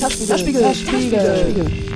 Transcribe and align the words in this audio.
Taschspiegel, 0.00 0.62
Taschspiegel, 0.62 1.18
Taschspiegel. 1.18 1.89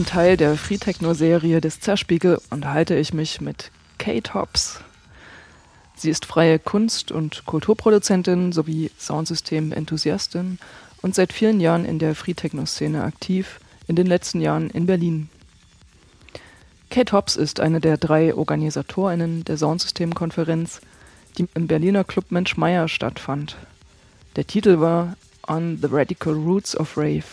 Achten 0.00 0.12
Teil 0.12 0.38
der 0.38 0.56
Free 0.56 0.78
Techno-Serie 0.78 1.60
des 1.60 1.80
Zerspiegel 1.80 2.40
unterhalte 2.48 2.96
ich 2.96 3.12
mich 3.12 3.42
mit 3.42 3.70
Kate 3.98 4.32
Hobbs. 4.32 4.80
Sie 5.94 6.08
ist 6.08 6.24
freie 6.24 6.58
Kunst- 6.58 7.12
und 7.12 7.44
Kulturproduzentin 7.44 8.52
sowie 8.52 8.90
Soundsystem-Enthusiastin 8.98 10.58
und 11.02 11.14
seit 11.14 11.34
vielen 11.34 11.60
Jahren 11.60 11.84
in 11.84 11.98
der 11.98 12.14
Free 12.14 12.32
Techno-Szene 12.32 13.04
aktiv, 13.04 13.60
in 13.88 13.94
den 13.96 14.06
letzten 14.06 14.40
Jahren 14.40 14.70
in 14.70 14.86
Berlin. 14.86 15.28
Kate 16.88 17.12
Hobbs 17.14 17.36
ist 17.36 17.60
eine 17.60 17.82
der 17.82 17.98
drei 17.98 18.34
OrganisatorInnen 18.34 19.44
der 19.44 19.58
Soundsystem-Konferenz, 19.58 20.80
die 21.36 21.46
im 21.52 21.66
Berliner 21.66 22.04
Club 22.04 22.30
Mensch 22.30 22.56
Meier 22.56 22.88
stattfand. 22.88 23.58
Der 24.36 24.46
Titel 24.46 24.80
war 24.80 25.18
On 25.46 25.78
the 25.78 25.88
Radical 25.90 26.32
Roots 26.32 26.74
of 26.74 26.96
Rave. 26.96 27.24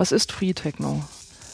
Was 0.00 0.12
ist 0.12 0.32
Free 0.32 0.54
Techno? 0.54 1.04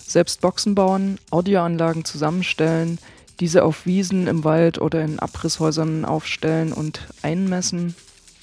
Selbst 0.07 0.41
Boxen 0.41 0.75
bauen, 0.75 1.19
Audioanlagen 1.31 2.05
zusammenstellen, 2.05 2.99
diese 3.41 3.65
auf 3.65 3.87
Wiesen, 3.87 4.29
im 4.29 4.45
Wald 4.45 4.81
oder 4.81 5.03
in 5.03 5.19
Abrisshäusern 5.19 6.05
aufstellen 6.05 6.73
und 6.73 7.01
einmessen, 7.23 7.95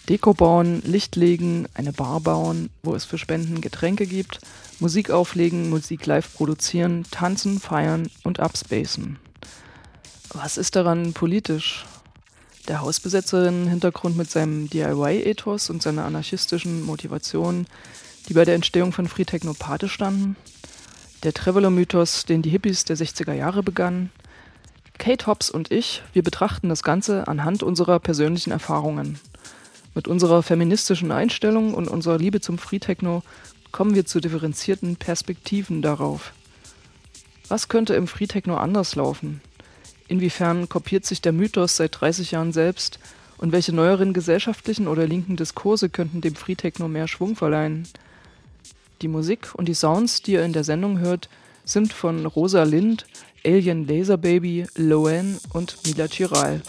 Deko 0.10 0.34
bauen, 0.34 0.82
Licht 0.86 1.16
legen, 1.16 1.68
eine 1.74 1.94
Bar 1.94 2.20
bauen, 2.20 2.70
wo 2.84 2.94
es 2.94 3.06
für 3.06 3.18
Spenden 3.18 3.62
Getränke 3.62 4.06
gibt, 4.06 4.40
Musik 4.80 5.10
auflegen, 5.10 5.70
Musik 5.70 6.06
live 6.06 6.34
produzieren, 6.34 7.06
tanzen, 7.10 7.60
feiern 7.60 8.10
und 8.24 8.42
abspacen. 8.42 9.18
Was 10.34 10.58
ist 10.58 10.76
daran 10.76 11.14
politisch? 11.14 11.86
Der 12.68 12.82
Hausbesetzerin-Hintergrund 12.82 14.18
mit 14.18 14.30
seinem 14.30 14.70
DIY-Ethos 14.70 15.70
und 15.70 15.82
seiner 15.82 16.06
anarchistischen 16.06 16.84
Motivation 16.86 17.66
die 18.28 18.34
bei 18.34 18.46
der 18.46 18.56
Entstehung 18.56 18.92
von 18.92 19.08
Free 19.08 19.26
Techno 19.26 19.54
Pate 19.54 19.90
standen, 19.90 20.36
der 21.24 21.34
Traveler-Mythos, 21.34 22.26
den 22.26 22.42
die 22.42 22.50
Hippies 22.50 22.84
der 22.84 22.98
60er 22.98 23.34
Jahre 23.34 23.64
begannen. 23.64 24.12
Kate 24.98 25.26
Hobbs 25.26 25.50
und 25.50 25.72
ich, 25.72 26.04
wir 26.14 26.22
betrachten 26.22 26.70
das 26.70 26.84
Ganze 26.84 27.28
anhand 27.28 27.64
unserer 27.64 28.00
persönlichen 28.00 28.52
Erfahrungen. 28.52 29.20
Mit 29.96 30.08
unserer 30.08 30.44
feministischen 30.44 31.12
Einstellung 31.12 31.74
und 31.74 31.88
unserer 31.88 32.18
Liebe 32.18 32.42
zum 32.42 32.58
Free 32.58 32.80
Techno 32.80 33.24
kommen 33.72 33.96
wir 33.96 34.06
zu 34.06 34.20
differenzierten 34.20 34.98
Perspektiven 34.98 35.82
darauf. 35.82 36.34
Was 37.48 37.70
könnte 37.70 37.96
im 37.96 38.08
Free 38.08 38.28
Techno 38.28 38.58
anders 38.58 38.96
laufen? 38.96 39.42
Inwiefern 40.08 40.70
kopiert 40.70 41.06
sich 41.06 41.22
der 41.22 41.32
Mythos 41.32 41.78
seit 41.78 42.00
30 42.00 42.32
Jahren 42.32 42.52
selbst? 42.52 43.00
Und 43.38 43.52
welche 43.52 43.74
neueren 43.74 44.14
gesellschaftlichen 44.14 44.88
oder 44.88 45.08
linken 45.08 45.36
Diskurse 45.36 45.90
könnten 45.90 46.22
dem 46.22 46.36
Free 46.36 46.56
Techno 46.56 46.88
mehr 46.88 47.08
Schwung 47.08 47.36
verleihen? 47.36 47.88
Die 49.04 49.10
Musik 49.10 49.54
und 49.56 49.68
die 49.68 49.74
Sounds, 49.74 50.22
die 50.22 50.32
ihr 50.32 50.46
in 50.46 50.54
der 50.54 50.64
Sendung 50.64 50.98
hört, 50.98 51.28
sind 51.66 51.92
von 51.92 52.26
Rosa 52.26 52.64
Lind, 52.64 53.06
Alien 53.46 53.86
Laser 53.86 54.16
Baby, 54.16 54.66
Loan 54.78 55.38
und 55.52 55.78
Mila 55.86 56.08
Chiral. 56.08 56.62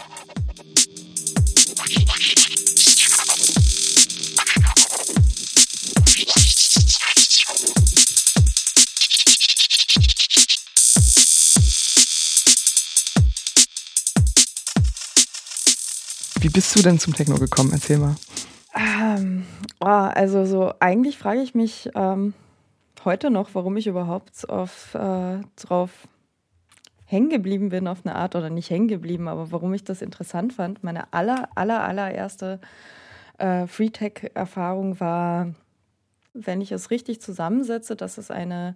Wie 16.41 16.49
bist 16.49 16.75
du 16.75 16.81
denn 16.81 16.99
zum 16.99 17.13
Techno 17.13 17.37
gekommen? 17.37 17.71
Erzähl 17.71 17.97
mal. 17.97 18.17
Ähm, 18.75 19.45
oh, 19.79 19.85
also 19.85 20.45
so 20.45 20.73
eigentlich 20.79 21.17
frage 21.17 21.41
ich 21.41 21.55
mich 21.55 21.89
ähm, 21.95 22.33
heute 23.05 23.29
noch, 23.29 23.49
warum 23.53 23.77
ich 23.77 23.87
überhaupt 23.87 24.49
auf, 24.49 24.93
äh, 24.95 25.39
drauf 25.55 26.07
hängen 27.05 27.29
geblieben 27.29 27.69
bin 27.69 27.87
auf 27.87 28.05
eine 28.05 28.15
Art 28.15 28.35
oder 28.35 28.49
nicht 28.49 28.69
hängen 28.69 28.87
geblieben, 28.87 29.27
aber 29.27 29.51
warum 29.51 29.73
ich 29.73 29.83
das 29.83 30.01
interessant 30.01 30.53
fand. 30.53 30.83
Meine 30.83 31.13
aller, 31.13 31.49
aller, 31.55 31.83
allererste 31.83 32.59
äh, 33.37 33.67
Free-Tech-Erfahrung 33.67 34.99
war, 34.99 35.53
wenn 36.33 36.61
ich 36.61 36.71
es 36.71 36.91
richtig 36.91 37.21
zusammensetze, 37.21 37.95
dass 37.95 38.17
es 38.17 38.31
eine 38.31 38.75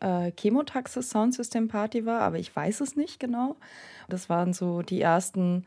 äh, 0.00 0.32
Chemotaxis 0.32 1.10
Soundsystem 1.10 1.68
Party 1.68 2.06
war, 2.06 2.20
aber 2.20 2.38
ich 2.38 2.54
weiß 2.54 2.80
es 2.80 2.96
nicht 2.96 3.20
genau. 3.20 3.56
Das 4.08 4.28
waren 4.28 4.52
so 4.52 4.82
die 4.82 5.00
ersten, 5.00 5.66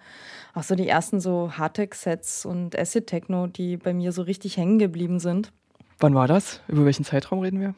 auch 0.53 0.63
so 0.63 0.75
die 0.75 0.87
ersten 0.87 1.19
so 1.19 1.51
Hardtech-Sets 1.57 2.45
und 2.45 2.77
Acid 2.77 3.07
Techno, 3.07 3.47
die 3.47 3.77
bei 3.77 3.93
mir 3.93 4.11
so 4.11 4.21
richtig 4.23 4.57
hängen 4.57 4.79
geblieben 4.79 5.19
sind. 5.19 5.51
Wann 5.99 6.15
war 6.15 6.27
das? 6.27 6.61
Über 6.67 6.85
welchen 6.85 7.05
Zeitraum 7.05 7.39
reden 7.39 7.59
wir? 7.59 7.75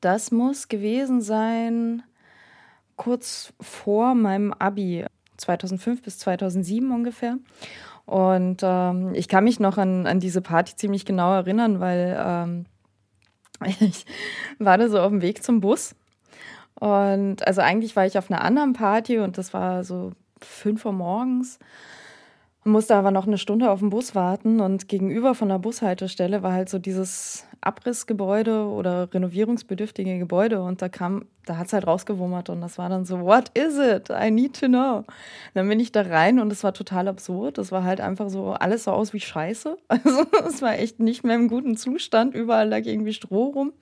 Das 0.00 0.30
muss 0.30 0.68
gewesen 0.68 1.20
sein 1.20 2.02
kurz 2.96 3.52
vor 3.60 4.14
meinem 4.14 4.52
Abi, 4.52 5.04
2005 5.36 6.02
bis 6.02 6.18
2007 6.18 6.90
ungefähr. 6.90 7.38
Und 8.04 8.60
ähm, 8.62 9.12
ich 9.14 9.28
kann 9.28 9.44
mich 9.44 9.60
noch 9.60 9.78
an, 9.78 10.06
an 10.06 10.18
diese 10.18 10.40
Party 10.40 10.74
ziemlich 10.76 11.04
genau 11.04 11.32
erinnern, 11.32 11.78
weil 11.78 12.16
ähm, 12.18 12.66
ich 13.80 14.06
war 14.58 14.78
da 14.78 14.88
so 14.88 15.00
auf 15.00 15.10
dem 15.10 15.22
Weg 15.22 15.42
zum 15.42 15.60
Bus. 15.60 15.94
Und 16.74 17.46
also 17.46 17.60
eigentlich 17.60 17.96
war 17.96 18.06
ich 18.06 18.18
auf 18.18 18.30
einer 18.30 18.42
anderen 18.42 18.72
Party 18.72 19.18
und 19.18 19.36
das 19.36 19.52
war 19.52 19.82
so 19.82 20.12
fünf 20.40 20.84
Uhr 20.84 20.92
morgens 20.92 21.58
musste 22.64 22.94
aber 22.94 23.10
noch 23.10 23.26
eine 23.26 23.38
Stunde 23.38 23.70
auf 23.70 23.80
den 23.80 23.90
Bus 23.90 24.14
warten 24.14 24.60
und 24.60 24.88
gegenüber 24.88 25.34
von 25.34 25.48
der 25.48 25.58
Bushaltestelle 25.58 26.42
war 26.42 26.52
halt 26.52 26.68
so 26.68 26.78
dieses 26.78 27.46
Abrissgebäude 27.60 28.66
oder 28.66 29.12
renovierungsbedürftige 29.12 30.18
Gebäude 30.18 30.62
und 30.62 30.80
da 30.80 30.88
kam, 30.88 31.26
da 31.44 31.56
hat 31.56 31.68
es 31.68 31.72
halt 31.72 31.86
rausgewummert 31.86 32.50
und 32.50 32.60
das 32.60 32.78
war 32.78 32.88
dann 32.88 33.04
so, 33.04 33.20
what 33.20 33.50
is 33.56 33.78
it? 33.78 34.10
I 34.10 34.30
need 34.30 34.58
to 34.60 34.66
know. 34.66 35.04
dann 35.54 35.68
bin 35.68 35.80
ich 35.80 35.92
da 35.92 36.02
rein 36.02 36.38
und 36.38 36.52
es 36.52 36.62
war 36.62 36.72
total 36.72 37.08
absurd. 37.08 37.58
Das 37.58 37.72
war 37.72 37.84
halt 37.84 38.00
einfach 38.00 38.28
so, 38.28 38.52
alles 38.52 38.84
so 38.84 38.92
aus 38.92 39.12
wie 39.12 39.20
Scheiße. 39.20 39.76
Also 39.88 40.24
es 40.46 40.62
war 40.62 40.78
echt 40.78 41.00
nicht 41.00 41.24
mehr 41.24 41.36
im 41.36 41.48
guten 41.48 41.76
Zustand. 41.76 42.34
Überall 42.34 42.68
lag 42.68 42.84
irgendwie 42.84 43.12
Stroh 43.12 43.50
rum. 43.50 43.72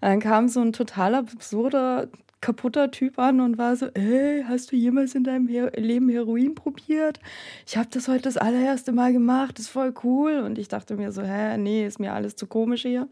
Dann 0.00 0.20
kam 0.20 0.48
so 0.48 0.60
ein 0.60 0.72
total 0.72 1.14
absurder 1.14 2.08
kaputter 2.46 2.92
Typ 2.92 3.18
an 3.18 3.40
und 3.40 3.58
war 3.58 3.74
so, 3.74 3.88
hey, 3.96 4.44
hast 4.46 4.70
du 4.70 4.76
jemals 4.76 5.16
in 5.16 5.24
deinem 5.24 5.48
Her 5.48 5.72
Leben 5.74 6.08
Heroin 6.08 6.54
probiert? 6.54 7.18
Ich 7.66 7.76
habe 7.76 7.88
das 7.90 8.06
heute 8.06 8.22
das 8.22 8.36
allererste 8.36 8.92
Mal 8.92 9.12
gemacht, 9.12 9.58
ist 9.58 9.68
voll 9.68 9.92
cool. 10.04 10.38
Und 10.38 10.56
ich 10.56 10.68
dachte 10.68 10.94
mir 10.94 11.10
so, 11.10 11.22
hä, 11.22 11.58
nee, 11.58 11.84
ist 11.84 11.98
mir 11.98 12.12
alles 12.12 12.36
zu 12.36 12.46
komisch 12.46 12.82
hier. 12.82 13.08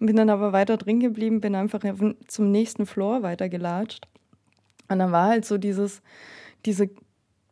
Bin 0.00 0.16
dann 0.16 0.28
aber 0.28 0.52
weiter 0.52 0.76
drin 0.76 0.98
geblieben, 0.98 1.40
bin 1.40 1.54
einfach 1.54 1.82
zum 2.26 2.50
nächsten 2.50 2.84
Floor 2.84 3.22
weitergelatscht. 3.22 4.08
Und 4.88 4.98
dann 4.98 5.12
war 5.12 5.28
halt 5.28 5.44
so 5.44 5.56
dieses, 5.56 6.02
diese 6.66 6.90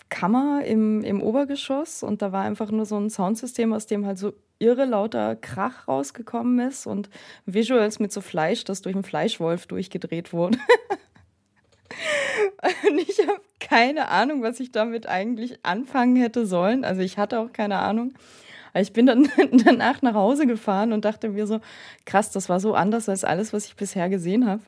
Kammer 0.09 0.65
im, 0.65 1.05
im 1.05 1.23
Obergeschoss 1.23 2.03
und 2.03 2.21
da 2.21 2.33
war 2.33 2.43
einfach 2.43 2.73
nur 2.73 2.85
so 2.85 2.97
ein 2.97 3.11
Soundsystem, 3.11 3.73
aus 3.73 3.87
dem 3.87 4.07
halt 4.07 4.19
so 4.19 4.33
irre 4.59 4.87
lauter 4.87 5.37
Krach 5.37 5.87
rausgekommen 5.87 6.59
ist 6.69 6.89
und 6.89 7.11
Visuals 7.47 8.01
mit 8.01 8.13
so 8.13 8.21
Fleisch, 8.21 8.65
das 8.65 8.83
durch 8.83 8.97
einen 8.97 9.05
Fleischwolf 9.05 9.69
durchgedreht 9.69 10.33
wurde. 10.33 10.59
und 12.89 12.99
ich 12.99 13.27
habe 13.27 13.41
keine 13.61 14.09
Ahnung, 14.09 14.43
was 14.43 14.61
ich 14.61 14.73
damit 14.73 15.07
eigentlich 15.07 15.65
anfangen 15.65 16.17
hätte 16.17 16.47
sollen. 16.47 16.85
Also 16.85 17.03
ich 17.03 17.19
hatte 17.19 17.39
auch 17.39 17.53
keine 17.53 17.79
Ahnung. 17.79 18.15
Ich 18.75 18.93
bin 18.93 19.07
dann 19.07 19.29
danach 19.65 20.03
nach 20.03 20.15
Hause 20.15 20.47
gefahren 20.47 20.93
und 20.93 21.05
dachte 21.05 21.29
mir 21.29 21.47
so, 21.47 21.61
krass, 22.05 22.31
das 22.31 22.49
war 22.49 22.61
so 22.61 22.75
anders 22.75 23.09
als 23.09 23.25
alles, 23.25 23.53
was 23.53 23.67
ich 23.67 23.77
bisher 23.77 24.09
gesehen 24.09 24.47
habe. 24.47 24.63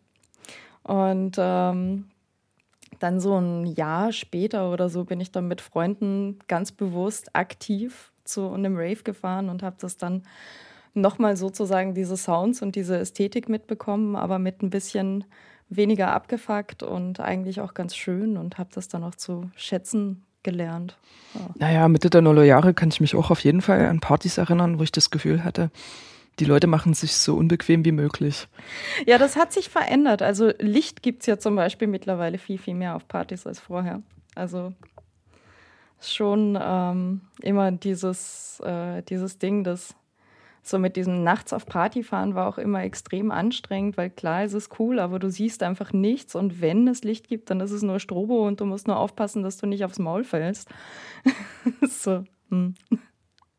Und 0.83 1.37
ähm, 1.39 2.07
dann 2.99 3.21
so 3.21 3.39
ein 3.39 3.67
Jahr 3.67 4.13
später 4.13 4.71
oder 4.71 4.89
so 4.89 5.05
bin 5.05 5.21
ich 5.21 5.33
dann 5.33 5.49
mit 5.49 5.61
Freunden 5.61 6.39
ganz 6.47 6.73
bewusst 6.73 7.35
aktiv 7.35 8.13
zu 8.25 8.51
einem 8.51 8.77
Rave 8.77 9.03
gefahren 9.03 9.49
und 9.49 9.63
habe 9.63 9.77
das 9.81 9.97
dann 9.97 10.23
nochmal 10.95 11.37
sozusagen 11.37 11.95
diese 11.95 12.17
Sounds 12.17 12.63
und 12.63 12.77
diese 12.77 12.99
Ästhetik 12.99 13.49
mitbekommen, 13.49 14.17
aber 14.17 14.39
mit 14.39 14.63
ein 14.63 14.71
bisschen 14.71 15.25
weniger 15.77 16.13
abgefuckt 16.13 16.83
und 16.83 17.21
eigentlich 17.21 17.61
auch 17.61 17.75
ganz 17.75 17.97
schön 17.97 18.37
und 18.37 18.59
habe 18.59 18.71
das 18.75 18.89
dann 18.89 19.05
auch 19.05 19.15
zu 19.15 19.51
schätzen 19.57 20.25
gelernt. 20.43 20.97
Ja. 21.35 21.41
Naja, 21.59 21.89
Mitte 21.89 22.11
der 22.11 22.23
Nullerjahre 22.23 22.75
kann 22.75 22.91
ich 22.91 23.01
mich 23.01 23.15
auch 23.17 23.31
auf 23.31 23.41
jeden 23.41 23.63
Fall 23.63 23.87
an 23.87 24.01
Partys 24.01 24.39
erinnern, 24.39 24.79
wo 24.79 24.83
ich 24.83 24.93
das 24.93 25.11
Gefühl 25.11 25.43
hatte, 25.43 25.71
die 26.39 26.45
Leute 26.45 26.67
machen 26.67 26.95
sich 26.95 27.17
so 27.17 27.37
unbequem 27.37 27.85
wie 27.85 27.93
möglich. 27.93 28.49
Ja, 29.07 29.19
das 29.19 29.37
hat 29.37 29.53
sich 29.53 29.69
verändert. 29.69 30.21
Also 30.21 30.53
Licht 30.59 31.03
gibt 31.03 31.23
es 31.23 31.27
ja 31.27 31.39
zum 31.39 31.57
Beispiel 31.57 31.89
mittlerweile 31.89 32.39
viel, 32.39 32.59
viel 32.59 32.75
mehr 32.75 32.97
auf 32.97 33.07
Partys 33.07 33.47
als 33.47 33.61
vorher. 33.61 34.03
Also 34.35 34.73
schon 36.01 36.59
ähm, 36.61 37.21
immer 37.41 37.71
dieses, 37.73 38.61
äh, 38.61 39.03
dieses 39.03 39.39
Ding, 39.39 39.65
das 39.65 39.95
so 40.67 40.79
mit 40.79 40.97
diesem 40.97 41.23
Nachts 41.23 41.53
auf 41.53 41.67
Party 41.67 42.03
fahren 42.03 42.35
war 42.35 42.49
auch 42.49 42.59
immer 42.59 42.83
extrem 42.83 43.31
anstrengend, 43.31 43.97
weil 43.97 44.11
klar 44.11 44.45
es 44.45 44.55
ist 44.55 44.79
cool, 44.79 44.99
aber 44.99 45.19
du 45.19 45.31
siehst 45.31 45.63
einfach 45.63 45.93
nichts 45.93 46.35
und 46.35 46.61
wenn 46.61 46.89
es 46.89 47.05
Licht 47.05 47.29
gibt, 47.29 47.51
dann 47.51 47.61
ist 47.61 47.71
es 47.71 47.83
nur 47.83 48.01
Strobo 48.01 48.47
und 48.47 48.61
du 48.61 48.65
musst 48.65 48.87
nur 48.87 48.97
aufpassen, 48.97 49.43
dass 49.43 49.59
du 49.59 49.67
nicht 49.67 49.85
aufs 49.85 49.99
Maul 49.99 50.25
fällst. 50.25 50.69
so. 51.83 52.25
Hm. 52.51 52.75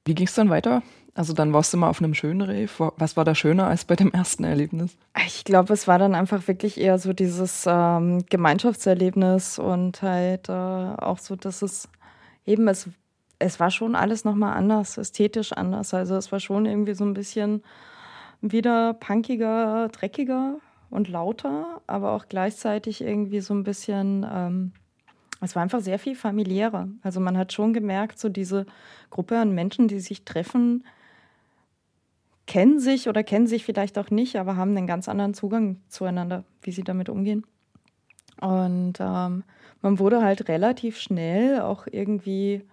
Wie 0.06 0.16
ging 0.16 0.28
es 0.28 0.36
dann 0.36 0.50
weiter? 0.50 0.84
Also 1.16 1.34
dann 1.34 1.54
warst 1.54 1.74
du 1.74 1.78
mal 1.78 1.90
auf 1.90 2.00
einem 2.00 2.14
schönen 2.14 2.42
Rave. 2.42 2.92
Was 2.98 3.16
war 3.16 3.24
da 3.24 3.34
schöner 3.34 3.68
als 3.68 3.86
bei 3.86 3.96
dem 3.96 4.12
ersten 4.12 4.44
Erlebnis? 4.44 4.98
Ich 5.26 5.46
glaube, 5.46 5.74
es 5.74 5.88
war 5.88 5.98
dann 5.98 6.14
einfach 6.14 6.48
wirklich 6.48 6.78
eher 6.78 7.00
so 7.00 7.14
dieses 7.14 7.64
ähm, 7.66 8.26
Gemeinschaftserlebnis 8.30 9.58
und 9.58 10.02
halt 10.02 10.50
äh, 10.50 10.52
auch 10.52 11.20
so, 11.20 11.38
dass 11.38 11.62
es 11.62 11.88
eben, 12.46 12.68
es, 12.68 12.90
es 13.40 13.60
war 13.60 13.72
schon 13.72 13.96
alles 13.96 14.24
nochmal 14.26 14.56
anders, 14.56 14.98
ästhetisch 14.98 15.52
anders. 15.54 15.94
Also 15.94 16.16
es 16.16 16.32
war 16.32 16.40
schon 16.40 16.66
irgendwie 16.66 16.94
so 16.94 17.06
ein 17.06 17.14
bisschen 17.14 17.64
wieder 18.42 18.94
punkiger, 18.94 19.90
dreckiger 19.90 20.58
und 20.90 21.10
lauter, 21.10 21.82
aber 21.88 22.12
auch 22.14 22.28
gleichzeitig 22.28 23.02
irgendwie 23.02 23.42
so 23.42 23.54
ein 23.54 23.64
bisschen... 23.64 24.26
Ähm, 24.30 24.72
es 25.42 25.56
war 25.56 25.64
einfach 25.64 25.82
sehr 25.82 26.00
viel 26.00 26.16
familiärer. 26.16 26.88
Also 27.04 27.20
man 27.20 27.38
hat 27.38 27.52
schon 27.52 27.74
gemerkt, 27.74 28.20
so 28.20 28.30
diese 28.30 28.66
Gruppe 29.10 29.38
an 29.38 29.54
Menschen, 29.54 29.88
die 29.88 30.00
sich 30.00 30.24
treffen, 30.24 30.86
kennen 32.48 32.80
sich 32.80 33.10
oder 33.10 33.24
kennen 33.24 33.48
sich 33.48 33.66
vielleicht 33.66 33.98
auch 33.98 34.10
nicht, 34.10 34.38
aber 34.38 34.56
haben 34.56 34.76
einen 34.76 34.88
ganz 34.88 35.10
anderen 35.10 35.34
Zugang 35.34 35.82
zueinander, 35.90 36.46
wie 36.62 36.72
sie 36.72 36.84
damit 36.84 37.10
umgehen. 37.10 37.46
Und 38.40 38.94
ähm, 39.00 39.44
man 39.82 40.00
wurde 40.00 40.24
halt 40.24 40.48
relativ 40.48 40.98
schnell 40.98 41.62
auch 41.62 41.88
irgendwie, 41.92 42.64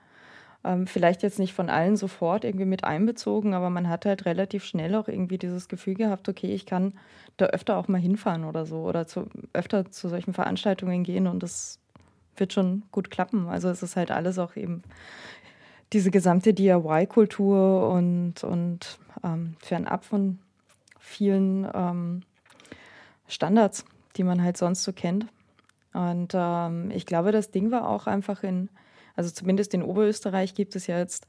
ähm, 0.64 0.86
vielleicht 0.86 1.22
jetzt 1.22 1.38
nicht 1.38 1.54
von 1.54 1.68
allen 1.68 1.96
sofort 1.96 2.44
irgendwie 2.44 2.64
mit 2.64 2.84
einbezogen, 2.84 3.54
aber 3.54 3.70
man 3.70 3.88
hat 3.88 4.04
halt 4.04 4.26
relativ 4.26 4.64
schnell 4.64 4.94
auch 4.94 5.08
irgendwie 5.08 5.38
dieses 5.38 5.68
Gefühl 5.68 5.94
gehabt, 5.94 6.28
okay, 6.28 6.54
ich 6.54 6.66
kann 6.66 6.94
da 7.36 7.46
öfter 7.46 7.76
auch 7.76 7.88
mal 7.88 8.00
hinfahren 8.00 8.44
oder 8.44 8.66
so 8.66 8.82
oder 8.82 9.06
zu, 9.06 9.26
öfter 9.52 9.90
zu 9.90 10.08
solchen 10.08 10.32
Veranstaltungen 10.32 11.02
gehen 11.02 11.26
und 11.26 11.42
das 11.42 11.80
wird 12.36 12.52
schon 12.52 12.84
gut 12.92 13.10
klappen. 13.10 13.48
Also 13.48 13.68
es 13.68 13.82
ist 13.82 13.96
halt 13.96 14.10
alles 14.10 14.38
auch 14.38 14.56
eben 14.56 14.82
diese 15.92 16.10
gesamte 16.10 16.54
DIY-Kultur 16.54 17.90
und, 17.90 18.42
und 18.44 18.98
ähm, 19.22 19.56
fernab 19.58 20.04
von 20.04 20.38
vielen 20.98 21.68
ähm, 21.74 22.22
Standards, 23.26 23.84
die 24.16 24.24
man 24.24 24.42
halt 24.42 24.56
sonst 24.56 24.84
so 24.84 24.92
kennt. 24.92 25.26
Und 25.92 26.32
ähm, 26.34 26.90
ich 26.90 27.04
glaube, 27.04 27.32
das 27.32 27.50
Ding 27.50 27.70
war 27.70 27.88
auch 27.88 28.06
einfach 28.06 28.42
in, 28.42 28.70
also 29.16 29.30
zumindest 29.30 29.74
in 29.74 29.82
Oberösterreich 29.82 30.54
gibt 30.54 30.76
es 30.76 30.86
ja 30.86 30.98
jetzt 30.98 31.26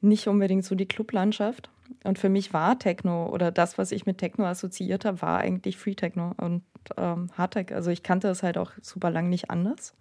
nicht 0.00 0.26
unbedingt 0.28 0.64
so 0.64 0.74
die 0.74 0.86
Clublandschaft. 0.86 1.70
Und 2.04 2.18
für 2.18 2.28
mich 2.28 2.52
war 2.52 2.78
Techno 2.78 3.28
oder 3.28 3.50
das, 3.50 3.78
was 3.78 3.92
ich 3.92 4.06
mit 4.06 4.18
Techno 4.18 4.46
assoziiert 4.46 5.04
habe, 5.04 5.22
war 5.22 5.38
eigentlich 5.38 5.76
Free 5.76 5.94
Techno 5.94 6.32
und 6.38 6.62
ähm, 6.96 7.30
Hardtech. 7.36 7.74
Also 7.74 7.90
ich 7.90 8.02
kannte 8.02 8.28
es 8.28 8.42
halt 8.42 8.58
auch 8.58 8.72
super 8.80 9.10
lang 9.10 9.28
nicht 9.28 9.50
anders. 9.50 9.94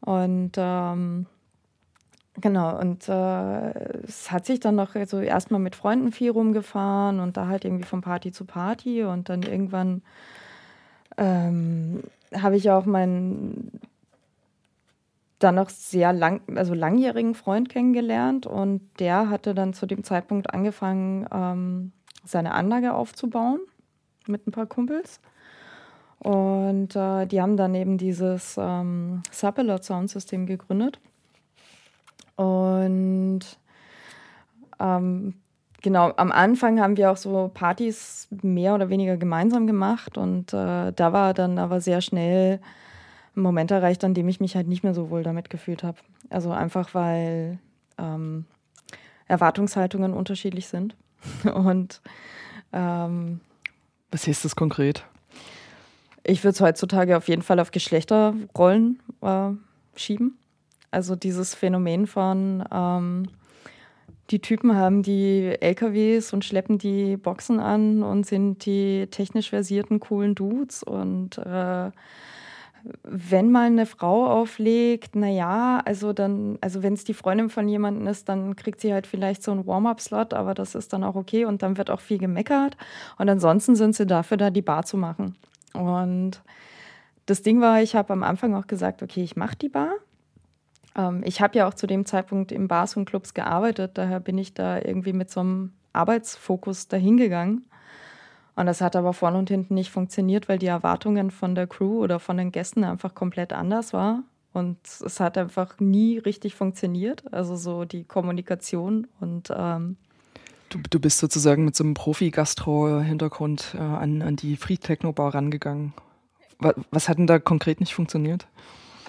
Und 0.00 0.52
ähm, 0.56 1.26
Genau, 2.40 2.78
und 2.80 3.08
äh, 3.10 4.02
es 4.04 4.30
hat 4.32 4.46
sich 4.46 4.58
dann 4.58 4.76
noch 4.76 4.94
so 5.06 5.20
erstmal 5.20 5.60
mit 5.60 5.76
Freunden 5.76 6.12
viel 6.12 6.30
rumgefahren 6.30 7.20
und 7.20 7.36
da 7.36 7.46
halt 7.46 7.66
irgendwie 7.66 7.84
von 7.84 8.00
Party 8.00 8.32
zu 8.32 8.46
Party 8.46 9.04
und 9.04 9.28
dann 9.28 9.42
irgendwann 9.42 10.02
ähm, 11.18 12.02
habe 12.34 12.56
ich 12.56 12.70
auch 12.70 12.86
meinen 12.86 13.80
dann 15.42 15.56
noch 15.56 15.70
sehr 15.70 16.12
lang, 16.12 16.42
also 16.56 16.74
langjährigen 16.74 17.34
Freund 17.34 17.68
kennengelernt 17.68 18.46
und 18.46 18.82
der 18.98 19.28
hatte 19.28 19.54
dann 19.54 19.74
zu 19.74 19.86
dem 19.86 20.04
Zeitpunkt 20.04 20.52
angefangen, 20.52 21.26
ähm, 21.32 21.92
seine 22.24 22.52
Anlage 22.52 22.94
aufzubauen 22.94 23.60
mit 24.26 24.46
ein 24.46 24.52
paar 24.52 24.66
Kumpels. 24.66 25.20
Und 26.18 26.94
äh, 26.94 27.26
die 27.26 27.42
haben 27.42 27.56
dann 27.56 27.74
eben 27.74 27.98
dieses 27.98 28.56
ähm, 28.56 29.22
Sapelot 29.32 29.82
Soundsystem 29.82 30.46
gegründet. 30.46 31.00
Und 32.36 33.40
ähm, 34.78 35.34
genau, 35.82 36.12
am 36.16 36.30
Anfang 36.30 36.80
haben 36.80 36.96
wir 36.96 37.10
auch 37.10 37.16
so 37.16 37.50
Partys 37.52 38.28
mehr 38.42 38.74
oder 38.74 38.88
weniger 38.88 39.16
gemeinsam 39.16 39.66
gemacht 39.66 40.16
und 40.16 40.52
äh, 40.52 40.92
da 40.92 41.12
war 41.12 41.34
dann 41.34 41.58
aber 41.58 41.80
sehr 41.80 42.00
schnell 42.00 42.60
ein 43.36 43.40
Moment 43.42 43.70
erreicht, 43.70 44.04
an 44.04 44.14
dem 44.14 44.28
ich 44.28 44.40
mich 44.40 44.56
halt 44.56 44.68
nicht 44.68 44.82
mehr 44.82 44.94
so 44.94 45.10
wohl 45.10 45.22
damit 45.22 45.50
gefühlt 45.50 45.82
habe. 45.82 45.98
Also 46.30 46.50
einfach, 46.50 46.94
weil 46.94 47.58
ähm, 47.98 48.44
Erwartungshaltungen 49.28 50.12
unterschiedlich 50.12 50.68
sind. 50.68 50.96
und 51.54 52.00
ähm, 52.72 53.40
was 54.10 54.26
heißt 54.26 54.44
das 54.44 54.56
konkret? 54.56 55.04
Ich 56.24 56.44
würde 56.44 56.54
es 56.54 56.60
heutzutage 56.60 57.16
auf 57.16 57.28
jeden 57.28 57.42
Fall 57.42 57.58
auf 57.58 57.70
Geschlechterrollen 57.70 59.00
äh, 59.22 59.50
schieben. 59.96 60.38
Also 60.90 61.16
dieses 61.16 61.54
Phänomen 61.54 62.06
von, 62.06 62.64
ähm, 62.70 63.28
die 64.30 64.40
Typen 64.40 64.76
haben 64.76 65.02
die 65.02 65.56
LKWs 65.60 66.32
und 66.32 66.44
schleppen 66.44 66.78
die 66.78 67.16
Boxen 67.16 67.60
an 67.60 68.02
und 68.02 68.26
sind 68.26 68.64
die 68.66 69.08
technisch 69.10 69.50
versierten, 69.50 70.00
coolen 70.00 70.34
Dudes. 70.34 70.82
Und 70.82 71.38
äh, 71.38 71.90
wenn 73.02 73.50
mal 73.50 73.66
eine 73.66 73.86
Frau 73.86 74.26
auflegt, 74.26 75.16
naja, 75.16 75.80
also 75.84 76.12
dann, 76.12 76.58
also 76.60 76.82
wenn 76.82 76.94
es 76.94 77.04
die 77.04 77.14
Freundin 77.14 77.48
von 77.48 77.68
jemandem 77.68 78.06
ist, 78.06 78.28
dann 78.28 78.56
kriegt 78.56 78.80
sie 78.80 78.92
halt 78.92 79.06
vielleicht 79.06 79.42
so 79.42 79.52
einen 79.52 79.66
Warm-up-Slot, 79.66 80.34
aber 80.34 80.54
das 80.54 80.74
ist 80.74 80.92
dann 80.92 81.04
auch 81.04 81.14
okay 81.14 81.44
und 81.44 81.62
dann 81.62 81.76
wird 81.76 81.90
auch 81.90 82.00
viel 82.00 82.18
gemeckert. 82.18 82.76
Und 83.18 83.28
ansonsten 83.28 83.76
sind 83.76 83.94
sie 83.94 84.06
dafür 84.06 84.36
da, 84.36 84.50
die 84.50 84.62
Bar 84.62 84.84
zu 84.84 84.96
machen. 84.96 85.36
Und 85.74 86.42
das 87.26 87.42
Ding 87.42 87.60
war, 87.60 87.82
ich 87.82 87.94
habe 87.94 88.12
am 88.12 88.22
Anfang 88.22 88.54
auch 88.54 88.66
gesagt, 88.66 89.02
okay, 89.02 89.22
ich 89.22 89.36
mache 89.36 89.56
die 89.56 89.68
Bar. 89.68 89.92
Ähm, 90.96 91.22
ich 91.24 91.40
habe 91.40 91.56
ja 91.56 91.68
auch 91.68 91.74
zu 91.74 91.86
dem 91.86 92.04
Zeitpunkt 92.06 92.52
in 92.52 92.68
Bars 92.68 92.96
und 92.96 93.04
Clubs 93.04 93.34
gearbeitet, 93.34 93.92
daher 93.94 94.20
bin 94.20 94.38
ich 94.38 94.54
da 94.54 94.78
irgendwie 94.78 95.12
mit 95.12 95.30
so 95.30 95.40
einem 95.40 95.72
Arbeitsfokus 95.92 96.88
dahingegangen. 96.88 97.64
Und 98.54 98.66
das 98.66 98.80
hat 98.80 98.96
aber 98.96 99.12
vorne 99.12 99.38
und 99.38 99.48
hinten 99.48 99.74
nicht 99.74 99.90
funktioniert, 99.90 100.48
weil 100.48 100.58
die 100.58 100.66
Erwartungen 100.66 101.30
von 101.30 101.54
der 101.54 101.66
Crew 101.66 102.02
oder 102.02 102.18
von 102.18 102.36
den 102.36 102.52
Gästen 102.52 102.84
einfach 102.84 103.14
komplett 103.14 103.52
anders 103.52 103.92
war. 103.92 104.22
Und 104.52 104.78
es 104.84 105.18
hat 105.20 105.38
einfach 105.38 105.80
nie 105.80 106.18
richtig 106.18 106.54
funktioniert. 106.54 107.32
Also 107.32 107.56
so 107.56 107.84
die 107.84 108.04
Kommunikation 108.04 109.06
und 109.20 109.50
ähm 109.54 109.96
du, 110.68 110.78
du 110.90 111.00
bist 111.00 111.18
sozusagen 111.18 111.64
mit 111.64 111.76
so 111.76 111.84
einem 111.84 111.94
Profi-Gastro-Hintergrund 111.94 113.74
äh, 113.74 113.78
an, 113.78 114.22
an 114.22 114.36
die 114.36 114.56
Free-Techno-Bar 114.56 115.34
rangegangen. 115.34 115.94
Was, 116.58 116.74
was 116.90 117.08
hat 117.08 117.18
denn 117.18 117.26
da 117.26 117.38
konkret 117.38 117.80
nicht 117.80 117.94
funktioniert? 117.94 118.46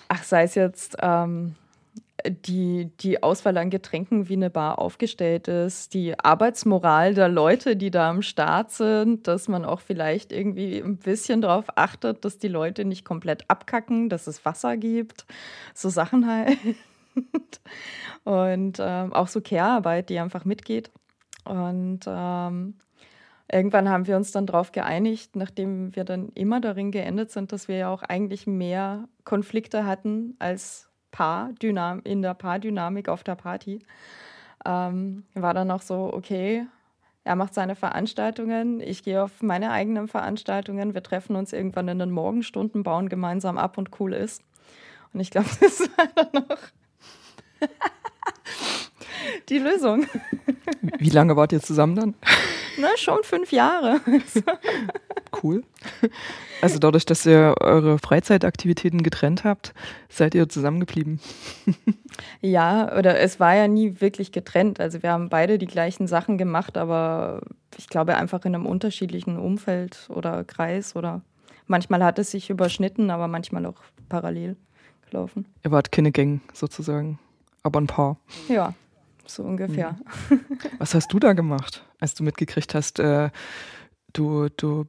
Ach, 0.07 0.23
sei 0.23 0.43
es 0.43 0.55
jetzt 0.55 0.97
ähm, 1.01 1.55
die, 2.27 2.91
die 2.99 3.21
Auswahl 3.23 3.57
an 3.57 3.69
Getränken, 3.69 4.29
wie 4.29 4.33
eine 4.33 4.49
Bar 4.49 4.79
aufgestellt 4.79 5.47
ist, 5.47 5.93
die 5.93 6.17
Arbeitsmoral 6.17 7.13
der 7.13 7.27
Leute, 7.27 7.75
die 7.75 7.91
da 7.91 8.09
am 8.09 8.21
Start 8.21 8.71
sind, 8.71 9.27
dass 9.27 9.47
man 9.47 9.65
auch 9.65 9.81
vielleicht 9.81 10.31
irgendwie 10.31 10.79
ein 10.79 10.97
bisschen 10.97 11.41
darauf 11.41 11.65
achtet, 11.75 12.23
dass 12.23 12.37
die 12.37 12.47
Leute 12.47 12.85
nicht 12.85 13.03
komplett 13.03 13.49
abkacken, 13.49 14.09
dass 14.09 14.27
es 14.27 14.45
Wasser 14.45 14.77
gibt, 14.77 15.25
so 15.73 15.89
Sachen 15.89 16.27
halt. 16.27 16.57
Und 18.23 18.77
ähm, 18.79 19.13
auch 19.13 19.27
so 19.27 19.41
Care-Arbeit, 19.41 20.09
die 20.09 20.19
einfach 20.19 20.45
mitgeht. 20.45 20.91
Und 21.45 22.01
ähm, 22.07 22.75
irgendwann 23.51 23.89
haben 23.89 24.07
wir 24.07 24.15
uns 24.15 24.31
dann 24.31 24.45
darauf 24.45 24.71
geeinigt, 24.71 25.35
nachdem 25.35 25.95
wir 25.95 26.05
dann 26.05 26.29
immer 26.35 26.61
darin 26.61 26.91
geendet 26.91 27.31
sind, 27.31 27.51
dass 27.51 27.67
wir 27.67 27.75
ja 27.75 27.89
auch 27.89 28.03
eigentlich 28.03 28.47
mehr 28.47 29.09
Konflikte 29.25 29.85
hatten 29.85 30.35
als 30.39 30.89
Paardynam 31.13 32.01
in 32.03 32.21
der 32.21 32.33
Paardynamik 32.33 33.07
auf 33.07 33.23
der 33.23 33.35
Party, 33.35 33.79
ähm, 34.65 35.23
war 35.33 35.53
dann 35.53 35.71
auch 35.71 35.81
so, 35.81 36.11
okay, 36.11 36.65
er 37.23 37.37
macht 37.37 37.53
seine 37.53 37.75
Veranstaltungen, 37.75 38.81
ich 38.81 39.03
gehe 39.03 39.23
auf 39.23 39.41
meine 39.41 39.71
eigenen 39.71 40.09
Veranstaltungen, 40.09 40.93
wir 40.93 41.03
treffen 41.03 41.37
uns 41.37 41.53
irgendwann 41.53 41.87
in 41.87 41.99
den 41.99 42.11
Morgenstunden, 42.11 42.83
bauen 42.83 43.07
gemeinsam 43.07 43.57
ab 43.57 43.77
und 43.77 43.97
cool 44.01 44.11
ist. 44.11 44.43
Und 45.13 45.21
ich 45.21 45.31
glaube, 45.31 45.47
das 45.61 45.79
war 45.79 46.07
dann 46.15 46.43
noch 46.49 46.57
die 49.49 49.59
Lösung. 49.59 50.05
Wie 50.97 51.09
lange 51.09 51.37
wart 51.37 51.53
ihr 51.53 51.61
zusammen 51.61 51.95
dann? 51.95 52.15
Na, 52.77 52.89
schon 52.97 53.23
fünf 53.23 53.51
Jahre. 53.51 54.01
cool. 55.43 55.63
Also 56.61 56.79
dadurch, 56.79 57.05
dass 57.05 57.25
ihr 57.25 57.55
eure 57.59 57.99
Freizeitaktivitäten 57.99 59.03
getrennt 59.03 59.43
habt, 59.43 59.73
seid 60.09 60.35
ihr 60.35 60.47
zusammengeblieben. 60.49 61.19
ja, 62.41 62.97
oder 62.97 63.19
es 63.19 63.39
war 63.39 63.55
ja 63.55 63.67
nie 63.67 63.99
wirklich 63.99 64.31
getrennt. 64.31 64.79
Also 64.79 65.03
wir 65.03 65.11
haben 65.11 65.29
beide 65.29 65.57
die 65.57 65.67
gleichen 65.67 66.07
Sachen 66.07 66.37
gemacht, 66.37 66.77
aber 66.77 67.41
ich 67.77 67.87
glaube 67.89 68.15
einfach 68.15 68.45
in 68.45 68.55
einem 68.55 68.65
unterschiedlichen 68.65 69.37
Umfeld 69.37 70.07
oder 70.09 70.43
Kreis 70.43 70.95
oder 70.95 71.21
manchmal 71.67 72.03
hat 72.03 72.19
es 72.19 72.31
sich 72.31 72.49
überschnitten, 72.49 73.09
aber 73.09 73.27
manchmal 73.27 73.65
auch 73.65 73.81
parallel 74.09 74.55
gelaufen. 75.09 75.45
Ihr 75.63 75.71
wart 75.71 75.91
keine 75.91 76.11
Gang 76.11 76.41
sozusagen, 76.53 77.19
aber 77.61 77.81
ein 77.81 77.87
paar. 77.87 78.17
Ja, 78.47 78.73
so 79.25 79.43
ungefähr. 79.43 79.97
Mhm. 80.29 80.39
Was 80.79 80.93
hast 80.93 81.11
du 81.13 81.19
da 81.19 81.33
gemacht, 81.33 81.85
als 81.99 82.13
du 82.15 82.23
mitgekriegt 82.23 82.75
hast, 82.75 82.99
äh, 82.99 83.29
du, 84.13 84.49
du, 84.49 84.85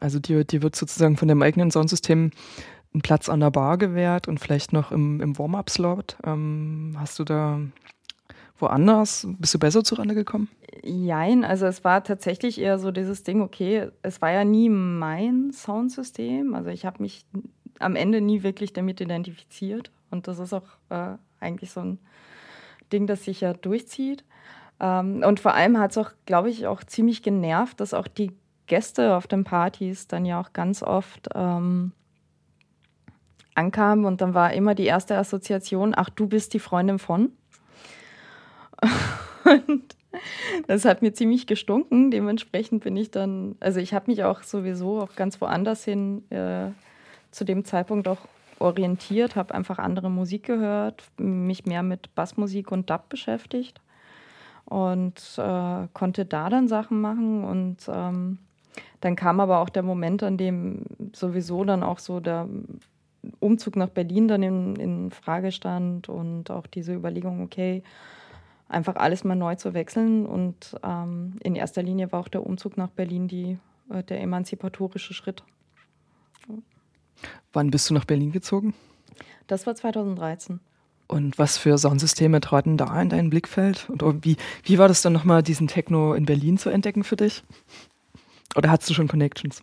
also 0.00 0.18
dir, 0.18 0.44
dir 0.44 0.62
wird 0.62 0.76
sozusagen 0.76 1.16
von 1.16 1.28
dem 1.28 1.42
eigenen 1.42 1.70
Soundsystem 1.70 2.30
ein 2.94 3.00
Platz 3.02 3.28
an 3.28 3.40
der 3.40 3.50
Bar 3.50 3.78
gewährt 3.78 4.28
und 4.28 4.40
vielleicht 4.40 4.72
noch 4.72 4.92
im, 4.92 5.20
im 5.20 5.38
Warm-up-Slot. 5.38 6.16
Ähm, 6.24 6.96
hast 6.98 7.18
du 7.18 7.24
da 7.24 7.60
woanders? 8.58 9.26
Bist 9.38 9.54
du 9.54 9.58
besser 9.58 9.84
zurande 9.84 10.14
gekommen? 10.14 10.48
Jein, 10.82 11.44
also 11.44 11.66
es 11.66 11.84
war 11.84 12.04
tatsächlich 12.04 12.60
eher 12.60 12.78
so 12.78 12.90
dieses 12.90 13.22
Ding, 13.22 13.40
okay, 13.40 13.88
es 14.02 14.22
war 14.22 14.32
ja 14.32 14.44
nie 14.44 14.68
mein 14.68 15.52
Soundsystem. 15.52 16.54
Also 16.54 16.70
ich 16.70 16.86
habe 16.86 17.02
mich 17.02 17.26
am 17.78 17.96
Ende 17.96 18.20
nie 18.20 18.42
wirklich 18.42 18.72
damit 18.72 19.00
identifiziert. 19.00 19.90
Und 20.10 20.28
das 20.28 20.38
ist 20.38 20.52
auch 20.52 20.66
äh, 20.88 21.16
eigentlich 21.40 21.70
so 21.70 21.80
ein 21.80 21.98
Ding, 22.88 23.06
das 23.06 23.24
sich 23.24 23.40
ja 23.40 23.52
durchzieht. 23.52 24.24
Ähm, 24.80 25.22
und 25.24 25.40
vor 25.40 25.54
allem 25.54 25.78
hat 25.78 25.92
es 25.92 25.98
auch, 25.98 26.10
glaube 26.26 26.50
ich, 26.50 26.66
auch 26.66 26.84
ziemlich 26.84 27.22
genervt, 27.22 27.80
dass 27.80 27.94
auch 27.94 28.08
die 28.08 28.32
Gäste 28.66 29.16
auf 29.16 29.26
den 29.26 29.44
Partys 29.44 30.06
dann 30.08 30.24
ja 30.24 30.40
auch 30.40 30.52
ganz 30.52 30.82
oft 30.82 31.28
ähm, 31.34 31.92
ankamen 33.54 34.04
und 34.04 34.20
dann 34.20 34.34
war 34.34 34.52
immer 34.52 34.74
die 34.74 34.86
erste 34.86 35.16
Assoziation, 35.16 35.94
ach, 35.96 36.10
du 36.10 36.28
bist 36.28 36.54
die 36.54 36.60
Freundin 36.60 36.98
von. 36.98 37.32
und 39.44 39.96
das 40.66 40.84
hat 40.84 41.02
mir 41.02 41.12
ziemlich 41.12 41.46
gestunken. 41.46 42.10
Dementsprechend 42.10 42.84
bin 42.84 42.96
ich 42.96 43.10
dann, 43.10 43.56
also 43.58 43.80
ich 43.80 43.94
habe 43.94 44.10
mich 44.10 44.22
auch 44.24 44.42
sowieso 44.42 45.00
auch 45.00 45.16
ganz 45.16 45.40
woanders 45.40 45.84
hin 45.84 46.30
äh, 46.30 46.70
zu 47.30 47.44
dem 47.44 47.64
Zeitpunkt 47.64 48.06
auch 48.06 48.28
orientiert, 48.60 49.36
habe 49.36 49.54
einfach 49.54 49.78
andere 49.78 50.10
Musik 50.10 50.44
gehört, 50.44 51.02
mich 51.18 51.66
mehr 51.66 51.82
mit 51.82 52.14
Bassmusik 52.14 52.72
und 52.72 52.90
Dub 52.90 53.08
beschäftigt 53.08 53.80
und 54.64 55.20
äh, 55.38 55.88
konnte 55.92 56.24
da 56.24 56.50
dann 56.50 56.68
Sachen 56.68 57.00
machen 57.00 57.44
und 57.44 57.76
ähm, 57.88 58.38
dann 59.00 59.16
kam 59.16 59.40
aber 59.40 59.60
auch 59.60 59.68
der 59.68 59.82
Moment, 59.82 60.22
an 60.22 60.36
dem 60.36 60.82
sowieso 61.14 61.64
dann 61.64 61.82
auch 61.82 61.98
so 61.98 62.20
der 62.20 62.48
Umzug 63.40 63.76
nach 63.76 63.88
Berlin 63.88 64.28
dann 64.28 64.42
in, 64.42 64.76
in 64.76 65.10
Frage 65.10 65.52
stand 65.52 66.08
und 66.08 66.50
auch 66.50 66.66
diese 66.66 66.94
Überlegung, 66.94 67.42
okay, 67.42 67.82
einfach 68.68 68.96
alles 68.96 69.24
mal 69.24 69.34
neu 69.34 69.54
zu 69.54 69.74
wechseln. 69.74 70.26
Und 70.26 70.76
ähm, 70.82 71.34
in 71.42 71.56
erster 71.56 71.82
Linie 71.82 72.12
war 72.12 72.20
auch 72.20 72.28
der 72.28 72.44
Umzug 72.44 72.76
nach 72.76 72.90
Berlin 72.90 73.28
die, 73.28 73.58
äh, 73.90 74.02
der 74.02 74.20
emanzipatorische 74.20 75.14
Schritt. 75.14 75.42
Wann 77.52 77.70
bist 77.70 77.88
du 77.90 77.94
nach 77.94 78.04
Berlin 78.04 78.32
gezogen? 78.32 78.74
Das 79.46 79.66
war 79.66 79.74
2013. 79.74 80.60
Und 81.06 81.38
was 81.38 81.56
für 81.56 81.78
Soundsysteme 81.78 82.40
traten 82.40 82.76
da 82.76 83.00
in 83.00 83.08
dein 83.08 83.30
Blickfeld? 83.30 83.88
Und 83.88 84.24
wie, 84.24 84.36
wie 84.62 84.78
war 84.78 84.88
das 84.88 85.00
dann 85.00 85.14
nochmal, 85.14 85.42
diesen 85.42 85.66
Techno 85.66 86.12
in 86.12 86.26
Berlin 86.26 86.58
zu 86.58 86.68
entdecken 86.68 87.02
für 87.02 87.16
dich? 87.16 87.42
Oder 88.56 88.70
hattest 88.70 88.90
du 88.90 88.94
schon 88.94 89.08
Connections? 89.08 89.62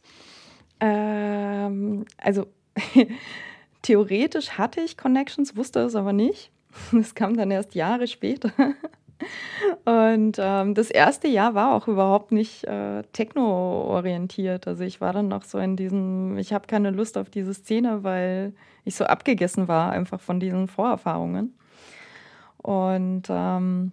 Ähm, 0.79 2.05
also 2.17 2.47
theoretisch 3.83 4.51
hatte 4.51 4.81
ich 4.81 4.97
Connections, 4.97 5.55
wusste 5.55 5.81
es 5.81 5.95
aber 5.95 6.13
nicht. 6.13 6.51
Das 6.91 7.15
kam 7.15 7.37
dann 7.37 7.51
erst 7.51 7.73
Jahre 7.73 8.05
später. 8.05 8.51
Und 9.85 10.37
ähm, 10.39 10.73
das 10.73 10.89
erste 10.89 11.27
Jahr 11.27 11.53
war 11.53 11.73
auch 11.73 11.87
überhaupt 11.87 12.31
nicht 12.31 12.65
äh, 12.65 13.03
techno-orientiert. 13.13 14.67
Also 14.67 14.83
ich 14.83 14.99
war 14.99 15.13
dann 15.13 15.27
noch 15.27 15.43
so 15.43 15.57
in 15.57 15.75
diesem, 15.75 16.37
ich 16.37 16.53
habe 16.53 16.67
keine 16.67 16.91
Lust 16.91 17.17
auf 17.17 17.29
diese 17.29 17.53
Szene, 17.53 18.03
weil 18.03 18.53
ich 18.83 18.95
so 18.95 19.05
abgegessen 19.05 19.67
war 19.67 19.91
einfach 19.91 20.19
von 20.19 20.39
diesen 20.39 20.67
Vorerfahrungen. 20.67 21.57
Und 22.57 23.23
ähm, 23.29 23.91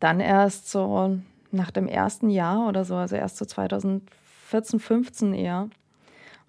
dann 0.00 0.20
erst 0.20 0.70
so 0.70 1.18
nach 1.50 1.70
dem 1.70 1.88
ersten 1.88 2.30
Jahr 2.30 2.68
oder 2.68 2.84
so, 2.84 2.94
also 2.96 3.16
erst 3.16 3.36
so 3.36 3.44
2014, 3.44 4.80
15 4.80 5.34
eher, 5.34 5.68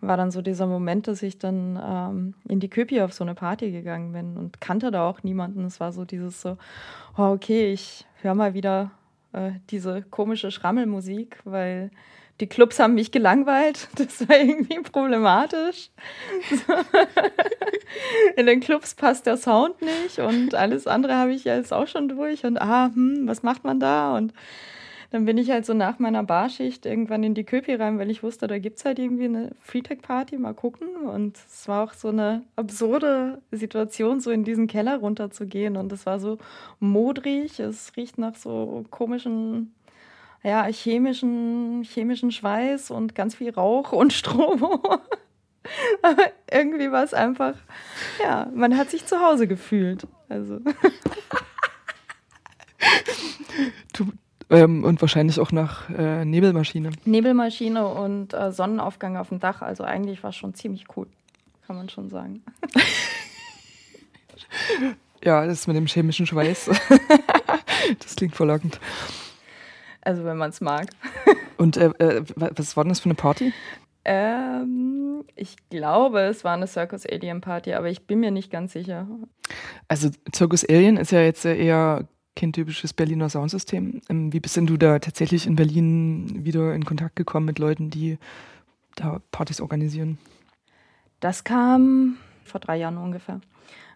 war 0.01 0.17
dann 0.17 0.31
so 0.31 0.41
dieser 0.41 0.67
Moment, 0.67 1.07
dass 1.07 1.23
ich 1.23 1.39
dann 1.39 1.79
ähm, 1.83 2.33
in 2.47 2.59
die 2.59 2.69
Köpi 2.69 3.01
auf 3.01 3.13
so 3.13 3.23
eine 3.23 3.33
Party 3.33 3.71
gegangen 3.71 4.11
bin 4.11 4.37
und 4.37 4.61
kannte 4.61 4.91
da 4.91 5.09
auch 5.09 5.23
niemanden. 5.23 5.65
Es 5.65 5.79
war 5.79 5.91
so 5.91 6.05
dieses 6.05 6.41
so, 6.41 6.57
oh, 7.17 7.31
okay, 7.31 7.71
ich 7.71 8.05
höre 8.21 8.35
mal 8.35 8.53
wieder 8.53 8.91
äh, 9.33 9.51
diese 9.69 10.03
komische 10.03 10.51
Schrammelmusik, 10.51 11.39
weil 11.45 11.89
die 12.39 12.47
Clubs 12.47 12.79
haben 12.79 12.93
mich 12.93 13.11
gelangweilt. 13.11 13.87
Das 13.95 14.27
war 14.27 14.37
irgendwie 14.37 14.79
problematisch. 14.81 15.89
In 18.35 18.45
den 18.45 18.59
Clubs 18.59 18.93
passt 18.93 19.25
der 19.25 19.37
Sound 19.37 19.81
nicht 19.81 20.19
und 20.19 20.53
alles 20.53 20.85
andere 20.87 21.15
habe 21.15 21.33
ich 21.33 21.45
jetzt 21.45 21.73
auch 21.73 21.87
schon 21.87 22.09
durch. 22.09 22.45
Und 22.45 22.61
ah, 22.61 22.91
hm, 22.93 23.23
was 23.25 23.41
macht 23.41 23.63
man 23.63 23.79
da? 23.79 24.15
Und 24.15 24.33
dann 25.09 25.25
bin 25.25 25.37
ich 25.37 25.49
halt 25.51 25.65
so 25.65 25.73
nach 25.73 25.99
meiner 25.99 26.23
Barschicht 26.23 26.85
irgendwann 26.85 27.23
in 27.23 27.33
die 27.33 27.43
Köpi 27.43 27.75
rein, 27.75 27.97
weil 27.97 28.09
ich 28.09 28.23
wusste, 28.23 28.47
da 28.47 28.59
gibt 28.59 28.79
es 28.79 28.85
halt 28.85 28.99
irgendwie 28.99 29.25
eine 29.25 29.51
Freetech-Party, 29.61 30.37
mal 30.37 30.53
gucken. 30.53 30.87
Und 31.07 31.37
es 31.37 31.67
war 31.67 31.83
auch 31.83 31.93
so 31.93 32.09
eine 32.09 32.43
absurde 32.55 33.41
Situation, 33.51 34.19
so 34.19 34.31
in 34.31 34.43
diesen 34.43 34.67
Keller 34.67 34.97
runterzugehen. 34.97 35.77
Und 35.77 35.91
es 35.93 36.05
war 36.05 36.19
so 36.19 36.37
modrig, 36.79 37.59
es 37.59 37.93
riecht 37.95 38.17
nach 38.17 38.35
so 38.35 38.85
komischen 38.89 39.73
ja, 40.43 40.63
chemischen, 40.65 41.83
chemischen 41.83 42.31
Schweiß 42.31 42.91
und 42.91 43.15
ganz 43.15 43.35
viel 43.35 43.49
Rauch 43.49 43.91
und 43.91 44.13
Strom. 44.13 44.63
Aber 46.01 46.23
irgendwie 46.49 46.91
war 46.91 47.03
es 47.03 47.13
einfach, 47.13 47.55
ja, 48.21 48.49
man 48.53 48.77
hat 48.77 48.89
sich 48.89 49.05
zu 49.05 49.19
Hause 49.19 49.47
gefühlt. 49.47 50.07
Also. 50.29 50.59
Du, 53.93 54.11
ähm, 54.49 54.83
und 54.83 55.01
wahrscheinlich 55.01 55.39
auch 55.39 55.51
nach 55.51 55.89
äh, 55.89 56.23
Nebelmaschine. 56.23 56.91
Nebelmaschine 57.05 57.87
und 57.87 58.33
äh, 58.33 58.51
Sonnenaufgang 58.51 59.17
auf 59.17 59.29
dem 59.29 59.39
Dach. 59.39 59.61
Also 59.61 59.83
eigentlich 59.83 60.23
war 60.23 60.29
es 60.29 60.35
schon 60.35 60.53
ziemlich 60.53 60.85
cool, 60.95 61.07
kann 61.65 61.75
man 61.75 61.89
schon 61.89 62.09
sagen. 62.09 62.43
ja, 65.23 65.45
das 65.45 65.67
mit 65.67 65.75
dem 65.75 65.87
chemischen 65.87 66.25
Schweiß. 66.25 66.65
das 67.99 68.15
klingt 68.15 68.35
verlockend. 68.35 68.79
Also 70.01 70.23
wenn 70.23 70.37
man 70.37 70.51
es 70.51 70.61
mag. 70.61 70.87
und 71.57 71.75
äh, 71.75 71.89
äh 71.99 72.23
was 72.35 72.77
war 72.77 72.85
denn 72.85 72.89
das 72.89 73.01
für 73.01 73.09
eine 73.09 73.15
Party? 73.15 73.51
Ähm, 74.05 75.25
ich 75.35 75.57
glaube, 75.69 76.21
es 76.21 76.45
war 76.45 76.53
eine 76.53 76.67
Circus 76.67 77.05
Alien 77.05 77.41
Party, 77.41 77.73
aber 77.73 77.89
ich 77.89 78.07
bin 78.07 78.21
mir 78.21 78.31
nicht 78.31 78.49
ganz 78.49 78.71
sicher. 78.71 79.07
Also 79.89 80.09
Circus 80.33 80.63
Alien 80.63 80.95
ist 80.95 81.11
ja 81.11 81.19
jetzt 81.19 81.43
eher 81.43 82.07
kein 82.37 82.53
typisches 82.53 82.93
Berliner 82.93 83.29
Soundsystem. 83.29 84.01
Ähm, 84.09 84.31
wie 84.31 84.39
bist 84.39 84.55
denn 84.55 84.67
du 84.67 84.77
da 84.77 84.99
tatsächlich 84.99 85.47
in 85.47 85.55
Berlin 85.55 86.45
wieder 86.45 86.73
in 86.73 86.85
Kontakt 86.85 87.15
gekommen 87.15 87.47
mit 87.47 87.59
Leuten, 87.59 87.89
die 87.89 88.17
da 88.95 89.21
Partys 89.31 89.59
organisieren? 89.59 90.17
Das 91.19 91.43
kam 91.43 92.17
vor 92.45 92.61
drei 92.61 92.77
Jahren 92.77 92.97
ungefähr, 92.97 93.41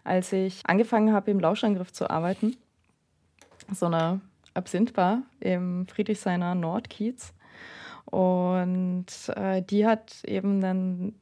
als 0.04 0.32
ich 0.32 0.66
angefangen 0.66 1.14
habe, 1.14 1.30
im 1.30 1.40
Lauschangriff 1.40 1.92
zu 1.92 2.10
arbeiten. 2.10 2.56
So 3.72 3.86
eine 3.86 4.20
Absinthbar 4.54 5.22
im 5.40 5.86
Friedrichshainer 5.86 6.54
Nordkiez. 6.54 7.32
Und 8.06 9.06
äh, 9.36 9.62
die 9.62 9.86
hat 9.86 10.24
eben 10.24 10.62
einen 10.62 11.14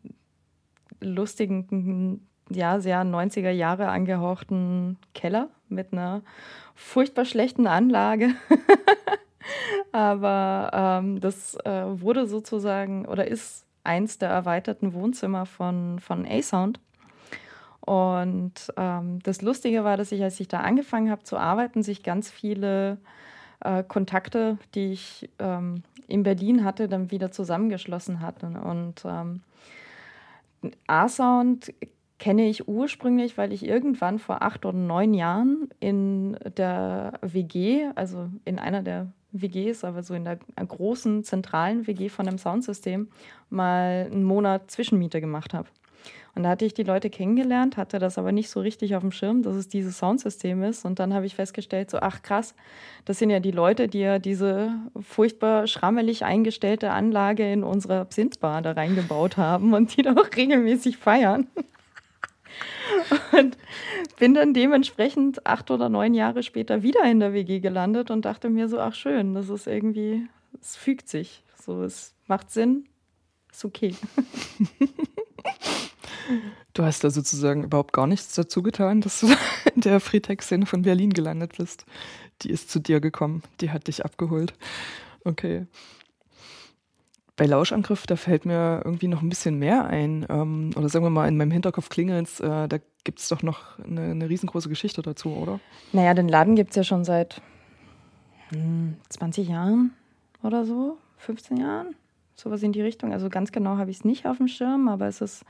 lustigen, 1.00 2.26
ja, 2.48 2.80
sehr 2.80 3.04
90er 3.04 3.50
Jahre 3.50 3.88
angehauchten 3.88 4.96
Keller 5.14 5.50
mit 5.70 5.92
einer 5.92 6.22
furchtbar 6.74 7.24
schlechten 7.24 7.66
Anlage. 7.66 8.30
Aber 9.92 10.70
ähm, 10.72 11.20
das 11.20 11.54
äh, 11.64 11.84
wurde 12.00 12.26
sozusagen 12.26 13.06
oder 13.06 13.26
ist 13.26 13.64
eins 13.84 14.18
der 14.18 14.28
erweiterten 14.28 14.92
Wohnzimmer 14.92 15.46
von, 15.46 15.98
von 15.98 16.26
A-Sound. 16.26 16.80
Und 17.80 18.52
ähm, 18.76 19.20
das 19.22 19.42
Lustige 19.42 19.84
war, 19.84 19.96
dass 19.96 20.12
ich, 20.12 20.22
als 20.22 20.38
ich 20.38 20.48
da 20.48 20.60
angefangen 20.60 21.10
habe 21.10 21.24
zu 21.24 21.36
arbeiten, 21.36 21.82
sich 21.82 22.02
ganz 22.02 22.30
viele 22.30 22.98
äh, 23.60 23.82
Kontakte, 23.82 24.58
die 24.74 24.92
ich 24.92 25.30
ähm, 25.38 25.82
in 26.06 26.22
Berlin 26.22 26.64
hatte, 26.64 26.88
dann 26.88 27.10
wieder 27.10 27.32
zusammengeschlossen 27.32 28.20
hatten. 28.20 28.56
Und 28.56 29.02
ähm, 29.04 29.40
A-Sound 30.86 31.72
kenne 32.20 32.48
ich 32.48 32.68
ursprünglich, 32.68 33.36
weil 33.36 33.52
ich 33.52 33.66
irgendwann 33.66 34.20
vor 34.20 34.42
acht 34.42 34.64
oder 34.64 34.76
neun 34.76 35.14
Jahren 35.14 35.70
in 35.80 36.36
der 36.56 37.14
WG, 37.22 37.86
also 37.96 38.28
in 38.44 38.60
einer 38.60 38.82
der 38.82 39.10
WGs, 39.32 39.84
aber 39.84 40.02
so 40.02 40.14
in 40.14 40.24
der 40.24 40.38
großen 40.56 41.24
zentralen 41.24 41.86
WG 41.86 42.10
von 42.10 42.28
einem 42.28 42.38
Soundsystem 42.38 43.08
mal 43.48 44.06
einen 44.12 44.24
Monat 44.24 44.70
Zwischenmiete 44.70 45.20
gemacht 45.20 45.54
habe. 45.54 45.68
Und 46.34 46.44
da 46.44 46.50
hatte 46.50 46.64
ich 46.64 46.74
die 46.74 46.84
Leute 46.84 47.10
kennengelernt, 47.10 47.76
hatte 47.76 47.98
das 47.98 48.18
aber 48.18 48.32
nicht 48.32 48.50
so 48.50 48.60
richtig 48.60 48.94
auf 48.94 49.02
dem 49.02 49.12
Schirm, 49.12 49.42
dass 49.42 49.56
es 49.56 49.68
dieses 49.68 49.98
Soundsystem 49.98 50.62
ist. 50.62 50.84
Und 50.84 50.98
dann 50.98 51.12
habe 51.14 51.26
ich 51.26 51.34
festgestellt, 51.34 51.90
so, 51.90 51.98
ach 52.00 52.22
krass, 52.22 52.54
das 53.04 53.18
sind 53.18 53.30
ja 53.30 53.40
die 53.40 53.50
Leute, 53.50 53.88
die 53.88 54.00
ja 54.00 54.18
diese 54.18 54.72
furchtbar 55.00 55.66
schrammelig 55.66 56.24
eingestellte 56.24 56.90
Anlage 56.90 57.50
in 57.50 57.64
unsere 57.64 58.00
Absinthbar 58.00 58.62
da 58.62 58.72
reingebaut 58.72 59.38
haben 59.38 59.72
und 59.74 59.96
die 59.96 60.02
da 60.02 60.12
auch 60.12 60.28
regelmäßig 60.36 60.98
feiern. 60.98 61.48
Und 63.32 63.56
bin 64.18 64.35
dann 64.35 64.54
dementsprechend 64.54 65.47
acht 65.47 65.70
oder 65.70 65.88
neun 65.88 66.14
Jahre 66.14 66.42
später 66.42 66.82
wieder 66.82 67.02
in 67.04 67.20
der 67.20 67.32
WG 67.32 67.61
gelandet 67.61 68.11
und 68.11 68.25
dachte 68.25 68.50
mir 68.50 68.68
so, 68.68 68.78
ach 68.78 68.94
schön, 68.94 69.35
das 69.35 69.49
ist 69.49 69.66
irgendwie, 69.66 70.26
es 70.61 70.76
fügt 70.76 71.09
sich. 71.09 71.42
So, 71.61 71.82
es 71.82 72.14
macht 72.26 72.50
Sinn, 72.50 72.88
ist 73.50 73.64
okay. 73.64 73.94
Du 76.75 76.85
hast 76.85 77.02
da 77.02 77.11
sozusagen 77.11 77.64
überhaupt 77.64 77.92
gar 77.92 78.06
nichts 78.06 78.35
dazu 78.35 78.62
getan, 78.62 79.00
dass 79.00 79.20
du 79.20 79.26
in 79.75 79.80
der 79.80 79.99
Freetech-Szene 79.99 80.66
von 80.66 80.82
Berlin 80.82 81.11
gelandet 81.11 81.56
bist. 81.56 81.85
Die 82.42 82.50
ist 82.50 82.70
zu 82.70 82.78
dir 82.78 83.00
gekommen, 83.00 83.42
die 83.61 83.70
hat 83.70 83.88
dich 83.88 84.04
abgeholt. 84.04 84.54
Okay. 85.25 85.66
Bei 87.40 87.47
Lauschangriff, 87.47 88.06
da 88.06 88.16
fällt 88.16 88.44
mir 88.44 88.82
irgendwie 88.85 89.09
noch 89.09 89.23
ein 89.23 89.30
bisschen 89.30 89.59
mehr 89.59 89.87
ein. 89.87 90.26
Ähm, 90.28 90.73
oder 90.76 90.90
sagen 90.90 91.06
wir 91.06 91.11
mal, 91.11 91.26
in 91.26 91.38
meinem 91.38 91.50
Hinterkopf 91.50 91.88
klingelt 91.88 92.38
äh, 92.40 92.68
da 92.68 92.76
gibt 93.02 93.18
es 93.18 93.28
doch 93.28 93.42
noch 93.42 93.78
eine, 93.78 94.11
eine, 94.11 94.28
riesengroße 94.28 94.68
Geschichte 94.68 95.00
dazu, 95.00 95.30
oder? 95.30 95.59
Naja, 95.94 96.12
den 96.12 96.28
Laden 96.28 96.54
gibt 96.54 96.73
es 96.73 96.76
ja 96.76 96.85
schon 96.85 97.02
seit 97.02 97.40
hm, 98.50 98.97
20 99.09 99.49
Jahren 99.49 99.94
oder 100.42 100.66
so, 100.66 100.99
15 101.16 101.56
Jahren, 101.56 101.94
sowas 102.35 102.62
in 102.62 102.73
die 102.73 102.82
Richtung. 102.82 103.14
Also 103.14 103.30
ganz 103.30 103.52
genau 103.52 103.78
habe 103.78 103.90
ich 103.90 103.97
es 103.97 104.04
nicht 104.04 104.26
auf 104.26 104.37
dem 104.37 104.47
Schirm, 104.47 104.87
aber 104.88 105.06
es 105.06 105.23
ist 105.23 105.47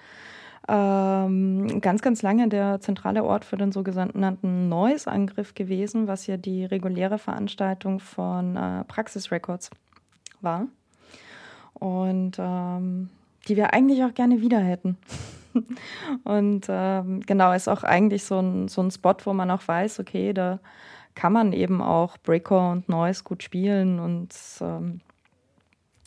ähm, 0.69 1.81
ganz, 1.81 2.03
ganz 2.03 2.23
lange 2.23 2.47
der 2.47 2.81
zentrale 2.81 3.25
Ort 3.25 3.45
für 3.45 3.57
den 3.57 3.73
sogenannten 3.73 4.69
Noise-Angriff 4.69 5.55
gewesen, 5.55 6.07
was 6.07 6.29
ja 6.29 6.37
die 6.37 6.65
reguläre 6.65 7.19
Veranstaltung 7.19 7.99
von 7.99 8.55
äh, 8.55 8.85
Praxis 8.85 9.33
Records 9.33 9.71
war. 10.41 10.69
Und 11.81 12.37
ähm, 12.39 13.11
die 13.49 13.57
wir 13.57 13.73
eigentlich 13.75 14.05
auch 14.05 14.15
gerne 14.15 14.41
wieder 14.41 14.61
hätten. 14.61 14.97
Und 16.25 16.67
ähm, 16.69 17.21
genau, 17.27 17.53
ist 17.53 17.69
auch 17.69 17.83
eigentlich 17.83 18.25
so 18.25 18.39
ein, 18.39 18.69
so 18.69 18.83
ein 18.83 18.91
Spot, 18.91 19.17
wo 19.25 19.33
man 19.33 19.51
auch 19.51 19.67
weiß, 19.67 19.99
okay, 19.99 20.33
da 20.33 20.61
kann 21.15 21.33
man 21.33 21.53
eben 21.53 21.83
auch 21.83 22.17
Breaker 22.19 22.71
und 22.71 22.89
Noise 22.89 23.25
gut 23.25 23.43
spielen 23.43 23.99
und 23.99 24.33
ähm, 24.61 25.01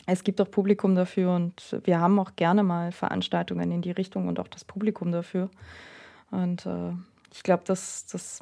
es 0.06 0.24
gibt 0.24 0.40
auch 0.40 0.50
Publikum 0.50 0.94
dafür 0.94 1.34
und 1.34 1.78
wir 1.84 2.00
haben 2.00 2.18
auch 2.18 2.36
gerne 2.36 2.62
mal 2.62 2.92
Veranstaltungen 2.92 3.70
in 3.70 3.82
die 3.82 3.90
Richtung 3.90 4.28
und 4.28 4.38
auch 4.38 4.48
das 4.48 4.64
Publikum 4.64 5.12
dafür. 5.12 5.50
Und 6.30 6.66
äh, 6.66 6.92
ich 7.32 7.42
glaube, 7.42 7.62
das, 7.66 8.06
das 8.06 8.40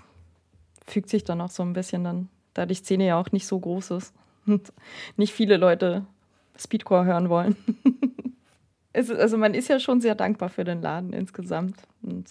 fügt 0.86 1.08
sich 1.08 1.24
dann 1.24 1.40
auch 1.40 1.50
so 1.50 1.62
ein 1.62 1.72
bisschen 1.72 2.04
dann, 2.04 2.28
da 2.54 2.66
die 2.66 2.74
Szene 2.74 3.06
ja 3.06 3.20
auch 3.20 3.30
nicht 3.32 3.46
so 3.46 3.60
groß 3.60 3.92
ist 3.92 4.14
und 4.46 4.72
nicht 5.16 5.32
viele 5.32 5.56
Leute 5.56 6.04
Speedcore 6.62 7.04
hören 7.04 7.28
wollen. 7.28 7.56
es, 8.92 9.10
also 9.10 9.36
man 9.38 9.54
ist 9.54 9.68
ja 9.68 9.80
schon 9.80 10.00
sehr 10.00 10.14
dankbar 10.14 10.48
für 10.48 10.64
den 10.64 10.82
Laden 10.82 11.12
insgesamt 11.12 11.76
und 12.02 12.28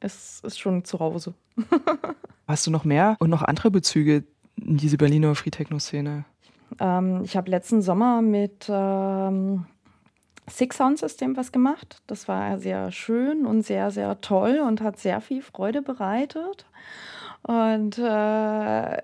es 0.00 0.40
ist 0.44 0.58
schon 0.58 0.84
zu 0.84 1.00
Hause. 1.00 1.34
Hast 2.46 2.66
du 2.66 2.70
noch 2.70 2.84
mehr 2.84 3.16
und 3.18 3.30
noch 3.30 3.42
andere 3.42 3.70
Bezüge 3.70 4.24
in 4.56 4.76
diese 4.76 4.96
Berliner 4.96 5.34
Free 5.34 5.50
Techno 5.50 5.78
Szene? 5.78 6.24
Ähm, 6.80 7.22
ich 7.24 7.36
habe 7.36 7.50
letzten 7.50 7.82
Sommer 7.82 8.22
mit 8.22 8.66
ähm, 8.68 9.66
Six 10.48 10.76
Sound 10.76 10.98
System 10.98 11.36
was 11.36 11.52
gemacht. 11.52 12.02
Das 12.06 12.28
war 12.28 12.58
sehr 12.58 12.90
schön 12.90 13.46
und 13.46 13.62
sehr, 13.62 13.90
sehr 13.90 14.20
toll 14.20 14.62
und 14.66 14.80
hat 14.80 14.98
sehr 14.98 15.20
viel 15.20 15.42
Freude 15.42 15.82
bereitet. 15.82 16.66
Und 17.42 17.98
äh, 17.98 19.02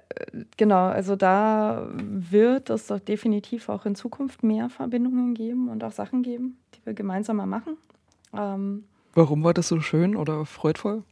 genau, 0.56 0.86
also 0.86 1.16
da 1.16 1.88
wird 1.94 2.70
es 2.70 2.88
doch 2.88 3.00
definitiv 3.00 3.68
auch 3.68 3.86
in 3.86 3.94
Zukunft 3.94 4.42
mehr 4.42 4.68
Verbindungen 4.68 5.34
geben 5.34 5.68
und 5.68 5.82
auch 5.82 5.92
Sachen 5.92 6.22
geben, 6.22 6.58
die 6.74 6.84
wir 6.84 6.94
gemeinsam 6.94 7.36
mal 7.36 7.46
machen. 7.46 7.76
Ähm, 8.36 8.84
Warum 9.14 9.44
war 9.44 9.54
das 9.54 9.68
so 9.68 9.80
schön 9.80 10.16
oder 10.16 10.44
freudvoll? 10.44 11.04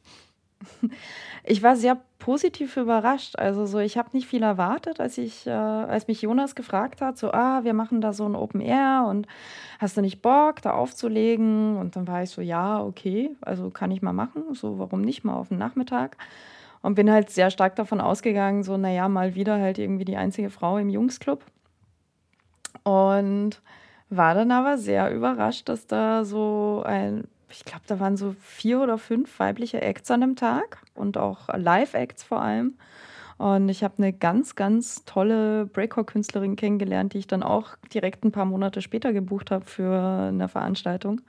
Ich 1.45 1.63
war 1.65 1.75
sehr 1.75 2.01
positiv 2.21 2.77
überrascht. 2.77 3.37
Also 3.37 3.67
so, 3.67 3.79
ich 3.81 3.99
habe 3.99 4.11
nicht 4.13 4.29
viel 4.29 4.45
erwartet, 4.45 5.01
als 5.01 5.19
ich, 5.19 5.47
äh, 5.47 5.51
als 5.51 6.07
mich 6.07 6.23
Jonas 6.23 6.55
gefragt 6.55 7.01
hat, 7.01 7.19
so, 7.19 7.33
ah, 7.33 7.65
wir 7.65 7.75
machen 7.75 8.01
da 8.01 8.13
so 8.13 8.25
ein 8.25 8.37
Open 8.37 8.61
Air 8.61 9.07
und 9.09 9.27
hast 9.81 9.97
du 9.97 10.03
nicht 10.03 10.23
Bock, 10.23 10.63
da 10.63 10.73
aufzulegen? 10.73 11.77
Und 11.77 11.97
dann 11.97 12.07
war 12.07 12.23
ich 12.23 12.31
so, 12.31 12.41
ja, 12.41 12.81
okay, 12.81 13.35
also 13.41 13.71
kann 13.71 13.91
ich 13.91 14.03
mal 14.03 14.13
machen. 14.13 14.55
So, 14.55 14.79
warum 14.79 15.01
nicht 15.01 15.25
mal 15.25 15.35
auf 15.35 15.49
den 15.49 15.59
Nachmittag? 15.59 16.17
Und 16.83 16.95
bin 16.95 17.11
halt 17.11 17.31
sehr 17.31 17.51
stark 17.51 17.77
davon 17.77 18.01
ausgegangen, 18.01 18.65
so, 18.65 18.77
naja, 18.77 19.09
mal 19.09 19.35
wieder 19.35 19.61
halt 19.61 19.79
irgendwie 19.79 20.05
die 20.05 20.17
einzige 20.17 20.51
Frau 20.51 20.79
im 20.79 20.89
Jungsclub. 20.89 21.45
Und 22.83 23.63
war 24.11 24.35
dann 24.35 24.51
aber 24.51 24.77
sehr 24.79 25.15
überrascht, 25.15 25.69
dass 25.69 25.87
da 25.87 26.25
so 26.25 26.83
ein 26.85 27.25
ich 27.53 27.65
glaube, 27.65 27.83
da 27.87 28.01
waren 28.01 28.17
so 28.17 28.35
vier 28.41 28.81
oder 28.81 28.99
fünf 28.99 29.39
weibliche 29.39 29.81
Acts 29.83 30.11
an 30.11 30.23
dem 30.23 30.37
Tag 30.37 30.79
und 30.95 31.19
auch 31.19 31.49
Live-Acts 31.55 32.23
vor 32.23 32.41
allem. 32.41 32.75
Und 33.39 33.69
ich 33.69 33.83
habe 33.83 33.95
eine 33.99 34.13
ganz, 34.13 34.55
ganz 34.55 35.05
tolle 35.05 35.67
Breakcore-Künstlerin 35.67 36.57
kennengelernt, 36.57 37.13
die 37.13 37.19
ich 37.19 37.27
dann 37.27 37.43
auch 37.43 37.77
direkt 37.93 38.25
ein 38.25 38.33
paar 38.33 38.45
Monate 38.45 38.81
später 38.83 39.13
gebucht 39.13 39.51
habe 39.51 39.65
für 39.65 40.29
eine 40.29 40.49
Veranstaltung. 40.49 41.21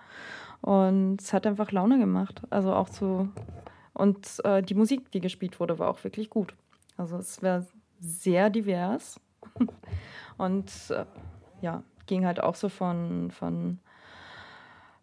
Und 0.62 1.22
es 1.22 1.34
hat 1.34 1.48
einfach 1.48 1.72
Laune 1.72 2.00
gemacht. 2.00 2.42
Also 2.50 2.74
auch 2.74 2.88
so. 2.88 3.28
Und 3.94 4.44
äh, 4.44 4.62
die 4.62 4.74
Musik, 4.74 5.12
die 5.12 5.22
gespielt 5.22 5.60
wurde, 5.60 5.80
war 5.80 5.90
auch 5.90 6.04
wirklich 6.04 6.30
gut. 6.30 6.54
Also 6.98 7.18
es 7.18 7.42
war 7.44 7.66
sehr 8.00 8.50
divers. 8.50 9.20
Und 10.38 10.72
äh, 10.90 11.06
ja, 11.62 11.84
ging 12.08 12.26
halt 12.26 12.42
auch 12.42 12.56
so 12.56 12.70
von, 12.70 13.32
von 13.32 13.80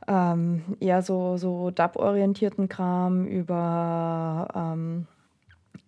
ähm, 0.09 0.77
eher 0.81 1.03
so, 1.03 1.37
so 1.37 1.71
Dub-orientierten 1.71 2.69
Kram 2.69 3.27
über 3.27 4.49
ähm, 4.55 5.07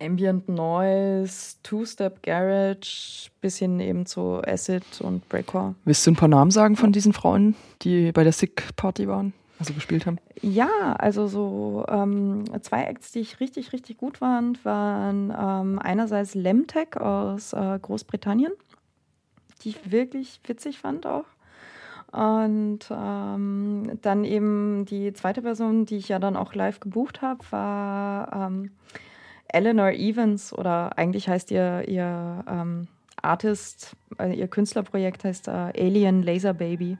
Ambient 0.00 0.48
Noise, 0.48 1.56
Two-Step 1.62 2.22
Garage, 2.22 3.30
bis 3.40 3.58
hin 3.58 3.78
eben 3.80 4.06
zu 4.06 4.42
Acid 4.44 5.00
und 5.00 5.28
Breakcore. 5.28 5.74
Willst 5.84 6.06
du 6.06 6.10
ein 6.10 6.16
paar 6.16 6.28
Namen 6.28 6.50
sagen 6.50 6.76
von 6.76 6.92
diesen 6.92 7.12
Frauen, 7.12 7.54
die 7.82 8.12
bei 8.12 8.24
der 8.24 8.32
Sick 8.32 8.64
Party 8.76 9.06
waren? 9.06 9.32
Also 9.62 9.74
gespielt 9.74 10.06
haben? 10.06 10.18
Ja, 10.40 10.94
also 10.98 11.28
so 11.28 11.84
ähm, 11.88 12.42
zwei 12.62 12.82
Acts, 12.82 13.12
die 13.12 13.20
ich 13.20 13.38
richtig, 13.38 13.72
richtig 13.72 13.96
gut 13.96 14.18
fand, 14.18 14.64
waren 14.64 15.32
ähm, 15.38 15.78
einerseits 15.78 16.34
Lemtech 16.34 16.96
aus 16.96 17.52
äh, 17.52 17.78
Großbritannien, 17.80 18.50
die 19.62 19.68
ich 19.68 19.92
wirklich 19.92 20.40
witzig 20.48 20.80
fand 20.80 21.06
auch. 21.06 21.26
Und 22.10 22.80
ähm, 22.90 24.00
dann 24.02 24.24
eben 24.24 24.84
die 24.84 25.12
zweite 25.12 25.42
Person, 25.42 25.86
die 25.86 25.98
ich 25.98 26.08
ja 26.08 26.18
dann 26.18 26.34
auch 26.34 26.54
live 26.56 26.80
gebucht 26.80 27.22
habe, 27.22 27.44
war 27.50 28.32
ähm, 28.32 28.72
Eleanor 29.46 29.92
Evans 29.92 30.52
oder 30.52 30.98
eigentlich 30.98 31.28
heißt 31.28 31.52
ihr, 31.52 31.84
ihr 31.86 32.44
ähm, 32.48 32.88
Artist, 33.22 33.94
äh, 34.18 34.34
ihr 34.34 34.48
Künstlerprojekt 34.48 35.22
heißt 35.22 35.46
äh, 35.46 35.70
Alien 35.78 36.24
Laser 36.24 36.52
Baby. 36.52 36.98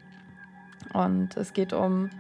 Und 0.93 1.37
es 1.37 1.53
geht 1.55 1.73
um 1.73 2.11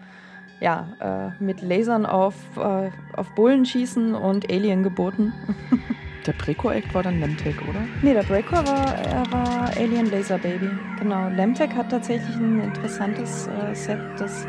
ja, 0.63 0.87
äh, 1.01 1.43
mit 1.43 1.61
Lasern 1.61 2.07
auf, 2.07 2.35
äh, 2.57 2.91
auf 3.17 3.35
Bullen 3.35 3.67
schießen 3.67 4.15
und 4.15 4.51
Alien 4.51 4.83
geboten. 4.83 5.33
Der 6.27 6.33
Breco-Act 6.35 6.95
war 6.95 7.03
dann 7.03 7.19
Lemtech, 7.19 7.57
oder? 7.69 7.81
Nee, 8.01 8.15
der 8.15 8.23
Breco 8.23 8.53
war, 8.53 8.95
er 8.95 9.33
war 9.33 9.71
Alien 9.77 10.09
Laser 10.09 10.39
Baby. 10.39 10.71
Genau. 11.01 11.29
Lemtech 11.31 11.75
hat 11.75 11.91
tatsächlich 11.91 12.37
ein 12.37 12.61
interessantes 12.61 13.49
äh, 13.49 13.75
Set, 13.75 13.99
das 14.19 14.47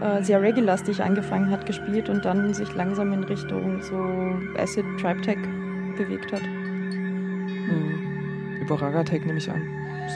äh, 0.00 0.22
sehr 0.22 0.40
reggae-lastig 0.40 1.02
angefangen 1.02 1.50
hat, 1.50 1.66
gespielt 1.66 2.08
und 2.08 2.24
dann 2.24 2.54
sich 2.54 2.72
langsam 2.76 3.12
in 3.12 3.24
Richtung 3.24 3.82
so 3.82 3.96
Acid 4.56 4.84
Tribe 5.00 5.20
Tech 5.22 5.38
bewegt 5.96 6.32
hat. 6.32 6.42
Mhm. 7.66 8.60
Über 8.60 8.80
Ragatech 8.80 9.24
nehme 9.24 9.38
ich 9.38 9.50
an. 9.50 9.62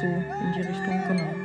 So 0.00 0.06
in 0.06 0.52
die 0.54 0.60
Richtung, 0.60 1.02
genau. 1.08 1.43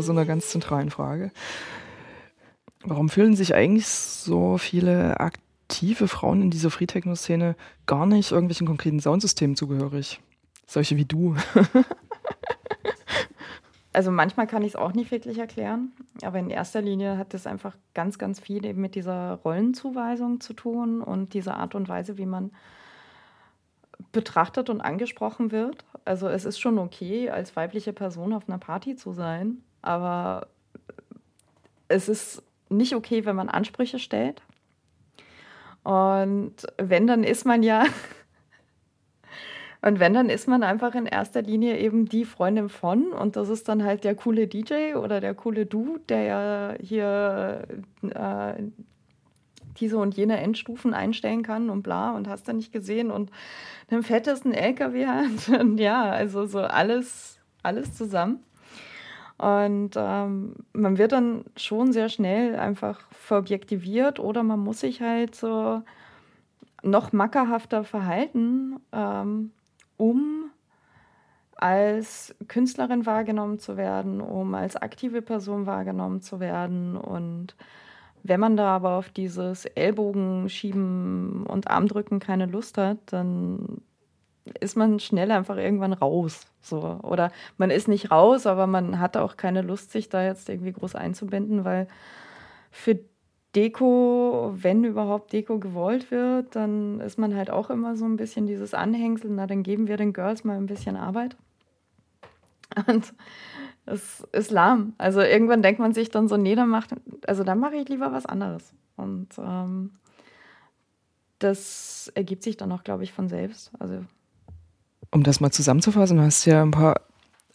Zu 0.00 0.06
so 0.06 0.12
einer 0.12 0.24
ganz 0.24 0.48
zentralen 0.48 0.90
Frage. 0.90 1.30
Warum 2.84 3.08
fühlen 3.08 3.34
sich 3.34 3.54
eigentlich 3.54 3.88
so 3.88 4.58
viele 4.58 5.18
aktive 5.20 6.08
Frauen 6.08 6.42
in 6.42 6.50
dieser 6.50 6.70
Free-Techno-Szene 6.70 7.56
gar 7.86 8.06
nicht 8.06 8.30
irgendwelchen 8.30 8.66
konkreten 8.66 9.00
Soundsystemen 9.00 9.56
zugehörig? 9.56 10.20
Solche 10.66 10.96
wie 10.96 11.04
du. 11.04 11.34
also 13.92 14.10
manchmal 14.10 14.46
kann 14.46 14.62
ich 14.62 14.68
es 14.68 14.76
auch 14.76 14.92
nicht 14.92 15.10
wirklich 15.10 15.38
erklären, 15.38 15.92
aber 16.22 16.38
in 16.38 16.50
erster 16.50 16.80
Linie 16.80 17.18
hat 17.18 17.34
es 17.34 17.46
einfach 17.46 17.76
ganz, 17.94 18.18
ganz 18.18 18.38
viel 18.38 18.64
eben 18.64 18.80
mit 18.80 18.94
dieser 18.94 19.40
Rollenzuweisung 19.44 20.40
zu 20.40 20.52
tun 20.52 21.02
und 21.02 21.34
dieser 21.34 21.56
Art 21.56 21.74
und 21.74 21.88
Weise, 21.88 22.16
wie 22.18 22.26
man 22.26 22.52
betrachtet 24.12 24.70
und 24.70 24.80
angesprochen 24.80 25.50
wird. 25.50 25.84
Also 26.04 26.28
es 26.28 26.44
ist 26.44 26.60
schon 26.60 26.78
okay, 26.78 27.30
als 27.30 27.56
weibliche 27.56 27.92
Person 27.92 28.32
auf 28.32 28.48
einer 28.48 28.58
Party 28.58 28.94
zu 28.94 29.12
sein, 29.12 29.62
aber 29.82 30.48
es 31.88 32.08
ist 32.08 32.42
nicht 32.68 32.94
okay, 32.94 33.24
wenn 33.24 33.36
man 33.36 33.48
Ansprüche 33.48 33.98
stellt. 33.98 34.42
Und 35.84 36.54
wenn, 36.76 37.06
dann 37.06 37.24
ist 37.24 37.46
man 37.46 37.62
ja, 37.62 37.84
und 39.82 40.00
wenn, 40.00 40.12
dann 40.12 40.28
ist 40.28 40.48
man 40.48 40.62
einfach 40.62 40.94
in 40.94 41.06
erster 41.06 41.40
Linie 41.40 41.78
eben 41.78 42.06
die 42.06 42.24
Freundin 42.24 42.68
von 42.68 43.12
und 43.12 43.36
das 43.36 43.48
ist 43.48 43.68
dann 43.68 43.84
halt 43.84 44.04
der 44.04 44.14
coole 44.14 44.46
DJ 44.48 44.94
oder 44.96 45.20
der 45.20 45.34
coole 45.34 45.66
Dude, 45.66 46.00
der 46.08 46.22
ja 46.22 46.74
hier 46.80 47.62
äh, 48.02 48.62
diese 49.80 49.98
und 49.98 50.16
jene 50.16 50.38
Endstufen 50.38 50.92
einstellen 50.94 51.42
kann 51.42 51.70
und 51.70 51.82
bla 51.82 52.14
und 52.14 52.28
hast 52.28 52.48
du 52.48 52.52
nicht 52.52 52.72
gesehen 52.72 53.10
und 53.10 53.30
den 53.90 54.02
fettesten 54.02 54.52
LKW 54.52 55.06
hat 55.06 55.48
und 55.60 55.78
ja, 55.78 56.10
also 56.10 56.46
so 56.46 56.60
alles, 56.60 57.38
alles 57.62 57.94
zusammen. 57.94 58.44
Und 59.38 59.90
ähm, 59.96 60.56
man 60.72 60.98
wird 60.98 61.12
dann 61.12 61.44
schon 61.56 61.92
sehr 61.92 62.08
schnell 62.08 62.56
einfach 62.56 63.00
verobjektiviert 63.12 64.18
oder 64.18 64.42
man 64.42 64.58
muss 64.58 64.80
sich 64.80 65.00
halt 65.00 65.36
so 65.36 65.82
noch 66.82 67.12
mackerhafter 67.12 67.84
verhalten, 67.84 68.80
ähm, 68.92 69.52
um 69.96 70.50
als 71.54 72.34
Künstlerin 72.46 73.06
wahrgenommen 73.06 73.58
zu 73.58 73.76
werden, 73.76 74.20
um 74.20 74.54
als 74.54 74.76
aktive 74.76 75.22
Person 75.22 75.66
wahrgenommen 75.66 76.20
zu 76.20 76.40
werden. 76.40 76.96
Und 76.96 77.56
wenn 78.22 78.40
man 78.40 78.56
da 78.56 78.76
aber 78.76 78.96
auf 78.96 79.08
dieses 79.08 79.66
Ellbogenschieben 79.66 81.44
und 81.46 81.68
Armdrücken 81.68 82.20
keine 82.20 82.46
Lust 82.46 82.78
hat, 82.78 82.98
dann 83.06 83.82
ist 84.60 84.76
man 84.76 85.00
schnell 85.00 85.30
einfach 85.30 85.56
irgendwann 85.56 85.92
raus. 85.92 86.46
So. 86.60 87.00
Oder 87.02 87.30
man 87.56 87.70
ist 87.70 87.88
nicht 87.88 88.10
raus, 88.10 88.46
aber 88.46 88.66
man 88.66 88.98
hat 88.98 89.16
auch 89.16 89.36
keine 89.36 89.62
Lust, 89.62 89.90
sich 89.92 90.08
da 90.08 90.24
jetzt 90.24 90.48
irgendwie 90.48 90.72
groß 90.72 90.94
einzubinden, 90.94 91.64
weil 91.64 91.88
für 92.70 92.98
Deko, 93.54 94.52
wenn 94.54 94.84
überhaupt 94.84 95.32
Deko 95.32 95.58
gewollt 95.58 96.10
wird, 96.10 96.54
dann 96.54 97.00
ist 97.00 97.18
man 97.18 97.34
halt 97.34 97.50
auch 97.50 97.70
immer 97.70 97.96
so 97.96 98.04
ein 98.04 98.16
bisschen 98.16 98.46
dieses 98.46 98.74
Anhängsel, 98.74 99.30
na 99.30 99.46
dann 99.46 99.62
geben 99.62 99.88
wir 99.88 99.96
den 99.96 100.12
Girls 100.12 100.44
mal 100.44 100.56
ein 100.56 100.66
bisschen 100.66 100.96
Arbeit. 100.96 101.36
Und 102.86 103.14
es 103.86 104.20
ist 104.32 104.50
lahm. 104.50 104.92
Also 104.98 105.20
irgendwann 105.20 105.62
denkt 105.62 105.80
man 105.80 105.94
sich 105.94 106.10
dann 106.10 106.28
so, 106.28 106.36
nee, 106.36 106.54
dann 106.54 106.68
macht, 106.68 106.90
also 107.26 107.42
dann 107.42 107.58
mache 107.58 107.76
ich 107.76 107.88
lieber 107.88 108.12
was 108.12 108.26
anderes. 108.26 108.74
Und 108.96 109.28
ähm, 109.38 109.92
das 111.38 112.12
ergibt 112.14 112.42
sich 112.42 112.56
dann 112.56 112.72
auch, 112.72 112.84
glaube 112.84 113.04
ich, 113.04 113.12
von 113.12 113.28
selbst. 113.28 113.70
Also 113.78 114.04
um 115.10 115.22
das 115.22 115.40
mal 115.40 115.50
zusammenzufassen, 115.50 116.18
du 116.18 116.22
hast 116.22 116.44
ja 116.44 116.62
ein 116.62 116.70
paar 116.70 117.00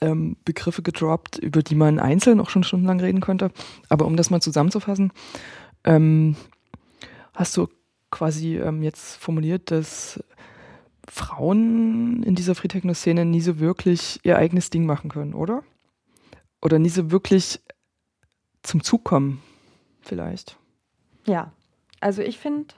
ähm, 0.02 0.36
Begriffe 0.44 0.82
gedroppt, 0.82 1.38
über 1.38 1.64
die 1.64 1.76
man 1.76 2.00
einzeln 2.00 2.40
auch 2.40 2.50
schon 2.50 2.64
stundenlang 2.64 3.00
reden 3.00 3.22
könnte. 3.22 3.52
Aber 3.90 4.06
um 4.06 4.18
das 4.18 4.30
mal 4.30 4.42
zusammenzufassen, 4.42 5.12
ähm, 5.84 6.36
hast 7.34 7.56
du 7.58 7.68
quasi 8.12 8.58
ähm, 8.58 8.84
jetzt 8.84 9.18
formuliert, 9.18 9.72
dass 9.72 10.24
Frauen 11.08 12.24
in 12.24 12.36
dieser 12.36 12.56
Freetechno-Szene 12.56 13.26
nie 13.26 13.42
so 13.42 13.60
wirklich 13.60 14.20
ihr 14.24 14.38
eigenes 14.38 14.70
Ding 14.70 14.86
machen 14.86 15.10
können, 15.10 15.34
oder? 15.34 15.64
Oder 16.62 16.80
nie 16.80 16.90
so 16.90 17.12
wirklich 17.12 17.60
zum 18.62 18.84
Zug 18.84 19.04
kommen, 19.04 19.42
vielleicht. 20.02 20.58
Ja, 21.26 21.52
also 22.00 22.22
ich 22.22 22.38
finde, 22.38 22.74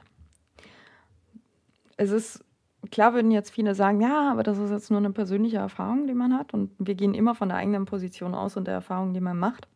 es 1.98 2.12
ist 2.12 2.45
klar 2.92 3.14
würden 3.14 3.32
jetzt 3.32 3.52
viele 3.52 3.76
sagen, 3.76 4.02
ja, 4.02 4.32
aber 4.32 4.44
das 4.44 4.58
ist 4.58 4.72
jetzt 4.72 4.92
nur 4.92 5.00
eine 5.00 5.12
persönliche 5.12 5.58
Erfahrung, 5.58 6.08
die 6.08 6.14
man 6.14 6.34
hat. 6.34 6.54
Und 6.54 6.72
wir 6.78 6.96
gehen 6.96 7.14
immer 7.14 7.36
von 7.36 7.50
der 7.50 7.58
eigenen 7.58 7.86
Position 7.86 8.34
aus 8.34 8.58
und 8.58 8.66
der 8.66 8.74
Erfahrung, 8.74 9.14
die 9.14 9.22
man 9.22 9.38
macht. 9.38 9.68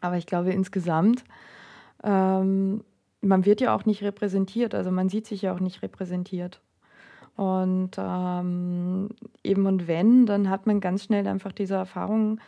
Aber 0.00 0.16
ich 0.16 0.26
glaube 0.26 0.52
insgesamt, 0.52 1.24
ähm, 2.02 2.84
man 3.20 3.44
wird 3.44 3.60
ja 3.60 3.74
auch 3.74 3.84
nicht 3.84 4.02
repräsentiert, 4.02 4.74
also 4.74 4.90
man 4.90 5.08
sieht 5.08 5.26
sich 5.26 5.42
ja 5.42 5.52
auch 5.52 5.60
nicht 5.60 5.82
repräsentiert. 5.82 6.60
Und 7.36 7.92
ähm, 7.98 9.10
eben 9.44 9.66
und 9.66 9.86
wenn, 9.86 10.26
dann 10.26 10.50
hat 10.50 10.66
man 10.66 10.80
ganz 10.80 11.04
schnell 11.04 11.26
einfach 11.28 11.52
diese 11.52 11.74
Erfahrung, 11.74 12.40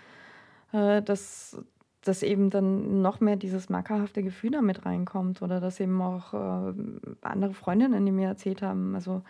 äh, 0.72 1.00
dass, 1.02 1.62
dass 2.02 2.22
eben 2.22 2.50
dann 2.50 3.00
noch 3.00 3.20
mehr 3.20 3.36
dieses 3.36 3.68
markerhafte 3.68 4.22
Gefühl 4.22 4.50
damit 4.50 4.84
reinkommt 4.84 5.42
oder 5.42 5.60
dass 5.60 5.78
eben 5.78 6.00
auch 6.02 6.34
äh, 6.34 6.72
andere 7.22 7.54
Freundinnen, 7.54 8.04
die 8.04 8.12
mir 8.12 8.28
erzählt 8.28 8.62
haben, 8.62 8.94
also 8.96 9.22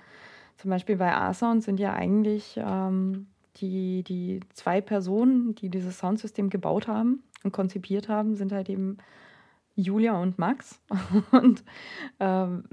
zum 0.60 0.70
Beispiel 0.70 0.96
bei 0.96 1.14
A-Sound 1.14 1.64
sind 1.64 1.80
ja 1.80 1.94
eigentlich 1.94 2.60
ähm, 2.62 3.28
die, 3.56 4.02
die 4.02 4.40
zwei 4.52 4.82
Personen, 4.82 5.54
die 5.54 5.70
dieses 5.70 5.98
Soundsystem 5.98 6.50
gebaut 6.50 6.86
haben 6.86 7.22
und 7.42 7.52
konzipiert 7.52 8.10
haben, 8.10 8.36
sind 8.36 8.52
halt 8.52 8.68
eben 8.68 8.98
Julia 9.74 10.20
und 10.20 10.38
Max. 10.38 10.78
Und 11.32 11.64
ähm, 12.18 12.64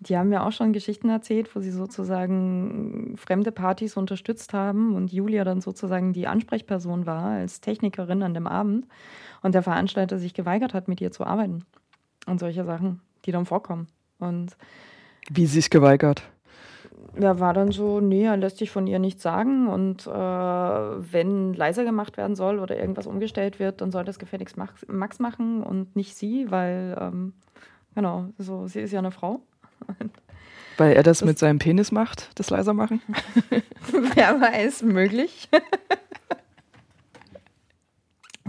die 0.00 0.16
haben 0.16 0.30
mir 0.30 0.42
auch 0.44 0.50
schon 0.50 0.72
Geschichten 0.72 1.08
erzählt, 1.10 1.54
wo 1.54 1.60
sie 1.60 1.70
sozusagen 1.70 3.14
fremde 3.16 3.52
Partys 3.52 3.98
unterstützt 3.98 4.54
haben 4.54 4.94
und 4.94 5.12
Julia 5.12 5.44
dann 5.44 5.60
sozusagen 5.60 6.14
die 6.14 6.26
Ansprechperson 6.26 7.04
war 7.04 7.24
als 7.24 7.60
Technikerin 7.60 8.22
an 8.22 8.32
dem 8.32 8.46
Abend 8.46 8.86
und 9.42 9.54
der 9.54 9.62
Veranstalter 9.62 10.18
sich 10.18 10.32
geweigert 10.32 10.72
hat, 10.72 10.88
mit 10.88 11.02
ihr 11.02 11.12
zu 11.12 11.24
arbeiten. 11.24 11.66
Und 12.26 12.40
solche 12.40 12.64
Sachen, 12.64 13.02
die 13.26 13.30
dann 13.30 13.44
vorkommen. 13.44 13.88
Und 14.18 14.56
wie 15.28 15.44
sich 15.44 15.68
geweigert? 15.68 16.22
Ja, 17.18 17.38
war 17.40 17.54
dann 17.54 17.72
so, 17.72 18.00
nee, 18.00 18.24
er 18.24 18.36
lässt 18.36 18.58
sich 18.58 18.70
von 18.70 18.86
ihr 18.86 18.98
nichts 18.98 19.22
sagen 19.22 19.68
und 19.68 20.06
äh, 20.06 20.10
wenn 20.10 21.54
leiser 21.54 21.84
gemacht 21.84 22.16
werden 22.16 22.36
soll 22.36 22.58
oder 22.58 22.78
irgendwas 22.78 23.06
umgestellt 23.06 23.58
wird, 23.58 23.80
dann 23.80 23.90
soll 23.90 24.04
das 24.04 24.18
gefälligst 24.18 24.56
Max, 24.56 24.86
Max 24.88 25.18
machen 25.18 25.62
und 25.62 25.96
nicht 25.96 26.16
sie, 26.16 26.50
weil, 26.50 26.96
ähm, 27.00 27.32
genau, 27.94 28.26
so, 28.38 28.66
sie 28.66 28.80
ist 28.80 28.92
ja 28.92 28.98
eine 28.98 29.10
Frau. 29.10 29.40
Weil 30.76 30.94
er 30.94 31.02
das, 31.02 31.18
das 31.18 31.26
mit 31.26 31.38
seinem 31.38 31.58
Penis 31.58 31.92
macht, 31.92 32.30
das 32.36 32.48
leiser 32.48 32.72
machen? 32.72 33.02
Wer 34.14 34.40
weiß, 34.40 34.82
möglich. 34.82 35.50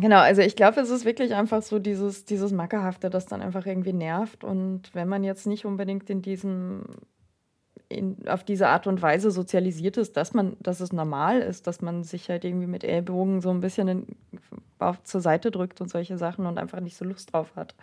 Genau, 0.02 0.18
also 0.18 0.42
ich 0.42 0.56
glaube, 0.56 0.82
es 0.82 0.90
ist 0.90 1.06
wirklich 1.06 1.36
einfach 1.36 1.62
so 1.62 1.78
dieses, 1.78 2.26
dieses 2.26 2.52
Mackerhafte, 2.52 3.12
das 3.12 3.28
dann 3.28 3.40
einfach 3.40 3.68
irgendwie 3.68 3.94
nervt. 3.94 4.44
Und 4.44 4.90
wenn 4.96 5.08
man 5.08 5.24
jetzt 5.24 5.46
nicht 5.46 5.64
unbedingt 5.64 6.10
in 6.10 6.24
diesem 6.24 6.86
in, 7.92 8.18
auf 8.28 8.44
diese 8.44 8.68
Art 8.70 8.88
und 8.88 9.02
Weise 9.02 9.32
sozialisiert 9.32 9.98
ist, 9.98 10.18
dass 10.18 10.34
man, 10.34 10.56
dass 10.60 10.80
es 10.80 10.94
normal 10.94 11.42
ist, 11.42 11.68
dass 11.68 11.82
man 11.82 12.04
sich 12.04 12.30
halt 12.30 12.46
irgendwie 12.46 12.68
mit 12.68 12.84
Ellbogen 12.84 13.42
so 13.42 13.50
ein 13.50 13.62
bisschen 13.62 13.88
in, 13.88 14.08
auf, 14.80 15.04
zur 15.04 15.22
Seite 15.22 15.52
drückt 15.52 15.82
und 15.82 15.90
solche 15.90 16.18
Sachen 16.18 16.46
und 16.46 16.58
einfach 16.58 16.80
nicht 16.80 16.98
so 16.98 17.06
Lust 17.06 17.34
drauf 17.34 17.52
hat, 17.56 17.76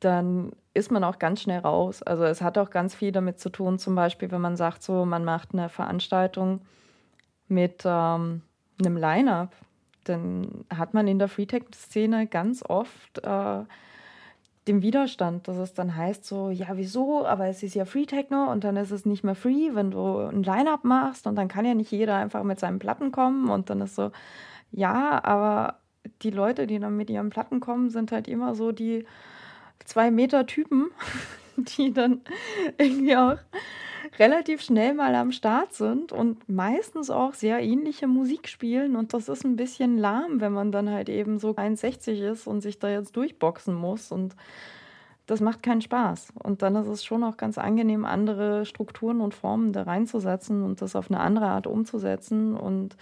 dann 0.00 0.52
ist 0.72 0.90
man 0.90 1.04
auch 1.04 1.18
ganz 1.18 1.42
schnell 1.42 1.60
raus. 1.60 2.02
Also 2.02 2.24
es 2.24 2.40
hat 2.40 2.58
auch 2.58 2.70
ganz 2.70 2.94
viel 2.94 3.12
damit 3.12 3.38
zu 3.38 3.50
tun, 3.50 3.78
zum 3.78 3.94
Beispiel, 3.94 4.30
wenn 4.30 4.40
man 4.40 4.56
sagt, 4.56 4.82
so 4.82 5.04
man 5.04 5.24
macht 5.24 5.52
eine 5.52 5.68
Veranstaltung 5.68 6.62
mit 7.48 7.82
ähm, 7.84 8.42
einem 8.78 8.96
Line-up, 8.96 9.54
dann 10.04 10.64
hat 10.74 10.94
man 10.94 11.06
in 11.06 11.18
der 11.18 11.28
Freetech-Szene 11.28 12.26
ganz 12.26 12.64
oft 12.66 13.18
äh, 13.24 13.62
dem 14.70 14.82
Widerstand, 14.82 15.48
dass 15.48 15.56
es 15.56 15.74
dann 15.74 15.96
heißt 15.96 16.24
so, 16.24 16.50
ja, 16.50 16.68
wieso, 16.74 17.26
aber 17.26 17.48
es 17.48 17.62
ist 17.64 17.74
ja 17.74 17.84
Free 17.84 18.06
Techno 18.06 18.50
und 18.52 18.62
dann 18.62 18.76
ist 18.76 18.92
es 18.92 19.04
nicht 19.04 19.24
mehr 19.24 19.34
free, 19.34 19.74
wenn 19.74 19.90
du 19.90 20.18
ein 20.18 20.44
Line-Up 20.44 20.84
machst 20.84 21.26
und 21.26 21.34
dann 21.34 21.48
kann 21.48 21.64
ja 21.64 21.74
nicht 21.74 21.90
jeder 21.90 22.14
einfach 22.14 22.44
mit 22.44 22.60
seinen 22.60 22.78
Platten 22.78 23.10
kommen 23.10 23.50
und 23.50 23.68
dann 23.68 23.80
ist 23.80 23.96
so, 23.96 24.12
ja, 24.70 25.22
aber 25.24 25.80
die 26.22 26.30
Leute, 26.30 26.68
die 26.68 26.78
dann 26.78 26.96
mit 26.96 27.10
ihren 27.10 27.30
Platten 27.30 27.58
kommen, 27.58 27.90
sind 27.90 28.12
halt 28.12 28.28
immer 28.28 28.54
so 28.54 28.70
die 28.70 29.04
zwei 29.84 30.12
Meter 30.12 30.46
Typen, 30.46 30.90
die 31.56 31.92
dann 31.92 32.20
irgendwie 32.78 33.16
auch 33.16 33.38
relativ 34.18 34.62
schnell 34.62 34.94
mal 34.94 35.14
am 35.14 35.32
Start 35.32 35.72
sind 35.72 36.12
und 36.12 36.48
meistens 36.48 37.10
auch 37.10 37.34
sehr 37.34 37.60
ähnliche 37.62 38.06
Musik 38.06 38.48
spielen. 38.48 38.96
Und 38.96 39.14
das 39.14 39.28
ist 39.28 39.44
ein 39.44 39.56
bisschen 39.56 39.98
lahm, 39.98 40.40
wenn 40.40 40.52
man 40.52 40.72
dann 40.72 40.90
halt 40.90 41.08
eben 41.08 41.38
so 41.38 41.50
1,60 41.50 42.30
ist 42.30 42.46
und 42.46 42.60
sich 42.60 42.78
da 42.78 42.88
jetzt 42.88 43.16
durchboxen 43.16 43.74
muss. 43.74 44.10
Und 44.10 44.34
das 45.26 45.40
macht 45.40 45.62
keinen 45.62 45.80
Spaß. 45.80 46.32
Und 46.42 46.62
dann 46.62 46.74
ist 46.76 46.88
es 46.88 47.04
schon 47.04 47.22
auch 47.22 47.36
ganz 47.36 47.56
angenehm, 47.56 48.04
andere 48.04 48.66
Strukturen 48.66 49.20
und 49.20 49.34
Formen 49.34 49.72
da 49.72 49.84
reinzusetzen 49.84 50.64
und 50.64 50.82
das 50.82 50.96
auf 50.96 51.10
eine 51.10 51.20
andere 51.20 51.46
Art 51.46 51.66
umzusetzen. 51.66 52.56
Und 52.56 52.96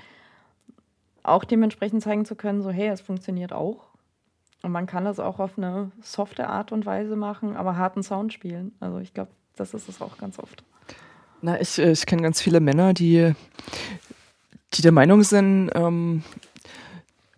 auch 1.23 1.45
dementsprechend 1.45 2.03
zeigen 2.03 2.25
zu 2.25 2.37
können, 2.37 2.63
so 2.63 2.71
hey, 2.71 2.89
es 2.89 3.01
funktioniert 3.01 3.53
auch. 3.53 3.89
Und 4.63 4.73
man 4.73 4.87
kann 4.87 5.05
das 5.05 5.21
auch 5.21 5.39
auf 5.39 5.57
eine 5.57 5.91
softe 6.01 6.49
Art 6.49 6.73
und 6.73 6.85
Weise 6.85 7.17
machen, 7.17 7.57
aber 7.57 7.77
harten 7.77 8.03
Sound 8.03 8.33
spielen. 8.33 8.75
Also 8.81 8.99
ich 8.99 9.15
glaube, 9.15 9.31
das 9.57 9.73
ist 9.73 9.89
es 9.89 10.03
auch 10.03 10.19
ganz 10.19 10.39
oft. 10.39 10.65
Na, 11.41 11.61
ich, 11.61 11.79
äh, 11.79 11.93
ich 11.93 12.07
kenne 12.07 12.23
ganz 12.23 12.41
viele 12.41 12.61
Männer, 12.61 12.95
die, 12.95 13.33
die 14.75 14.83
der 14.83 14.93
Meinung 14.93 15.23
sind, 15.23 15.71
ähm, 15.75 16.23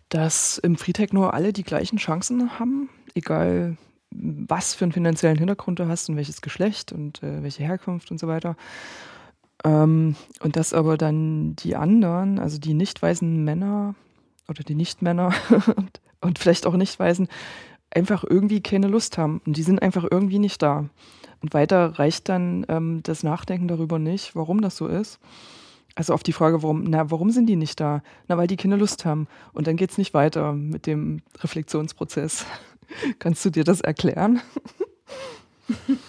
dass 0.09 0.57
im 0.57 0.75
Freetechno 0.75 1.27
alle 1.27 1.53
die 1.53 1.63
gleichen 1.63 1.97
Chancen 1.97 2.59
haben, 2.59 2.89
egal 3.13 3.77
was 4.13 4.73
für 4.73 4.85
einen 4.85 4.91
finanziellen 4.91 5.37
Hintergrund 5.37 5.79
du 5.79 5.87
hast 5.87 6.09
und 6.09 6.17
welches 6.17 6.41
Geschlecht 6.41 6.91
und 6.91 7.23
äh, 7.23 7.43
welche 7.43 7.63
Herkunft 7.63 8.11
und 8.11 8.19
so 8.19 8.27
weiter. 8.27 8.57
Ähm, 9.63 10.15
und 10.41 10.55
dass 10.55 10.73
aber 10.73 10.97
dann 10.97 11.55
die 11.55 11.75
anderen, 11.75 12.39
also 12.39 12.57
die 12.57 12.73
nicht 12.73 13.01
weißen 13.01 13.43
Männer 13.43 13.95
oder 14.49 14.63
die 14.63 14.75
Nicht-Männer 14.75 15.33
und, 15.75 16.01
und 16.19 16.39
vielleicht 16.39 16.65
auch 16.65 16.75
nicht 16.75 16.99
weißen, 16.99 17.27
einfach 17.91 18.23
irgendwie 18.27 18.61
keine 18.61 18.87
Lust 18.87 19.17
haben. 19.17 19.41
Und 19.45 19.55
die 19.57 19.63
sind 19.63 19.81
einfach 19.81 20.05
irgendwie 20.09 20.39
nicht 20.39 20.61
da. 20.61 20.89
Und 21.41 21.53
weiter 21.53 21.97
reicht 21.99 22.29
dann 22.29 22.65
ähm, 22.69 23.01
das 23.03 23.23
Nachdenken 23.23 23.67
darüber 23.67 23.99
nicht, 23.99 24.35
warum 24.35 24.61
das 24.61 24.77
so 24.77 24.87
ist. 24.87 25.19
Also 25.95 26.13
auf 26.13 26.23
die 26.23 26.33
Frage, 26.33 26.63
warum, 26.63 26.83
na, 26.83 27.11
warum 27.11 27.31
sind 27.31 27.47
die 27.47 27.55
nicht 27.55 27.79
da? 27.79 28.01
Na, 28.27 28.37
weil 28.37 28.47
die 28.47 28.57
keine 28.57 28.77
Lust 28.77 29.05
haben. 29.05 29.27
Und 29.53 29.67
dann 29.67 29.75
geht 29.75 29.91
es 29.91 29.97
nicht 29.97 30.13
weiter 30.13 30.53
mit 30.53 30.85
dem 30.85 31.21
Reflexionsprozess. 31.39 32.45
Kannst 33.19 33.43
du 33.43 33.49
dir 33.49 33.63
das 33.63 33.81
erklären? 33.81 34.41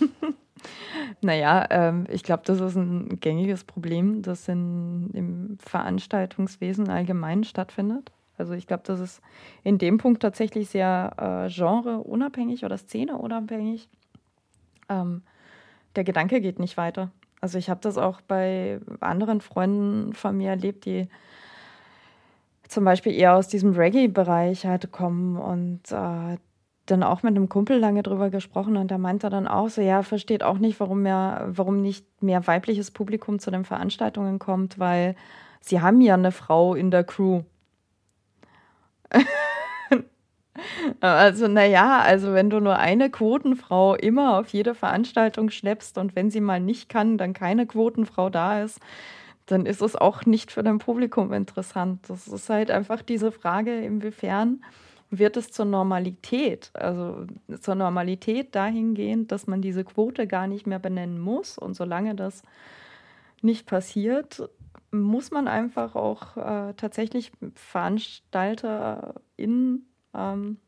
naja, 1.21 1.67
ähm, 1.71 2.07
ich 2.11 2.23
glaube, 2.23 2.43
das 2.45 2.61
ist 2.61 2.77
ein 2.77 3.19
gängiges 3.21 3.65
Problem, 3.65 4.23
das 4.23 4.47
in, 4.49 5.11
im 5.13 5.59
Veranstaltungswesen 5.59 6.89
allgemein 6.89 7.45
stattfindet. 7.45 8.13
Also 8.39 8.55
ich 8.55 8.67
glaube, 8.67 8.83
das 8.87 9.01
ist 9.01 9.21
in 9.63 9.79
dem 9.79 9.99
Punkt 9.99 10.23
tatsächlich 10.23 10.69
sehr 10.69 11.13
äh, 11.17 11.53
genreunabhängig 11.53 12.65
oder 12.65 12.77
szeneunabhängig. 12.77 13.89
Ähm, 14.89 15.23
der 15.97 16.05
Gedanke 16.05 16.41
geht 16.41 16.59
nicht 16.59 16.77
weiter. 16.77 17.11
Also 17.41 17.59
ich 17.59 17.69
habe 17.69 17.81
das 17.81 17.99
auch 17.99 18.21
bei 18.21 18.81
anderen 19.01 19.41
Freunden 19.41 20.13
von 20.13 20.37
mir 20.37 20.51
erlebt, 20.51 20.85
die 20.85 21.09
zum 22.69 22.85
Beispiel 22.85 23.13
eher 23.13 23.35
aus 23.35 23.49
diesem 23.49 23.75
Reggae-Bereich 23.75 24.65
halt 24.65 24.93
kommen 24.93 25.37
und 25.37 25.91
äh, 25.91 26.39
dann 26.87 27.03
auch 27.03 27.23
mit 27.23 27.37
einem 27.37 27.49
Kumpel 27.49 27.79
lange 27.79 28.03
drüber 28.03 28.31
gesprochen 28.31 28.77
und 28.77 28.91
der 28.91 28.99
meinte 28.99 29.31
dann 29.31 29.47
auch 29.47 29.69
so, 29.69 29.81
ja, 29.81 30.03
versteht 30.03 30.43
auch 30.43 30.59
nicht, 30.59 30.81
warum 30.81 31.03
mehr, 31.03 31.47
warum 31.49 31.81
nicht 31.81 32.07
mehr 32.23 32.47
weibliches 32.47 32.91
Publikum 32.91 33.39
zu 33.39 33.51
den 33.51 33.65
Veranstaltungen 33.65 34.39
kommt, 34.39 34.79
weil 34.79 35.15
sie 35.61 35.81
haben 35.81 36.01
ja 36.01 36.15
eine 36.15 36.33
Frau 36.33 36.75
in 36.75 36.91
der 36.91 37.05
Crew. 37.05 37.43
also, 41.01 41.49
naja, 41.49 42.01
also 42.01 42.35
wenn 42.35 42.51
du 42.51 42.61
nur 42.61 42.79
eine 42.79 43.11
Quotenfrau 43.11 43.95
immer 43.95 44.39
auf 44.39 44.49
jede 44.49 44.75
Veranstaltung 44.75 45.51
schleppst 45.51 45.99
und 45.99 46.15
wenn 46.15 46.31
sie 46.31 46.41
mal 46.41 46.61
nicht 46.61 46.89
kann, 46.89 47.19
dann 47.19 47.33
keine 47.33 47.67
Quotenfrau 47.67 48.31
da 48.31 48.63
ist, 48.63 48.81
dann 49.47 49.67
ist 49.67 49.83
es 49.83 49.97
auch 49.97 50.25
nicht 50.25 50.53
für 50.53 50.63
dein 50.63 50.79
Publikum 50.79 51.33
interessant. 51.33 52.09
Das 52.09 52.29
ist 52.29 52.49
halt 52.49 52.71
einfach 52.71 53.03
diese 53.03 53.33
Frage, 53.33 53.81
inwiefern 53.81 54.65
wird 55.11 55.37
es 55.37 55.51
zur 55.51 55.67
Normalität, 55.67 56.71
also 56.73 57.27
zur 57.61 57.75
Normalität 57.75 58.55
dahingehend, 58.55 59.31
dass 59.31 59.47
man 59.47 59.61
diese 59.61 59.85
Quote 59.85 60.27
gar 60.27 60.47
nicht 60.47 60.67
mehr 60.67 60.79
benennen 60.79 61.21
muss. 61.21 61.59
Und 61.59 61.75
solange 61.75 62.15
das 62.15 62.43
nicht 63.43 63.67
passiert, 63.67 64.49
muss 64.91 65.31
man 65.31 65.49
einfach 65.49 65.97
auch 65.97 66.37
äh, 66.37 66.75
tatsächlich 66.75 67.33
VeranstalterInnen 67.55 69.92
ähm, 70.15 70.59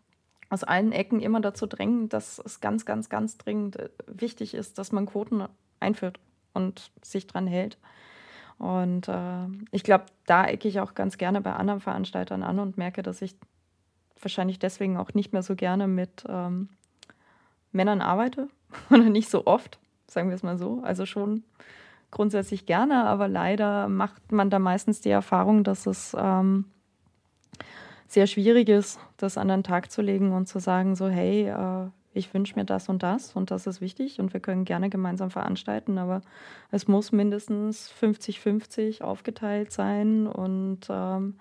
aus 0.51 0.65
allen 0.65 0.93
Ecken 0.93 1.21
immer 1.21 1.41
dazu 1.41 1.67
drängen, 1.67 2.09
dass 2.09 2.39
es 2.39 2.61
ganz, 2.61 2.85
ganz, 2.85 3.09
ganz 3.09 3.39
dringend 3.39 3.77
äh, 3.77 3.89
wichtig 4.07 4.55
ist, 4.55 4.79
dass 4.79 4.93
man 4.93 5.07
Quoten 5.07 5.45
einführt 5.81 6.21
und 6.53 6.91
sich 7.03 7.27
dran 7.27 7.47
hält. 7.47 7.79
Und 8.59 9.09
äh, 9.09 9.47
ich 9.73 9.83
glaube, 9.83 10.07
da 10.27 10.47
ecke 10.47 10.69
ich 10.69 10.81
auch 10.81 10.95
ganz 10.95 11.19
gerne 11.19 11.41
bei 11.41 11.53
anderen 11.53 11.81
Veranstaltern 11.81 12.43
an 12.43 12.59
und 12.59 12.79
merke, 12.79 13.03
dass 13.03 13.21
ich 13.21 13.37
wahrscheinlich 14.21 14.59
deswegen 14.59 14.97
auch 14.97 15.13
nicht 15.15 15.33
mehr 15.33 15.43
so 15.43 15.55
gerne 15.55 15.87
mit 15.87 16.25
ähm, 16.29 16.69
Männern 17.73 18.01
arbeite 18.01 18.49
oder 18.91 19.11
nicht 19.11 19.29
so 19.29 19.47
oft, 19.47 19.79
sagen 20.07 20.29
wir 20.29 20.37
es 20.37 20.43
mal 20.43 20.57
so. 20.57 20.81
Also 20.83 21.05
schon 21.05 21.43
grundsätzlich 22.11 22.65
gerne, 22.65 23.05
aber 23.07 23.27
leider 23.27 23.89
macht 23.89 24.31
man 24.31 24.49
da 24.49 24.61
meistens 24.61 25.01
die 25.01 25.11
Erfahrung, 25.11 25.65
dass 25.65 25.87
es 25.87 26.17
ähm, 26.17 26.67
sehr 28.15 28.27
schwierig 28.27 28.69
ist, 28.69 28.99
das 29.17 29.37
an 29.37 29.49
den 29.49 29.63
Tag 29.63 29.91
zu 29.91 30.03
legen 30.03 30.33
und 30.33 30.47
zu 30.47 30.59
sagen, 30.59 30.95
so 30.97 31.09
hey, 31.09 31.49
äh, 31.49 31.89
ich 32.15 32.33
wünsche 32.33 32.55
mir 32.55 32.65
das 32.65 32.89
und 32.89 33.03
das 33.03 33.35
und 33.35 33.51
das 33.51 33.67
ist 33.67 33.81
wichtig 33.81 34.21
und 34.21 34.33
wir 34.33 34.41
können 34.41 34.65
gerne 34.65 34.89
gemeinsam 34.89 35.31
veranstalten, 35.31 35.99
aber 35.99 36.23
es 36.71 36.87
muss 36.87 37.13
mindestens 37.13 37.93
50-50 38.01 39.03
aufgeteilt 39.03 39.73
sein 39.73 40.27
und 40.29 40.87
ähm, 40.89 41.35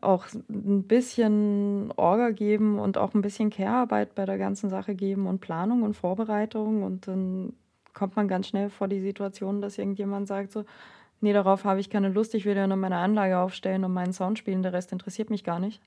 auch 0.00 0.26
ein 0.48 0.84
bisschen 0.84 1.92
Orga 1.96 2.30
geben 2.30 2.78
und 2.78 2.98
auch 2.98 3.14
ein 3.14 3.22
bisschen 3.22 3.50
Care-Arbeit 3.50 4.14
bei 4.14 4.24
der 4.24 4.38
ganzen 4.38 4.70
Sache 4.70 4.94
geben 4.94 5.26
und 5.26 5.40
Planung 5.40 5.82
und 5.82 5.94
Vorbereitung. 5.94 6.82
Und 6.82 7.08
dann 7.08 7.52
kommt 7.94 8.16
man 8.16 8.28
ganz 8.28 8.46
schnell 8.46 8.70
vor 8.70 8.86
die 8.86 9.00
Situation, 9.00 9.60
dass 9.60 9.76
irgendjemand 9.76 10.28
sagt 10.28 10.52
so, 10.52 10.64
nee, 11.20 11.32
darauf 11.32 11.64
habe 11.64 11.80
ich 11.80 11.90
keine 11.90 12.08
Lust, 12.08 12.34
ich 12.34 12.44
will 12.44 12.56
ja 12.56 12.66
nur 12.66 12.76
meine 12.76 12.96
Anlage 12.96 13.38
aufstellen 13.38 13.84
und 13.84 13.92
meinen 13.92 14.12
Sound 14.12 14.38
spielen, 14.38 14.62
der 14.62 14.72
Rest 14.72 14.92
interessiert 14.92 15.30
mich 15.30 15.44
gar 15.44 15.58
nicht. 15.58 15.80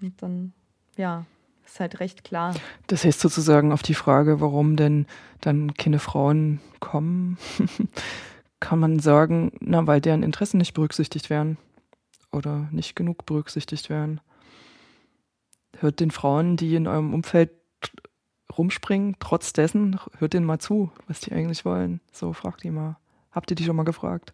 Und 0.00 0.22
dann, 0.22 0.52
ja, 0.96 1.26
ist 1.64 1.80
halt 1.80 2.00
recht 2.00 2.24
klar. 2.24 2.54
Das 2.88 3.04
heißt 3.04 3.20
sozusagen 3.20 3.72
auf 3.72 3.82
die 3.82 3.94
Frage, 3.94 4.40
warum 4.40 4.76
denn 4.76 5.06
dann 5.40 5.74
keine 5.74 5.98
Frauen 5.98 6.60
kommen, 6.80 7.38
kann 8.60 8.78
man 8.78 8.98
sagen, 8.98 9.52
na, 9.60 9.86
weil 9.86 10.00
deren 10.00 10.22
Interessen 10.22 10.58
nicht 10.58 10.74
berücksichtigt 10.74 11.30
werden 11.30 11.58
oder 12.32 12.68
nicht 12.72 12.96
genug 12.96 13.24
berücksichtigt 13.26 13.88
werden. 13.88 14.20
Hört 15.78 16.00
den 16.00 16.10
Frauen, 16.10 16.56
die 16.56 16.74
in 16.74 16.86
eurem 16.86 17.14
Umfeld 17.14 17.50
rumspringen, 18.56 19.16
trotz 19.20 19.52
dessen, 19.52 19.98
hört 20.18 20.34
denen 20.34 20.46
mal 20.46 20.58
zu, 20.58 20.90
was 21.06 21.20
die 21.20 21.32
eigentlich 21.32 21.64
wollen. 21.64 22.00
So, 22.12 22.32
fragt 22.32 22.64
die 22.64 22.70
mal. 22.70 22.96
Habt 23.32 23.50
ihr 23.50 23.54
die 23.54 23.64
schon 23.64 23.76
mal 23.76 23.84
gefragt? 23.84 24.32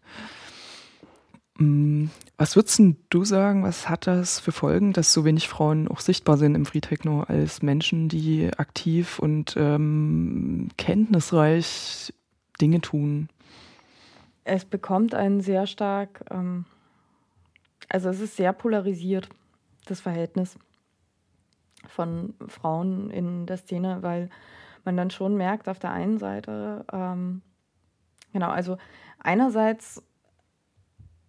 Mm, 1.58 2.06
was 2.36 2.56
würdest 2.56 2.80
du 3.10 3.24
sagen, 3.24 3.62
was 3.62 3.88
hat 3.88 4.06
das 4.06 4.40
für 4.40 4.52
Folgen, 4.52 4.92
dass 4.92 5.12
so 5.12 5.24
wenig 5.24 5.48
Frauen 5.48 5.88
auch 5.88 6.00
sichtbar 6.00 6.36
sind 6.36 6.54
im 6.54 6.66
Free 6.66 6.80
Techno 6.80 7.22
als 7.22 7.62
Menschen, 7.62 8.08
die 8.08 8.50
aktiv 8.56 9.18
und 9.18 9.54
ähm, 9.56 10.68
kenntnisreich 10.76 12.12
Dinge 12.60 12.80
tun? 12.80 13.28
Es 14.44 14.64
bekommt 14.64 15.14
einen 15.14 15.40
sehr 15.40 15.66
stark 15.66 16.24
ähm, 16.30 16.66
also 17.88 18.08
es 18.08 18.20
ist 18.20 18.36
sehr 18.36 18.52
polarisiert, 18.52 19.28
das 19.86 20.00
Verhältnis 20.00 20.58
von 21.86 22.34
Frauen 22.46 23.10
in 23.10 23.46
der 23.46 23.58
Szene, 23.58 23.98
weil 24.02 24.28
man 24.84 24.96
dann 24.96 25.10
schon 25.10 25.36
merkt, 25.36 25.68
auf 25.68 25.78
der 25.78 25.92
einen 25.92 26.18
Seite, 26.18 26.84
ähm, 26.92 27.42
genau, 28.36 28.50
also 28.50 28.76
einerseits 29.18 30.02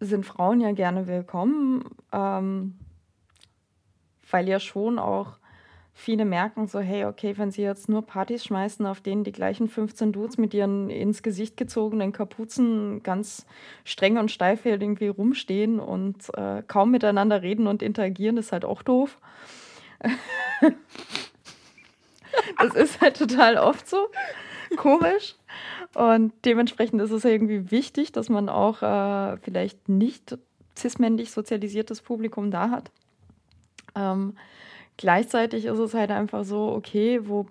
sind 0.02 0.26
Frauen 0.26 0.60
ja 0.60 0.74
gerne 0.74 1.08
willkommen, 1.08 1.86
ähm, 2.12 2.78
weil 4.30 4.50
ja 4.50 4.60
schon 4.60 5.00
auch 5.00 5.38
viele 5.94 6.26
merken 6.26 6.68
so, 6.68 6.82
hey, 6.82 7.06
okay, 7.06 7.38
wenn 7.38 7.50
sie 7.50 7.62
jetzt 7.62 7.88
nur 7.88 8.06
Partys 8.06 8.44
schmeißen, 8.44 8.86
auf 8.86 9.00
denen 9.00 9.24
die 9.24 9.32
gleichen 9.32 9.70
15 9.70 10.12
Dudes 10.12 10.38
mit 10.38 10.54
ihren 10.54 10.90
ins 10.90 11.24
Gesicht 11.24 11.56
gezogenen 11.56 12.12
Kapuzen 12.12 13.02
ganz 13.04 13.46
streng 13.86 14.18
und 14.18 14.30
steif 14.30 14.66
irgendwie 14.66 15.08
rumstehen 15.08 15.80
und 15.80 16.30
äh, 16.38 16.62
kaum 16.68 16.92
miteinander 16.92 17.42
reden 17.42 17.68
und 17.68 17.82
interagieren, 17.82 18.36
ist 18.36 18.52
halt 18.52 18.66
auch 18.66 18.84
doof. 18.84 19.18
das 22.60 22.76
ist 22.76 23.00
halt 23.00 23.18
total 23.18 23.56
oft 23.56 23.88
so 23.88 24.10
komisch. 24.76 25.36
Und 25.94 26.34
dementsprechend 26.46 27.02
ist 27.02 27.12
es 27.12 27.26
irgendwie 27.26 27.72
wichtig, 27.72 28.12
dass 28.12 28.30
man 28.30 28.50
auch 28.50 28.82
äh, 28.82 29.38
vielleicht 29.38 29.88
nicht 29.90 30.38
cis-männlich 30.78 31.32
sozialisiertes 31.32 32.02
Publikum 32.02 32.52
da 32.52 32.70
hat. 32.70 32.92
Ähm, 33.96 34.34
Gleichzeitig 34.98 35.66
ist 35.66 35.78
es 35.78 35.94
halt 35.94 36.10
einfach 36.10 36.44
so, 36.44 36.72
okay, 36.72 37.22
wo 37.24 37.46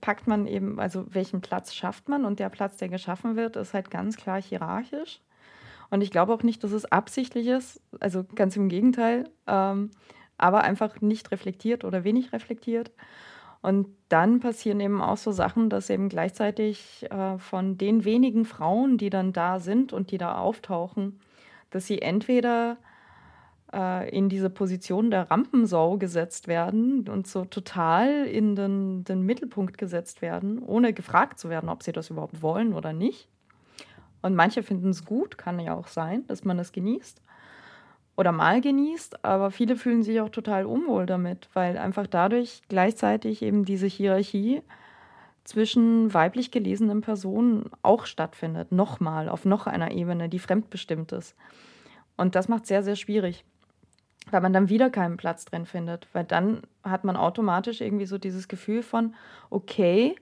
packt 0.00 0.26
man 0.26 0.46
eben, 0.46 0.80
also 0.80 1.04
welchen 1.10 1.42
Platz 1.42 1.74
schafft 1.74 2.08
man? 2.08 2.24
Und 2.24 2.40
der 2.40 2.48
Platz, 2.48 2.78
der 2.78 2.88
geschaffen 2.88 3.36
wird, 3.36 3.56
ist 3.56 3.74
halt 3.74 3.90
ganz 3.90 4.16
klar 4.16 4.40
hierarchisch. 4.40 5.20
Und 5.90 6.00
ich 6.00 6.10
glaube 6.10 6.32
auch 6.32 6.42
nicht, 6.42 6.64
dass 6.64 6.72
es 6.72 6.86
absichtlich 6.86 7.46
ist, 7.46 7.80
also 8.00 8.24
ganz 8.34 8.56
im 8.56 8.70
Gegenteil, 8.70 9.28
ähm, 9.46 9.90
aber 10.38 10.62
einfach 10.62 11.00
nicht 11.02 11.30
reflektiert 11.30 11.84
oder 11.84 12.04
wenig 12.04 12.32
reflektiert. 12.32 12.90
Und 13.60 13.88
dann 14.08 14.40
passieren 14.40 14.80
eben 14.80 15.00
auch 15.00 15.16
so 15.16 15.32
Sachen, 15.32 15.68
dass 15.68 15.90
eben 15.90 16.08
gleichzeitig 16.08 17.06
äh, 17.10 17.38
von 17.38 17.76
den 17.76 18.04
wenigen 18.04 18.44
Frauen, 18.44 18.98
die 18.98 19.10
dann 19.10 19.32
da 19.32 19.58
sind 19.58 19.92
und 19.92 20.10
die 20.10 20.18
da 20.18 20.38
auftauchen, 20.38 21.20
dass 21.70 21.86
sie 21.86 22.00
entweder 22.00 22.78
äh, 23.72 24.08
in 24.16 24.28
diese 24.28 24.48
Position 24.48 25.10
der 25.10 25.30
Rampensau 25.30 25.98
gesetzt 25.98 26.46
werden 26.46 27.08
und 27.08 27.26
so 27.26 27.44
total 27.44 28.26
in 28.26 28.54
den, 28.54 29.04
den 29.04 29.22
Mittelpunkt 29.22 29.76
gesetzt 29.76 30.22
werden, 30.22 30.62
ohne 30.62 30.92
gefragt 30.92 31.38
zu 31.38 31.50
werden, 31.50 31.68
ob 31.68 31.82
sie 31.82 31.92
das 31.92 32.10
überhaupt 32.10 32.40
wollen 32.40 32.72
oder 32.72 32.92
nicht. 32.92 33.28
Und 34.22 34.34
manche 34.34 34.62
finden 34.62 34.90
es 34.90 35.04
gut, 35.04 35.36
kann 35.36 35.60
ja 35.60 35.74
auch 35.74 35.88
sein, 35.88 36.26
dass 36.26 36.44
man 36.44 36.58
es 36.58 36.72
genießt 36.72 37.20
oder 38.18 38.32
mal 38.32 38.60
genießt, 38.60 39.24
aber 39.24 39.52
viele 39.52 39.76
fühlen 39.76 40.02
sich 40.02 40.20
auch 40.20 40.28
total 40.28 40.66
unwohl 40.66 41.06
damit, 41.06 41.48
weil 41.54 41.78
einfach 41.78 42.08
dadurch 42.08 42.62
gleichzeitig 42.68 43.42
eben 43.42 43.64
diese 43.64 43.86
Hierarchie 43.86 44.60
zwischen 45.44 46.12
weiblich 46.12 46.50
gelesenen 46.50 47.00
Personen 47.00 47.70
auch 47.82 48.06
stattfindet, 48.06 48.72
nochmal 48.72 49.28
auf 49.28 49.44
noch 49.44 49.68
einer 49.68 49.92
Ebene, 49.92 50.28
die 50.28 50.40
fremdbestimmt 50.40 51.12
ist. 51.12 51.36
Und 52.16 52.34
das 52.34 52.48
macht 52.48 52.62
es 52.62 52.68
sehr, 52.68 52.82
sehr 52.82 52.96
schwierig, 52.96 53.44
weil 54.32 54.40
man 54.40 54.52
dann 54.52 54.68
wieder 54.68 54.90
keinen 54.90 55.16
Platz 55.16 55.44
drin 55.44 55.64
findet, 55.64 56.08
weil 56.12 56.24
dann 56.24 56.62
hat 56.82 57.04
man 57.04 57.16
automatisch 57.16 57.80
irgendwie 57.80 58.06
so 58.06 58.18
dieses 58.18 58.48
Gefühl 58.48 58.82
von, 58.82 59.14
okay, 59.48 60.16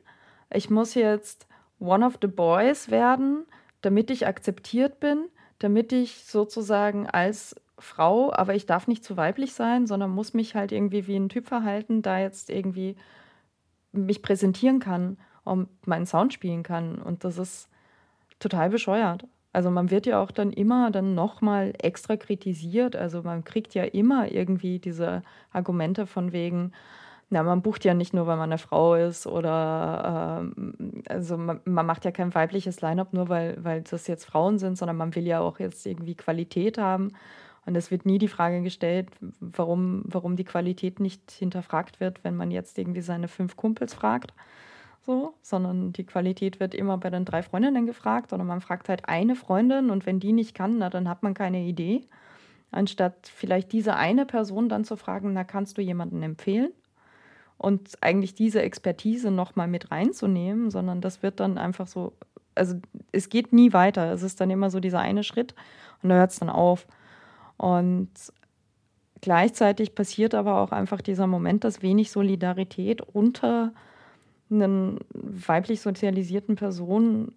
ich 0.53 0.69
muss 0.69 0.93
jetzt 0.93 1.49
one 1.81 2.05
of 2.05 2.19
the 2.21 2.29
boys 2.29 2.91
werden, 2.91 3.47
damit 3.81 4.11
ich 4.11 4.27
akzeptiert 4.27 5.01
bin, 5.01 5.31
damit 5.61 5.95
ich 5.95 6.27
sozusagen 6.27 7.07
als 7.07 7.57
Frau, 7.79 8.33
aber 8.33 8.55
ich 8.55 8.67
darf 8.67 8.87
nicht 8.87 9.05
zu 9.05 9.17
weiblich 9.17 9.53
sein, 9.55 9.87
sondern 9.87 10.11
muss 10.11 10.35
mich 10.35 10.55
halt 10.55 10.73
irgendwie 10.73 11.07
wie 11.07 11.17
ein 11.17 11.29
Typ 11.29 11.47
verhalten, 11.47 12.03
da 12.03 12.19
jetzt 12.19 12.51
irgendwie 12.51 12.97
mich 13.93 14.23
präsentieren 14.23 14.81
kann 14.81 15.19
und 15.45 15.69
meinen 15.87 16.07
Sound 16.07 16.33
spielen 16.33 16.63
kann. 16.63 16.97
Und 16.97 17.25
das 17.25 17.39
ist 17.39 17.69
total 18.39 18.71
bescheuert. 18.71 19.27
Also 19.53 19.71
man 19.71 19.91
wird 19.91 20.07
ja 20.07 20.23
auch 20.23 20.31
dann 20.31 20.53
immer 20.53 20.91
dann 20.91 21.15
nochmal 21.15 21.73
extra 21.79 22.17
kritisiert. 22.17 22.95
Also 22.95 23.23
man 23.23 23.45
kriegt 23.45 23.75
ja 23.75 23.85
immer 23.85 24.31
irgendwie 24.31 24.79
diese 24.79 25.23
Argumente 25.51 26.07
von 26.07 26.33
wegen, 26.33 26.73
na, 27.31 27.43
man 27.43 27.63
bucht 27.63 27.85
ja 27.85 27.95
nicht 27.95 28.15
nur, 28.15 28.27
weil 28.27 28.37
man 28.37 28.53
eine 28.53 28.59
Frau 28.59 28.95
ist 28.95 29.27
oder 29.27 30.43
ähm, 30.43 31.03
also 31.09 31.37
man, 31.37 31.61
man, 31.65 31.87
macht 31.87 32.05
ja 32.05 32.13
kein 32.13 32.35
weibliches 32.35 32.81
Line-up 32.83 33.13
nur, 33.13 33.29
weil, 33.29 33.57
weil 33.65 33.83
das 33.83 34.07
jetzt 34.07 34.27
Frauen 34.27 34.59
sind, 34.59 34.77
sondern 34.77 34.97
man 34.97 35.15
will 35.15 35.27
ja 35.27 35.41
auch 35.41 35.59
jetzt 35.59 35.87
irgendwie 35.87 36.15
Qualität 36.15 36.79
haben. 36.79 37.13
Und 37.67 37.77
es 37.77 37.91
wird 37.91 38.07
nie 38.07 38.19
die 38.19 38.29
Frage 38.29 38.63
gestellt, 38.63 39.09
warum, 39.41 40.03
warum 40.07 40.37
die 40.37 40.45
Qualität 40.45 41.01
nicht 41.01 41.33
hinterfragt 41.33 41.99
wird, 41.99 42.23
wenn 42.23 42.37
man 42.37 42.53
jetzt 42.53 42.79
irgendwie 42.79 43.01
seine 43.01 43.27
fünf 43.27 43.57
Kumpels 43.57 43.93
fragt. 43.93 44.33
So, 45.05 45.35
sondern 45.43 45.93
die 45.93 46.05
Qualität 46.05 46.59
wird 46.59 46.75
immer 46.75 46.99
bei 46.99 47.11
den 47.11 47.25
drei 47.25 47.43
Freundinnen 47.43 47.87
gefragt 47.87 48.33
oder 48.33 48.43
man 48.43 48.61
fragt 48.61 48.89
halt 48.89 49.09
eine 49.09 49.37
Freundin 49.37 49.91
und 49.91 50.05
wenn 50.07 50.19
die 50.19 50.33
nicht 50.33 50.55
kann, 50.55 50.79
na, 50.79 50.91
dann 50.91 51.09
hat 51.09 51.23
man 51.23 51.35
keine 51.35 51.63
Idee. 51.63 52.03
Anstatt 52.73 53.29
vielleicht 53.33 53.73
diese 53.73 53.95
eine 53.95 54.27
Person 54.27 54.69
dann 54.69 54.85
zu 54.85 54.97
fragen, 54.97 55.33
na, 55.33 55.45
kannst 55.45 55.79
du 55.79 55.83
jemanden 55.83 56.23
empfehlen? 56.23 56.73
Und 57.59 58.03
eigentlich 58.03 58.35
diese 58.35 58.63
Expertise 58.63 59.31
nochmal 59.31 59.69
mit 59.69 59.91
reinzunehmen, 59.91 60.71
sondern 60.71 61.01
das 61.01 61.23
wird 61.23 61.41
dann 61.41 61.57
einfach 61.57 61.87
so, 61.87 62.13
also 62.55 62.77
es 63.13 63.29
geht 63.29 63.53
nie 63.53 63.73
weiter. 63.73 64.13
Es 64.13 64.23
ist 64.23 64.41
dann 64.41 64.51
immer 64.51 64.71
so 64.71 64.81
dieser 64.81 65.01
eine 65.01 65.23
Schritt 65.23 65.55
und 66.03 66.11
da 66.11 66.17
hört 66.17 66.33
es 66.33 66.39
dann 66.39 66.51
auf. 66.51 66.87
Und 67.57 68.11
gleichzeitig 69.21 69.95
passiert 69.95 70.35
aber 70.35 70.61
auch 70.61 70.73
einfach 70.73 71.01
dieser 71.01 71.27
Moment, 71.27 71.65
dass 71.65 71.83
wenig 71.83 72.11
Solidarität 72.11 73.01
unter 73.01 73.73
einen 74.51 74.99
weiblich 75.13 75.81
sozialisierten 75.81 76.57
Personen 76.57 77.33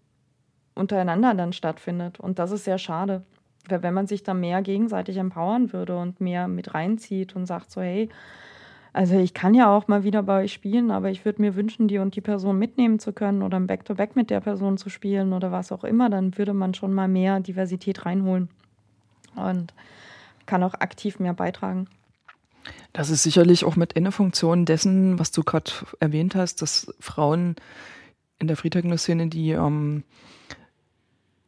untereinander 0.76 1.34
dann 1.34 1.54
stattfindet. 1.54 2.20
Und 2.20 2.40
das 2.40 2.52
ist 2.52 2.66
sehr 2.66 2.78
schade. 2.78 3.24
Weil 3.68 3.84
wenn 3.84 3.94
man 3.94 4.08
sich 4.08 4.24
da 4.24 4.34
mehr 4.34 4.62
gegenseitig 4.62 5.18
empowern 5.18 5.74
würde 5.74 5.98
und 5.98 6.22
mehr 6.22 6.48
mit 6.48 6.74
reinzieht 6.74 7.36
und 7.36 7.46
sagt 7.46 7.72
so, 7.72 7.82
hey, 7.82 8.10
also 8.94 9.18
ich 9.18 9.34
kann 9.34 9.54
ja 9.54 9.76
auch 9.76 9.88
mal 9.88 10.04
wieder 10.04 10.24
bei 10.24 10.44
euch 10.44 10.54
spielen, 10.54 10.90
aber 10.90 11.12
ich 11.12 11.24
würde 11.24 11.42
mir 11.42 11.56
wünschen, 11.56 11.88
die 11.88 12.00
und 12.00 12.16
die 12.16 12.22
Person 12.22 12.58
mitnehmen 12.58 13.00
zu 13.00 13.14
können 13.14 13.44
oder 13.44 13.58
ein 13.58 13.68
Back-to-Back 13.68 14.12
-Back 14.12 14.16
mit 14.16 14.30
der 14.30 14.40
Person 14.40 14.78
zu 14.78 14.90
spielen 14.90 15.34
oder 15.34 15.52
was 15.52 15.72
auch 15.72 15.84
immer, 15.84 16.10
dann 16.10 16.38
würde 16.38 16.54
man 16.54 16.74
schon 16.74 16.94
mal 16.94 17.08
mehr 17.08 17.40
Diversität 17.40 18.06
reinholen. 18.06 18.50
Und 19.36 19.74
kann 20.50 20.64
auch 20.64 20.74
aktiv 20.74 21.20
mehr 21.20 21.34
beitragen. 21.34 21.88
Das 22.92 23.12
ist 23.12 23.22
sicherlich 23.24 23.64
auch 23.64 23.76
mit 23.76 23.96
einer 23.96 24.12
Funktion 24.12 24.66
dessen, 24.66 25.20
was 25.20 25.32
du 25.32 25.44
gerade 25.44 25.72
erwähnt 26.00 26.34
hast, 26.34 26.62
dass 26.64 26.92
Frauen 27.00 27.56
in 28.40 28.48
der 28.48 28.58
Freetechno-Szene, 28.58 29.28
die 29.28 29.52
ähm, 29.52 30.04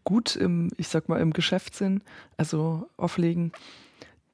gut 0.04 0.36
im, 0.36 0.70
ich 0.78 0.88
sag 0.88 1.10
mal, 1.10 1.20
im 1.20 1.34
Geschäft 1.34 1.76
sind, 1.76 2.04
also 2.38 2.88
auflegen, 2.96 3.52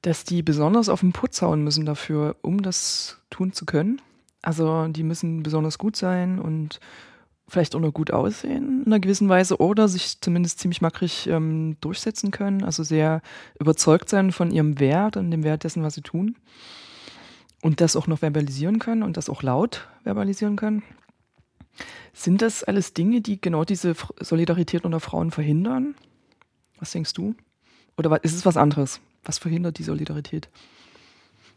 dass 0.02 0.26
die 0.26 0.44
besonders 0.44 0.90
auf 0.90 1.00
den 1.00 1.14
Putz 1.14 1.42
hauen 1.42 1.64
müssen 1.64 1.86
dafür, 1.86 2.36
um 2.42 2.62
das 2.62 3.22
tun 3.30 3.54
zu 3.54 3.66
können. 3.66 4.02
Also 4.42 4.88
die 4.88 5.04
müssen 5.04 5.44
besonders 5.44 5.78
gut 5.78 5.96
sein 5.96 6.40
und 6.40 6.80
vielleicht 7.48 7.76
auch 7.76 7.80
noch 7.80 7.94
gut 7.94 8.12
aussehen 8.12 8.82
in 8.82 8.88
einer 8.88 9.00
gewissen 9.00 9.30
Weise 9.30 9.58
oder 9.58 9.88
sich 9.88 10.20
zumindest 10.20 10.60
ziemlich 10.60 10.82
makrig 10.82 11.28
ähm, 11.28 11.78
durchsetzen 11.80 12.32
können, 12.32 12.64
also 12.64 12.84
sehr 12.84 13.22
überzeugt 13.60 14.10
sein 14.10 14.32
von 14.32 14.52
ihrem 14.52 14.80
Wert 14.80 15.18
und 15.18 15.32
dem 15.32 15.44
Wert 15.44 15.64
dessen, 15.64 15.84
was 15.84 15.96
sie 15.96 16.02
tun. 16.02 16.36
Und 17.62 17.82
das 17.82 17.96
auch 17.96 18.08
noch 18.08 18.20
verbalisieren 18.20 18.80
können 18.80 19.02
und 19.02 19.18
das 19.18 19.30
auch 19.30 19.42
laut 19.42 19.88
verbalisieren 20.04 20.58
können. 20.58 20.84
Sind 22.14 22.42
das 22.42 22.64
alles 22.64 22.94
Dinge, 22.94 23.22
die 23.22 23.40
genau 23.40 23.64
diese 23.64 23.96
Solidarität 24.20 24.86
unter 24.86 25.00
Frauen 25.00 25.32
verhindern? 25.32 25.96
Was 26.80 26.92
denkst 26.92 27.14
du? 27.14 27.36
Oder 27.98 28.24
ist 28.24 28.36
es 28.36 28.46
was 28.46 28.58
anderes? 28.58 29.02
Was 29.24 29.40
verhindert 29.40 29.80
die 29.80 29.84
Solidarität? 29.84 30.50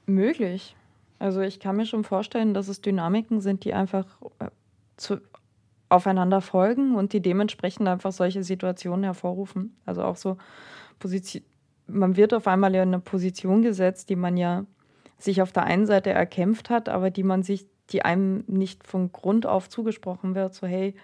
Möglich. 0.07 0.74
Also 1.18 1.41
ich 1.41 1.61
kann 1.61 1.76
mir 1.76 1.86
schon 1.86 2.05
vorstellen, 2.05 2.55
dass 2.55 2.68
es 2.68 2.80
Dynamiken 2.80 3.41
sind, 3.41 3.64
die 3.64 3.74
einfach 3.74 4.07
äh, 4.38 4.49
zu, 4.97 5.20
aufeinander 5.91 6.41
folgen 6.41 6.95
und 6.95 7.12
die 7.12 7.20
dementsprechend 7.20 7.86
einfach 7.88 8.12
solche 8.12 8.43
Situationen 8.43 9.05
hervorrufen. 9.05 9.76
Also 9.84 10.03
auch 10.03 10.16
so 10.16 10.38
Position, 10.99 11.43
man 11.86 12.16
wird 12.16 12.32
auf 12.32 12.47
einmal 12.47 12.74
in 12.74 12.80
eine 12.80 13.01
Position 13.01 13.62
gesetzt, 13.62 14.09
die 14.09 14.16
man 14.16 14.36
ja 14.36 14.64
sich 15.18 15.43
auf 15.43 15.53
der 15.53 15.64
einen 15.64 15.86
Seite 15.86 16.11
erkämpft 16.11 16.70
hat, 16.70 16.88
aber 16.88 17.11
die 17.11 17.24
man 17.24 17.43
sich, 17.43 17.66
die 17.91 18.03
einem 18.05 18.45
nicht 18.47 18.86
von 18.86 19.12
Grund 19.12 19.47
auf 19.47 19.68
zugesprochen 19.68 20.34
wird, 20.34 20.55
so 20.55 20.66
hey, 20.66 20.95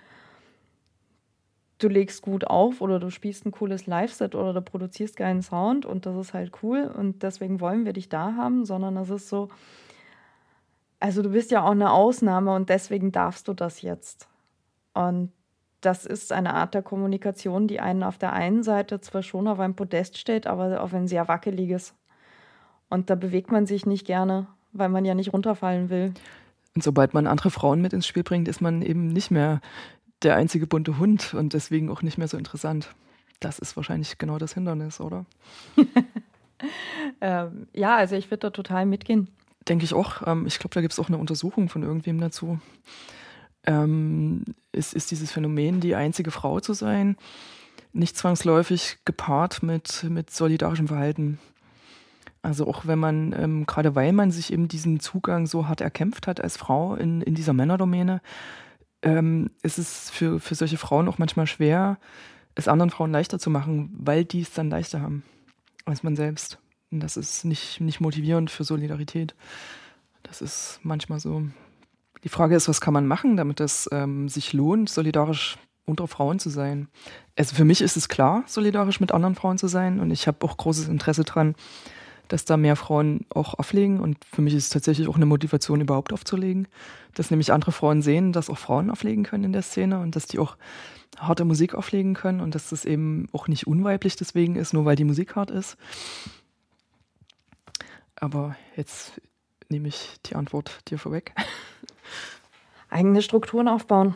du 1.79 1.89
legst 1.89 2.23
gut 2.23 2.47
auf 2.47 2.81
oder 2.81 2.99
du 2.99 3.11
spielst 3.11 3.45
ein 3.45 3.51
cooles 3.51 3.87
Live-Set 3.87 4.35
oder 4.35 4.55
du 4.55 4.63
produzierst 4.63 5.17
geilen 5.17 5.43
Sound 5.43 5.85
und 5.85 6.07
das 6.07 6.17
ist 6.17 6.33
halt 6.33 6.53
cool 6.63 6.91
und 6.97 7.23
deswegen 7.23 7.61
wollen 7.61 7.85
wir 7.85 7.93
dich 7.93 8.09
da 8.09 8.35
haben, 8.35 8.65
sondern 8.65 8.95
das 8.95 9.11
ist 9.11 9.29
so, 9.29 9.49
also 11.01 11.23
du 11.23 11.31
bist 11.31 11.51
ja 11.51 11.65
auch 11.65 11.73
eine 11.73 11.93
Ausnahme 11.93 12.55
und 12.55 12.71
deswegen 12.71 13.13
darfst 13.13 13.49
du 13.49 13.53
das 13.53 13.83
jetzt. 13.83 14.29
Und 14.97 15.31
das 15.83 16.07
ist 16.07 16.33
eine 16.33 16.55
Art 16.55 16.73
der 16.73 16.83
Kommunikation, 16.83 17.69
die 17.69 17.81
einen 17.81 18.03
auf 18.03 18.17
der 18.17 18.33
einen 18.33 18.63
Seite 18.63 18.99
zwar 19.01 19.23
schon 19.23 19.47
auf 19.47 19.61
ein 19.61 19.77
Podest 19.77 20.17
stellt, 20.17 20.47
aber 20.47 20.81
auf 20.81 20.95
ein 20.95 21.07
sehr 21.07 21.29
wackeliges. 21.29 21.95
Und 22.89 23.11
da 23.11 23.15
bewegt 23.15 23.53
man 23.53 23.67
sich 23.67 23.85
nicht 23.85 24.07
gerne, 24.07 24.47
weil 24.73 24.89
man 24.89 25.05
ja 25.05 25.15
nicht 25.15 25.35
runterfallen 25.35 25.91
will. 25.91 26.15
Und 26.75 26.83
sobald 26.83 27.13
man 27.13 27.27
andere 27.27 27.51
Frauen 27.51 27.83
mit 27.83 27.93
ins 27.93 28.07
Spiel 28.07 28.23
bringt, 28.23 28.49
ist 28.49 28.63
man 28.63 28.81
eben 28.81 29.09
nicht 29.09 29.31
mehr 29.31 29.61
der 30.23 30.37
einzige 30.37 30.67
bunte 30.67 30.99
Hund 30.99 31.35
und 31.35 31.53
deswegen 31.53 31.91
auch 31.91 32.01
nicht 32.01 32.17
mehr 32.17 32.29
so 32.29 32.39
interessant. 32.39 32.95
Das 33.41 33.59
ist 33.59 33.77
wahrscheinlich 33.77 34.17
genau 34.17 34.39
das 34.39 34.55
Hindernis, 34.55 34.99
oder? 34.99 35.27
ähm, 37.21 37.67
ja, 37.75 37.97
also 37.97 38.17
ich 38.17 38.31
würde 38.31 38.41
da 38.41 38.51
total 38.51 38.87
mitgehen. 38.87 39.29
Denke 39.69 39.85
ich 39.85 39.93
auch. 39.93 40.27
Ähm, 40.27 40.47
ich 40.47 40.59
glaube, 40.59 40.73
da 40.73 40.81
gibt 40.81 40.95
es 40.95 40.99
auch 40.99 41.09
eine 41.09 41.19
Untersuchung 41.19 41.69
von 41.69 41.83
irgendwem 41.83 42.19
dazu 42.19 42.61
ähm, 43.67 44.45
ist, 44.73 44.95
ist 44.95 45.11
dieses 45.11 45.33
Phänomen, 45.33 45.81
die 45.81 45.95
einzige 45.95 46.31
Frau 46.31 46.61
zu 46.61 46.73
sein, 46.73 47.17
nicht 47.93 48.17
zwangsläufig 48.17 48.99
gepaart 49.05 49.63
mit, 49.63 50.05
mit 50.09 50.31
solidarischem 50.31 50.89
Verhalten. 50.89 51.39
Also 52.43 52.69
auch 52.69 52.87
wenn 52.87 52.99
man, 52.99 53.35
ähm, 53.37 53.67
gerade 53.67 53.95
weil 53.95 54.13
man 54.13 54.31
sich 54.31 54.53
eben 54.53 54.69
diesen 54.69 55.01
Zugang 55.01 55.47
so 55.47 55.67
hart 55.67 55.81
erkämpft 55.81 56.27
hat 56.27 56.41
als 56.41 56.57
Frau 56.57 56.95
in, 56.95 57.21
in 57.23 57.35
dieser 57.35 57.53
Männerdomäne, 57.53 58.21
ähm, 59.03 59.51
ist 59.63 59.79
es 59.79 60.11
für, 60.11 60.41
für 60.41 60.55
solche 60.55 60.79
Frauen 60.79 61.09
auch 61.09 61.19
manchmal 61.19 61.47
schwer, 61.47 61.99
es 62.55 62.69
anderen 62.69 62.91
Frauen 62.91 63.13
leichter 63.13 63.39
zu 63.39 63.51
machen, 63.51 63.91
weil 63.99 64.25
die 64.25 64.43
es 64.43 64.53
dann 64.53 64.71
leichter 64.71 65.01
haben 65.01 65.25
als 65.87 66.03
man 66.03 66.17
selbst. 66.17 66.59
Und 66.91 67.01
das 67.01 67.17
ist 67.17 67.45
nicht, 67.45 67.81
nicht 67.81 68.01
motivierend 68.01 68.51
für 68.51 68.65
Solidarität. 68.65 69.35
Das 70.23 70.43
ist 70.43 70.81
manchmal 70.83 71.21
so. 71.21 71.45
Die 72.25 72.29
Frage 72.29 72.57
ist, 72.57 72.69
was 72.69 72.81
kann 72.81 72.95
man 72.95 73.07
machen, 73.07 73.37
damit 73.37 73.61
es 73.61 73.89
ähm, 73.93 74.29
sich 74.29 74.53
lohnt, 74.53 74.89
solidarisch 74.89 75.59
unter 75.85 76.09
Frauen 76.09 76.39
zu 76.39 76.51
sein? 76.51 76.89
Also 77.37 77.55
für 77.55 77.65
mich 77.65 77.81
ist 77.81 77.97
es 77.97 78.09
klar, 78.09 78.43
solidarisch 78.47 79.01
mit 79.01 79.13
anderen 79.13 79.35
Frauen 79.35 79.59
zu 79.59 79.69
sein 79.69 80.01
und 80.01 80.11
ich 80.11 80.27
habe 80.27 80.45
auch 80.45 80.57
großes 80.57 80.89
Interesse 80.89 81.25
daran, 81.25 81.55
dass 82.29 82.45
da 82.45 82.57
mehr 82.57 82.77
Frauen 82.77 83.25
auch 83.29 83.55
auflegen 83.55 84.01
und 84.01 84.19
für 84.25 84.43
mich 84.43 84.55
ist 84.55 84.65
es 84.65 84.71
tatsächlich 84.71 85.09
auch 85.09 85.17
eine 85.17 85.27
Motivation, 85.27 85.81
überhaupt 85.81 86.13
aufzulegen, 86.13 86.67
dass 87.15 87.31
nämlich 87.31 87.53
andere 87.53 87.73
Frauen 87.73 88.03
sehen, 88.03 88.33
dass 88.33 88.51
auch 88.51 88.59
Frauen 88.59 88.91
auflegen 88.91 89.25
können 89.25 89.45
in 89.45 89.53
der 89.53 89.63
Szene 89.63 90.01
und 90.01 90.17
dass 90.17 90.27
die 90.27 90.39
auch 90.39 90.57
harte 91.19 91.45
Musik 91.45 91.75
auflegen 91.75 92.15
können 92.15 92.41
und 92.41 92.55
dass 92.55 92.71
das 92.71 92.85
eben 92.85 93.29
auch 93.33 93.49
nicht 93.49 93.67
unweiblich 93.67 94.17
deswegen 94.17 94.57
ist, 94.57 94.73
nur 94.73 94.85
weil 94.85 94.97
die 94.97 95.05
Musik 95.05 95.37
hart 95.37 95.51
ist. 95.51 95.77
Aber 98.17 98.57
jetzt 98.77 99.21
nehme 99.69 99.89
ich 99.89 100.17
die 100.27 100.35
Antwort 100.35 100.79
dir 100.89 100.99
vorweg. 100.99 101.33
Eigene 102.91 103.23
Strukturen 103.23 103.69
aufbauen. 103.69 104.15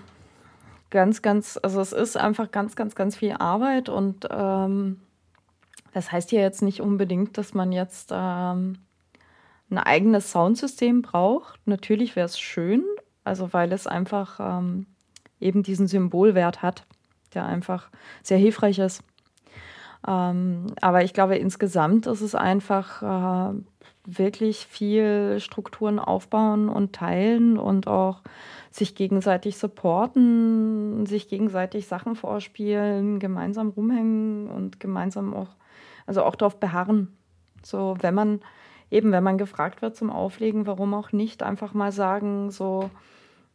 Ganz, 0.90 1.22
ganz, 1.22 1.58
also 1.62 1.80
es 1.80 1.92
ist 1.92 2.16
einfach 2.16 2.50
ganz, 2.50 2.74
ganz, 2.74 2.94
ganz 2.94 3.16
viel 3.16 3.32
Arbeit 3.32 3.88
und 3.88 4.26
ähm, 4.30 5.00
das 5.92 6.10
heißt 6.10 6.32
ja 6.32 6.40
jetzt 6.40 6.62
nicht 6.62 6.80
unbedingt, 6.80 7.38
dass 7.38 7.54
man 7.54 7.72
jetzt 7.72 8.10
ähm, 8.12 8.78
ein 9.70 9.78
eigenes 9.78 10.32
Soundsystem 10.32 11.02
braucht. 11.02 11.60
Natürlich 11.66 12.16
wäre 12.16 12.26
es 12.26 12.38
schön, 12.38 12.84
also 13.24 13.52
weil 13.52 13.72
es 13.72 13.86
einfach 13.86 14.40
ähm, 14.40 14.86
eben 15.40 15.62
diesen 15.62 15.86
Symbolwert 15.86 16.62
hat, 16.62 16.84
der 17.34 17.46
einfach 17.46 17.88
sehr 18.22 18.38
hilfreich 18.38 18.78
ist. 18.78 19.02
Ähm, 20.06 20.66
aber 20.80 21.04
ich 21.04 21.12
glaube, 21.12 21.36
insgesamt 21.36 22.06
ist 22.06 22.20
es 22.20 22.34
einfach 22.34 23.52
äh, 23.52 23.54
wirklich 24.04 24.66
viel 24.66 25.38
Strukturen 25.40 25.98
aufbauen 25.98 26.68
und 26.68 26.94
teilen 26.94 27.58
und 27.58 27.86
auch 27.86 28.22
sich 28.70 28.94
gegenseitig 28.94 29.58
supporten, 29.58 31.06
sich 31.06 31.28
gegenseitig 31.28 31.86
Sachen 31.86 32.16
vorspielen, 32.16 33.18
gemeinsam 33.18 33.68
rumhängen 33.70 34.48
und 34.48 34.80
gemeinsam 34.80 35.34
auch, 35.34 35.48
also 36.06 36.22
auch 36.22 36.36
darauf 36.36 36.58
beharren. 36.58 37.16
So, 37.62 37.96
wenn 38.00 38.14
man 38.14 38.40
eben, 38.90 39.12
wenn 39.12 39.24
man 39.24 39.38
gefragt 39.38 39.82
wird 39.82 39.96
zum 39.96 40.10
Auflegen, 40.10 40.66
warum 40.66 40.94
auch 40.94 41.12
nicht 41.12 41.42
einfach 41.42 41.74
mal 41.74 41.92
sagen, 41.92 42.50
so, 42.50 42.90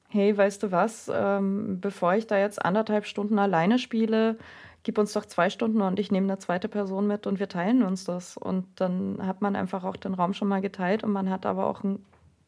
hey, 0.10 0.38
weißt 0.38 0.64
du 0.64 0.72
was, 0.72 1.12
ähm, 1.14 1.80
bevor 1.82 2.16
ich 2.16 2.28
da 2.28 2.38
jetzt 2.38 2.64
anderthalb 2.64 3.06
Stunden 3.06 3.40
alleine 3.40 3.80
spiele, 3.80 4.38
gib 4.86 5.00
uns 5.00 5.14
doch 5.14 5.26
zwei 5.26 5.50
Stunden 5.50 5.82
und 5.82 6.00
ich 6.00 6.12
nehme 6.12 6.28
eine 6.28 6.38
zweite 6.38 6.70
Person 6.70 7.08
mit 7.08 7.26
und 7.26 7.40
wir 7.40 7.50
teilen 7.50 7.82
uns 7.82 8.06
das. 8.06 8.38
Und 8.38 8.68
dann 8.76 9.18
hat 9.26 9.42
man 9.42 9.56
einfach 9.56 9.84
auch 9.84 9.98
den 9.98 10.14
Raum 10.14 10.34
schon 10.34 10.48
mal 10.48 10.62
geteilt 10.62 11.04
und 11.04 11.12
man 11.12 11.30
hat 11.32 11.48
aber 11.48 11.66
auch 11.66 11.82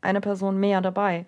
eine 0.02 0.22
Person 0.22 0.58
mehr 0.60 0.80
dabei. 0.82 1.26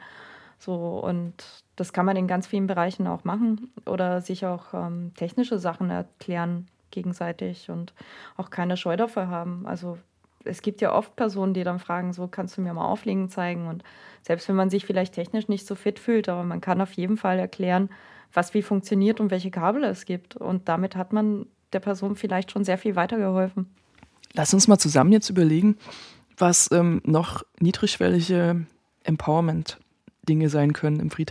So, 0.59 0.75
und 0.99 1.33
das 1.75 1.93
kann 1.93 2.05
man 2.05 2.15
in 2.15 2.27
ganz 2.27 2.45
vielen 2.45 2.67
Bereichen 2.67 3.07
auch 3.07 3.23
machen 3.23 3.71
oder 3.87 4.21
sich 4.21 4.45
auch 4.45 4.73
ähm, 4.73 5.11
technische 5.15 5.57
Sachen 5.57 5.89
erklären 5.89 6.67
gegenseitig 6.91 7.71
und 7.71 7.93
auch 8.37 8.51
keine 8.51 8.77
Scheu 8.77 8.95
dafür 8.95 9.29
haben. 9.29 9.65
Also 9.65 9.97
es 10.43 10.61
gibt 10.61 10.79
ja 10.79 10.93
oft 10.93 11.15
Personen, 11.15 11.55
die 11.55 11.63
dann 11.63 11.79
fragen, 11.79 12.13
so 12.13 12.27
kannst 12.27 12.55
du 12.57 12.61
mir 12.61 12.73
mal 12.73 12.85
Auflegen 12.85 13.29
zeigen. 13.29 13.67
Und 13.67 13.83
selbst 14.21 14.47
wenn 14.47 14.55
man 14.55 14.69
sich 14.69 14.85
vielleicht 14.85 15.15
technisch 15.15 15.47
nicht 15.47 15.65
so 15.65 15.73
fit 15.73 15.97
fühlt, 15.97 16.29
aber 16.29 16.43
man 16.43 16.61
kann 16.61 16.81
auf 16.81 16.93
jeden 16.93 17.17
Fall 17.17 17.39
erklären, 17.39 17.89
was 18.33 18.53
wie 18.53 18.61
funktioniert 18.61 19.19
und 19.19 19.31
welche 19.31 19.51
Kabel 19.51 19.83
es 19.83 20.05
gibt. 20.05 20.35
Und 20.35 20.67
damit 20.69 20.95
hat 20.95 21.13
man 21.13 21.45
der 21.73 21.79
Person 21.79 22.15
vielleicht 22.15 22.51
schon 22.51 22.63
sehr 22.63 22.77
viel 22.77 22.95
weitergeholfen. 22.95 23.67
Lass 24.33 24.53
uns 24.53 24.67
mal 24.67 24.77
zusammen 24.77 25.11
jetzt 25.11 25.29
überlegen, 25.29 25.77
was 26.37 26.71
ähm, 26.71 27.01
noch 27.05 27.43
niedrigschwellige 27.59 28.65
Empowerment-Dinge 29.03 30.49
sein 30.49 30.73
können 30.73 30.99
im 30.99 31.11
Free. 31.11 31.25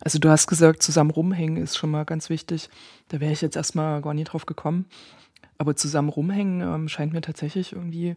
Also 0.00 0.18
du 0.18 0.28
hast 0.28 0.46
gesagt, 0.46 0.82
zusammen 0.82 1.10
rumhängen 1.10 1.56
ist 1.56 1.76
schon 1.76 1.90
mal 1.90 2.04
ganz 2.04 2.28
wichtig. 2.28 2.68
Da 3.08 3.20
wäre 3.20 3.32
ich 3.32 3.40
jetzt 3.40 3.56
erstmal 3.56 4.02
gar 4.02 4.14
nie 4.14 4.24
drauf 4.24 4.46
gekommen. 4.46 4.86
Aber 5.58 5.74
zusammen 5.74 6.08
rumhängen 6.08 6.60
ähm, 6.60 6.88
scheint 6.88 7.12
mir 7.12 7.22
tatsächlich 7.22 7.72
irgendwie 7.72 8.14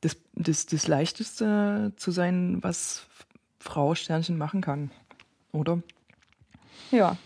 das, 0.00 0.16
das, 0.34 0.66
das 0.66 0.86
Leichteste 0.86 1.92
zu 1.96 2.10
sein, 2.10 2.58
was 2.62 3.06
Frau 3.58 3.94
Sternchen 3.94 4.36
machen 4.36 4.60
kann, 4.60 4.90
oder? 5.52 5.82
Ja. 6.90 7.16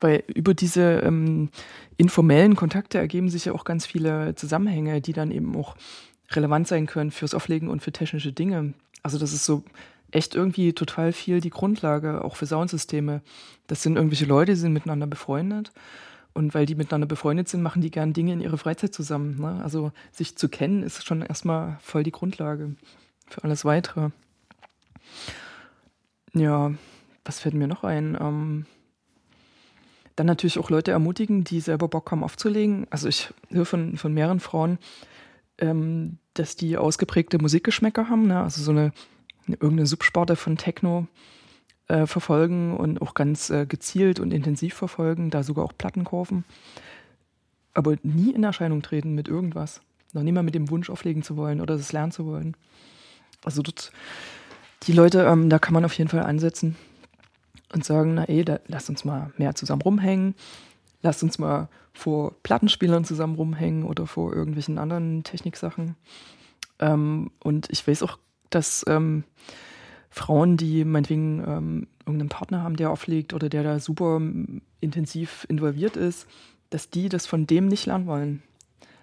Weil 0.00 0.24
über 0.34 0.54
diese 0.54 1.00
ähm, 1.00 1.50
informellen 1.96 2.56
Kontakte 2.56 2.98
ergeben 2.98 3.30
sich 3.30 3.46
ja 3.46 3.52
auch 3.52 3.64
ganz 3.64 3.86
viele 3.86 4.34
Zusammenhänge, 4.34 5.00
die 5.00 5.12
dann 5.12 5.30
eben 5.30 5.56
auch 5.56 5.76
relevant 6.32 6.68
sein 6.68 6.86
können 6.86 7.10
fürs 7.10 7.34
Auflegen 7.34 7.68
und 7.68 7.82
für 7.82 7.92
technische 7.92 8.32
Dinge. 8.32 8.74
Also 9.02 9.18
das 9.18 9.32
ist 9.32 9.44
so 9.44 9.62
echt 10.10 10.34
irgendwie 10.34 10.72
total 10.72 11.12
viel 11.12 11.40
die 11.40 11.50
Grundlage, 11.50 12.24
auch 12.24 12.36
für 12.36 12.46
Soundsysteme. 12.46 13.22
Das 13.66 13.82
sind 13.82 13.96
irgendwelche 13.96 14.26
Leute, 14.26 14.52
die 14.52 14.58
sind 14.58 14.72
miteinander 14.72 15.06
befreundet. 15.06 15.72
Und 16.32 16.52
weil 16.52 16.66
die 16.66 16.74
miteinander 16.74 17.06
befreundet 17.06 17.48
sind, 17.48 17.62
machen 17.62 17.80
die 17.80 17.90
gern 17.90 18.12
Dinge 18.12 18.34
in 18.34 18.40
ihrer 18.40 18.58
Freizeit 18.58 18.92
zusammen. 18.92 19.40
Ne? 19.40 19.60
Also 19.62 19.92
sich 20.12 20.36
zu 20.36 20.50
kennen 20.50 20.82
ist 20.82 21.06
schon 21.06 21.22
erstmal 21.22 21.78
voll 21.80 22.02
die 22.02 22.12
Grundlage 22.12 22.76
für 23.28 23.42
alles 23.42 23.64
Weitere. 23.64 24.10
Ja, 26.34 26.72
was 27.26 27.40
fällt 27.40 27.54
mir 27.54 27.66
noch 27.66 27.84
ein? 27.84 28.16
Ähm, 28.20 28.66
dann 30.14 30.26
natürlich 30.26 30.58
auch 30.58 30.70
Leute 30.70 30.92
ermutigen, 30.92 31.44
die 31.44 31.60
selber 31.60 31.88
Bock 31.88 32.10
haben 32.10 32.24
aufzulegen. 32.24 32.86
Also 32.90 33.08
ich 33.08 33.32
höre 33.50 33.66
von, 33.66 33.98
von 33.98 34.14
mehreren 34.14 34.40
Frauen, 34.40 34.78
ähm, 35.58 36.18
dass 36.34 36.56
die 36.56 36.78
ausgeprägte 36.78 37.38
Musikgeschmäcker 37.38 38.08
haben. 38.08 38.26
Ne? 38.26 38.40
Also 38.40 38.62
so 38.62 38.70
eine, 38.70 38.92
eine, 39.46 39.56
irgendeine 39.56 39.86
Subsparte 39.86 40.36
von 40.36 40.56
Techno 40.56 41.06
äh, 41.88 42.06
verfolgen 42.06 42.76
und 42.76 43.02
auch 43.02 43.12
ganz 43.12 43.50
äh, 43.50 43.66
gezielt 43.66 44.18
und 44.18 44.32
intensiv 44.32 44.74
verfolgen, 44.74 45.30
da 45.30 45.42
sogar 45.42 45.64
auch 45.64 45.74
Platten 45.76 46.04
kaufen. 46.04 46.44
Aber 47.74 47.96
nie 48.02 48.32
in 48.32 48.42
Erscheinung 48.42 48.80
treten 48.80 49.14
mit 49.14 49.28
irgendwas. 49.28 49.82
Noch 50.14 50.22
nie 50.22 50.32
mal 50.32 50.42
mit 50.42 50.54
dem 50.54 50.70
Wunsch 50.70 50.88
auflegen 50.88 51.22
zu 51.22 51.36
wollen 51.36 51.60
oder 51.60 51.76
das 51.76 51.92
lernen 51.92 52.12
zu 52.12 52.24
wollen. 52.24 52.56
Also 53.44 53.60
dort, 53.60 53.92
die 54.84 54.92
Leute, 54.92 55.24
ähm, 55.24 55.50
da 55.50 55.58
kann 55.58 55.74
man 55.74 55.84
auf 55.84 55.92
jeden 55.92 56.08
Fall 56.08 56.22
ansetzen 56.22 56.74
und 57.72 57.84
sagen, 57.84 58.14
na 58.14 58.24
ey, 58.24 58.44
da, 58.44 58.60
lass 58.66 58.88
uns 58.88 59.04
mal 59.04 59.32
mehr 59.36 59.54
zusammen 59.54 59.82
rumhängen, 59.82 60.34
lass 61.02 61.22
uns 61.22 61.38
mal 61.38 61.68
vor 61.92 62.34
Plattenspielern 62.42 63.04
zusammen 63.04 63.36
rumhängen 63.36 63.84
oder 63.84 64.06
vor 64.06 64.32
irgendwelchen 64.32 64.78
anderen 64.78 65.24
Techniksachen. 65.24 65.96
Ähm, 66.78 67.30
und 67.42 67.68
ich 67.70 67.86
weiß 67.86 68.02
auch, 68.02 68.18
dass 68.50 68.84
ähm, 68.88 69.24
Frauen, 70.10 70.56
die 70.56 70.84
meinetwegen 70.84 71.40
ähm, 71.40 71.86
irgendeinen 72.00 72.28
Partner 72.28 72.62
haben, 72.62 72.76
der 72.76 72.90
auflegt 72.90 73.34
oder 73.34 73.48
der 73.48 73.62
da 73.62 73.78
super 73.80 74.20
intensiv 74.80 75.46
involviert 75.48 75.96
ist, 75.96 76.26
dass 76.70 76.90
die 76.90 77.08
das 77.08 77.26
von 77.26 77.46
dem 77.46 77.68
nicht 77.68 77.86
lernen 77.86 78.06
wollen. 78.06 78.42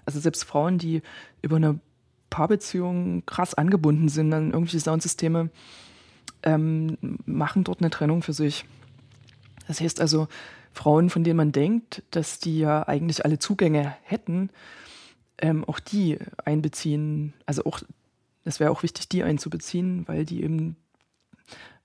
Also 0.06 0.20
selbst 0.20 0.44
Frauen, 0.44 0.78
die 0.78 1.02
über 1.42 1.58
eine 1.58 1.80
Paarbeziehung 2.30 3.26
krass 3.26 3.54
angebunden 3.54 4.10
sind 4.10 4.34
an 4.34 4.52
irgendwelche 4.52 4.80
Soundsysteme, 4.80 5.50
ähm, 6.44 6.98
machen 7.26 7.64
dort 7.64 7.82
eine 7.82 7.90
Trennung 7.90 8.22
für 8.22 8.34
sich. 8.34 8.66
Das 9.68 9.82
heißt 9.82 10.02
also, 10.02 10.28
Frauen, 10.74 11.10
von 11.10 11.24
denen 11.24 11.38
man 11.38 11.52
denkt, 11.52 12.04
dass 12.12 12.40
die 12.40 12.60
ja 12.60 12.88
eigentlich 12.88 13.24
alle 13.24 13.40
Zugänge 13.40 13.96
hätten, 14.04 14.50
ähm, 15.38 15.64
auch 15.66 15.80
die 15.80 16.18
einbeziehen. 16.44 17.34
Also 17.46 17.66
auch, 17.66 17.82
es 18.44 18.60
wäre 18.60 18.72
auch 18.72 18.84
wichtig, 18.84 19.08
die 19.08 19.24
einzubeziehen, 19.24 20.08
weil 20.08 20.26
die 20.26 20.44
eben 20.44 20.76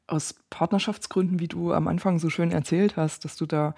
aus 0.07 0.35
Partnerschaftsgründen, 0.49 1.39
wie 1.39 1.49
du 1.49 1.75
am 1.75 1.87
Anfang 1.87 2.19
so 2.19 2.31
schön 2.31 2.51
erzählt 2.51 2.97
hast, 2.97 3.27
dass 3.27 3.37
du 3.37 3.45
da 3.45 3.75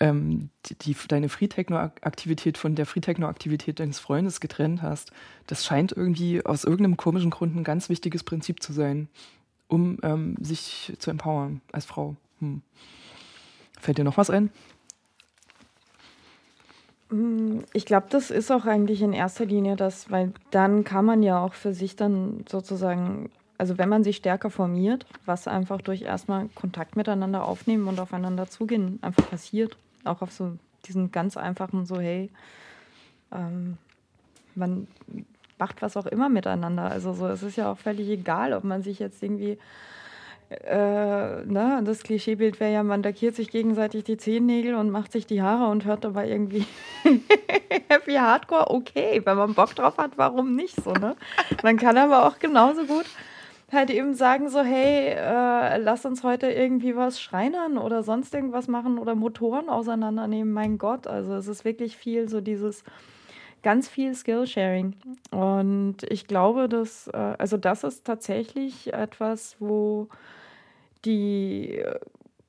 ähm, 0.00 0.50
die, 0.66 0.74
die, 0.74 0.96
deine 1.06 1.28
Free-Techno-Aktivität 1.28 2.58
von 2.58 2.74
der 2.74 2.86
Free-Techno-Aktivität 2.86 3.78
deines 3.78 4.00
Freundes 4.00 4.40
getrennt 4.40 4.82
hast, 4.82 5.12
das 5.46 5.64
scheint 5.64 5.92
irgendwie 5.92 6.44
aus 6.44 6.64
irgendeinem 6.64 6.96
komischen 6.96 7.30
Grund 7.30 7.54
ein 7.54 7.62
ganz 7.62 7.88
wichtiges 7.88 8.24
Prinzip 8.24 8.64
zu 8.64 8.72
sein 8.72 9.08
um 9.70 9.98
ähm, 10.02 10.36
sich 10.40 10.92
zu 10.98 11.10
empowern 11.10 11.60
als 11.72 11.86
Frau. 11.86 12.16
Hm. 12.40 12.62
Fällt 13.78 13.98
dir 13.98 14.04
noch 14.04 14.18
was 14.18 14.28
ein? 14.28 14.50
Mm, 17.10 17.60
ich 17.72 17.86
glaube, 17.86 18.06
das 18.10 18.30
ist 18.30 18.50
auch 18.50 18.66
eigentlich 18.66 19.00
in 19.00 19.12
erster 19.12 19.44
Linie 19.44 19.76
das, 19.76 20.10
weil 20.10 20.32
dann 20.50 20.84
kann 20.84 21.04
man 21.04 21.22
ja 21.22 21.42
auch 21.42 21.54
für 21.54 21.72
sich 21.72 21.96
dann 21.96 22.44
sozusagen, 22.48 23.30
also 23.58 23.78
wenn 23.78 23.88
man 23.88 24.04
sich 24.04 24.16
stärker 24.16 24.50
formiert, 24.50 25.06
was 25.24 25.48
einfach 25.48 25.80
durch 25.80 26.02
erstmal 26.02 26.48
Kontakt 26.54 26.96
miteinander 26.96 27.44
aufnehmen 27.44 27.88
und 27.88 28.00
aufeinander 28.00 28.48
zugehen 28.48 28.98
einfach 29.02 29.28
passiert, 29.30 29.76
auch 30.04 30.20
auf 30.20 30.32
so 30.32 30.56
diesen 30.86 31.12
ganz 31.12 31.36
einfachen 31.36 31.86
so, 31.86 32.00
hey, 32.00 32.30
ähm, 33.32 33.76
man 34.54 34.88
macht 35.60 35.82
was 35.82 35.96
auch 35.96 36.06
immer 36.06 36.28
miteinander. 36.28 36.90
Also 36.90 37.12
so, 37.12 37.26
es 37.28 37.42
ist 37.42 37.56
ja 37.56 37.70
auch 37.70 37.78
völlig 37.78 38.08
egal, 38.08 38.52
ob 38.52 38.64
man 38.64 38.82
sich 38.82 38.98
jetzt 38.98 39.22
irgendwie 39.22 39.58
äh, 40.50 41.44
ne, 41.44 41.80
das 41.84 42.02
Klischeebild 42.02 42.58
wäre 42.58 42.72
ja, 42.72 42.82
man 42.82 43.04
lackiert 43.04 43.36
sich 43.36 43.50
gegenseitig 43.50 44.02
die 44.02 44.16
Zehennägel 44.16 44.74
und 44.74 44.90
macht 44.90 45.12
sich 45.12 45.26
die 45.26 45.42
Haare 45.42 45.70
und 45.70 45.84
hört 45.84 46.02
dabei 46.04 46.28
irgendwie 46.28 46.66
Happy 47.88 48.14
Hardcore. 48.14 48.70
Okay, 48.70 49.22
wenn 49.24 49.36
man 49.36 49.54
Bock 49.54 49.76
drauf 49.76 49.96
hat, 49.98 50.12
warum 50.16 50.56
nicht 50.56 50.82
so, 50.82 50.92
ne? 50.92 51.14
Man 51.62 51.76
kann 51.76 51.96
aber 51.96 52.26
auch 52.26 52.40
genauso 52.40 52.84
gut 52.84 53.06
halt 53.72 53.90
eben 53.90 54.14
sagen 54.14 54.48
so, 54.48 54.62
hey, 54.62 55.14
äh, 55.16 55.78
lass 55.78 56.04
uns 56.04 56.24
heute 56.24 56.50
irgendwie 56.50 56.96
was 56.96 57.20
schreinern 57.20 57.78
oder 57.78 58.02
sonst 58.02 58.34
irgendwas 58.34 58.68
machen 58.68 58.98
oder 58.98 59.14
Motoren 59.14 59.68
auseinandernehmen. 59.68 60.52
Mein 60.52 60.78
Gott, 60.78 61.06
also 61.06 61.34
es 61.34 61.46
ist 61.46 61.64
wirklich 61.64 61.96
viel 61.96 62.28
so 62.28 62.40
dieses 62.40 62.84
ganz 63.62 63.88
viel 63.88 64.14
Skillsharing. 64.14 64.96
Und 65.30 65.98
ich 66.08 66.26
glaube, 66.26 66.68
dass, 66.68 67.08
äh, 67.08 67.34
also 67.38 67.56
das 67.56 67.84
ist 67.84 68.04
tatsächlich 68.04 68.92
etwas, 68.92 69.56
wo 69.58 70.08
die 71.04 71.82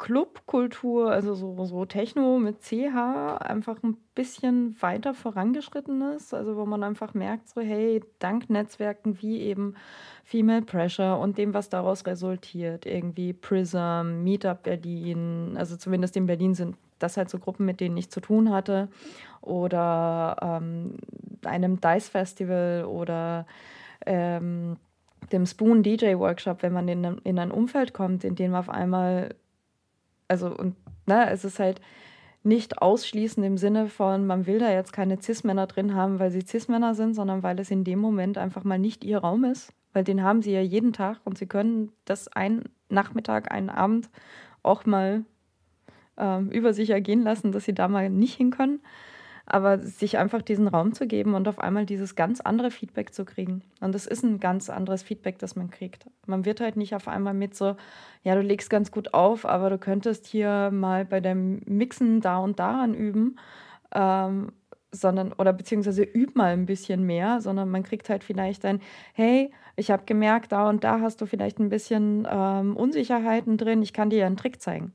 Clubkultur, 0.01 1.11
also 1.11 1.35
so, 1.35 1.63
so 1.65 1.85
Techno 1.85 2.39
mit 2.39 2.63
CH, 2.63 3.37
einfach 3.39 3.83
ein 3.83 3.97
bisschen 4.15 4.75
weiter 4.81 5.13
vorangeschritten 5.13 6.01
ist. 6.13 6.33
Also 6.33 6.55
wo 6.55 6.65
man 6.65 6.83
einfach 6.83 7.13
merkt, 7.13 7.49
so 7.49 7.61
hey, 7.61 8.01
dank 8.17 8.49
Netzwerken 8.49 9.21
wie 9.21 9.41
eben 9.41 9.75
Female 10.23 10.63
Pressure 10.63 11.19
und 11.19 11.37
dem, 11.37 11.53
was 11.53 11.69
daraus 11.69 12.07
resultiert, 12.07 12.87
irgendwie 12.87 13.33
Prism, 13.33 14.23
Meetup 14.23 14.63
Berlin, 14.63 15.53
also 15.55 15.77
zumindest 15.77 16.17
in 16.17 16.25
Berlin 16.25 16.55
sind 16.55 16.77
das 17.03 17.17
halt 17.17 17.29
so 17.29 17.39
Gruppen, 17.39 17.65
mit 17.65 17.79
denen 17.79 17.97
ich 17.97 18.11
zu 18.11 18.19
tun 18.19 18.51
hatte, 18.51 18.89
oder 19.41 20.37
ähm, 20.41 20.97
einem 21.43 21.81
Dice 21.81 22.09
Festival 22.09 22.85
oder 22.85 23.45
ähm, 24.05 24.77
dem 25.31 25.45
Spoon 25.45 25.83
DJ 25.83 26.15
Workshop, 26.15 26.63
wenn 26.63 26.73
man 26.73 26.87
in, 26.87 27.03
in 27.23 27.39
ein 27.39 27.51
Umfeld 27.51 27.93
kommt, 27.93 28.23
in 28.23 28.35
dem 28.35 28.53
auf 28.55 28.69
einmal 28.69 29.35
also 30.31 30.47
und 30.47 30.75
ne, 31.07 31.29
es 31.29 31.43
ist 31.43 31.59
halt 31.59 31.81
nicht 32.43 32.81
ausschließend 32.81 33.45
im 33.45 33.57
Sinne 33.57 33.87
von, 33.87 34.25
man 34.25 34.47
will 34.47 34.59
da 34.59 34.71
jetzt 34.71 34.93
keine 34.93 35.21
Cis-Männer 35.21 35.67
drin 35.67 35.93
haben, 35.93 36.19
weil 36.19 36.31
sie 36.31 36.41
Cis-Männer 36.41 36.95
sind, 36.95 37.13
sondern 37.13 37.43
weil 37.43 37.59
es 37.59 37.69
in 37.69 37.83
dem 37.83 37.99
Moment 37.99 38.37
einfach 38.37 38.63
mal 38.63 38.79
nicht 38.79 39.03
ihr 39.03 39.19
Raum 39.19 39.43
ist. 39.43 39.73
Weil 39.93 40.05
den 40.05 40.23
haben 40.23 40.41
sie 40.41 40.53
ja 40.53 40.61
jeden 40.61 40.93
Tag 40.93 41.19
und 41.25 41.37
sie 41.37 41.45
können 41.47 41.91
das 42.05 42.29
einen 42.29 42.63
Nachmittag, 42.87 43.51
einen 43.51 43.69
Abend 43.69 44.09
auch 44.63 44.85
mal 44.85 45.25
ähm, 46.17 46.49
über 46.49 46.73
sich 46.73 46.89
ergehen 46.89 47.23
lassen, 47.23 47.51
dass 47.51 47.65
sie 47.65 47.73
da 47.73 47.87
mal 47.87 48.09
nicht 48.09 48.35
hin 48.35 48.51
können 48.51 48.81
aber 49.45 49.79
sich 49.79 50.17
einfach 50.17 50.41
diesen 50.41 50.67
Raum 50.67 50.93
zu 50.93 51.07
geben 51.07 51.33
und 51.33 51.47
auf 51.47 51.59
einmal 51.59 51.85
dieses 51.85 52.15
ganz 52.15 52.39
andere 52.39 52.71
Feedback 52.71 53.13
zu 53.13 53.25
kriegen. 53.25 53.63
Und 53.81 53.93
das 53.93 54.05
ist 54.05 54.23
ein 54.23 54.39
ganz 54.39 54.69
anderes 54.69 55.03
Feedback, 55.03 55.39
das 55.39 55.57
man 55.57 55.69
kriegt. 55.69 56.05
Man 56.25 56.45
wird 56.45 56.61
halt 56.61 56.77
nicht 56.77 56.95
auf 56.95 57.09
einmal 57.09 57.33
mit 57.33 57.53
so, 57.53 57.75
ja, 58.23 58.35
du 58.35 58.41
legst 58.41 58.69
ganz 58.69 58.91
gut 58.91 59.13
auf, 59.13 59.45
aber 59.45 59.69
du 59.69 59.77
könntest 59.77 60.25
hier 60.25 60.71
mal 60.71 61.03
bei 61.03 61.19
dem 61.19 61.61
Mixen 61.65 62.21
da 62.21 62.37
und 62.37 62.59
daran 62.59 62.93
üben. 62.93 63.37
Ähm, 63.93 64.53
sondern 64.93 65.31
oder 65.33 65.53
beziehungsweise 65.53 66.03
üb 66.03 66.35
mal 66.35 66.51
ein 66.51 66.65
bisschen 66.65 67.05
mehr, 67.05 67.39
sondern 67.39 67.69
man 67.69 67.83
kriegt 67.83 68.09
halt 68.09 68.25
vielleicht 68.25 68.65
ein, 68.65 68.81
hey, 69.13 69.51
ich 69.77 69.89
habe 69.89 70.03
gemerkt, 70.05 70.51
da 70.51 70.67
und 70.69 70.83
da 70.83 70.99
hast 70.99 71.21
du 71.21 71.25
vielleicht 71.25 71.59
ein 71.59 71.69
bisschen 71.69 72.27
ähm, 72.29 72.75
Unsicherheiten 72.75 73.57
drin, 73.57 73.81
ich 73.81 73.93
kann 73.93 74.09
dir 74.09 74.25
einen 74.25 74.35
Trick 74.35 74.61
zeigen. 74.61 74.93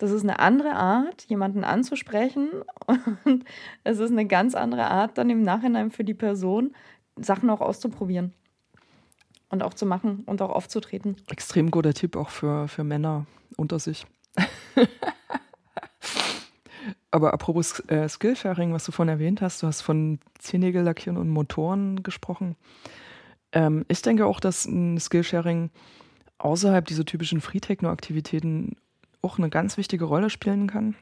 Das 0.00 0.12
ist 0.12 0.22
eine 0.22 0.38
andere 0.38 0.76
Art, 0.76 1.26
jemanden 1.28 1.62
anzusprechen 1.62 2.48
und 3.24 3.44
es 3.84 3.98
ist 3.98 4.10
eine 4.10 4.26
ganz 4.26 4.54
andere 4.54 4.90
Art, 4.90 5.18
dann 5.18 5.28
im 5.28 5.42
Nachhinein 5.42 5.90
für 5.90 6.04
die 6.04 6.14
Person 6.14 6.74
Sachen 7.16 7.50
auch 7.50 7.60
auszuprobieren 7.60 8.32
und 9.50 9.62
auch 9.62 9.74
zu 9.74 9.84
machen 9.84 10.22
und 10.24 10.40
auch 10.40 10.48
aufzutreten. 10.48 11.16
Extrem 11.28 11.70
guter 11.70 11.92
Tipp 11.92 12.16
auch 12.16 12.30
für, 12.30 12.66
für 12.66 12.82
Männer 12.82 13.26
unter 13.58 13.78
sich. 13.78 14.06
Aber 17.10 17.34
apropos 17.34 17.80
äh, 17.88 18.08
Skillsharing, 18.08 18.72
was 18.72 18.86
du 18.86 18.92
vorhin 18.92 19.12
erwähnt 19.12 19.42
hast, 19.42 19.62
du 19.62 19.66
hast 19.66 19.82
von 19.82 20.18
Zehennägel 20.38 20.88
und 21.08 21.28
Motoren 21.28 22.02
gesprochen. 22.02 22.56
Ähm, 23.52 23.84
ich 23.88 24.00
denke 24.00 24.24
auch, 24.24 24.40
dass 24.40 24.64
ein 24.64 24.98
Skillsharing 24.98 25.68
außerhalb 26.38 26.86
dieser 26.86 27.04
typischen 27.04 27.42
Free-Techno-Aktivitäten 27.42 28.76
auch 29.22 29.38
eine 29.38 29.50
ganz 29.50 29.76
wichtige 29.76 30.04
Rolle 30.04 30.30
spielen 30.30 30.66
kann. 30.66 30.94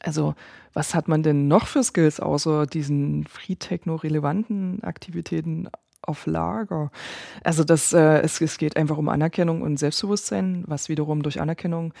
Also, 0.00 0.34
was 0.72 0.94
hat 0.94 1.08
man 1.08 1.22
denn 1.22 1.48
noch 1.48 1.66
für 1.66 1.82
Skills 1.82 2.20
außer 2.20 2.66
diesen 2.66 3.26
Free-Techno-relevanten 3.26 4.82
Aktivitäten 4.82 5.68
auf 6.02 6.26
Lager? 6.26 6.90
Also, 7.42 7.64
das, 7.64 7.92
äh, 7.92 8.20
es, 8.20 8.40
es 8.40 8.58
geht 8.58 8.76
einfach 8.76 8.98
um 8.98 9.08
Anerkennung 9.08 9.62
und 9.62 9.78
Selbstbewusstsein, 9.78 10.64
was 10.66 10.88
wiederum 10.88 11.22
durch 11.22 11.40
Anerkennung 11.40 11.94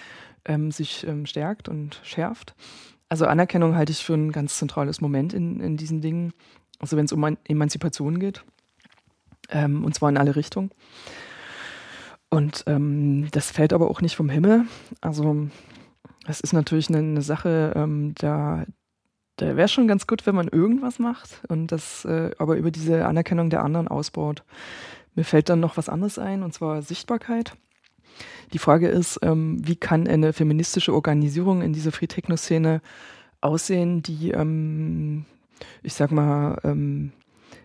ähm, 0.44 0.70
sich 0.70 1.06
ähm, 1.06 1.26
stärkt 1.26 1.68
und 1.68 2.00
schärft. 2.04 2.54
Also, 3.08 3.26
Anerkennung 3.26 3.76
halte 3.76 3.92
ich 3.92 4.04
für 4.04 4.14
ein 4.14 4.30
ganz 4.32 4.58
zentrales 4.58 5.00
Moment 5.00 5.32
in, 5.32 5.60
in 5.60 5.76
diesen 5.76 6.00
Dingen. 6.00 6.32
Also, 6.78 6.96
wenn 6.96 7.06
es 7.06 7.12
um 7.12 7.36
Emanzipation 7.48 8.18
geht. 8.18 8.44
Ähm, 9.48 9.84
und 9.84 9.94
zwar 9.94 10.10
in 10.10 10.18
alle 10.18 10.36
Richtungen. 10.36 10.70
Und 12.30 12.64
ähm, 12.66 13.28
das 13.30 13.50
fällt 13.50 13.72
aber 13.72 13.90
auch 13.90 14.00
nicht 14.00 14.16
vom 14.16 14.28
Himmel. 14.28 14.64
Also 15.00 15.48
es 16.26 16.40
ist 16.40 16.52
natürlich 16.52 16.88
eine, 16.88 16.98
eine 16.98 17.22
Sache, 17.22 17.72
ähm, 17.76 18.14
da, 18.18 18.64
da 19.36 19.56
wäre 19.56 19.68
schon 19.68 19.86
ganz 19.86 20.06
gut, 20.06 20.26
wenn 20.26 20.34
man 20.34 20.48
irgendwas 20.48 20.98
macht 20.98 21.42
und 21.48 21.70
das 21.70 22.04
äh, 22.04 22.32
aber 22.38 22.56
über 22.56 22.70
diese 22.70 23.06
Anerkennung 23.06 23.50
der 23.50 23.62
anderen 23.62 23.88
ausbaut. 23.88 24.42
Mir 25.14 25.24
fällt 25.24 25.48
dann 25.48 25.60
noch 25.60 25.76
was 25.76 25.88
anderes 25.88 26.18
ein, 26.18 26.42
und 26.42 26.52
zwar 26.52 26.82
Sichtbarkeit. 26.82 27.56
Die 28.52 28.58
Frage 28.58 28.88
ist, 28.88 29.18
ähm, 29.22 29.66
wie 29.66 29.76
kann 29.76 30.06
eine 30.06 30.32
feministische 30.32 30.94
Organisierung 30.94 31.62
in 31.62 31.72
dieser 31.72 31.92
Free 31.92 32.06
Techno-Szene 32.06 32.80
aussehen, 33.40 34.02
die, 34.02 34.30
ähm, 34.30 35.24
ich 35.82 35.94
sag 35.94 36.10
mal, 36.10 36.58
ähm, 36.64 37.12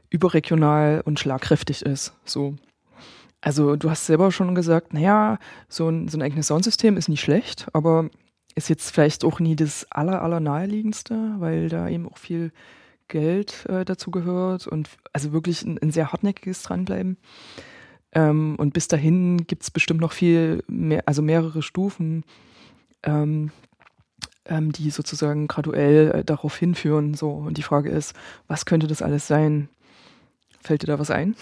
überregional 0.09 1.01
und 1.03 1.19
schlagkräftig 1.19 1.83
ist. 1.83 2.13
So. 2.25 2.55
Also 3.41 3.75
du 3.75 3.89
hast 3.89 4.05
selber 4.05 4.31
schon 4.31 4.53
gesagt, 4.53 4.93
naja, 4.93 5.39
so 5.67 5.89
ein, 5.89 6.07
so 6.07 6.17
ein 6.17 6.21
eigenes 6.21 6.47
Soundsystem 6.47 6.95
ist 6.95 7.09
nicht 7.09 7.21
schlecht, 7.21 7.67
aber 7.73 8.09
ist 8.55 8.69
jetzt 8.69 8.91
vielleicht 8.91 9.23
auch 9.23 9.39
nie 9.39 9.55
das 9.55 9.87
aller, 9.89 10.21
aller 10.21 10.39
naheliegendste, 10.39 11.35
weil 11.39 11.69
da 11.69 11.89
eben 11.89 12.07
auch 12.07 12.17
viel 12.17 12.51
Geld 13.07 13.65
äh, 13.67 13.83
dazu 13.83 14.11
gehört 14.11 14.67
und 14.67 14.89
also 15.11 15.33
wirklich 15.33 15.63
ein, 15.63 15.77
ein 15.79 15.91
sehr 15.91 16.11
hartnäckiges 16.11 16.61
Dranbleiben. 16.63 17.17
Ähm, 18.13 18.55
und 18.57 18.73
bis 18.73 18.87
dahin 18.87 19.45
gibt 19.47 19.63
es 19.63 19.71
bestimmt 19.71 20.01
noch 20.01 20.11
viel 20.11 20.63
mehr, 20.67 21.03
also 21.05 21.21
mehrere 21.21 21.61
Stufen, 21.61 22.23
ähm, 23.03 23.51
ähm, 24.45 24.71
die 24.71 24.89
sozusagen 24.91 25.47
graduell 25.47 26.11
äh, 26.11 26.23
darauf 26.23 26.55
hinführen. 26.57 27.13
So. 27.13 27.31
Und 27.31 27.57
die 27.57 27.63
Frage 27.63 27.89
ist, 27.89 28.13
was 28.47 28.65
könnte 28.65 28.87
das 28.87 29.01
alles 29.01 29.27
sein? 29.27 29.69
Fällt 30.61 30.83
dir 30.83 30.87
da 30.87 30.99
was 30.99 31.11
ein? 31.11 31.35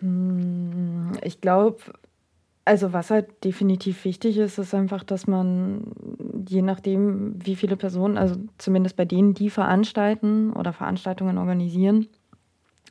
Hm, 0.00 1.12
ich 1.22 1.40
glaube, 1.40 1.78
also 2.64 2.92
was 2.92 3.10
halt 3.10 3.44
definitiv 3.44 4.04
wichtig 4.04 4.38
ist, 4.38 4.58
ist 4.58 4.74
einfach, 4.74 5.04
dass 5.04 5.26
man 5.26 5.84
je 6.48 6.62
nachdem, 6.62 7.34
wie 7.44 7.56
viele 7.56 7.76
Personen, 7.76 8.18
also 8.18 8.36
zumindest 8.58 8.96
bei 8.96 9.04
denen, 9.04 9.34
die 9.34 9.50
veranstalten 9.50 10.52
oder 10.52 10.72
Veranstaltungen 10.72 11.38
organisieren, 11.38 12.08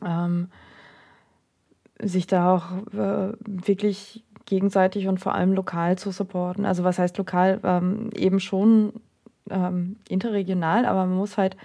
ähm, 0.05 0.47
sich 2.01 2.27
da 2.27 2.53
auch 2.53 2.93
äh, 2.93 3.33
wirklich 3.45 4.23
gegenseitig 4.45 5.07
und 5.07 5.19
vor 5.19 5.35
allem 5.35 5.53
lokal 5.53 5.97
zu 5.97 6.11
supporten. 6.11 6.65
Also 6.65 6.83
was 6.83 6.99
heißt 6.99 7.17
lokal? 7.17 7.59
Ähm, 7.63 8.09
eben 8.15 8.39
schon 8.39 8.93
ähm, 9.49 9.97
interregional, 10.07 10.85
aber 10.85 11.05
man 11.05 11.17
muss 11.17 11.37
halt 11.37 11.57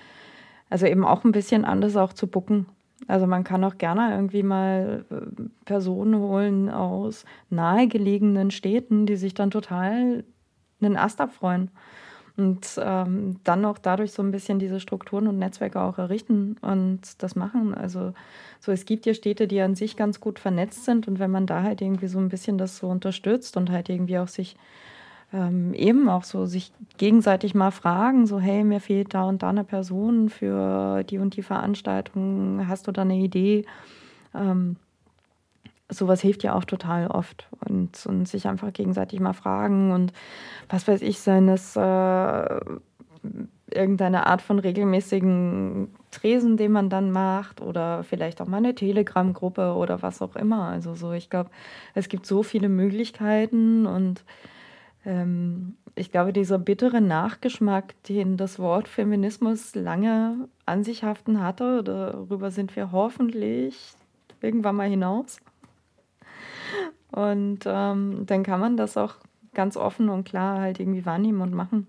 also 0.70 0.86
eben 0.86 1.04
auch 1.04 1.24
ein 1.24 1.32
bisschen 1.32 1.64
anders 1.64 1.96
auch 1.96 2.12
zu 2.12 2.26
bucken. 2.28 2.66
Also 3.08 3.26
man 3.26 3.44
kann 3.44 3.64
auch 3.64 3.78
gerne 3.78 4.14
irgendwie 4.14 4.42
mal 4.42 5.04
äh, 5.10 5.42
Personen 5.64 6.18
holen 6.18 6.68
aus 6.68 7.24
nahegelegenen 7.48 8.50
Städten, 8.50 9.06
die 9.06 9.16
sich 9.16 9.34
dann 9.34 9.50
total 9.50 10.24
einen 10.80 10.96
Ast 10.96 11.20
abfreuen. 11.20 11.70
Und 12.36 12.80
ähm, 12.82 13.36
dann 13.44 13.64
auch 13.64 13.76
dadurch 13.78 14.12
so 14.12 14.22
ein 14.22 14.30
bisschen 14.30 14.58
diese 14.58 14.80
Strukturen 14.80 15.26
und 15.26 15.38
Netzwerke 15.38 15.80
auch 15.80 15.98
errichten 15.98 16.56
und 16.62 17.00
das 17.22 17.36
machen. 17.36 17.74
Also 17.74 18.14
so, 18.60 18.72
es 18.72 18.86
gibt 18.86 19.04
ja 19.04 19.12
Städte, 19.12 19.46
die 19.46 19.60
an 19.60 19.74
sich 19.74 19.96
ganz 19.96 20.20
gut 20.20 20.38
vernetzt 20.38 20.84
sind 20.84 21.06
und 21.06 21.18
wenn 21.18 21.30
man 21.30 21.46
da 21.46 21.62
halt 21.62 21.82
irgendwie 21.82 22.06
so 22.08 22.18
ein 22.18 22.30
bisschen 22.30 22.56
das 22.56 22.78
so 22.78 22.88
unterstützt 22.88 23.56
und 23.58 23.70
halt 23.70 23.90
irgendwie 23.90 24.18
auch 24.18 24.28
sich 24.28 24.56
ähm, 25.32 25.74
eben 25.74 26.08
auch 26.08 26.24
so 26.24 26.46
sich 26.46 26.72
gegenseitig 26.98 27.54
mal 27.54 27.70
fragen, 27.70 28.26
so 28.26 28.40
hey, 28.40 28.64
mir 28.64 28.80
fehlt 28.80 29.14
da 29.14 29.24
und 29.24 29.42
da 29.42 29.50
eine 29.50 29.64
Person 29.64 30.28
für 30.28 31.04
die 31.04 31.18
und 31.18 31.36
die 31.36 31.42
Veranstaltung, 31.42 32.66
hast 32.68 32.86
du 32.86 32.92
da 32.92 33.02
eine 33.02 33.16
Idee? 33.16 33.64
Ähm, 34.34 34.76
sowas 35.88 36.20
hilft 36.20 36.42
ja 36.42 36.54
auch 36.54 36.64
total 36.64 37.08
oft 37.08 37.48
und, 37.68 38.06
und 38.06 38.26
sich 38.26 38.46
einfach 38.46 38.72
gegenseitig 38.72 39.20
mal 39.20 39.32
fragen 39.32 39.92
und 39.92 40.12
was 40.68 40.86
weiß 40.86 41.02
ich, 41.02 41.20
seines 41.20 41.76
äh, 41.76 42.60
irgendeine 43.72 44.26
Art 44.26 44.42
von 44.42 44.58
regelmäßigen 44.58 45.88
Tresen, 46.10 46.56
den 46.56 46.72
man 46.72 46.90
dann 46.90 47.12
macht 47.12 47.60
oder 47.60 48.02
vielleicht 48.02 48.40
auch 48.40 48.46
mal 48.46 48.56
eine 48.56 48.74
Telegram-Gruppe 48.74 49.74
oder 49.74 50.02
was 50.02 50.22
auch 50.22 50.36
immer. 50.36 50.64
Also 50.64 50.94
so, 50.94 51.12
ich 51.12 51.30
glaube, 51.30 51.50
es 51.94 52.08
gibt 52.08 52.26
so 52.26 52.42
viele 52.42 52.68
Möglichkeiten 52.68 53.86
und 53.86 54.24
ähm, 55.04 55.76
ich 55.94 56.10
glaube, 56.10 56.32
dieser 56.32 56.58
bittere 56.58 57.00
Nachgeschmack, 57.00 57.94
den 58.04 58.36
das 58.36 58.58
Wort 58.58 58.88
Feminismus 58.88 59.74
lange 59.74 60.48
an 60.66 60.84
sich 60.84 61.02
haften 61.02 61.40
hatte, 61.40 61.82
darüber 61.82 62.50
sind 62.50 62.74
wir 62.76 62.92
hoffentlich 62.92 63.92
irgendwann 64.40 64.76
mal 64.76 64.88
hinaus. 64.88 65.38
Und 67.10 67.60
ähm, 67.66 68.24
dann 68.26 68.42
kann 68.42 68.60
man 68.60 68.76
das 68.76 68.96
auch 68.96 69.16
ganz 69.52 69.76
offen 69.76 70.08
und 70.08 70.24
klar 70.24 70.60
halt 70.60 70.78
irgendwie 70.78 71.04
wahrnehmen 71.04 71.40
und 71.40 71.52
machen. 71.52 71.88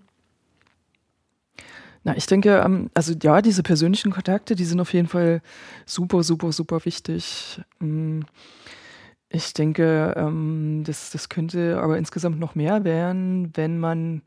Na, 2.04 2.16
ich 2.16 2.26
denke, 2.26 2.60
ähm, 2.64 2.90
also 2.94 3.14
ja, 3.22 3.40
diese 3.40 3.62
persönlichen 3.62 4.10
Kontakte, 4.10 4.56
die 4.56 4.64
sind 4.64 4.80
auf 4.80 4.92
jeden 4.92 5.06
Fall 5.06 5.40
super, 5.86 6.24
super, 6.24 6.50
super 6.50 6.84
wichtig. 6.84 7.60
Ich 9.34 9.54
denke, 9.54 10.12
ähm, 10.14 10.82
das, 10.84 11.10
das 11.10 11.30
könnte 11.30 11.80
aber 11.80 11.96
insgesamt 11.96 12.38
noch 12.38 12.54
mehr 12.54 12.84
werden, 12.84 13.50
wenn 13.54 13.78
man 13.78 14.20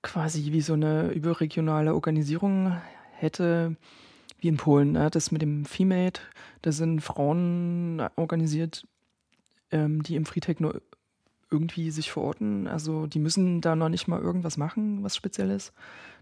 quasi 0.00 0.50
wie 0.52 0.62
so 0.62 0.72
eine 0.72 1.10
überregionale 1.10 1.94
Organisierung 1.94 2.74
hätte, 3.12 3.76
wie 4.40 4.48
in 4.48 4.56
Polen. 4.56 4.92
Ne? 4.92 5.10
Das 5.10 5.30
mit 5.30 5.42
dem 5.42 5.66
Femate, 5.66 6.22
da 6.62 6.72
sind 6.72 7.00
Frauen 7.02 8.02
organisiert, 8.16 8.86
ähm, 9.70 10.02
die 10.02 10.16
im 10.16 10.24
Freetech 10.24 10.58
nur 10.58 10.80
irgendwie 11.50 11.90
sich 11.90 12.10
verorten. 12.10 12.68
Also 12.68 13.06
die 13.06 13.18
müssen 13.18 13.60
da 13.60 13.76
noch 13.76 13.90
nicht 13.90 14.08
mal 14.08 14.22
irgendwas 14.22 14.56
machen, 14.56 15.02
was 15.02 15.16
Spezielles. 15.16 15.74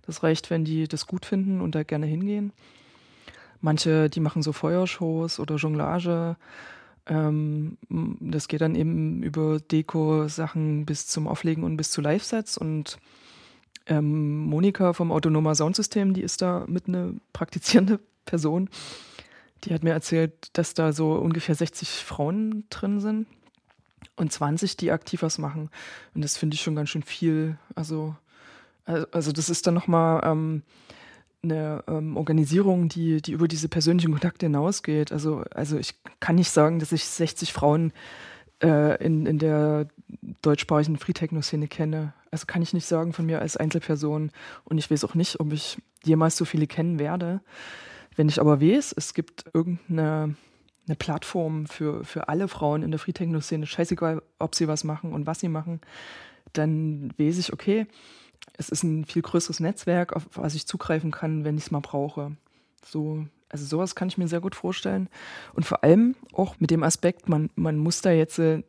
Das 0.02 0.24
reicht, 0.24 0.50
wenn 0.50 0.64
die 0.64 0.88
das 0.88 1.06
gut 1.06 1.24
finden 1.24 1.60
und 1.60 1.76
da 1.76 1.84
gerne 1.84 2.06
hingehen. 2.06 2.52
Manche, 3.60 4.10
die 4.10 4.20
machen 4.20 4.42
so 4.42 4.52
Feuershows 4.52 5.38
oder 5.38 5.54
Jonglage 5.54 6.36
ähm, 7.10 7.76
das 7.88 8.46
geht 8.46 8.60
dann 8.60 8.76
eben 8.76 9.22
über 9.24 9.58
Deko-Sachen 9.58 10.86
bis 10.86 11.08
zum 11.08 11.26
Auflegen 11.26 11.64
und 11.64 11.76
bis 11.76 11.90
zu 11.90 12.00
Live-Sets. 12.00 12.56
Und 12.56 12.98
ähm, 13.86 14.38
Monika 14.44 14.92
vom 14.92 15.10
Autonoma 15.10 15.56
Soundsystem, 15.56 16.14
die 16.14 16.22
ist 16.22 16.40
da 16.40 16.64
mit 16.68 16.86
eine 16.86 17.14
praktizierende 17.32 17.98
Person. 18.24 18.70
Die 19.64 19.74
hat 19.74 19.82
mir 19.82 19.90
erzählt, 19.90 20.50
dass 20.52 20.72
da 20.72 20.92
so 20.92 21.14
ungefähr 21.14 21.56
60 21.56 21.88
Frauen 21.88 22.64
drin 22.70 23.00
sind 23.00 23.26
und 24.14 24.32
20, 24.32 24.76
die 24.76 24.92
aktiv 24.92 25.22
was 25.22 25.38
machen. 25.38 25.68
Und 26.14 26.22
das 26.22 26.36
finde 26.36 26.54
ich 26.54 26.62
schon 26.62 26.76
ganz 26.76 26.90
schön 26.90 27.02
viel. 27.02 27.58
Also, 27.74 28.14
also 28.84 29.32
das 29.32 29.50
ist 29.50 29.66
dann 29.66 29.74
nochmal 29.74 30.22
ähm, 30.24 30.62
eine 31.42 31.84
ähm, 31.88 32.16
Organisierung, 32.16 32.88
die, 32.88 33.22
die 33.22 33.32
über 33.32 33.48
diese 33.48 33.68
persönlichen 33.68 34.12
Kontakte 34.12 34.46
hinausgeht. 34.46 35.12
Also, 35.12 35.44
also 35.54 35.78
ich 35.78 35.94
kann 36.20 36.36
nicht 36.36 36.50
sagen, 36.50 36.78
dass 36.78 36.92
ich 36.92 37.04
60 37.04 37.52
Frauen 37.52 37.92
äh, 38.62 39.02
in, 39.04 39.26
in 39.26 39.38
der 39.38 39.88
deutschsprachigen 40.42 40.98
Free-Techno-Szene 40.98 41.68
kenne. 41.68 42.12
Also 42.30 42.46
kann 42.46 42.62
ich 42.62 42.74
nicht 42.74 42.86
sagen 42.86 43.12
von 43.12 43.26
mir 43.26 43.40
als 43.40 43.56
Einzelperson. 43.56 44.30
Und 44.64 44.78
ich 44.78 44.90
weiß 44.90 45.04
auch 45.04 45.14
nicht, 45.14 45.40
ob 45.40 45.52
ich 45.52 45.78
jemals 46.04 46.36
so 46.36 46.44
viele 46.44 46.66
kennen 46.66 46.98
werde. 46.98 47.40
Wenn 48.16 48.28
ich 48.28 48.40
aber 48.40 48.60
weiß, 48.60 48.94
es 48.96 49.14
gibt 49.14 49.44
irgendeine 49.54 50.36
eine 50.86 50.96
Plattform 50.96 51.66
für, 51.66 52.04
für 52.04 52.28
alle 52.28 52.48
Frauen 52.48 52.82
in 52.82 52.90
der 52.90 52.98
Free-Techno-Szene, 52.98 53.66
scheißegal, 53.66 54.22
ob 54.38 54.54
sie 54.54 54.66
was 54.66 54.82
machen 54.82 55.12
und 55.12 55.26
was 55.26 55.40
sie 55.40 55.48
machen, 55.48 55.80
dann 56.52 57.12
weiß 57.16 57.38
ich, 57.38 57.52
okay, 57.52 57.86
es 58.60 58.68
ist 58.68 58.82
ein 58.82 59.06
viel 59.06 59.22
größeres 59.22 59.58
Netzwerk, 59.58 60.12
auf 60.12 60.26
was 60.34 60.54
ich 60.54 60.66
zugreifen 60.66 61.10
kann, 61.10 61.44
wenn 61.44 61.56
ich 61.56 61.64
es 61.64 61.70
mal 61.70 61.80
brauche. 61.80 62.36
So, 62.84 63.24
also 63.48 63.64
sowas 63.64 63.94
kann 63.94 64.08
ich 64.08 64.18
mir 64.18 64.28
sehr 64.28 64.42
gut 64.42 64.54
vorstellen. 64.54 65.08
Und 65.54 65.64
vor 65.64 65.82
allem 65.82 66.14
auch 66.34 66.60
mit 66.60 66.70
dem 66.70 66.82
Aspekt, 66.82 67.28
man, 67.28 67.48
man 67.54 67.78
muss 67.78 68.02
da 68.02 68.10
jetzt, 68.10 68.38
äh, 68.38 68.62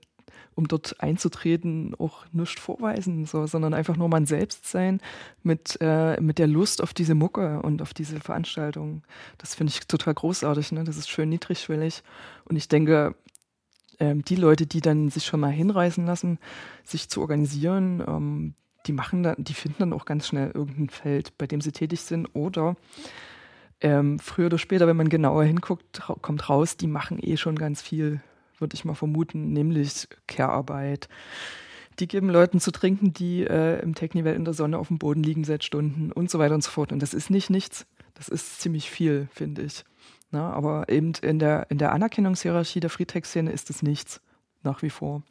um 0.56 0.70
dort 0.70 1.02
einzutreten, 1.02 1.94
auch 2.00 2.26
nichts 2.32 2.62
vorweisen, 2.62 3.26
so, 3.26 3.46
sondern 3.48 3.74
einfach 3.74 3.98
nur 3.98 4.08
man 4.08 4.26
selbst 4.26 4.66
sein 4.66 5.02
mit, 5.44 5.78
äh, 5.82 6.20
mit 6.22 6.40
der 6.40 6.48
Lust 6.48 6.82
auf 6.82 6.94
diese 6.94 7.16
Mucke 7.16 7.62
und 7.62 7.82
auf 7.82 7.94
diese 7.94 8.22
Veranstaltung. 8.22 9.04
Das 9.40 9.56
finde 9.56 9.72
ich 9.72 9.88
total 9.88 10.14
großartig. 10.14 10.72
Ne? 10.72 10.86
Das 10.86 10.96
ist 10.96 11.10
schön 11.10 11.28
niedrigschwellig. 11.30 12.02
Und 12.46 12.56
ich 12.56 12.70
denke, 12.70 13.16
ähm, 14.00 14.24
die 14.24 14.36
Leute, 14.38 14.68
die 14.68 14.80
dann 14.80 15.10
sich 15.10 15.26
schon 15.26 15.42
mal 15.42 15.52
hinreißen 15.52 16.06
lassen, 16.06 16.40
sich 16.86 17.10
zu 17.10 17.20
organisieren, 17.20 18.02
ähm, 18.08 18.56
die 18.86 18.94
machen 18.94 19.24
dann, 19.24 19.36
die 19.38 19.54
finden 19.54 19.80
dann 19.80 19.94
auch 19.94 20.06
ganz 20.06 20.28
schnell 20.28 20.52
irgendein 20.54 20.90
Feld, 20.90 21.38
bei 21.38 21.48
dem 21.48 21.62
sie 21.62 21.72
tätig 21.72 22.02
sind. 22.02 22.28
Oder 22.34 22.76
ähm, 23.82 24.20
früher 24.20 24.48
oder 24.48 24.58
später, 24.58 24.88
wenn 24.88 24.98
man 24.98 25.10
genauer 25.10 25.44
hinguckt, 25.44 26.02
kommt 26.22 26.50
raus, 26.50 26.78
die 26.78 26.88
machen 26.88 27.18
eh 27.22 27.38
schon 27.38 27.56
ganz 27.56 27.82
viel, 27.82 28.22
würde 28.60 28.76
ich 28.76 28.86
mal 28.86 28.94
vermuten, 28.94 29.54
nämlich 29.54 30.08
Care-Arbeit. 30.28 31.10
Die 32.00 32.08
geben 32.08 32.30
Leuten 32.30 32.60
zu 32.60 32.72
trinken, 32.72 33.14
die 33.14 33.44
äh, 33.44 33.82
im 33.82 33.96
Techniwelt 33.96 34.38
in 34.38 34.46
der 34.46 34.54
Sonne 34.54 34.78
auf 34.78 34.88
dem 34.88 34.98
Boden 34.98 35.24
liegen 35.24 35.44
seit 35.44 35.64
Stunden 35.64 36.12
und 36.12 36.30
so 36.30 36.40
weiter 36.40 36.56
und 36.56 36.64
so 36.64 36.72
fort. 36.72 36.92
Und 36.92 37.02
das 37.02 37.14
ist 37.14 37.30
nicht 37.30 37.50
nichts. 37.50 37.86
Das 38.14 38.30
ist 38.30 38.62
ziemlich 38.62 38.90
viel, 38.90 39.28
finde 39.34 39.64
ich. 39.64 39.84
Na, 40.32 40.52
aber 40.54 40.88
eben 40.90 41.14
in 41.22 41.40
der, 41.40 41.70
in 41.70 41.78
der 41.78 41.92
Anerkennungshierarchie 41.92 42.80
der 42.80 42.90
Freetech-Szene 42.90 43.52
ist 43.52 43.70
es 43.70 43.82
nichts, 43.82 44.22
nach 44.64 44.82
wie 44.82 44.90
vor. 44.90 45.24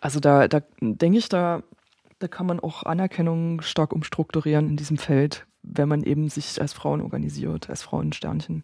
Also 0.00 0.20
da, 0.20 0.48
da 0.48 0.62
denke 0.80 1.18
ich, 1.18 1.28
da 1.28 1.62
da 2.24 2.28
kann 2.28 2.46
man 2.46 2.58
auch 2.58 2.84
Anerkennung 2.84 3.60
stark 3.60 3.92
umstrukturieren 3.92 4.66
in 4.66 4.78
diesem 4.78 4.96
Feld, 4.96 5.44
wenn 5.62 5.90
man 5.90 6.02
eben 6.02 6.30
sich 6.30 6.58
als 6.58 6.72
Frauen 6.72 7.02
organisiert, 7.02 7.68
als 7.68 7.82
Frauensternchen. 7.82 8.62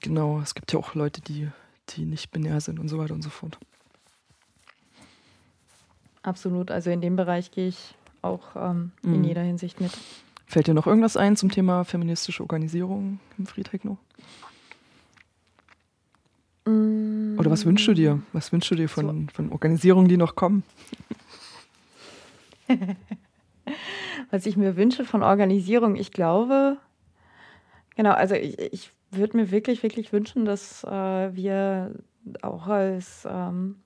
Genau, 0.00 0.38
es 0.38 0.54
gibt 0.54 0.72
ja 0.72 0.78
auch 0.78 0.94
Leute, 0.94 1.20
die, 1.20 1.48
die 1.88 2.04
nicht 2.04 2.30
binär 2.30 2.60
sind 2.60 2.78
und 2.78 2.86
so 2.86 2.98
weiter 2.98 3.14
und 3.14 3.22
so 3.22 3.30
fort. 3.30 3.58
Absolut, 6.22 6.70
also 6.70 6.90
in 6.90 7.00
dem 7.00 7.16
Bereich 7.16 7.50
gehe 7.50 7.66
ich 7.66 7.96
auch 8.22 8.54
ähm, 8.54 8.92
in 9.02 9.18
mhm. 9.18 9.24
jeder 9.24 9.42
Hinsicht 9.42 9.80
mit. 9.80 9.90
Fällt 10.46 10.68
dir 10.68 10.74
noch 10.74 10.86
irgendwas 10.86 11.16
ein 11.16 11.34
zum 11.34 11.50
Thema 11.50 11.82
feministische 11.82 12.44
Organisierung 12.44 13.18
im 13.38 13.46
Friedtechno? 13.46 13.98
Mm. 16.64 17.40
Oder 17.40 17.50
was 17.50 17.66
wünschst 17.66 17.88
du 17.88 17.94
dir? 17.94 18.22
Was 18.32 18.52
wünschst 18.52 18.70
du 18.70 18.76
dir 18.76 18.88
von, 18.88 19.26
so. 19.26 19.34
von 19.34 19.50
Organisierungen, 19.50 20.08
die 20.08 20.16
noch 20.16 20.36
kommen? 20.36 20.62
Was 24.30 24.46
ich 24.46 24.56
mir 24.56 24.76
wünsche 24.76 25.04
von 25.04 25.22
Organisierung, 25.22 25.96
ich 25.96 26.10
glaube, 26.10 26.78
genau, 27.96 28.12
also 28.12 28.34
ich, 28.34 28.58
ich 28.58 28.90
würde 29.10 29.36
mir 29.36 29.50
wirklich, 29.50 29.82
wirklich 29.82 30.12
wünschen, 30.12 30.44
dass 30.44 30.84
äh, 30.84 31.34
wir 31.34 31.94
auch 32.40 32.66
als 32.66 33.26
ähm, 33.30 33.76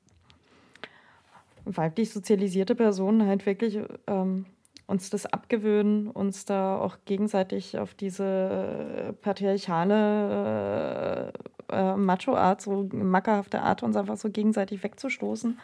weiblich 1.64 2.12
sozialisierte 2.12 2.74
Personen 2.74 3.26
halt 3.26 3.46
wirklich 3.46 3.80
ähm, 4.06 4.46
uns 4.86 5.10
das 5.10 5.26
abgewöhnen, 5.26 6.08
uns 6.08 6.44
da 6.44 6.78
auch 6.78 6.98
gegenseitig 7.04 7.78
auf 7.78 7.94
diese 7.94 9.08
äh, 9.08 9.12
patriarchale 9.14 11.32
äh, 11.70 11.76
äh, 11.76 11.96
Macho-Art, 11.96 12.60
so 12.60 12.88
mackerhafte 12.92 13.62
Art, 13.62 13.82
uns 13.82 13.96
einfach 13.96 14.16
so 14.16 14.30
gegenseitig 14.30 14.84
wegzustoßen 14.84 15.58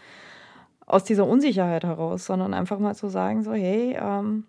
aus 0.93 1.05
dieser 1.05 1.26
Unsicherheit 1.26 1.84
heraus, 1.84 2.26
sondern 2.26 2.53
einfach 2.53 2.78
mal 2.78 2.95
zu 2.95 3.09
sagen, 3.09 3.43
so, 3.43 3.53
hey, 3.55 3.97
ähm, 3.99 4.45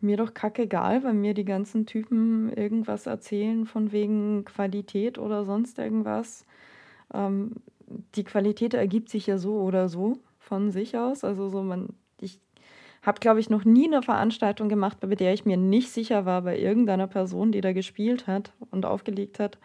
mir 0.00 0.16
doch 0.16 0.32
kackegal, 0.32 1.04
wenn 1.04 1.20
mir 1.20 1.34
die 1.34 1.44
ganzen 1.44 1.84
Typen 1.84 2.50
irgendwas 2.50 3.06
erzählen 3.06 3.66
von 3.66 3.92
wegen 3.92 4.46
Qualität 4.46 5.18
oder 5.18 5.44
sonst 5.44 5.78
irgendwas. 5.78 6.46
Ähm, 7.12 7.56
die 8.14 8.24
Qualität 8.24 8.72
ergibt 8.72 9.10
sich 9.10 9.26
ja 9.26 9.36
so 9.36 9.60
oder 9.60 9.90
so 9.90 10.18
von 10.38 10.70
sich 10.70 10.96
aus. 10.96 11.24
Also 11.24 11.50
so 11.50 11.62
man, 11.62 11.90
ich 12.18 12.40
habe, 13.02 13.20
glaube 13.20 13.40
ich, 13.40 13.50
noch 13.50 13.66
nie 13.66 13.86
eine 13.86 14.00
Veranstaltung 14.00 14.70
gemacht, 14.70 14.98
bei 15.00 15.14
der 15.14 15.34
ich 15.34 15.44
mir 15.44 15.58
nicht 15.58 15.90
sicher 15.90 16.24
war 16.24 16.40
bei 16.40 16.58
irgendeiner 16.58 17.06
Person, 17.06 17.52
die 17.52 17.60
da 17.60 17.74
gespielt 17.74 18.26
hat 18.26 18.54
und 18.70 18.86
aufgelegt 18.86 19.40
hat 19.40 19.58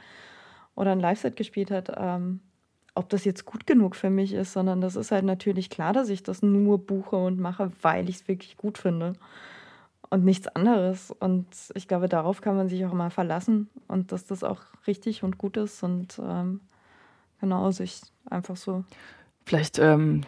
oder 0.75 0.91
ein 0.91 0.99
Live-Set 0.99 1.38
gespielt 1.38 1.71
hat. 1.71 1.89
Ähm, 1.95 2.41
ob 2.94 3.10
das 3.10 3.24
jetzt 3.26 3.46
gut 3.46 3.66
genug 3.66 3.96
für 3.96 4.10
mich 4.10 4.34
ist, 4.34 4.54
sondern 4.54 4.82
das 4.82 4.96
ist 4.96 5.12
halt 5.12 5.24
natürlich 5.24 5.70
klar, 5.70 5.94
dass 5.94 6.10
ich 6.10 6.24
das 6.24 6.42
nur 6.42 6.80
buche 6.80 7.16
und 7.16 7.39
mache, 7.39 7.72
weil 7.82 8.10
ich 8.10 8.18
es 8.18 8.28
wirklich 8.28 8.58
gut 8.58 8.78
finde 8.78 9.14
und 10.10 10.26
nichts 10.26 10.48
anderes. 10.48 11.12
Und 11.20 11.48
ich 11.74 11.88
glaube, 11.88 12.10
darauf 12.10 12.42
kann 12.42 12.56
man 12.56 12.68
sich 12.68 12.86
auch 12.86 12.94
mal 12.94 13.10
verlassen 13.10 13.70
und 13.88 14.12
dass 14.12 14.26
das 14.26 14.44
auch 14.44 14.62
richtig 14.86 15.24
und 15.24 15.38
gut 15.38 15.58
ist 15.58 15.84
und 15.84 16.20
ähm, 16.24 16.60
genau 17.39 17.72
sich 17.72 18.02
einfach 18.30 18.58
so. 18.58 18.84
Vielleicht 19.46 19.80
ähm, 19.80 20.22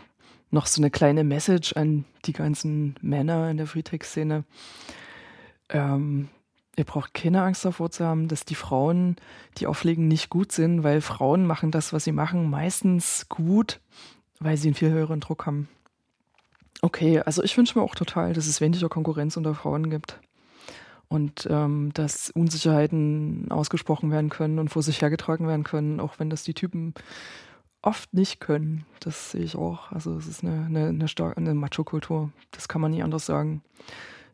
noch 0.49 0.67
so 0.67 0.81
eine 0.81 0.89
kleine 0.89 1.23
Message 1.23 1.73
an 1.73 2.05
die 2.25 2.33
ganzen 2.33 2.95
Männer 3.01 3.49
in 3.49 3.57
der 3.57 3.67
Freetech-Szene. 3.67 4.45
Ähm, 5.69 6.29
Ihr 6.75 6.85
braucht 6.85 7.13
keine 7.13 7.43
Angst 7.43 7.65
davor 7.65 7.91
zu 7.91 8.03
haben, 8.03 8.27
dass 8.27 8.45
die 8.45 8.55
Frauen, 8.55 9.17
die 9.57 9.67
auflegen, 9.67 10.07
nicht 10.07 10.29
gut 10.29 10.51
sind, 10.51 10.83
weil 10.83 11.01
Frauen 11.01 11.45
machen 11.45 11.69
das, 11.69 11.93
was 11.93 12.03
sie 12.03 12.11
machen, 12.11 12.49
meistens 12.49 13.27
gut, 13.29 13.79
weil 14.39 14.57
sie 14.57 14.69
einen 14.69 14.75
viel 14.75 14.89
höheren 14.89 15.19
Druck 15.19 15.45
haben. 15.45 15.69
Okay, 16.81 17.19
also 17.19 17.43
ich 17.43 17.55
wünsche 17.57 17.77
mir 17.77 17.85
auch 17.85 17.95
total, 17.95 18.33
dass 18.33 18.47
es 18.47 18.59
weniger 18.59 18.89
Konkurrenz 18.89 19.37
unter 19.37 19.53
Frauen 19.53 19.89
gibt 19.91 20.19
und 21.07 21.47
ähm, 21.49 21.91
dass 21.93 22.31
Unsicherheiten 22.31 23.51
ausgesprochen 23.51 24.09
werden 24.09 24.31
können 24.31 24.57
und 24.57 24.69
vor 24.69 24.81
sich 24.81 24.99
hergetragen 25.01 25.47
werden 25.47 25.63
können, 25.63 25.99
auch 25.99 26.17
wenn 26.17 26.31
das 26.31 26.43
die 26.43 26.55
Typen 26.55 26.95
oft 27.83 28.13
nicht 28.15 28.39
können. 28.39 28.85
Das 28.99 29.31
sehe 29.31 29.43
ich 29.43 29.55
auch. 29.55 29.91
Also 29.91 30.17
es 30.17 30.27
ist 30.27 30.43
eine, 30.43 30.65
eine, 30.65 30.87
eine, 30.87 31.37
eine 31.37 31.53
Macho-Kultur. 31.53 32.31
Das 32.49 32.67
kann 32.67 32.81
man 32.81 32.91
nie 32.91 33.03
anders 33.03 33.27
sagen 33.27 33.61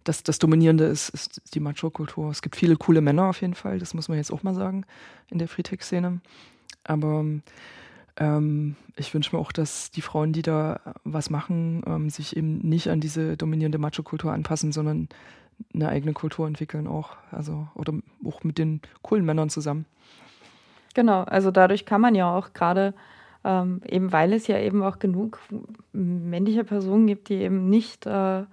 das, 0.03 0.23
das 0.23 0.39
Dominierende 0.39 0.85
ist, 0.85 1.09
ist 1.09 1.53
die 1.53 1.59
Macho-Kultur. 1.59 2.29
Es 2.29 2.41
gibt 2.41 2.55
viele 2.55 2.75
coole 2.75 3.01
Männer 3.01 3.25
auf 3.29 3.41
jeden 3.41 3.55
Fall, 3.55 3.79
das 3.79 3.93
muss 3.93 4.09
man 4.09 4.17
jetzt 4.17 4.31
auch 4.31 4.43
mal 4.43 4.55
sagen 4.55 4.85
in 5.29 5.39
der 5.39 5.47
Freetech-Szene. 5.47 6.21
Aber 6.83 7.25
ähm, 8.17 8.75
ich 8.95 9.13
wünsche 9.13 9.35
mir 9.35 9.41
auch, 9.41 9.51
dass 9.51 9.91
die 9.91 10.01
Frauen, 10.01 10.33
die 10.33 10.41
da 10.41 10.79
was 11.03 11.29
machen, 11.29 11.83
ähm, 11.87 12.09
sich 12.09 12.35
eben 12.35 12.59
nicht 12.59 12.89
an 12.89 12.99
diese 12.99 13.37
dominierende 13.37 13.77
Macho-Kultur 13.77 14.31
anpassen, 14.31 14.71
sondern 14.71 15.09
eine 15.73 15.89
eigene 15.89 16.13
Kultur 16.13 16.47
entwickeln 16.47 16.87
auch. 16.87 17.17
Also, 17.31 17.67
oder 17.75 17.93
auch 18.25 18.43
mit 18.43 18.57
den 18.57 18.81
coolen 19.01 19.25
Männern 19.25 19.49
zusammen. 19.49 19.85
Genau, 20.93 21.23
also 21.23 21.51
dadurch 21.51 21.85
kann 21.85 22.01
man 22.01 22.15
ja 22.15 22.33
auch 22.33 22.53
gerade, 22.53 22.93
ähm, 23.43 23.81
eben 23.85 24.11
weil 24.11 24.33
es 24.33 24.47
ja 24.47 24.59
eben 24.59 24.83
auch 24.83 24.99
genug 24.99 25.39
männliche 25.93 26.63
Personen 26.63 27.07
gibt, 27.07 27.29
die 27.29 27.35
eben 27.35 27.69
nicht, 27.69 28.05
äh, 28.05 28.43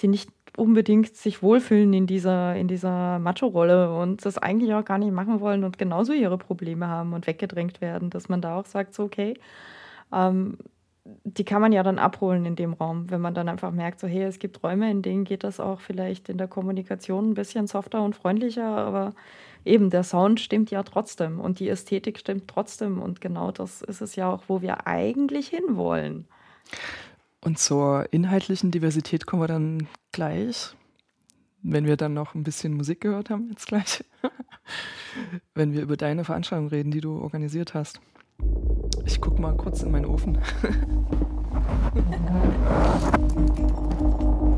die 0.00 0.08
nicht 0.08 0.30
unbedingt 0.56 1.16
sich 1.16 1.42
wohlfühlen 1.42 1.92
in 1.92 2.06
dieser, 2.06 2.56
in 2.56 2.68
dieser 2.68 3.18
Macho-Rolle 3.18 3.94
und 3.94 4.24
das 4.24 4.38
eigentlich 4.38 4.74
auch 4.74 4.84
gar 4.84 4.98
nicht 4.98 5.12
machen 5.12 5.40
wollen 5.40 5.64
und 5.64 5.78
genauso 5.78 6.12
ihre 6.12 6.38
Probleme 6.38 6.88
haben 6.88 7.12
und 7.12 7.26
weggedrängt 7.26 7.80
werden, 7.80 8.10
dass 8.10 8.28
man 8.28 8.40
da 8.40 8.58
auch 8.58 8.66
sagt, 8.66 8.94
so 8.94 9.04
okay, 9.04 9.34
ähm, 10.12 10.58
die 11.24 11.44
kann 11.44 11.60
man 11.60 11.72
ja 11.72 11.82
dann 11.82 11.98
abholen 11.98 12.44
in 12.44 12.56
dem 12.56 12.72
Raum, 12.72 13.10
wenn 13.10 13.20
man 13.20 13.34
dann 13.34 13.48
einfach 13.48 13.70
merkt, 13.70 14.00
so 14.00 14.06
hey, 14.06 14.24
es 14.24 14.38
gibt 14.38 14.62
Räume, 14.62 14.90
in 14.90 15.02
denen 15.02 15.24
geht 15.24 15.44
das 15.44 15.60
auch 15.60 15.80
vielleicht 15.80 16.28
in 16.28 16.38
der 16.38 16.48
Kommunikation 16.48 17.30
ein 17.30 17.34
bisschen 17.34 17.66
softer 17.66 18.02
und 18.02 18.14
freundlicher, 18.14 18.66
aber 18.66 19.14
eben 19.64 19.90
der 19.90 20.04
Sound 20.04 20.40
stimmt 20.40 20.70
ja 20.70 20.82
trotzdem 20.82 21.40
und 21.40 21.58
die 21.58 21.68
Ästhetik 21.68 22.18
stimmt 22.18 22.48
trotzdem 22.48 23.00
und 23.00 23.20
genau 23.20 23.50
das 23.50 23.82
ist 23.82 24.00
es 24.00 24.16
ja 24.16 24.30
auch, 24.30 24.44
wo 24.48 24.62
wir 24.62 24.86
eigentlich 24.86 25.48
hinwollen. 25.48 26.26
Und 27.42 27.58
zur 27.58 28.12
inhaltlichen 28.12 28.70
Diversität 28.70 29.26
kommen 29.26 29.42
wir 29.42 29.48
dann 29.48 29.88
gleich, 30.12 30.76
wenn 31.62 31.86
wir 31.86 31.96
dann 31.96 32.12
noch 32.12 32.34
ein 32.34 32.42
bisschen 32.42 32.74
Musik 32.74 33.00
gehört 33.00 33.30
haben, 33.30 33.48
jetzt 33.50 33.66
gleich, 33.66 34.04
wenn 35.54 35.72
wir 35.72 35.82
über 35.82 35.96
deine 35.96 36.24
Veranstaltung 36.24 36.68
reden, 36.68 36.90
die 36.90 37.00
du 37.00 37.18
organisiert 37.18 37.74
hast. 37.74 38.00
Ich 39.06 39.20
guck 39.20 39.38
mal 39.38 39.56
kurz 39.56 39.82
in 39.82 39.90
meinen 39.90 40.06
Ofen. 40.06 40.38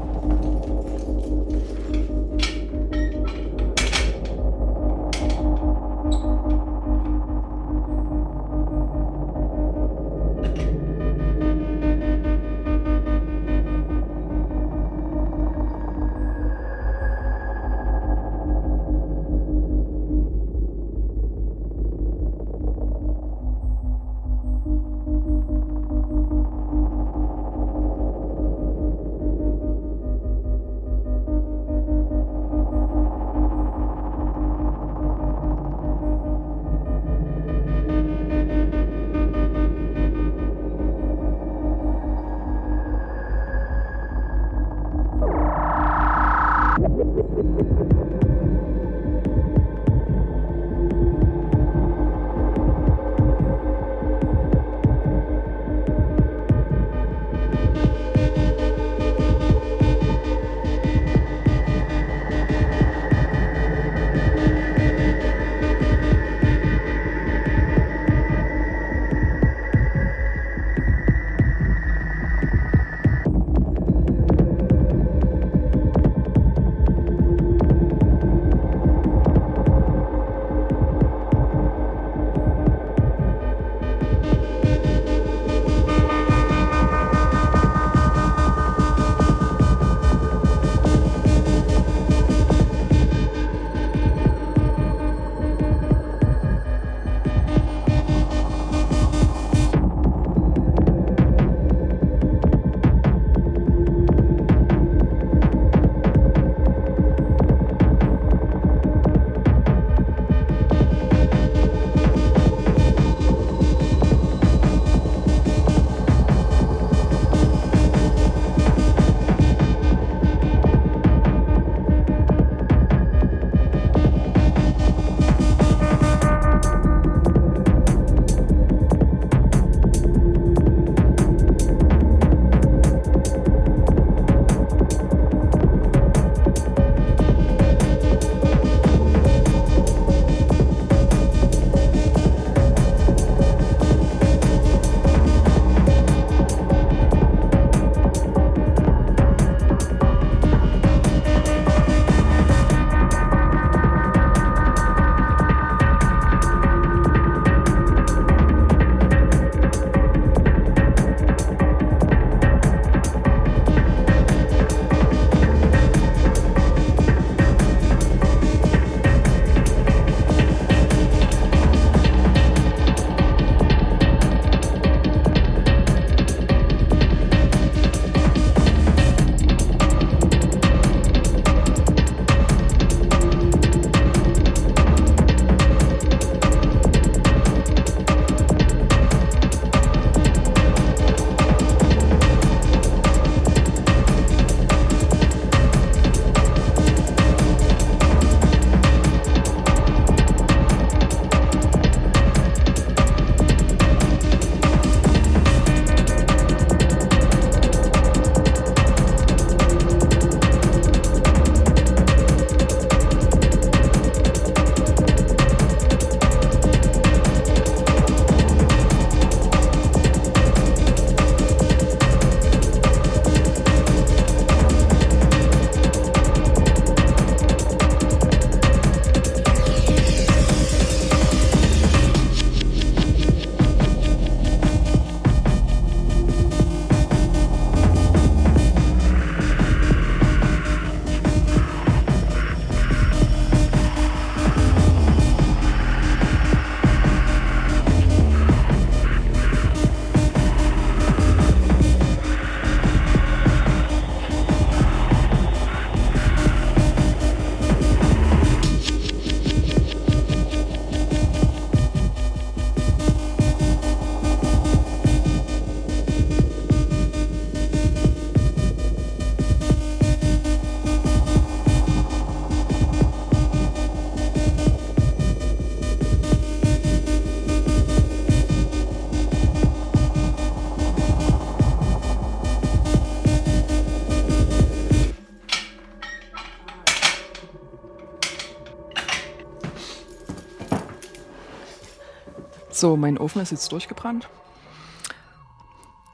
So, 292.83 292.97
mein 292.97 293.17
Ofen 293.17 293.41
ist 293.41 293.53
jetzt 293.53 293.71
durchgebrannt. 293.71 294.29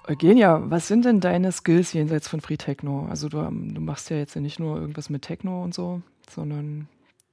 Eugenia, 0.06 0.60
was 0.70 0.86
sind 0.86 1.06
denn 1.06 1.18
deine 1.18 1.50
Skills 1.50 1.94
jenseits 1.94 2.28
von 2.28 2.42
Free 2.42 2.58
Techno? 2.58 3.06
Also 3.08 3.30
du, 3.30 3.38
ähm, 3.38 3.72
du 3.72 3.80
machst 3.80 4.10
ja 4.10 4.18
jetzt 4.18 4.36
nicht 4.36 4.60
nur 4.60 4.78
irgendwas 4.78 5.08
mit 5.08 5.22
Techno 5.22 5.64
und 5.64 5.72
so, 5.72 6.02
sondern 6.28 6.86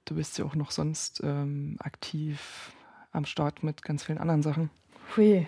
du 0.06 0.16
bist 0.16 0.38
ja 0.38 0.46
auch 0.46 0.56
noch 0.56 0.72
sonst 0.72 1.22
ähm, 1.22 1.76
aktiv 1.80 2.72
am 3.12 3.26
Start 3.26 3.62
mit 3.62 3.82
ganz 3.82 4.06
vielen 4.06 4.20
anderen 4.20 4.42
Sachen. 4.42 4.70
Hui. 5.18 5.46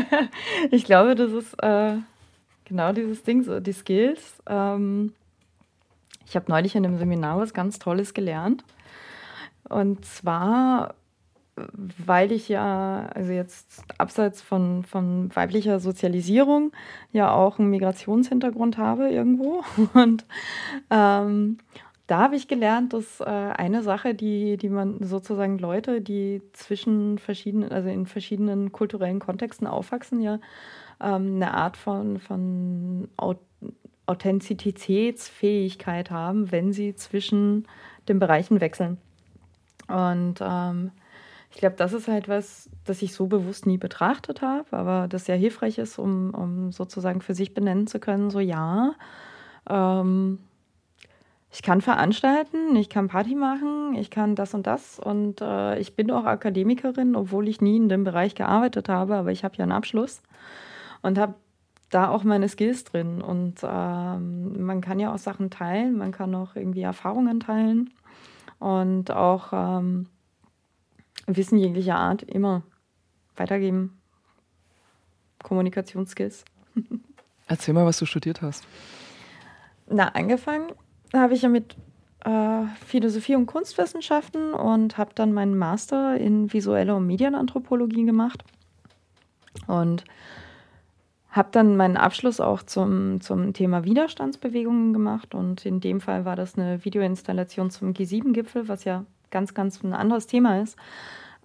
ich 0.70 0.84
glaube, 0.84 1.14
das 1.14 1.32
ist 1.32 1.54
äh, 1.62 1.96
genau 2.66 2.92
dieses 2.92 3.22
Ding, 3.22 3.42
so 3.42 3.58
die 3.58 3.72
Skills. 3.72 4.34
Ähm, 4.46 5.14
ich 6.26 6.36
habe 6.36 6.50
neulich 6.50 6.76
in 6.76 6.84
einem 6.84 6.98
Seminar 6.98 7.38
was 7.38 7.54
ganz 7.54 7.78
Tolles 7.78 8.12
gelernt. 8.12 8.64
Und 9.66 10.04
zwar, 10.04 10.94
weil 12.04 12.32
ich 12.32 12.48
ja, 12.48 13.08
also 13.14 13.32
jetzt 13.32 13.82
abseits 13.98 14.42
von, 14.42 14.84
von 14.84 15.34
weiblicher 15.34 15.80
Sozialisierung, 15.80 16.72
ja 17.12 17.32
auch 17.32 17.58
einen 17.58 17.70
Migrationshintergrund 17.70 18.78
habe 18.78 19.10
irgendwo. 19.10 19.62
Und 19.94 20.24
ähm, 20.90 21.58
da 22.06 22.18
habe 22.18 22.36
ich 22.36 22.48
gelernt, 22.48 22.94
dass 22.94 23.20
äh, 23.20 23.24
eine 23.24 23.82
Sache, 23.82 24.14
die, 24.14 24.56
die 24.56 24.70
man 24.70 25.02
sozusagen 25.02 25.58
Leute, 25.58 26.00
die 26.00 26.42
zwischen 26.52 27.18
verschiedenen, 27.18 27.70
also 27.70 27.88
in 27.88 28.06
verschiedenen 28.06 28.72
kulturellen 28.72 29.18
Kontexten 29.18 29.66
aufwachsen, 29.66 30.20
ja 30.20 30.38
ähm, 31.00 31.36
eine 31.36 31.54
Art 31.54 31.76
von, 31.76 32.18
von 32.18 33.08
Authentizitätsfähigkeit 34.06 36.10
haben, 36.10 36.50
wenn 36.50 36.72
sie 36.72 36.94
zwischen 36.94 37.68
den 38.08 38.18
Bereichen 38.18 38.60
wechseln. 38.60 38.98
Und 39.88 40.36
ähm, 40.40 40.90
ich 41.50 41.58
glaube, 41.58 41.76
das 41.76 41.92
ist 41.92 42.08
halt 42.08 42.28
was, 42.28 42.68
das 42.84 43.02
ich 43.02 43.14
so 43.14 43.26
bewusst 43.26 43.66
nie 43.66 43.78
betrachtet 43.78 44.42
habe, 44.42 44.76
aber 44.76 45.08
das 45.08 45.24
sehr 45.24 45.36
hilfreich 45.36 45.78
ist, 45.78 45.98
um, 45.98 46.34
um 46.34 46.72
sozusagen 46.72 47.20
für 47.20 47.34
sich 47.34 47.54
benennen 47.54 47.86
zu 47.86 47.98
können, 47.98 48.30
so 48.30 48.40
ja, 48.40 48.94
ähm, 49.68 50.38
ich 51.50 51.62
kann 51.62 51.80
veranstalten, 51.80 52.76
ich 52.76 52.90
kann 52.90 53.08
Party 53.08 53.34
machen, 53.34 53.94
ich 53.94 54.10
kann 54.10 54.34
das 54.34 54.52
und 54.52 54.66
das 54.66 54.98
und 54.98 55.40
äh, 55.40 55.78
ich 55.78 55.96
bin 55.96 56.10
auch 56.10 56.24
Akademikerin, 56.24 57.16
obwohl 57.16 57.48
ich 57.48 57.62
nie 57.62 57.76
in 57.78 57.88
dem 57.88 58.04
Bereich 58.04 58.34
gearbeitet 58.34 58.90
habe, 58.90 59.16
aber 59.16 59.32
ich 59.32 59.44
habe 59.44 59.56
ja 59.56 59.62
einen 59.62 59.72
Abschluss 59.72 60.20
und 61.00 61.18
habe 61.18 61.34
da 61.90 62.10
auch 62.10 62.22
meine 62.22 62.50
Skills 62.50 62.84
drin 62.84 63.22
und 63.22 63.54
ähm, 63.62 64.62
man 64.62 64.82
kann 64.82 65.00
ja 65.00 65.14
auch 65.14 65.18
Sachen 65.18 65.48
teilen, 65.48 65.96
man 65.96 66.12
kann 66.12 66.34
auch 66.34 66.54
irgendwie 66.54 66.82
Erfahrungen 66.82 67.40
teilen 67.40 67.94
und 68.58 69.10
auch 69.10 69.48
ähm, 69.54 70.06
Wissen 71.36 71.58
jeglicher 71.58 71.96
Art 71.96 72.22
immer 72.22 72.62
weitergeben. 73.36 74.00
Kommunikationsskills. 75.42 76.44
Erzähl 77.46 77.74
mal, 77.74 77.86
was 77.86 77.98
du 77.98 78.06
studiert 78.06 78.42
hast. 78.42 78.66
Na, 79.88 80.08
angefangen 80.08 80.72
habe 81.14 81.34
ich 81.34 81.42
ja 81.42 81.48
mit 81.48 81.76
äh, 82.24 82.64
Philosophie 82.84 83.36
und 83.36 83.46
Kunstwissenschaften 83.46 84.52
und 84.52 84.98
habe 84.98 85.12
dann 85.14 85.32
meinen 85.32 85.56
Master 85.56 86.18
in 86.18 86.52
visuelle 86.52 86.94
und 86.94 87.06
Medienanthropologie 87.06 88.04
gemacht. 88.04 88.44
Und 89.66 90.04
habe 91.30 91.48
dann 91.52 91.76
meinen 91.76 91.96
Abschluss 91.96 92.40
auch 92.40 92.62
zum, 92.62 93.20
zum 93.20 93.52
Thema 93.52 93.84
Widerstandsbewegungen 93.84 94.92
gemacht 94.92 95.34
und 95.34 95.64
in 95.66 95.80
dem 95.80 96.00
Fall 96.00 96.24
war 96.24 96.36
das 96.36 96.56
eine 96.56 96.84
Videoinstallation 96.84 97.70
zum 97.70 97.92
G7-Gipfel, 97.92 98.66
was 98.66 98.84
ja 98.84 99.04
ganz, 99.30 99.54
ganz 99.54 99.82
ein 99.82 99.92
anderes 99.92 100.26
Thema 100.26 100.60
ist. 100.60 100.76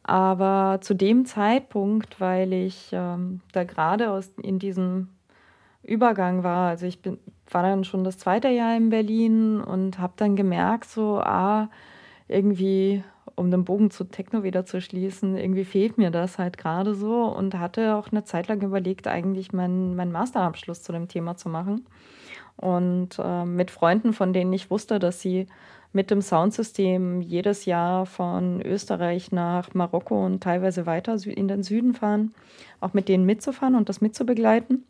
Aber 0.03 0.79
zu 0.81 0.93
dem 0.93 1.25
Zeitpunkt, 1.25 2.19
weil 2.19 2.51
ich 2.51 2.89
ähm, 2.91 3.41
da 3.53 3.63
gerade 3.63 4.21
in 4.41 4.59
diesem 4.59 5.09
Übergang 5.81 6.43
war, 6.43 6.69
also 6.69 6.85
ich 6.85 7.01
bin, 7.01 7.19
war 7.49 7.63
dann 7.63 7.83
schon 7.83 8.03
das 8.03 8.17
zweite 8.17 8.49
Jahr 8.49 8.75
in 8.75 8.89
Berlin 8.89 9.61
und 9.61 9.99
habe 9.99 10.13
dann 10.17 10.35
gemerkt, 10.35 10.85
so, 10.85 11.19
ah, 11.19 11.69
irgendwie, 12.27 13.03
um 13.35 13.49
den 13.49 13.63
Bogen 13.63 13.91
zu 13.91 14.03
Techno 14.03 14.43
wieder 14.43 14.65
zu 14.65 14.81
schließen, 14.81 15.37
irgendwie 15.37 15.65
fehlt 15.65 15.97
mir 15.97 16.11
das 16.11 16.37
halt 16.37 16.57
gerade 16.57 16.95
so 16.95 17.23
und 17.25 17.57
hatte 17.57 17.95
auch 17.95 18.11
eine 18.11 18.23
Zeit 18.25 18.47
lang 18.49 18.61
überlegt, 18.61 19.07
eigentlich 19.07 19.53
meinen, 19.53 19.95
meinen 19.95 20.11
Masterabschluss 20.11 20.83
zu 20.83 20.91
dem 20.91 21.07
Thema 21.07 21.37
zu 21.37 21.47
machen. 21.47 21.85
Und 22.57 23.19
äh, 23.19 23.45
mit 23.45 23.71
Freunden, 23.71 24.13
von 24.13 24.33
denen 24.33 24.53
ich 24.53 24.69
wusste, 24.69 24.99
dass 24.99 25.21
sie 25.21 25.47
mit 25.93 26.09
dem 26.09 26.21
Soundsystem 26.21 27.21
jedes 27.21 27.65
Jahr 27.65 28.05
von 28.05 28.61
Österreich 28.61 29.31
nach 29.31 29.73
Marokko 29.73 30.25
und 30.25 30.41
teilweise 30.41 30.85
weiter 30.85 31.15
in 31.25 31.47
den 31.47 31.63
Süden 31.63 31.93
fahren, 31.93 32.33
auch 32.81 32.93
mit 32.93 33.07
denen 33.07 33.25
mitzufahren 33.25 33.75
und 33.75 33.89
das 33.89 34.01
mitzubegleiten. 34.01 34.83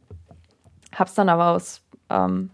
Habe 0.93 1.09
es 1.09 1.13
dann 1.13 1.29
aber 1.29 1.51
aus 1.51 1.81
ähm, 2.09 2.49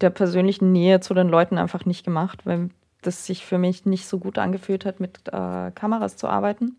der 0.00 0.10
persönlichen 0.10 0.72
Nähe 0.72 1.00
zu 1.00 1.14
den 1.14 1.28
Leuten 1.28 1.58
einfach 1.58 1.86
nicht 1.86 2.04
gemacht, 2.04 2.44
weil 2.44 2.70
das 3.02 3.24
sich 3.24 3.46
für 3.46 3.58
mich 3.58 3.86
nicht 3.86 4.06
so 4.06 4.18
gut 4.18 4.36
angefühlt 4.38 4.84
hat, 4.84 5.00
mit 5.00 5.28
äh, 5.28 5.70
Kameras 5.74 6.16
zu 6.16 6.28
arbeiten 6.28 6.76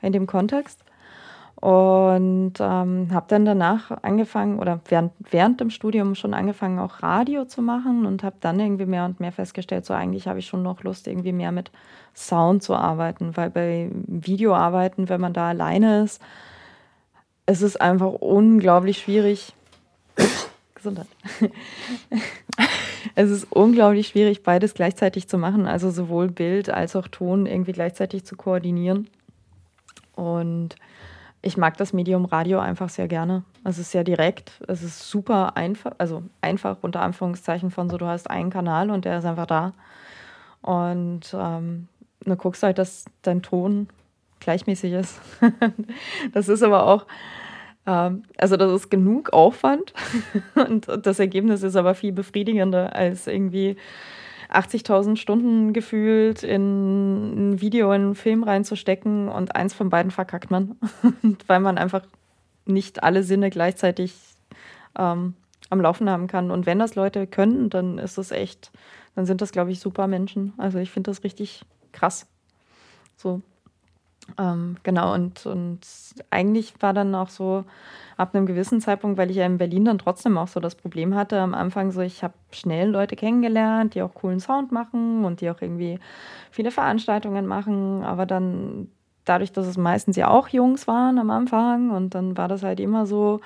in 0.00 0.12
dem 0.12 0.26
Kontext. 0.26 0.82
Und 1.62 2.54
ähm, 2.58 3.08
habe 3.12 3.26
dann 3.28 3.44
danach 3.44 3.92
angefangen 4.02 4.58
oder 4.58 4.80
während, 4.88 5.12
während 5.30 5.60
dem 5.60 5.70
Studium 5.70 6.16
schon 6.16 6.34
angefangen, 6.34 6.80
auch 6.80 7.04
Radio 7.04 7.44
zu 7.44 7.62
machen 7.62 8.04
und 8.04 8.24
habe 8.24 8.34
dann 8.40 8.58
irgendwie 8.58 8.84
mehr 8.84 9.04
und 9.04 9.20
mehr 9.20 9.30
festgestellt, 9.30 9.86
so 9.86 9.94
eigentlich 9.94 10.26
habe 10.26 10.40
ich 10.40 10.46
schon 10.46 10.64
noch 10.64 10.82
Lust, 10.82 11.06
irgendwie 11.06 11.30
mehr 11.30 11.52
mit 11.52 11.70
Sound 12.16 12.64
zu 12.64 12.74
arbeiten, 12.74 13.36
weil 13.36 13.50
bei 13.50 13.92
Videoarbeiten, 13.92 15.08
wenn 15.08 15.20
man 15.20 15.34
da 15.34 15.50
alleine 15.50 16.02
ist, 16.02 16.20
es 17.46 17.62
ist 17.62 17.80
einfach 17.80 18.10
unglaublich 18.10 18.98
schwierig, 18.98 19.54
Gesundheit. 20.74 21.06
es 23.14 23.30
ist 23.30 23.52
unglaublich 23.52 24.08
schwierig, 24.08 24.42
beides 24.42 24.74
gleichzeitig 24.74 25.28
zu 25.28 25.38
machen, 25.38 25.68
also 25.68 25.92
sowohl 25.92 26.26
Bild 26.28 26.70
als 26.70 26.96
auch 26.96 27.06
Ton 27.06 27.46
irgendwie 27.46 27.72
gleichzeitig 27.72 28.24
zu 28.24 28.34
koordinieren. 28.34 29.06
Und 30.16 30.74
ich 31.42 31.56
mag 31.56 31.76
das 31.76 31.92
Medium 31.92 32.24
Radio 32.24 32.60
einfach 32.60 32.88
sehr 32.88 33.08
gerne. 33.08 33.42
Es 33.64 33.78
ist 33.78 33.90
sehr 33.90 34.04
direkt, 34.04 34.62
es 34.68 34.82
ist 34.82 35.10
super 35.10 35.56
einfach, 35.56 35.92
also 35.98 36.22
einfach 36.40 36.78
unter 36.82 37.02
Anführungszeichen 37.02 37.72
von 37.72 37.90
so, 37.90 37.98
du 37.98 38.06
hast 38.06 38.30
einen 38.30 38.50
Kanal 38.50 38.90
und 38.90 39.04
der 39.04 39.18
ist 39.18 39.24
einfach 39.24 39.46
da. 39.46 39.72
Und 40.62 41.34
ähm, 41.34 41.88
du 42.20 42.36
guckst 42.36 42.62
halt, 42.62 42.78
dass 42.78 43.06
dein 43.22 43.42
Ton 43.42 43.88
gleichmäßig 44.38 44.92
ist. 44.92 45.20
das 46.32 46.48
ist 46.48 46.62
aber 46.62 46.86
auch, 46.86 47.06
ähm, 47.86 48.22
also 48.38 48.56
das 48.56 48.70
ist 48.72 48.90
genug 48.90 49.32
Aufwand 49.32 49.92
und 50.54 50.86
das 51.04 51.18
Ergebnis 51.18 51.64
ist 51.64 51.74
aber 51.74 51.96
viel 51.96 52.12
befriedigender 52.12 52.94
als 52.94 53.26
irgendwie 53.26 53.76
80.000 54.52 55.16
Stunden 55.16 55.72
gefühlt 55.72 56.42
in 56.42 57.52
ein 57.52 57.60
Video, 57.60 57.92
in 57.92 58.02
einen 58.02 58.14
Film 58.14 58.42
reinzustecken 58.42 59.28
und 59.28 59.56
eins 59.56 59.74
von 59.74 59.88
beiden 59.88 60.10
verkackt 60.10 60.50
man, 60.50 60.76
weil 61.46 61.60
man 61.60 61.78
einfach 61.78 62.02
nicht 62.66 63.02
alle 63.02 63.22
Sinne 63.22 63.50
gleichzeitig 63.50 64.14
ähm, 64.98 65.34
am 65.70 65.80
Laufen 65.80 66.08
haben 66.10 66.26
kann. 66.26 66.50
Und 66.50 66.66
wenn 66.66 66.78
das 66.78 66.94
Leute 66.94 67.26
können, 67.26 67.70
dann 67.70 67.98
ist 67.98 68.18
das 68.18 68.30
echt, 68.30 68.70
dann 69.14 69.26
sind 69.26 69.40
das, 69.40 69.52
glaube 69.52 69.72
ich, 69.72 69.80
super 69.80 70.06
Menschen. 70.06 70.52
Also 70.58 70.78
ich 70.78 70.90
finde 70.90 71.10
das 71.10 71.24
richtig 71.24 71.64
krass. 71.92 72.26
So, 73.16 73.40
ähm, 74.38 74.76
genau, 74.82 75.14
und, 75.14 75.46
und 75.46 75.80
eigentlich 76.30 76.74
war 76.80 76.92
dann 76.92 77.14
auch 77.14 77.28
so 77.28 77.64
ab 78.16 78.34
einem 78.34 78.46
gewissen 78.46 78.80
Zeitpunkt, 78.80 79.18
weil 79.18 79.30
ich 79.30 79.36
ja 79.36 79.46
in 79.46 79.58
Berlin 79.58 79.84
dann 79.84 79.98
trotzdem 79.98 80.38
auch 80.38 80.48
so 80.48 80.60
das 80.60 80.74
Problem 80.74 81.14
hatte, 81.14 81.40
am 81.40 81.54
Anfang 81.54 81.90
so, 81.90 82.00
ich 82.00 82.22
habe 82.22 82.34
schnell 82.52 82.88
Leute 82.88 83.16
kennengelernt, 83.16 83.94
die 83.94 84.02
auch 84.02 84.14
coolen 84.14 84.40
Sound 84.40 84.70
machen 84.70 85.24
und 85.24 85.40
die 85.40 85.50
auch 85.50 85.60
irgendwie 85.60 85.98
viele 86.50 86.70
Veranstaltungen 86.70 87.46
machen, 87.46 88.04
aber 88.04 88.26
dann 88.26 88.88
dadurch, 89.24 89.52
dass 89.52 89.66
es 89.66 89.76
meistens 89.76 90.16
ja 90.16 90.28
auch 90.28 90.48
Jungs 90.48 90.86
waren 90.86 91.18
am 91.18 91.30
Anfang 91.30 91.90
und 91.90 92.14
dann 92.14 92.36
war 92.36 92.48
das 92.48 92.62
halt 92.62 92.80
immer 92.80 93.06
so, 93.06 93.40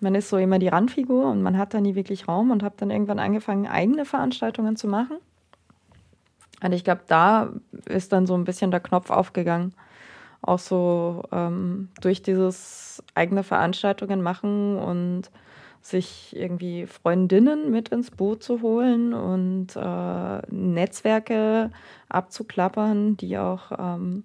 man 0.00 0.14
ist 0.14 0.28
so 0.28 0.36
immer 0.36 0.58
die 0.58 0.68
Randfigur 0.68 1.26
und 1.30 1.42
man 1.42 1.56
hat 1.58 1.74
da 1.74 1.80
nie 1.80 1.94
wirklich 1.94 2.28
Raum 2.28 2.50
und 2.50 2.62
habe 2.62 2.74
dann 2.76 2.90
irgendwann 2.90 3.18
angefangen, 3.18 3.66
eigene 3.66 4.04
Veranstaltungen 4.04 4.76
zu 4.76 4.88
machen. 4.88 5.16
Und 6.60 6.72
ich 6.72 6.84
glaube, 6.84 7.02
da 7.06 7.50
ist 7.86 8.12
dann 8.12 8.26
so 8.26 8.34
ein 8.34 8.44
bisschen 8.44 8.70
der 8.70 8.80
Knopf 8.80 9.10
aufgegangen 9.10 9.74
auch 10.42 10.58
so 10.58 11.22
ähm, 11.32 11.88
durch 12.00 12.22
dieses 12.22 13.02
eigene 13.14 13.42
Veranstaltungen 13.42 14.22
machen 14.22 14.76
und 14.76 15.30
sich 15.80 16.34
irgendwie 16.36 16.86
Freundinnen 16.86 17.70
mit 17.70 17.88
ins 17.88 18.10
Boot 18.10 18.42
zu 18.42 18.62
holen 18.62 19.14
und 19.14 19.74
äh, 19.74 20.42
Netzwerke 20.50 21.70
abzuklappern, 22.08 23.16
die 23.16 23.38
auch 23.38 23.72
ähm, 23.76 24.24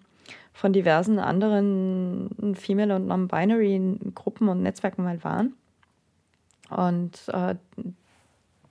von 0.54 0.74
diversen 0.74 1.20
anderen 1.20 2.56
Female- 2.56 2.96
und 2.96 3.08
Non-Binary-Gruppen 3.08 4.50
und 4.50 4.62
Netzwerken 4.64 5.04
mal 5.04 5.24
waren. 5.24 5.54
Und 6.70 7.28
äh, 7.28 7.56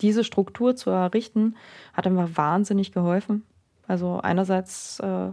diese 0.01 0.25
Struktur 0.25 0.77
zu 0.77 0.91
errichten, 0.91 1.57
hat 1.93 2.07
einfach 2.07 2.29
wahnsinnig 2.35 2.93
geholfen. 2.93 3.45
Also 3.89 4.21
einerseits 4.21 5.01
äh, 5.01 5.31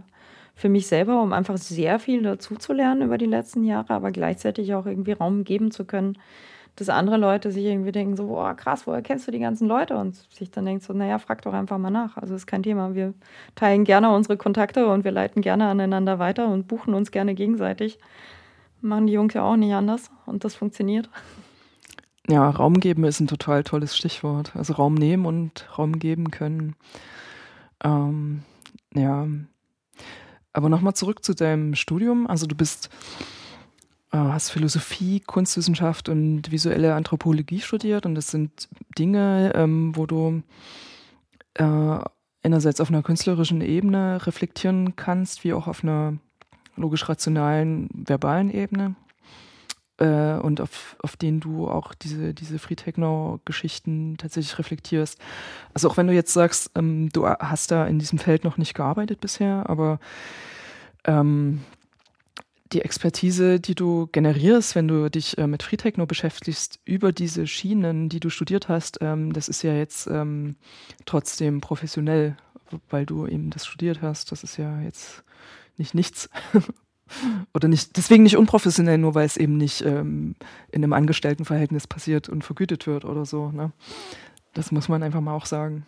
für 0.54 0.68
mich 0.68 0.86
selber, 0.86 1.20
um 1.22 1.32
einfach 1.32 1.56
sehr 1.56 1.98
viel 1.98 2.22
dazu 2.22 2.54
zu 2.56 2.72
lernen 2.72 3.02
über 3.02 3.18
die 3.18 3.26
letzten 3.26 3.64
Jahre, 3.64 3.94
aber 3.94 4.12
gleichzeitig 4.12 4.74
auch 4.74 4.86
irgendwie 4.86 5.12
Raum 5.12 5.44
geben 5.44 5.70
zu 5.70 5.84
können, 5.84 6.16
dass 6.76 6.88
andere 6.88 7.16
Leute 7.16 7.52
sich 7.52 7.64
irgendwie 7.64 7.92
denken, 7.92 8.16
so, 8.16 8.26
boah, 8.26 8.54
krass, 8.54 8.86
woher 8.86 9.02
kennst 9.02 9.28
du 9.28 9.30
die 9.30 9.38
ganzen 9.38 9.68
Leute? 9.68 9.96
Und 9.96 10.16
sich 10.32 10.50
dann 10.50 10.64
denkt 10.64 10.82
so, 10.82 10.92
naja, 10.92 11.18
frag 11.18 11.42
doch 11.42 11.52
einfach 11.52 11.78
mal 11.78 11.90
nach. 11.90 12.16
Also 12.16 12.34
ist 12.34 12.46
kein 12.46 12.64
Thema. 12.64 12.94
Wir 12.94 13.14
teilen 13.54 13.84
gerne 13.84 14.12
unsere 14.12 14.36
Kontakte 14.36 14.88
und 14.88 15.04
wir 15.04 15.12
leiten 15.12 15.40
gerne 15.40 15.68
aneinander 15.68 16.18
weiter 16.18 16.48
und 16.48 16.66
buchen 16.66 16.94
uns 16.94 17.12
gerne 17.12 17.34
gegenseitig. 17.34 17.98
Machen 18.80 19.06
die 19.06 19.12
Jungs 19.12 19.34
ja 19.34 19.42
auch 19.42 19.56
nicht 19.56 19.72
anders 19.72 20.10
und 20.26 20.44
das 20.44 20.54
funktioniert. 20.56 21.08
Ja, 22.28 22.48
Raum 22.50 22.80
geben 22.80 23.04
ist 23.04 23.20
ein 23.20 23.26
total 23.26 23.62
tolles 23.62 23.96
Stichwort. 23.96 24.56
Also 24.56 24.74
Raum 24.74 24.94
nehmen 24.94 25.26
und 25.26 25.68
Raum 25.78 25.98
geben 25.98 26.30
können. 26.30 26.74
Ähm, 27.84 28.42
ja. 28.94 29.26
Aber 30.54 30.70
nochmal 30.70 30.94
zurück 30.94 31.22
zu 31.22 31.34
deinem 31.34 31.74
Studium. 31.74 32.26
Also 32.26 32.46
du 32.46 32.54
bist 32.54 32.88
äh, 34.12 34.16
hast 34.16 34.50
Philosophie, 34.50 35.20
Kunstwissenschaft 35.20 36.08
und 36.08 36.50
visuelle 36.50 36.94
Anthropologie 36.94 37.60
studiert 37.60 38.06
und 38.06 38.14
das 38.14 38.28
sind 38.28 38.68
Dinge, 38.96 39.52
ähm, 39.54 39.94
wo 39.96 40.06
du 40.06 40.42
äh, 41.54 41.98
einerseits 42.42 42.80
auf 42.80 42.90
einer 42.90 43.02
künstlerischen 43.02 43.60
Ebene 43.60 44.24
reflektieren 44.24 44.94
kannst, 44.94 45.42
wie 45.42 45.52
auch 45.52 45.66
auf 45.66 45.82
einer 45.82 46.16
logisch-rationalen, 46.76 47.88
verbalen 47.92 48.50
Ebene 48.50 48.94
äh, 49.98 50.34
und 50.34 50.60
auf, 50.60 50.96
auf 51.00 51.16
denen 51.16 51.40
du 51.40 51.68
auch 51.68 51.94
diese, 51.94 52.34
diese 52.34 52.58
Free 52.58 52.74
Techno-Geschichten 52.74 54.16
tatsächlich 54.18 54.58
reflektierst. 54.58 55.18
Also 55.72 55.88
auch 55.88 55.96
wenn 55.96 56.06
du 56.06 56.12
jetzt 56.12 56.32
sagst, 56.32 56.70
ähm, 56.74 57.10
du 57.10 57.28
hast 57.28 57.70
da 57.70 57.86
in 57.86 57.98
diesem 57.98 58.18
Feld 58.18 58.44
noch 58.44 58.56
nicht 58.56 58.74
gearbeitet 58.74 59.20
bisher, 59.20 59.68
aber 59.68 60.00
ähm, 61.04 61.60
die 62.72 62.82
Expertise, 62.82 63.60
die 63.60 63.74
du 63.74 64.08
generierst, 64.10 64.74
wenn 64.74 64.88
du 64.88 65.08
dich 65.10 65.38
äh, 65.38 65.46
mit 65.46 65.62
Freetechno 65.62 66.06
beschäftigst, 66.06 66.80
über 66.84 67.12
diese 67.12 67.46
Schienen, 67.46 68.08
die 68.08 68.20
du 68.20 68.30
studiert 68.30 68.68
hast, 68.68 68.98
ähm, 69.00 69.32
das 69.32 69.48
ist 69.48 69.62
ja 69.62 69.74
jetzt 69.74 70.08
ähm, 70.08 70.56
trotzdem 71.04 71.60
professionell, 71.60 72.36
weil 72.90 73.06
du 73.06 73.26
eben 73.26 73.50
das 73.50 73.66
studiert 73.66 74.02
hast. 74.02 74.32
Das 74.32 74.42
ist 74.42 74.56
ja 74.56 74.80
jetzt 74.80 75.22
nicht 75.76 75.94
nichts. 75.94 76.28
Oder 77.52 77.68
nicht, 77.68 77.96
deswegen 77.96 78.22
nicht 78.22 78.36
unprofessionell, 78.36 78.98
nur 78.98 79.14
weil 79.14 79.26
es 79.26 79.36
eben 79.36 79.56
nicht 79.56 79.82
ähm, 79.82 80.34
in 80.70 80.82
einem 80.82 80.92
Angestelltenverhältnis 80.92 81.86
passiert 81.86 82.28
und 82.28 82.44
vergütet 82.44 82.86
wird 82.86 83.04
oder 83.04 83.24
so. 83.24 83.50
Ne? 83.50 83.72
Das 84.54 84.72
muss 84.72 84.88
man 84.88 85.02
einfach 85.02 85.20
mal 85.20 85.34
auch 85.34 85.46
sagen. 85.46 85.86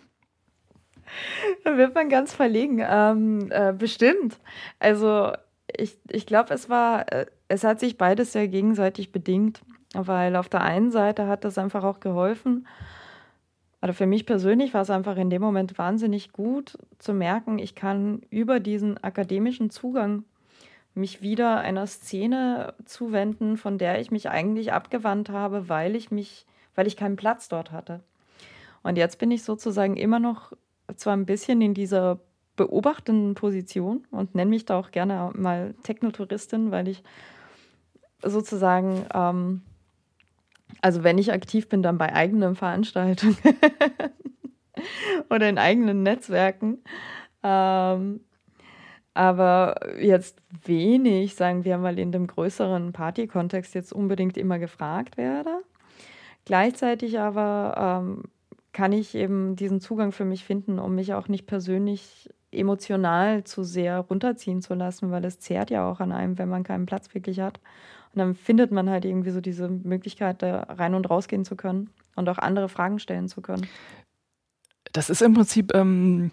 Da 1.64 1.76
wird 1.76 1.94
man 1.94 2.08
ganz 2.08 2.34
verlegen. 2.34 2.82
Ähm, 2.86 3.50
äh, 3.50 3.72
bestimmt. 3.72 4.38
Also 4.78 5.32
ich, 5.74 5.98
ich 6.10 6.26
glaube, 6.26 6.52
es 6.52 6.68
war, 6.68 7.10
äh, 7.12 7.26
es 7.48 7.64
hat 7.64 7.80
sich 7.80 7.96
beides 7.96 8.32
sehr 8.32 8.48
gegenseitig 8.48 9.12
bedingt, 9.12 9.62
weil 9.94 10.36
auf 10.36 10.48
der 10.48 10.62
einen 10.62 10.90
Seite 10.90 11.26
hat 11.26 11.44
das 11.44 11.58
einfach 11.58 11.84
auch 11.84 12.00
geholfen. 12.00 12.66
Oder 13.82 13.92
für 13.92 14.06
mich 14.06 14.26
persönlich 14.26 14.74
war 14.74 14.82
es 14.82 14.90
einfach 14.90 15.16
in 15.16 15.30
dem 15.30 15.42
Moment 15.42 15.78
wahnsinnig 15.78 16.32
gut 16.32 16.76
zu 16.98 17.12
merken, 17.12 17.58
ich 17.58 17.74
kann 17.74 18.22
über 18.30 18.58
diesen 18.58 19.02
akademischen 19.02 19.70
Zugang 19.70 20.24
mich 20.96 21.22
wieder 21.22 21.58
einer 21.58 21.86
Szene 21.86 22.74
zuwenden, 22.84 23.56
von 23.56 23.78
der 23.78 24.00
ich 24.00 24.10
mich 24.10 24.30
eigentlich 24.30 24.72
abgewandt 24.72 25.28
habe, 25.28 25.68
weil 25.68 25.94
ich 25.94 26.10
mich, 26.10 26.46
weil 26.74 26.86
ich 26.86 26.96
keinen 26.96 27.16
Platz 27.16 27.48
dort 27.48 27.70
hatte. 27.70 28.00
Und 28.82 28.96
jetzt 28.96 29.18
bin 29.18 29.30
ich 29.30 29.42
sozusagen 29.42 29.96
immer 29.96 30.18
noch 30.18 30.52
zwar 30.94 31.16
ein 31.16 31.26
bisschen 31.26 31.60
in 31.60 31.74
dieser 31.74 32.20
beobachtenden 32.56 33.34
Position 33.34 34.06
und 34.10 34.34
nenne 34.34 34.50
mich 34.50 34.64
da 34.64 34.78
auch 34.78 34.90
gerne 34.90 35.30
mal 35.34 35.74
Technotouristin, 35.82 36.70
weil 36.70 36.88
ich 36.88 37.02
sozusagen, 38.22 39.04
ähm, 39.12 39.62
also 40.80 41.04
wenn 41.04 41.18
ich 41.18 41.32
aktiv 41.32 41.68
bin, 41.68 41.82
dann 41.82 41.98
bei 41.98 42.12
eigenen 42.14 42.54
Veranstaltungen 42.54 43.36
oder 45.30 45.48
in 45.48 45.58
eigenen 45.58 46.02
Netzwerken. 46.02 46.78
Ähm, 47.42 48.20
aber 49.16 49.76
jetzt 49.98 50.38
wenig, 50.64 51.34
sagen 51.34 51.64
wir 51.64 51.78
mal, 51.78 51.98
in 51.98 52.12
dem 52.12 52.26
größeren 52.26 52.92
Party-Kontext 52.92 53.74
jetzt 53.74 53.92
unbedingt 53.92 54.36
immer 54.36 54.58
gefragt 54.58 55.16
werde. 55.16 55.62
Gleichzeitig 56.44 57.18
aber 57.18 58.02
ähm, 58.04 58.24
kann 58.72 58.92
ich 58.92 59.14
eben 59.14 59.56
diesen 59.56 59.80
Zugang 59.80 60.12
für 60.12 60.26
mich 60.26 60.44
finden, 60.44 60.78
um 60.78 60.94
mich 60.94 61.14
auch 61.14 61.28
nicht 61.28 61.46
persönlich 61.46 62.28
emotional 62.52 63.44
zu 63.44 63.64
sehr 63.64 64.00
runterziehen 64.00 64.60
zu 64.60 64.74
lassen, 64.74 65.10
weil 65.10 65.24
es 65.24 65.40
zehrt 65.40 65.70
ja 65.70 65.90
auch 65.90 66.00
an 66.00 66.12
einem, 66.12 66.38
wenn 66.38 66.50
man 66.50 66.62
keinen 66.62 66.84
Platz 66.84 67.14
wirklich 67.14 67.40
hat. 67.40 67.58
Und 68.12 68.18
dann 68.18 68.34
findet 68.34 68.70
man 68.70 68.90
halt 68.90 69.06
irgendwie 69.06 69.30
so 69.30 69.40
diese 69.40 69.68
Möglichkeit, 69.68 70.42
da 70.42 70.60
rein 70.68 70.94
und 70.94 71.08
rausgehen 71.08 71.44
zu 71.46 71.56
können 71.56 71.88
und 72.16 72.28
auch 72.28 72.38
andere 72.38 72.68
Fragen 72.68 72.98
stellen 72.98 73.28
zu 73.28 73.40
können. 73.40 73.66
Das 74.92 75.08
ist 75.08 75.22
im 75.22 75.34
Prinzip 75.34 75.74
ähm, 75.74 76.30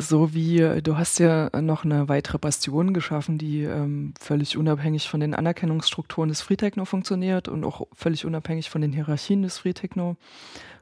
so 0.00 0.34
wie, 0.34 0.80
du 0.82 0.96
hast 0.96 1.18
ja 1.18 1.50
noch 1.60 1.84
eine 1.84 2.08
weitere 2.08 2.38
Bastion 2.38 2.94
geschaffen, 2.94 3.38
die 3.38 3.62
ähm, 3.64 4.14
völlig 4.18 4.56
unabhängig 4.56 5.08
von 5.08 5.20
den 5.20 5.34
Anerkennungsstrukturen 5.34 6.28
des 6.28 6.40
Free 6.40 6.56
Techno 6.56 6.84
funktioniert 6.84 7.48
und 7.48 7.64
auch 7.64 7.86
völlig 7.92 8.24
unabhängig 8.24 8.70
von 8.70 8.80
den 8.80 8.92
Hierarchien 8.92 9.42
des 9.42 9.58
Free 9.58 9.74
Techno, 9.74 10.16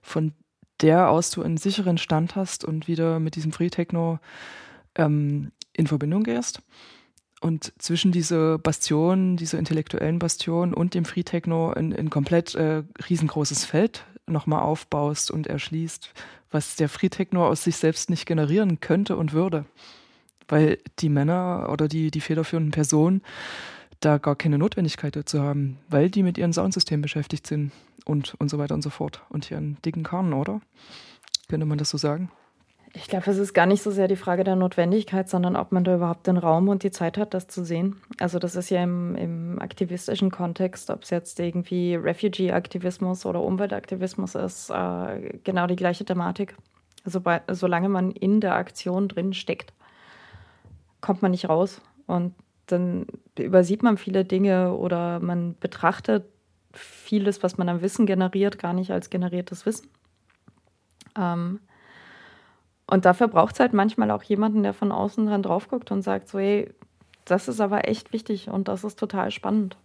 von 0.03 0.33
der 0.81 1.11
aus 1.11 1.31
du 1.31 1.43
einen 1.43 1.57
sicheren 1.57 1.99
Stand 1.99 2.37
hast 2.37 2.65
und 2.65 2.87
wieder 2.87 3.19
mit 3.19 3.35
diesem 3.35 3.53
Free 3.53 3.71
Techno 3.71 4.21
ähm, 4.95 5.51
in 5.73 5.87
Verbindung 5.87 6.23
gehst. 6.23 6.63
Und 7.41 7.73
zwischen 7.79 8.11
diese 8.11 8.59
Bastion, 8.59 9.37
diese 9.37 9.59
intellektuellen 9.59 10.19
Bastion 10.19 10.75
und 10.75 10.95
dem 10.95 11.05
Free 11.05 11.23
Techno 11.23 11.71
ein, 11.71 11.95
ein 11.95 12.11
komplett 12.11 12.55
äh, 12.55 12.83
riesengroßes 13.09 13.65
Feld 13.65 14.05
nochmal 14.27 14.63
aufbaust 14.63 15.31
und 15.31 15.47
erschließt, 15.47 16.13
was 16.51 16.77
der 16.77 16.89
Free 16.89 17.09
Techno 17.09 17.47
aus 17.47 17.65
sich 17.65 17.77
selbst 17.77 18.11
nicht 18.11 18.27
generieren 18.27 18.81
könnte 18.81 19.17
und 19.17 19.33
würde. 19.33 19.65
Weil 20.49 20.79
die 20.99 21.09
Männer 21.09 21.69
oder 21.71 21.89
die, 21.89 22.11
die 22.11 22.21
federführenden 22.21 22.73
Personen 22.73 23.23
da 24.01 24.19
gar 24.19 24.37
keine 24.37 24.59
Notwendigkeit 24.59 25.17
dazu 25.17 25.43
haben, 25.43 25.79
weil 25.89 26.11
die 26.11 26.23
mit 26.23 26.39
ihren 26.39 26.53
Soundsystemen 26.53 27.03
beschäftigt 27.03 27.47
sind 27.47 27.73
und, 28.05 28.35
und 28.39 28.49
so 28.49 28.59
weiter 28.59 28.75
und 28.75 28.83
so 28.83 28.91
fort. 28.91 29.23
Und 29.29 29.51
ihren 29.51 29.77
dicken 29.83 30.05
Kahn, 30.05 30.33
oder? 30.33 30.61
Könnte 31.49 31.67
man 31.67 31.79
das 31.79 31.91
so 31.91 31.99
sagen? 31.99 32.31
Ich 32.95 33.09
glaube, 33.09 33.31
es 33.31 33.37
ist 33.37 33.53
gar 33.53 33.67
nicht 33.67 33.83
so 33.83 33.91
sehr 33.91 34.09
die 34.09 34.17
Frage 34.17 34.45
der 34.45 34.57
Notwendigkeit, 34.57 35.29
sondern 35.29 35.57
ob 35.57 35.73
man 35.73 35.85
da 35.85 35.97
überhaupt 35.97 36.27
den 36.27 36.39
Raum 36.39 36.69
und 36.69 36.83
die 36.83 36.91
Zeit 36.91 37.19
hat, 37.19 37.35
das 37.35 37.47
zu 37.47 37.65
sehen. 37.65 38.01
Also 38.19 38.39
das 38.39 38.57
ist 38.57 38.71
ja 38.71 38.83
im, 38.83 39.15
im 39.15 39.61
aktivistischen 39.61 40.31
Kontext, 40.31 40.89
ob 40.91 41.03
es 41.03 41.11
jetzt 41.11 41.39
irgendwie 41.39 41.97
Refugee-Aktivismus 41.97 43.27
oder 43.27 43.43
Umweltaktivismus 43.43 44.35
ist, 44.35 44.71
äh, 44.71 45.39
genau 45.45 45.67
die 45.67 45.77
gleiche 45.77 46.05
Thematik. 46.05 46.57
Also 47.05 47.21
solange 47.49 47.89
man 47.89 48.11
in 48.11 48.41
der 48.41 48.55
Aktion 48.55 49.09
drin 49.09 49.35
steckt, 49.35 49.73
kommt 51.01 51.23
man 51.23 51.31
nicht 51.31 51.49
raus. 51.49 51.81
Und 52.07 52.35
dann 52.67 53.07
übersieht 53.39 53.83
man 53.83 53.97
viele 53.99 54.25
Dinge 54.25 54.75
oder 54.75 55.21
man 55.21 55.57
betrachtet 55.59 56.25
vieles, 56.73 57.43
was 57.43 57.59
man 57.59 57.69
am 57.69 57.83
Wissen 57.83 58.07
generiert, 58.07 58.59
gar 58.59 58.73
nicht 58.73 58.91
als 58.91 59.11
generiertes 59.11 59.67
Wissen. 59.67 59.89
Ähm, 61.17 61.61
und 62.91 63.05
dafür 63.05 63.29
braucht 63.29 63.55
es 63.55 63.61
halt 63.61 63.75
manchmal 63.75 64.11
auch 64.11 64.23
jemanden, 64.23 64.63
der 64.63 64.73
von 64.73 64.93
außen 64.93 65.27
dran 65.27 65.43
drauf 65.43 65.69
guckt 65.69 65.91
und 65.91 66.03
sagt, 66.03 66.29
so, 66.29 66.39
hey, 66.39 66.73
das 67.27 67.47
ist 67.47 67.61
aber 67.61 67.87
echt 67.87 68.13
wichtig 68.13 68.49
und 68.49 68.69
das 68.69 68.83
ist 68.83 68.99
total 68.99 69.31
spannend. 69.31 69.77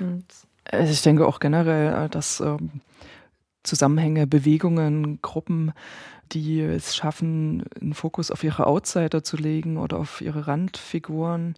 Und 0.00 0.24
also 0.64 0.92
ich 0.92 1.02
denke 1.02 1.26
auch 1.26 1.38
generell, 1.38 2.06
äh, 2.06 2.08
dass 2.08 2.40
ähm, 2.40 2.80
Zusammenhänge, 3.62 4.26
Bewegungen, 4.26 5.20
Gruppen, 5.20 5.72
die 6.32 6.60
es 6.60 6.96
schaffen, 6.96 7.64
einen 7.80 7.94
Fokus 7.94 8.30
auf 8.30 8.42
ihre 8.42 8.66
Outsider 8.66 9.22
zu 9.22 9.36
legen 9.36 9.76
oder 9.76 9.98
auf 9.98 10.22
ihre 10.22 10.46
Randfiguren 10.46 11.56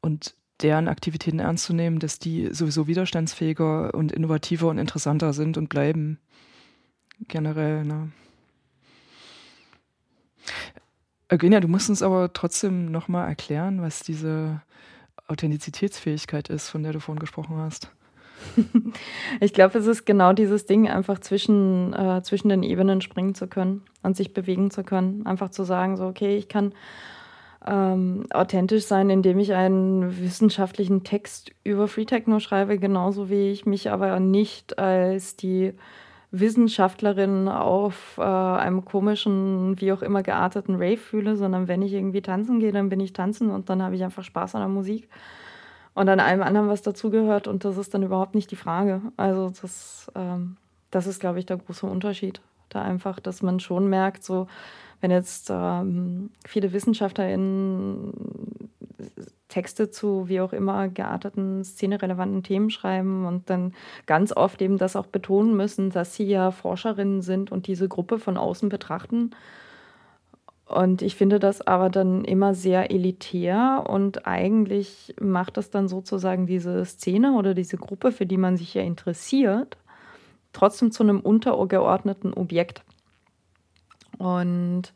und 0.00 0.34
deren 0.62 0.88
Aktivitäten 0.88 1.38
ernst 1.38 1.64
zu 1.64 1.72
nehmen, 1.72 2.00
dass 2.00 2.18
die 2.18 2.48
sowieso 2.52 2.86
widerstandsfähiger 2.86 3.94
und 3.94 4.12
innovativer 4.12 4.68
und 4.68 4.78
interessanter 4.78 5.32
sind 5.32 5.56
und 5.56 5.68
bleiben. 5.68 6.18
Generell, 7.28 7.84
ne? 7.84 8.10
Eugenia, 11.30 11.60
du 11.60 11.68
musst 11.68 11.88
uns 11.88 12.02
aber 12.02 12.32
trotzdem 12.32 12.90
nochmal 12.90 13.28
erklären, 13.28 13.82
was 13.82 14.00
diese 14.00 14.62
Authentizitätsfähigkeit 15.28 16.48
ist, 16.48 16.68
von 16.68 16.82
der 16.82 16.92
du 16.92 17.00
vorhin 17.00 17.20
gesprochen 17.20 17.56
hast. 17.56 17.90
Ich 19.40 19.52
glaube, 19.52 19.78
es 19.78 19.86
ist 19.86 20.06
genau 20.06 20.32
dieses 20.32 20.66
Ding, 20.66 20.88
einfach 20.88 21.20
zwischen, 21.20 21.92
äh, 21.92 22.22
zwischen 22.22 22.48
den 22.48 22.62
Ebenen 22.62 23.00
springen 23.00 23.34
zu 23.34 23.46
können 23.46 23.82
und 24.02 24.16
sich 24.16 24.34
bewegen 24.34 24.70
zu 24.70 24.82
können. 24.82 25.24
Einfach 25.26 25.50
zu 25.50 25.62
sagen, 25.62 25.96
so, 25.96 26.06
okay, 26.06 26.36
ich 26.36 26.48
kann 26.48 26.72
ähm, 27.66 28.26
authentisch 28.30 28.84
sein, 28.86 29.10
indem 29.10 29.38
ich 29.38 29.52
einen 29.52 30.20
wissenschaftlichen 30.20 31.04
Text 31.04 31.52
über 31.64 31.86
Free 31.86 32.06
Techno 32.06 32.40
schreibe, 32.40 32.78
genauso 32.78 33.30
wie 33.30 33.50
ich 33.50 33.66
mich 33.66 33.90
aber 33.90 34.18
nicht 34.18 34.78
als 34.78 35.36
die 35.36 35.74
Wissenschaftlerin 36.32 37.48
auf 37.48 38.16
äh, 38.18 38.22
einem 38.22 38.84
komischen, 38.84 39.80
wie 39.80 39.92
auch 39.92 40.02
immer 40.02 40.22
gearteten 40.22 40.76
Rave 40.76 40.96
fühle, 40.96 41.36
sondern 41.36 41.66
wenn 41.66 41.82
ich 41.82 41.92
irgendwie 41.92 42.22
tanzen 42.22 42.60
gehe, 42.60 42.72
dann 42.72 42.88
bin 42.88 43.00
ich 43.00 43.12
tanzen 43.12 43.50
und 43.50 43.68
dann 43.68 43.82
habe 43.82 43.96
ich 43.96 44.04
einfach 44.04 44.22
Spaß 44.22 44.54
an 44.54 44.60
der 44.60 44.68
Musik 44.68 45.08
und 45.94 46.08
an 46.08 46.20
allem 46.20 46.42
anderen, 46.42 46.68
was 46.68 46.82
dazugehört. 46.82 47.48
Und 47.48 47.64
das 47.64 47.76
ist 47.76 47.94
dann 47.94 48.02
überhaupt 48.02 48.34
nicht 48.34 48.50
die 48.50 48.56
Frage. 48.56 49.02
Also 49.16 49.52
das, 49.60 50.10
ähm, 50.14 50.56
das 50.90 51.06
ist, 51.06 51.20
glaube 51.20 51.40
ich, 51.40 51.46
der 51.46 51.56
große 51.56 51.86
Unterschied. 51.86 52.40
Da 52.68 52.82
einfach, 52.82 53.18
dass 53.18 53.42
man 53.42 53.58
schon 53.58 53.88
merkt, 53.88 54.22
so 54.22 54.46
wenn 55.00 55.10
jetzt 55.10 55.48
ähm, 55.50 56.30
viele 56.46 56.72
WissenschaftlerInnen 56.72 58.12
Texte 59.50 59.90
zu 59.90 60.28
wie 60.28 60.40
auch 60.40 60.54
immer 60.54 60.88
gearteten, 60.88 61.62
szenerelevanten 61.62 62.42
Themen 62.42 62.70
schreiben 62.70 63.26
und 63.26 63.50
dann 63.50 63.74
ganz 64.06 64.32
oft 64.34 64.62
eben 64.62 64.78
das 64.78 64.96
auch 64.96 65.06
betonen 65.06 65.54
müssen, 65.54 65.90
dass 65.90 66.14
sie 66.14 66.24
ja 66.24 66.50
Forscherinnen 66.50 67.20
sind 67.20 67.52
und 67.52 67.66
diese 67.66 67.88
Gruppe 67.88 68.18
von 68.18 68.38
außen 68.38 68.70
betrachten. 68.70 69.32
Und 70.64 71.02
ich 71.02 71.16
finde 71.16 71.40
das 71.40 71.66
aber 71.66 71.90
dann 71.90 72.24
immer 72.24 72.54
sehr 72.54 72.92
elitär 72.92 73.84
und 73.88 74.26
eigentlich 74.26 75.14
macht 75.20 75.56
das 75.56 75.70
dann 75.70 75.88
sozusagen 75.88 76.46
diese 76.46 76.84
Szene 76.84 77.32
oder 77.32 77.54
diese 77.54 77.76
Gruppe, 77.76 78.12
für 78.12 78.24
die 78.24 78.36
man 78.36 78.56
sich 78.56 78.72
ja 78.74 78.82
interessiert, 78.82 79.76
trotzdem 80.52 80.92
zu 80.92 81.02
einem 81.02 81.20
untergeordneten 81.20 82.32
Objekt. 82.32 82.84
Und 84.16 84.94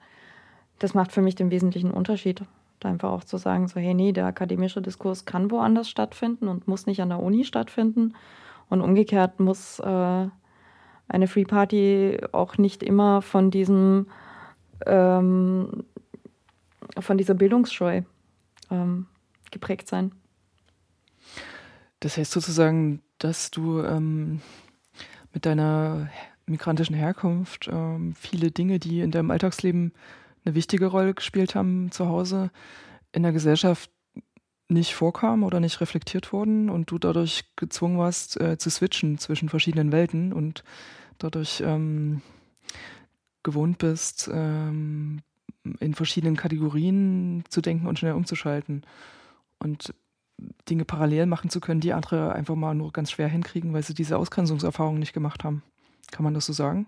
das 0.79 0.95
macht 0.95 1.11
für 1.11 1.23
mich 1.23 1.35
den 1.35 1.51
wesentlichen 1.51 1.91
Unterschied. 1.91 2.43
Einfach 2.85 3.11
auch 3.11 3.25
zu 3.25 3.37
sagen, 3.37 3.69
so, 3.69 3.81
hey, 3.81 3.95
nee, 3.95 4.13
der 4.13 4.27
akademische 4.27 4.83
Diskurs 4.83 5.25
kann 5.25 5.51
woanders 5.51 5.89
stattfinden 5.89 6.49
und 6.49 6.69
muss 6.69 6.87
nicht 6.87 7.01
an 7.01 7.09
der 7.09 7.21
Uni 7.21 7.45
stattfinden. 7.45 8.15
Und 8.69 8.81
umgekehrt 8.81 9.41
muss 9.41 9.79
äh, 9.81 10.29
eine 11.09 11.27
Free 11.27 11.45
Party 11.45 12.19
auch 12.33 12.59
nicht 12.59 12.83
immer 12.83 13.23
von 13.23 13.51
diesem, 13.51 14.07
ähm, 14.87 15.85
von 16.99 17.19
dieser 17.19 17.35
Bildungsscheu 17.35 18.03
ähm, 18.71 19.07
geprägt 19.51 19.89
sein. 19.89 20.13
Das 22.01 22.17
heißt 22.17 22.33
sozusagen, 22.33 23.03
dass 23.19 23.51
du 23.51 23.81
ähm, 23.81 24.41
mit 25.33 25.47
deiner 25.47 26.11
migrantischen 26.47 26.95
Herkunft 26.95 27.69
ähm, 27.73 28.15
viele 28.15 28.51
Dinge, 28.51 28.79
die 28.79 29.01
in 29.01 29.11
deinem 29.11 29.31
Alltagsleben 29.31 29.93
eine 30.45 30.55
wichtige 30.55 30.87
Rolle 30.87 31.15
gespielt 31.15 31.55
haben 31.55 31.91
zu 31.91 32.09
Hause, 32.09 32.51
in 33.13 33.23
der 33.23 33.33
Gesellschaft 33.33 33.91
nicht 34.69 34.95
vorkamen 34.95 35.45
oder 35.45 35.61
nicht 35.61 35.81
reflektiert 35.81 36.33
wurden 36.33 36.71
und 36.71 36.91
du 36.91 36.99
dadurch 36.99 37.45
gezwungen 37.57 37.99
warst 37.99 38.41
äh, 38.41 38.59
zu 38.59 38.71
switchen 38.71 39.19
zwischen 39.19 39.49
verschiedenen 39.49 39.93
Welten 39.93 40.33
und 40.33 40.65
dadurch 41.19 41.63
ähm, 41.65 42.23
gewohnt 43.43 43.79
bist, 43.79 44.29
ähm, 44.33 45.21
in 45.81 45.95
verschiedenen 45.95 46.37
Kategorien 46.37 47.45
zu 47.49 47.61
denken 47.61 47.87
und 47.87 47.99
schnell 47.99 48.15
umzuschalten 48.15 48.85
und 49.59 49.95
Dinge 50.69 50.85
parallel 50.85 51.27
machen 51.27 51.51
zu 51.51 51.61
können, 51.61 51.81
die 51.81 51.93
andere 51.93 52.33
einfach 52.33 52.55
mal 52.57 52.75
nur 52.75 52.93
ganz 52.93 53.11
schwer 53.11 53.29
hinkriegen, 53.29 53.73
weil 53.73 53.83
sie 53.83 53.95
diese 53.95 54.19
Ausgrenzungserfahrung 54.19 54.99
nicht 54.99 55.13
gemacht 55.13 55.45
haben. 55.45 55.63
Kann 56.11 56.25
man 56.25 56.35
das 56.35 56.47
so 56.47 56.53
sagen? 56.53 56.87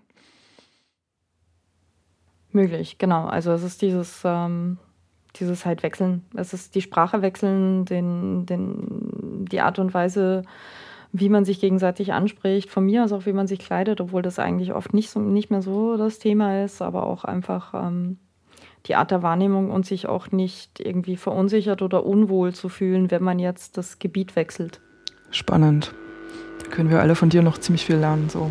Möglich, 2.57 2.97
genau. 2.97 3.27
Also 3.27 3.51
es 3.51 3.61
ist 3.61 3.83
dieses, 3.83 4.23
ähm, 4.25 4.79
dieses 5.35 5.63
halt 5.63 5.83
wechseln. 5.83 6.25
Es 6.35 6.53
ist 6.53 6.73
die 6.73 6.81
Sprache 6.81 7.21
wechseln, 7.21 7.85
den, 7.85 8.47
den, 8.47 9.45
die 9.45 9.61
Art 9.61 9.77
und 9.77 9.93
Weise, 9.93 10.41
wie 11.11 11.29
man 11.29 11.45
sich 11.45 11.59
gegenseitig 11.59 12.13
anspricht, 12.13 12.71
von 12.71 12.83
mir 12.83 13.03
aus 13.03 13.11
auch, 13.11 13.27
wie 13.27 13.33
man 13.33 13.45
sich 13.45 13.59
kleidet, 13.59 14.01
obwohl 14.01 14.23
das 14.23 14.39
eigentlich 14.39 14.73
oft 14.73 14.91
nicht, 14.95 15.11
so, 15.11 15.19
nicht 15.19 15.51
mehr 15.51 15.61
so 15.61 15.97
das 15.97 16.17
Thema 16.17 16.63
ist, 16.63 16.81
aber 16.81 17.05
auch 17.05 17.25
einfach 17.25 17.75
ähm, 17.75 18.17
die 18.87 18.95
Art 18.95 19.11
der 19.11 19.21
Wahrnehmung 19.21 19.69
und 19.69 19.85
sich 19.85 20.07
auch 20.07 20.31
nicht 20.31 20.79
irgendwie 20.79 21.15
verunsichert 21.15 21.83
oder 21.83 22.07
unwohl 22.07 22.55
zu 22.55 22.69
fühlen, 22.69 23.11
wenn 23.11 23.21
man 23.21 23.37
jetzt 23.37 23.77
das 23.77 23.99
Gebiet 23.99 24.35
wechselt. 24.35 24.81
Spannend. 25.29 25.93
Da 26.63 26.71
können 26.71 26.89
wir 26.89 27.01
alle 27.01 27.13
von 27.13 27.29
dir 27.29 27.43
noch 27.43 27.59
ziemlich 27.59 27.85
viel 27.85 27.97
lernen, 27.97 28.29
so. 28.29 28.49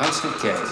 Antes 0.00 0.20
que 0.20 0.28
queira. 0.38 0.62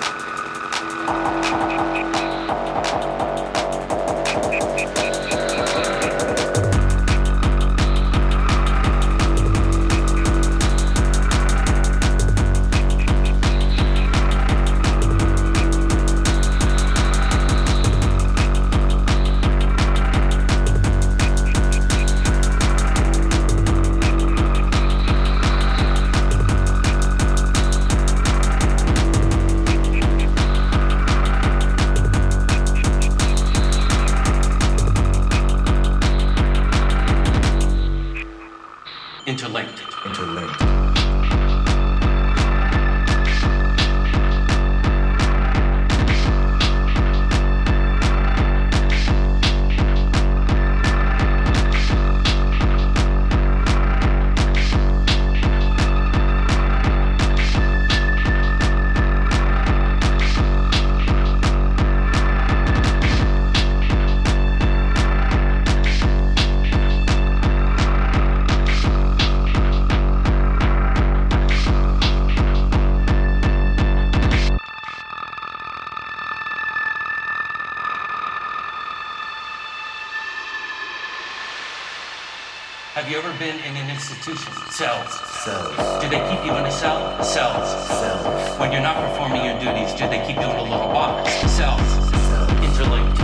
Cells. 84.77 85.09
Cells. 85.43 86.03
Do 86.03 86.09
they 86.11 86.21
keep 86.29 86.45
you 86.45 86.55
in 86.55 86.67
a 86.67 86.71
cell? 86.71 87.25
Cells. 87.25 87.89
Cells. 87.89 88.59
When 88.61 88.73
you're 88.73 88.83
not 88.83 88.97
performing 89.09 89.43
your 89.43 89.59
duties, 89.59 89.95
do 89.95 90.07
they 90.07 90.21
keep 90.27 90.37
you 90.37 90.51
in 90.51 90.57
a 90.57 90.63
little 90.65 90.93
box? 90.93 91.33
Cells. 91.51 91.81
Cells. 91.81 92.51
Interlinked. 92.61 93.19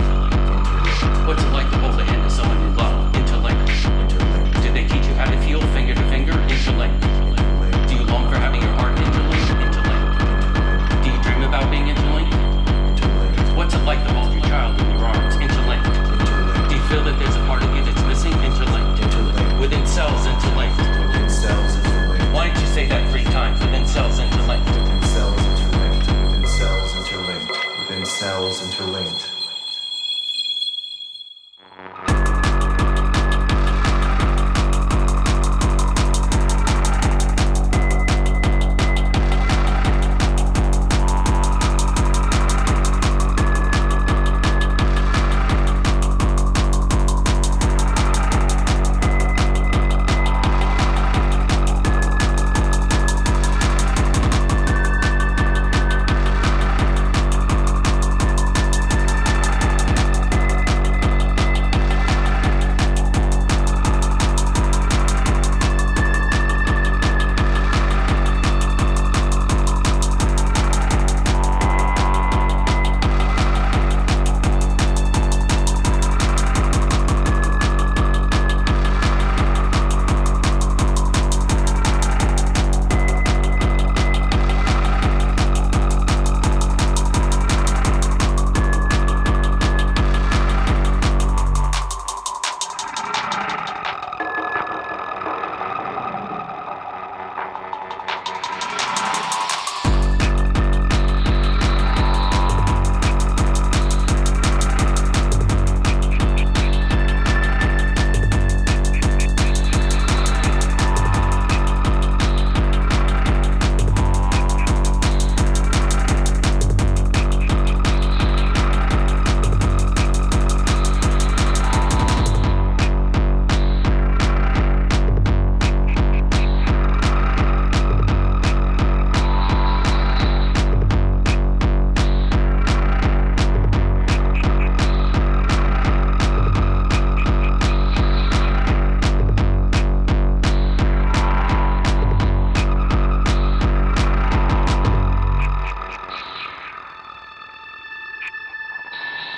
What's 1.27 1.43
it 1.43 1.51
like 1.51 1.69
to 1.69 1.77
hold 1.77 1.93
the 1.99 2.05
hand 2.05 2.25
of 2.25 2.31
someone 2.31 2.62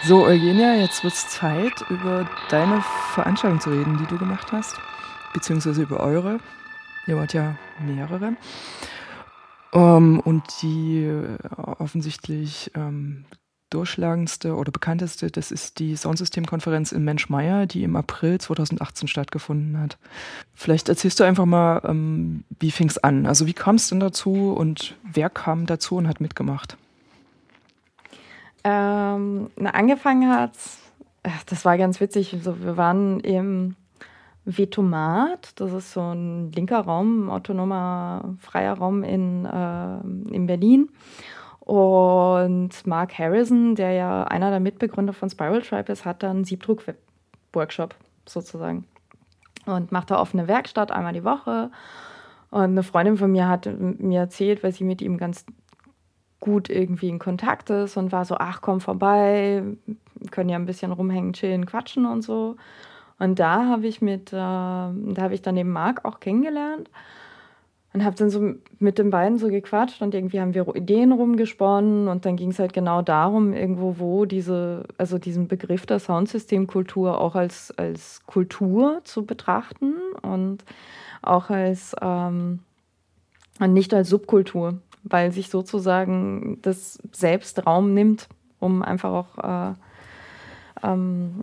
So, 0.08 0.24
Eugenia, 0.24 0.76
jetzt 0.76 1.04
wird 1.04 1.16
es 1.16 1.30
Zeit, 1.30 1.84
über 1.90 2.30
deine 2.50 2.84
Veranstaltung 3.16 3.60
zu 3.60 3.72
reden, 3.72 3.98
die 3.98 4.06
du 4.06 4.20
gemacht 4.20 4.52
hast, 4.52 4.76
beziehungsweise 5.34 5.82
über 5.82 6.00
eure. 6.00 6.40
Ihr 7.08 7.18
wart 7.18 7.34
ja 7.34 7.56
mehrere. 7.84 8.36
Ähm, 9.74 10.20
und 10.20 10.44
die 10.62 11.06
äh, 11.06 11.38
offensichtlich 11.80 12.70
ähm, 12.76 13.26
durchschlagendste 13.72 14.54
oder 14.54 14.72
bekannteste, 14.72 15.32
das 15.32 15.52
ist 15.52 15.80
die 15.80 15.96
Soundsystemkonferenz 15.96 16.92
in 16.92 17.04
Mensch-Meyer, 17.04 17.66
die 17.66 17.82
im 17.82 17.96
April 17.96 18.40
2018 18.40 19.08
stattgefunden 19.08 19.80
hat. 19.80 19.98
Vielleicht 20.54 20.88
erzählst 20.88 21.20
du 21.20 21.24
einfach 21.24 21.46
mal, 21.46 21.82
ähm, 21.84 22.44
wie 22.60 22.70
fing 22.70 22.90
es 22.90 23.00
an? 23.00 23.26
Also 23.26 23.48
wie 23.48 23.54
kam 23.54 23.78
es 23.78 23.90
denn 23.90 24.02
dazu 24.02 24.54
und 24.54 24.98
wer 25.02 25.32
kam 25.32 25.66
dazu 25.66 25.96
und 25.96 26.08
hat 26.08 26.22
mitgemacht? 26.22 26.78
Ähm, 28.66 29.52
na, 29.58 29.70
angefangen 29.70 30.50
ach, 31.22 31.44
das 31.46 31.66
war 31.66 31.78
ganz 31.78 32.02
witzig. 32.02 32.34
Also 32.34 32.60
wir 32.64 32.78
waren 32.78 33.20
im 33.20 33.76
Vetomat, 34.44 35.60
das 35.60 35.72
ist 35.72 35.92
so 35.92 36.02
ein 36.02 36.52
linker 36.52 36.80
Raum, 36.80 37.30
autonomer, 37.30 38.36
freier 38.40 38.74
Raum 38.74 39.04
in, 39.04 39.46
äh, 39.46 40.00
in 40.34 40.48
Berlin. 40.48 40.90
Und 41.60 42.86
Mark 42.88 43.18
Harrison, 43.20 43.76
der 43.76 43.92
ja 43.92 44.24
einer 44.24 44.50
der 44.50 44.60
Mitbegründer 44.60 45.14
von 45.14 45.30
Spiral 45.30 45.62
Tribe 45.62 45.92
ist, 45.92 46.04
hat 46.04 46.24
dann 46.24 46.44
Siebdruck-Workshop 46.44 47.94
sozusagen. 48.28 48.86
Und 49.68 49.92
macht 49.92 50.10
da 50.10 50.20
offene 50.20 50.48
Werkstatt 50.48 50.92
einmal 50.92 51.14
die 51.14 51.24
Woche. 51.24 51.70
Und 52.50 52.62
eine 52.62 52.84
Freundin 52.84 53.18
von 53.18 53.32
mir 53.32 53.48
hat 53.48 53.68
mir 53.80 54.22
erzählt, 54.22 54.64
weil 54.64 54.72
sie 54.72 54.84
mit 54.84 55.02
ihm 55.02 55.18
ganz 55.18 55.46
gut 56.46 56.70
irgendwie 56.70 57.10
in 57.10 57.18
Kontakt 57.18 57.72
ist 57.72 57.98
und 57.98 58.12
war 58.12 58.24
so, 58.24 58.36
ach 58.38 58.62
komm 58.62 58.80
vorbei, 58.80 59.64
können 60.30 60.50
ja 60.50 60.58
ein 60.58 60.68
bisschen 60.68 60.92
rumhängen, 60.92 61.34
chillen, 61.34 61.66
quatschen 61.66 62.06
und 62.06 62.22
so. 62.22 62.56
Und 63.18 63.40
da 63.40 63.66
habe 63.66 63.88
ich 63.88 64.00
mit, 64.00 64.32
äh, 64.32 64.36
da 64.36 65.18
habe 65.18 65.34
ich 65.34 65.42
dann 65.42 65.56
den 65.56 65.70
Marc 65.70 66.06
auch 66.06 66.20
kennengelernt 66.20 66.92
und 67.94 68.06
habe 68.06 68.16
dann 68.16 68.30
so 68.30 68.54
mit 68.78 69.00
den 69.00 69.10
beiden 69.10 69.40
so 69.40 69.48
gequatscht 69.48 70.04
und 70.04 70.14
irgendwie 70.14 70.40
haben 70.40 70.54
wir 70.54 70.76
Ideen 70.76 71.14
rumgesponnen 71.14 72.08
und 72.08 72.26
dann 72.26 72.36
ging 72.36 72.52
es 72.52 72.60
halt 72.60 72.74
genau 72.74 73.02
darum, 73.02 73.54
irgendwo 73.54 73.96
wo 73.98 74.26
diese, 74.26 74.84
also 75.00 75.18
diesen 75.18 75.48
Begriff 75.48 75.88
der 75.88 76.00
Soundsystemkultur 76.00 77.20
auch 77.20 77.34
als, 77.34 77.74
als 77.76 78.22
Kultur 78.28 79.02
zu 79.04 79.26
betrachten 79.26 79.96
und 80.22 80.64
auch 81.24 81.50
als 81.50 81.96
ähm, 82.02 82.60
und 83.60 83.74
nicht 83.74 83.94
als 83.94 84.10
Subkultur 84.10 84.80
weil 85.06 85.32
sich 85.32 85.50
sozusagen 85.50 86.60
das 86.62 87.00
selbst 87.12 87.66
Raum 87.66 87.94
nimmt, 87.94 88.28
um 88.60 88.82
einfach 88.82 89.12
auch 89.12 89.72
äh, 89.72 89.74
ähm, 90.84 91.42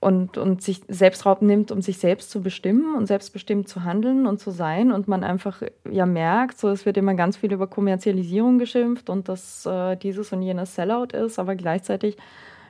und, 0.00 0.38
und 0.38 0.62
sich 0.62 0.80
selbst 0.88 1.24
Raum 1.24 1.46
nimmt, 1.46 1.70
um 1.70 1.82
sich 1.82 1.98
selbst 1.98 2.30
zu 2.30 2.42
bestimmen 2.42 2.96
und 2.96 3.06
selbstbestimmt 3.06 3.68
zu 3.68 3.84
handeln 3.84 4.26
und 4.26 4.40
zu 4.40 4.50
sein. 4.50 4.92
Und 4.92 5.08
man 5.08 5.22
einfach 5.22 5.62
ja 5.88 6.04
merkt, 6.04 6.58
so 6.58 6.68
es 6.68 6.84
wird 6.84 6.96
immer 6.96 7.14
ganz 7.14 7.36
viel 7.36 7.52
über 7.52 7.66
Kommerzialisierung 7.66 8.58
geschimpft 8.58 9.08
und 9.08 9.28
dass 9.28 9.64
äh, 9.66 9.96
dieses 9.96 10.32
und 10.32 10.42
jenes 10.42 10.74
Sellout 10.74 11.12
ist, 11.12 11.38
aber 11.38 11.54
gleichzeitig 11.54 12.16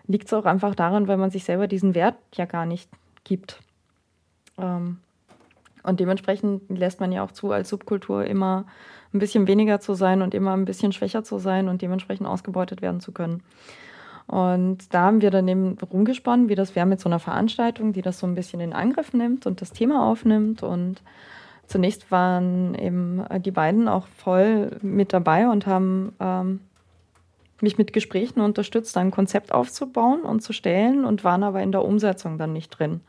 liegt 0.06 0.26
es 0.26 0.34
auch 0.34 0.44
einfach 0.44 0.74
daran, 0.74 1.08
weil 1.08 1.16
man 1.16 1.30
sich 1.30 1.44
selber 1.44 1.66
diesen 1.66 1.94
Wert 1.94 2.16
ja 2.34 2.44
gar 2.44 2.66
nicht 2.66 2.90
gibt. 3.24 3.60
Ähm, 4.58 4.98
und 5.82 6.00
dementsprechend 6.00 6.62
lässt 6.68 7.00
man 7.00 7.12
ja 7.12 7.24
auch 7.24 7.32
zu, 7.32 7.50
als 7.52 7.68
Subkultur 7.68 8.24
immer 8.24 8.66
ein 9.12 9.18
bisschen 9.18 9.46
weniger 9.46 9.80
zu 9.80 9.94
sein 9.94 10.22
und 10.22 10.34
immer 10.34 10.56
ein 10.56 10.64
bisschen 10.64 10.92
schwächer 10.92 11.24
zu 11.24 11.38
sein 11.38 11.68
und 11.68 11.82
dementsprechend 11.82 12.26
ausgebeutet 12.26 12.82
werden 12.82 13.00
zu 13.00 13.12
können. 13.12 13.42
Und 14.26 14.94
da 14.94 15.02
haben 15.02 15.22
wir 15.22 15.32
dann 15.32 15.48
eben 15.48 15.76
rumgesponnen, 15.92 16.48
wie 16.48 16.54
das 16.54 16.76
wäre 16.76 16.86
mit 16.86 17.00
so 17.00 17.08
einer 17.08 17.18
Veranstaltung, 17.18 17.92
die 17.92 18.02
das 18.02 18.20
so 18.20 18.28
ein 18.28 18.36
bisschen 18.36 18.60
in 18.60 18.72
Angriff 18.72 19.12
nimmt 19.12 19.44
und 19.44 19.60
das 19.60 19.72
Thema 19.72 20.08
aufnimmt. 20.08 20.62
Und 20.62 21.02
zunächst 21.66 22.12
waren 22.12 22.76
eben 22.76 23.24
die 23.40 23.50
beiden 23.50 23.88
auch 23.88 24.06
voll 24.06 24.78
mit 24.82 25.12
dabei 25.12 25.48
und 25.48 25.66
haben 25.66 26.12
ähm, 26.20 26.60
mich 27.60 27.76
mit 27.76 27.92
Gesprächen 27.92 28.40
unterstützt, 28.40 28.96
ein 28.96 29.10
Konzept 29.10 29.52
aufzubauen 29.52 30.22
und 30.22 30.42
zu 30.42 30.52
stellen 30.52 31.04
und 31.04 31.24
waren 31.24 31.42
aber 31.42 31.60
in 31.60 31.72
der 31.72 31.84
Umsetzung 31.84 32.38
dann 32.38 32.52
nicht 32.52 32.70
drin. 32.70 33.00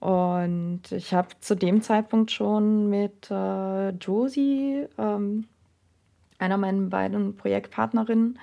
Und 0.00 0.82
ich 0.90 1.14
habe 1.14 1.28
zu 1.40 1.56
dem 1.56 1.82
Zeitpunkt 1.82 2.30
schon 2.30 2.88
mit 2.90 3.30
äh, 3.30 3.90
Josie, 3.90 4.86
ähm, 4.98 5.46
einer 6.38 6.58
meiner 6.58 6.88
beiden 6.88 7.36
Projektpartnerinnen, 7.36 8.38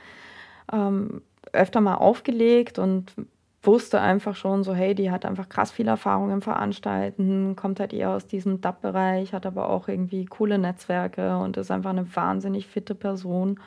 ähm, 0.72 1.22
öfter 1.52 1.80
mal 1.82 1.96
aufgelegt 1.96 2.80
und 2.80 3.14
wusste 3.62 4.02
einfach 4.02 4.36
schon 4.36 4.64
so, 4.64 4.74
hey, 4.74 4.94
die 4.94 5.10
hat 5.10 5.26
einfach 5.26 5.48
krass 5.48 5.72
viel 5.72 5.88
Erfahrung 5.88 6.32
im 6.32 6.42
Veranstalten, 6.42 7.56
kommt 7.56 7.80
halt 7.80 7.94
eher 7.94 8.10
aus 8.10 8.28
diesem 8.28 8.60
DAP-Bereich, 8.60 9.34
hat 9.34 9.46
aber 9.46 9.70
auch 9.70 9.88
irgendwie 9.88 10.26
coole 10.26 10.58
Netzwerke 10.58 11.38
und 11.38 11.56
ist 11.56 11.72
einfach 11.72 11.92
eine 11.92 12.14
wahnsinnig 12.16 12.68
fitte 12.68 12.96
Person. 12.96 13.60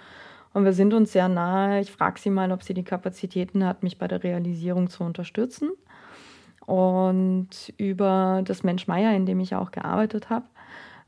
Und 0.52 0.64
wir 0.64 0.72
sind 0.72 0.92
uns 0.92 1.12
sehr 1.12 1.28
nahe. 1.28 1.80
Ich 1.80 1.92
frage 1.92 2.20
sie 2.20 2.30
mal, 2.30 2.52
ob 2.52 2.62
sie 2.62 2.74
die 2.74 2.84
Kapazitäten 2.84 3.64
hat, 3.64 3.82
mich 3.82 3.98
bei 3.98 4.08
der 4.08 4.22
Realisierung 4.22 4.90
zu 4.90 5.04
unterstützen. 5.04 5.70
Und 6.66 7.72
über 7.78 8.42
das 8.44 8.62
Mensch 8.64 8.86
Meier, 8.88 9.14
in 9.14 9.24
dem 9.24 9.40
ich 9.40 9.54
auch 9.54 9.70
gearbeitet 9.70 10.30
habe, 10.30 10.46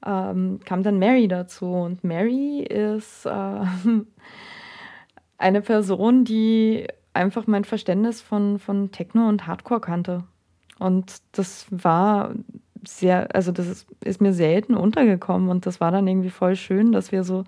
ähm, 0.07 0.61
kam 0.65 0.83
dann 0.83 0.99
Mary 0.99 1.29
dazu. 1.29 1.67
Und 1.67 2.05
Mary 2.05 2.63
ist 2.63 3.27
äh, 3.27 3.61
eine 5.39 5.61
Person, 5.61 6.25
die 6.25 6.87
einfach 7.13 7.47
mein 7.47 7.65
Verständnis 7.65 8.21
von, 8.21 8.59
von 8.59 8.93
Techno 8.93 9.29
und 9.29 9.47
Hardcore 9.47 9.81
kannte. 9.81 10.25
Und 10.79 11.17
das 11.33 11.67
war 11.71 12.35
sehr, 12.87 13.35
also 13.35 13.51
das 13.51 13.67
ist, 13.67 13.87
ist 14.05 14.21
mir 14.21 14.33
selten 14.33 14.75
untergekommen 14.75 15.49
und 15.49 15.67
das 15.67 15.81
war 15.81 15.91
dann 15.91 16.07
irgendwie 16.07 16.31
voll 16.31 16.55
schön, 16.55 16.93
dass 16.93 17.11
wir 17.11 17.25
so 17.25 17.43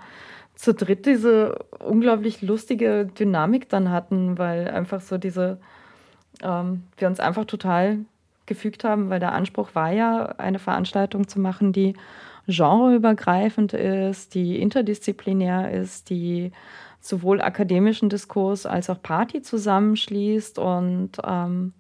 zu 0.57 0.75
dritt 0.75 1.07
diese 1.07 1.59
unglaublich 1.79 2.43
lustige 2.43 3.07
Dynamik 3.07 3.69
dann 3.69 3.91
hatten, 3.91 4.37
weil 4.39 4.69
einfach 4.69 5.01
so 5.01 5.17
diese, 5.17 5.61
ähm, 6.43 6.85
wir 6.97 7.09
uns 7.09 7.21
einfach 7.21 7.45
total 7.45 7.99
gefügt 8.47 8.85
haben, 8.85 9.11
weil 9.11 9.21
der 9.21 9.33
Anspruch 9.33 9.75
war 9.75 9.93
ja, 9.93 10.27
eine 10.39 10.59
Veranstaltung 10.59 11.29
zu 11.29 11.41
machen, 11.41 11.73
die 11.73 11.95
genreübergreifend 12.47 13.73
ist, 13.73 14.35
die 14.35 14.61
interdisziplinär 14.61 15.71
ist, 15.71 16.11
die 16.11 16.53
sowohl 17.01 17.41
akademischen 17.41 18.09
Diskurs 18.09 18.67
als 18.67 18.91
auch 18.91 19.01
Party 19.03 19.43
zusammenschließt. 19.43 20.59
Und 20.59 21.13
ähm, 21.25 21.73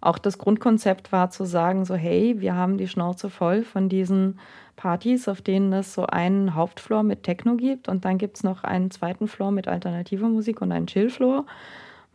auch 0.00 0.18
das 0.18 0.38
Grundkonzept 0.38 1.12
war 1.12 1.30
zu 1.30 1.44
sagen, 1.44 1.84
so 1.84 1.94
hey, 1.94 2.40
wir 2.40 2.54
haben 2.54 2.76
die 2.76 2.88
Schnauze 2.88 3.30
voll 3.30 3.62
von 3.62 3.88
diesen 3.88 4.38
Partys, 4.76 5.28
auf 5.28 5.40
denen 5.42 5.72
es 5.72 5.94
so 5.94 6.06
einen 6.06 6.54
Hauptfloor 6.54 7.02
mit 7.02 7.22
Techno 7.22 7.56
gibt 7.56 7.88
und 7.88 8.04
dann 8.04 8.18
gibt 8.18 8.36
es 8.36 8.42
noch 8.42 8.64
einen 8.64 8.90
zweiten 8.90 9.28
Floor 9.28 9.52
mit 9.52 9.68
alternativer 9.68 10.28
Musik 10.28 10.60
und 10.60 10.72
einen 10.72 10.86
Chillfloor, 10.86 11.46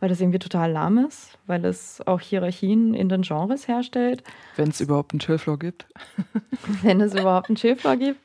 weil 0.00 0.08
das 0.08 0.20
irgendwie 0.20 0.38
total 0.38 0.70
lahm 0.72 0.98
ist, 0.98 1.38
weil 1.46 1.64
es 1.64 2.00
auch 2.06 2.20
Hierarchien 2.20 2.94
in 2.94 3.08
den 3.08 3.22
Genres 3.22 3.68
herstellt. 3.68 4.22
Wenn 4.56 4.70
es 4.70 4.80
überhaupt 4.80 5.12
einen 5.12 5.20
Chillfloor 5.20 5.58
gibt. 5.58 5.86
Wenn 6.82 7.00
es 7.00 7.14
überhaupt 7.14 7.48
einen 7.48 7.56
Chillfloor 7.56 7.96
gibt, 7.96 8.20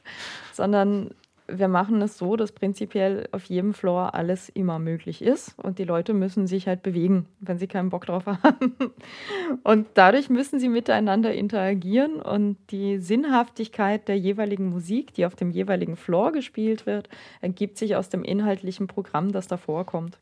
sondern 0.51 1.11
wir 1.47 1.67
machen 1.67 2.01
es 2.01 2.17
so, 2.17 2.35
dass 2.35 2.51
prinzipiell 2.51 3.27
auf 3.31 3.45
jedem 3.45 3.73
Floor 3.73 4.13
alles 4.13 4.49
immer 4.49 4.79
möglich 4.79 5.21
ist 5.21 5.57
und 5.59 5.77
die 5.77 5.83
Leute 5.83 6.13
müssen 6.13 6.47
sich 6.47 6.67
halt 6.67 6.83
bewegen, 6.83 7.25
wenn 7.41 7.57
sie 7.57 7.67
keinen 7.67 7.89
Bock 7.89 8.05
drauf 8.05 8.25
haben. 8.43 8.75
Und 9.63 9.87
dadurch 9.95 10.29
müssen 10.29 10.59
sie 10.59 10.69
miteinander 10.69 11.33
interagieren 11.33 12.21
und 12.21 12.57
die 12.71 12.97
Sinnhaftigkeit 12.97 14.07
der 14.07 14.17
jeweiligen 14.17 14.69
Musik, 14.69 15.13
die 15.13 15.25
auf 15.25 15.35
dem 15.35 15.51
jeweiligen 15.51 15.95
Floor 15.95 16.31
gespielt 16.31 16.85
wird, 16.85 17.09
ergibt 17.41 17.77
sich 17.77 17.95
aus 17.95 18.09
dem 18.09 18.23
inhaltlichen 18.23 18.87
Programm, 18.87 19.31
das 19.31 19.47
davor 19.47 19.85
kommt. 19.85 20.17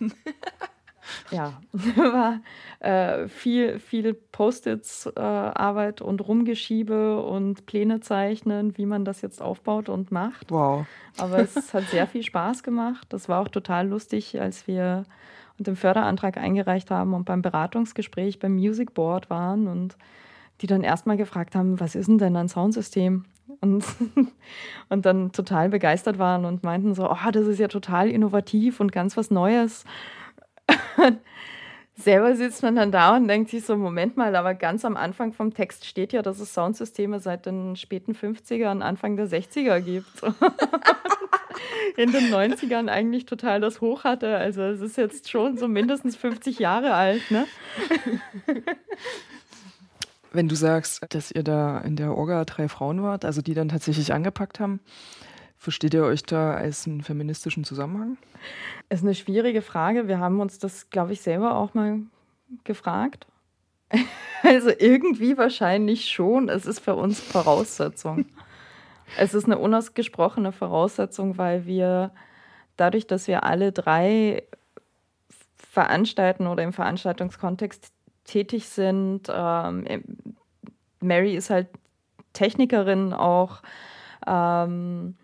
ja, 1.30 1.60
war 1.72 2.40
äh, 2.80 3.28
viel, 3.28 3.78
viel 3.78 4.14
Post-its-Arbeit 4.14 6.00
äh, 6.00 6.04
und 6.04 6.26
Rumgeschiebe 6.26 7.22
und 7.22 7.66
Pläne 7.66 8.00
zeichnen, 8.00 8.76
wie 8.76 8.86
man 8.86 9.04
das 9.04 9.22
jetzt 9.22 9.40
aufbaut 9.40 9.88
und 9.88 10.12
macht. 10.12 10.50
Wow. 10.50 10.86
Aber 11.18 11.38
es 11.38 11.74
hat 11.74 11.84
sehr 11.84 12.06
viel 12.06 12.22
Spaß 12.22 12.62
gemacht. 12.62 13.06
Das 13.10 13.28
war 13.28 13.40
auch 13.40 13.48
total 13.48 13.88
lustig, 13.88 14.40
als 14.40 14.66
wir 14.66 15.04
den 15.58 15.76
Förderantrag 15.76 16.36
eingereicht 16.36 16.90
haben 16.90 17.14
und 17.14 17.24
beim 17.24 17.42
Beratungsgespräch 17.42 18.38
beim 18.38 18.54
Music 18.54 18.94
Board 18.94 19.28
waren 19.28 19.66
und 19.66 19.96
die 20.60 20.66
dann 20.66 20.82
erstmal 20.82 21.16
gefragt 21.16 21.54
haben, 21.54 21.80
was 21.80 21.94
ist 21.94 22.08
denn 22.08 22.18
denn 22.18 22.36
ein 22.36 22.48
Soundsystem? 22.48 23.24
Und, 23.60 23.84
und 24.88 25.06
dann 25.06 25.32
total 25.32 25.68
begeistert 25.68 26.18
waren 26.18 26.44
und 26.44 26.62
meinten 26.62 26.94
so, 26.94 27.10
oh, 27.10 27.30
das 27.32 27.46
ist 27.46 27.58
ja 27.58 27.68
total 27.68 28.08
innovativ 28.08 28.80
und 28.80 28.92
ganz 28.92 29.16
was 29.16 29.30
Neues. 29.30 29.84
selber 31.98 32.36
sitzt 32.36 32.62
man 32.62 32.76
dann 32.76 32.92
da 32.92 33.16
und 33.16 33.26
denkt 33.26 33.50
sich 33.50 33.64
so, 33.64 33.76
Moment 33.76 34.16
mal, 34.16 34.34
aber 34.36 34.54
ganz 34.54 34.84
am 34.84 34.96
Anfang 34.96 35.32
vom 35.32 35.52
Text 35.52 35.84
steht 35.84 36.12
ja, 36.12 36.22
dass 36.22 36.38
es 36.38 36.54
Soundsysteme 36.54 37.18
seit 37.20 37.46
den 37.46 37.74
späten 37.76 38.12
50er 38.12 38.80
Anfang 38.80 39.16
der 39.16 39.28
60er 39.28 39.80
gibt. 39.80 40.22
In 41.96 42.12
den 42.12 42.32
90ern 42.32 42.88
eigentlich 42.88 43.26
total 43.26 43.60
das 43.60 43.80
Hoch 43.80 44.04
hatte. 44.04 44.36
Also 44.36 44.62
es 44.62 44.80
ist 44.80 44.96
jetzt 44.96 45.28
schon 45.28 45.58
so 45.58 45.66
mindestens 45.66 46.14
50 46.14 46.60
Jahre 46.60 46.94
alt, 46.94 47.28
ne? 47.32 47.46
Wenn 50.38 50.46
du 50.46 50.54
sagst, 50.54 51.04
dass 51.08 51.32
ihr 51.32 51.42
da 51.42 51.78
in 51.78 51.96
der 51.96 52.16
Orga 52.16 52.44
drei 52.44 52.68
Frauen 52.68 53.02
wart, 53.02 53.24
also 53.24 53.42
die 53.42 53.54
dann 53.54 53.68
tatsächlich 53.68 54.12
angepackt 54.12 54.60
haben, 54.60 54.78
Versteht 55.60 55.92
ihr 55.92 56.04
euch 56.04 56.22
da 56.22 56.54
als 56.54 56.86
einen 56.86 57.02
feministischen 57.02 57.64
Zusammenhang? 57.64 58.16
Ist 58.88 59.02
eine 59.02 59.16
schwierige 59.16 59.60
Frage. 59.60 60.06
Wir 60.06 60.20
haben 60.20 60.38
uns 60.38 60.60
das, 60.60 60.88
glaube 60.88 61.12
ich, 61.12 61.20
selber 61.20 61.56
auch 61.56 61.74
mal 61.74 62.00
gefragt. 62.64 63.26
Also 64.44 64.70
irgendwie 64.70 65.36
wahrscheinlich 65.36 66.08
schon. 66.08 66.48
Es 66.48 66.64
ist 66.64 66.78
für 66.78 66.94
uns 66.94 67.18
Voraussetzung. 67.18 68.26
es 69.18 69.34
ist 69.34 69.46
eine 69.46 69.58
unausgesprochene 69.58 70.52
Voraussetzung, 70.52 71.38
weil 71.38 71.66
wir 71.66 72.12
dadurch, 72.76 73.08
dass 73.08 73.26
wir 73.26 73.42
alle 73.42 73.72
drei 73.72 74.44
veranstalten 75.56 76.46
oder 76.46 76.62
im 76.62 76.72
Veranstaltungskontext 76.72 77.92
tätig 78.28 78.68
sind, 78.68 79.22
ähm, 79.28 79.84
Mary 81.00 81.34
ist 81.34 81.50
halt 81.50 81.68
Technikerin 82.32 83.12
auch. 83.12 83.62
Ähm, 84.26 85.16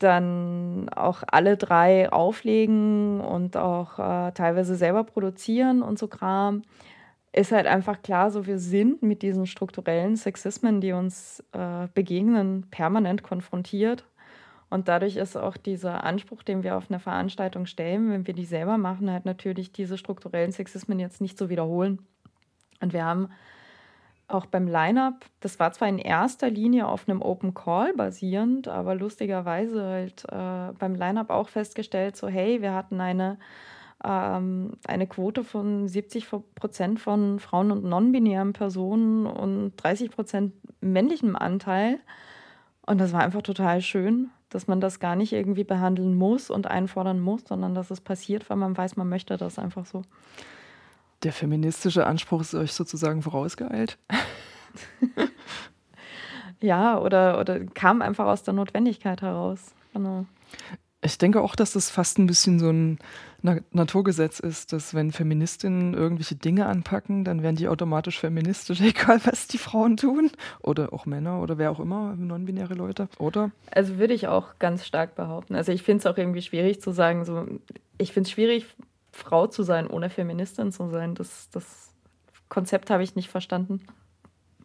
dann 0.00 0.88
auch 0.88 1.22
alle 1.30 1.56
drei 1.56 2.10
auflegen 2.10 3.20
und 3.20 3.56
auch 3.56 3.98
äh, 3.98 4.32
teilweise 4.32 4.74
selber 4.74 5.04
produzieren 5.04 5.82
und 5.82 5.98
so 5.98 6.08
Kram, 6.08 6.62
ist 7.32 7.52
halt 7.52 7.66
einfach 7.66 8.02
klar, 8.02 8.30
so 8.30 8.46
wir 8.46 8.58
sind 8.58 9.02
mit 9.02 9.22
diesen 9.22 9.46
strukturellen 9.46 10.16
Sexismen, 10.16 10.80
die 10.80 10.92
uns 10.92 11.44
äh, 11.52 11.86
begegnen, 11.94 12.66
permanent 12.70 13.22
konfrontiert. 13.22 14.04
Und 14.68 14.88
dadurch 14.88 15.16
ist 15.16 15.36
auch 15.36 15.56
dieser 15.56 16.04
Anspruch, 16.04 16.42
den 16.42 16.62
wir 16.62 16.76
auf 16.76 16.90
eine 16.90 16.98
Veranstaltung 16.98 17.66
stellen, 17.66 18.10
wenn 18.10 18.26
wir 18.26 18.34
die 18.34 18.44
selber 18.44 18.78
machen, 18.78 19.10
halt 19.10 19.26
natürlich 19.26 19.70
diese 19.72 19.98
strukturellen 19.98 20.52
Sexismen 20.52 20.98
jetzt 20.98 21.20
nicht 21.20 21.36
zu 21.36 21.50
wiederholen. 21.50 21.98
Und 22.80 22.92
wir 22.92 23.04
haben 23.04 23.28
auch 24.30 24.46
beim 24.46 24.66
Line-Up, 24.66 25.26
das 25.40 25.58
war 25.58 25.72
zwar 25.72 25.88
in 25.88 25.98
erster 25.98 26.50
Linie 26.50 26.86
auf 26.86 27.08
einem 27.08 27.22
Open 27.22 27.54
Call 27.54 27.92
basierend, 27.94 28.68
aber 28.68 28.94
lustigerweise 28.94 29.82
halt 29.82 30.24
äh, 30.30 30.72
beim 30.78 30.94
Line-Up 30.94 31.30
auch 31.30 31.48
festgestellt, 31.48 32.16
so 32.16 32.28
hey, 32.28 32.62
wir 32.62 32.72
hatten 32.72 33.00
eine, 33.00 33.38
ähm, 34.04 34.72
eine 34.86 35.06
Quote 35.06 35.44
von 35.44 35.88
70 35.88 36.28
Prozent 36.54 37.00
von 37.00 37.40
Frauen 37.40 37.72
und 37.72 37.84
non-binären 37.84 38.52
Personen 38.52 39.26
und 39.26 39.72
30 39.76 40.10
Prozent 40.10 40.54
männlichem 40.80 41.36
Anteil. 41.36 41.98
Und 42.86 42.98
das 42.98 43.12
war 43.12 43.20
einfach 43.20 43.42
total 43.42 43.82
schön, 43.82 44.30
dass 44.48 44.66
man 44.66 44.80
das 44.80 45.00
gar 45.00 45.16
nicht 45.16 45.32
irgendwie 45.32 45.64
behandeln 45.64 46.14
muss 46.16 46.50
und 46.50 46.66
einfordern 46.66 47.20
muss, 47.20 47.42
sondern 47.46 47.74
dass 47.74 47.90
es 47.90 48.00
passiert, 48.00 48.48
weil 48.50 48.56
man 48.56 48.76
weiß, 48.76 48.96
man 48.96 49.08
möchte 49.08 49.36
das 49.36 49.58
einfach 49.58 49.86
so. 49.86 50.02
Der 51.22 51.32
feministische 51.32 52.06
Anspruch 52.06 52.40
ist 52.40 52.54
euch 52.54 52.72
sozusagen 52.72 53.22
vorausgeeilt? 53.22 53.98
ja, 56.60 56.98
oder, 56.98 57.38
oder 57.38 57.60
kam 57.60 58.00
einfach 58.00 58.26
aus 58.26 58.42
der 58.42 58.54
Notwendigkeit 58.54 59.20
heraus. 59.20 59.74
Genau. 59.92 60.24
Ich 61.02 61.16
denke 61.16 61.40
auch, 61.40 61.56
dass 61.56 61.72
das 61.72 61.90
fast 61.90 62.18
ein 62.18 62.26
bisschen 62.26 62.58
so 62.58 62.70
ein 62.70 62.98
Naturgesetz 63.72 64.38
ist, 64.38 64.74
dass 64.74 64.92
wenn 64.92 65.12
Feministinnen 65.12 65.94
irgendwelche 65.94 66.34
Dinge 66.34 66.66
anpacken, 66.66 67.24
dann 67.24 67.42
werden 67.42 67.56
die 67.56 67.68
automatisch 67.68 68.20
feministisch, 68.20 68.80
egal 68.82 69.20
was 69.24 69.46
die 69.46 69.58
Frauen 69.58 69.96
tun. 69.96 70.30
Oder 70.62 70.92
auch 70.92 71.06
Männer 71.06 71.40
oder 71.40 71.56
wer 71.56 71.70
auch 71.70 71.80
immer, 71.80 72.14
non-binäre 72.16 72.74
Leute, 72.74 73.08
oder? 73.18 73.50
Also 73.70 73.96
würde 73.98 74.12
ich 74.12 74.28
auch 74.28 74.58
ganz 74.58 74.86
stark 74.86 75.14
behaupten. 75.14 75.54
Also 75.54 75.72
ich 75.72 75.82
finde 75.82 76.00
es 76.00 76.06
auch 76.06 76.18
irgendwie 76.18 76.42
schwierig 76.42 76.82
zu 76.82 76.92
sagen, 76.92 77.24
so, 77.24 77.46
ich 77.96 78.12
finde 78.12 78.28
es 78.28 78.32
schwierig, 78.32 78.66
Frau 79.12 79.46
zu 79.46 79.62
sein, 79.62 79.86
ohne 79.86 80.10
Feministin 80.10 80.72
zu 80.72 80.88
sein. 80.90 81.14
Das, 81.14 81.50
das 81.50 81.92
Konzept 82.48 82.90
habe 82.90 83.02
ich 83.02 83.16
nicht 83.16 83.28
verstanden. 83.28 83.86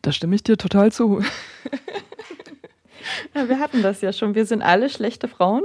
Da 0.01 0.11
stimme 0.11 0.35
ich 0.35 0.43
dir 0.43 0.57
total 0.57 0.91
zu. 0.91 1.23
Ja, 3.33 3.49
wir 3.49 3.59
hatten 3.59 3.81
das 3.81 4.01
ja 4.01 4.13
schon. 4.13 4.33
Wir 4.33 4.45
sind 4.45 4.61
alle 4.61 4.89
schlechte 4.89 5.27
Frauen. 5.27 5.63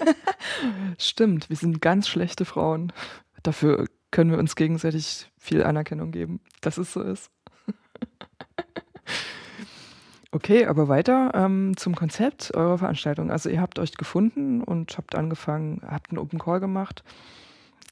Stimmt, 0.98 1.48
wir 1.48 1.56
sind 1.56 1.80
ganz 1.80 2.06
schlechte 2.06 2.44
Frauen. 2.44 2.92
Dafür 3.42 3.86
können 4.10 4.30
wir 4.30 4.38
uns 4.38 4.56
gegenseitig 4.56 5.30
viel 5.38 5.62
Anerkennung 5.62 6.12
geben, 6.12 6.40
dass 6.60 6.78
es 6.78 6.92
so 6.92 7.02
ist. 7.02 7.30
Okay, 10.32 10.66
aber 10.66 10.88
weiter 10.88 11.30
ähm, 11.34 11.78
zum 11.78 11.94
Konzept 11.94 12.54
eurer 12.54 12.76
Veranstaltung. 12.76 13.30
Also 13.30 13.48
ihr 13.48 13.60
habt 13.60 13.78
euch 13.78 13.94
gefunden 13.94 14.62
und 14.62 14.98
habt 14.98 15.14
angefangen, 15.14 15.80
habt 15.86 16.10
einen 16.10 16.18
Open 16.18 16.38
Call 16.38 16.60
gemacht. 16.60 17.04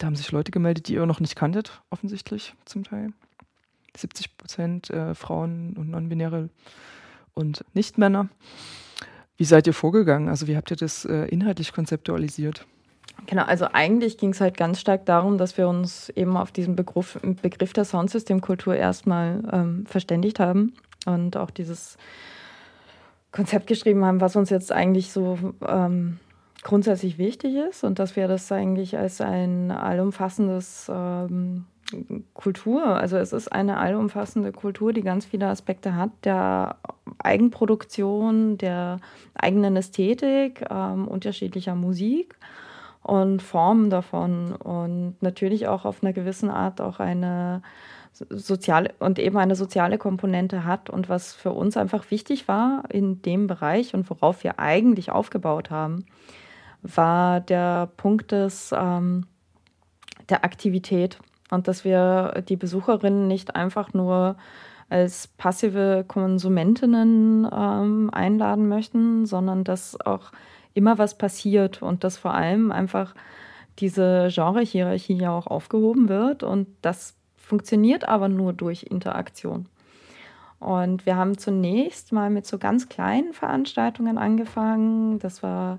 Da 0.05 0.09
haben 0.09 0.17
sich 0.17 0.31
Leute 0.33 0.53
gemeldet, 0.53 0.89
die 0.89 0.97
ihr 0.97 1.07
noch 1.07 1.21
nicht 1.21 1.35
kanntet, 1.35 1.81
offensichtlich 1.89 2.55
zum 2.67 2.85
Teil. 2.85 3.15
70 3.97 4.37
Prozent 4.37 4.91
äh, 4.91 5.15
Frauen 5.15 5.75
und 5.79 5.89
Non-Binäre 5.89 6.51
und 7.33 7.65
Nicht-Männer. 7.73 8.29
Wie 9.39 9.47
seid 9.47 9.67
ihr 9.67 9.73
vorgegangen? 9.73 10.29
Also 10.29 10.47
wie 10.47 10.59
habt 10.59 10.71
ihr 10.71 10.77
das 10.77 11.07
äh, 11.07 11.25
inhaltlich 11.29 11.73
konzeptualisiert? 11.73 12.67
Genau, 13.25 13.45
also 13.45 13.69
eigentlich 13.73 14.19
ging 14.19 14.33
es 14.33 14.43
halt 14.43 14.59
ganz 14.59 14.79
stark 14.79 15.07
darum, 15.07 15.39
dass 15.39 15.57
wir 15.57 15.69
uns 15.69 16.11
eben 16.11 16.37
auf 16.37 16.53
diesen 16.53 16.77
Begriff, 16.77 17.19
Begriff 17.41 17.73
der 17.73 17.87
Soundsystemkultur 17.87 18.77
erstmal 18.77 19.43
ähm, 19.51 19.87
verständigt 19.87 20.39
haben 20.39 20.75
und 21.07 21.39
auch 21.39 21.51
dieses 21.51 21.97
Konzept 23.33 23.69
geschrieben 23.69 24.05
haben, 24.05 24.21
was 24.21 24.37
uns 24.37 24.51
jetzt 24.51 24.71
eigentlich 24.71 25.13
so 25.13 25.39
ähm, 25.67 26.19
grundsätzlich 26.65 27.19
wichtig 27.19 27.55
ist 27.55 27.85
und 27.85 28.01
dass 28.01 28.17
wir 28.17 28.27
das 28.27 28.51
eigentlich 28.51 28.99
als 28.99 29.21
ein 29.21 29.71
allumfassendes 29.71 30.91
ähm, 30.93 31.67
Kultur, 32.33 32.85
also 32.85 33.17
es 33.19 33.33
ist 33.33 33.53
eine 33.53 33.77
allumfassende 33.77 34.51
Kultur, 34.51 34.93
die 34.93 35.03
ganz 35.03 35.27
viele 35.27 35.47
Aspekte 35.47 35.95
hat, 35.95 36.11
der 36.25 36.77
Eigenproduktion, 37.19 38.59
der 38.59 38.99
eigenen 39.35 39.77
Ästhetik, 39.77 40.65
ähm, 40.71 41.07
unterschiedlicher 41.07 41.75
Musik 41.75 42.37
und 43.03 43.43
Formen 43.43 43.91
davon 43.91 44.53
und 44.53 45.17
natürlich 45.21 45.69
auch 45.69 45.85
auf 45.85 46.03
einer 46.03 46.15
gewissen 46.15 46.49
Art 46.49 46.81
auch 46.81 46.99
eine 46.99 47.61
soziale 48.13 48.95
und 49.01 49.19
eben 49.19 49.37
eine 49.37 49.57
soziale 49.57 49.99
Komponente 49.99 50.65
hat 50.65 50.89
und 50.89 51.09
was 51.09 51.35
für 51.35 51.51
uns 51.51 51.77
einfach 51.77 52.11
wichtig 52.11 52.49
war 52.49 52.85
in 52.89 53.21
dem 53.23 53.47
Bereich 53.47 53.93
und 53.95 54.09
worauf 54.09 54.43
wir 54.45 54.59
eigentlich 54.59 55.11
aufgebaut 55.11 55.71
haben, 55.71 56.07
war 56.85 57.41
der 57.41 57.89
Punkt 57.97 58.31
des 58.33 58.73
ähm, 58.77 59.27
der 60.29 60.45
Aktivität 60.45 61.19
und 61.51 61.69
dass 61.69 61.85
wir 61.85 62.43
die 62.49 62.57
Besucherinnen 62.57 63.27
nicht 63.27 63.57
einfach 63.57 63.93
nur 63.93 64.37
als 64.89 65.27
passive 65.27 66.05
Konsumentinnen 66.07 67.49
ähm, 67.51 68.11
einladen 68.13 68.69
möchten, 68.69 69.27
sondern 69.27 69.65
dass 69.65 70.01
auch 70.01 70.31
immer 70.75 70.99
was 70.99 71.17
passiert 71.17 71.83
und 71.83 72.05
dass 72.05 72.17
vor 72.17 72.35
allem 72.35 72.71
einfach 72.71 73.15
diese 73.79 74.29
Genre-Hierarchie 74.31 75.17
ja 75.17 75.31
auch 75.31 75.47
aufgehoben 75.47 76.09
wird 76.09 76.43
und 76.43 76.69
das 76.83 77.17
funktioniert 77.37 78.09
aber 78.09 78.29
nur 78.29 78.53
durch 78.53 78.85
Interaktion. 78.85 79.67
Und 80.61 81.05
wir 81.05 81.17
haben 81.17 81.37
zunächst 81.37 82.13
mal 82.13 82.31
mit 82.31 82.47
so 82.47 82.59
ganz 82.59 82.89
kleinen 82.89 83.35
Veranstaltungen 83.35 84.17
angefangen. 84.17 85.19
Das 85.19 85.43
war 85.43 85.79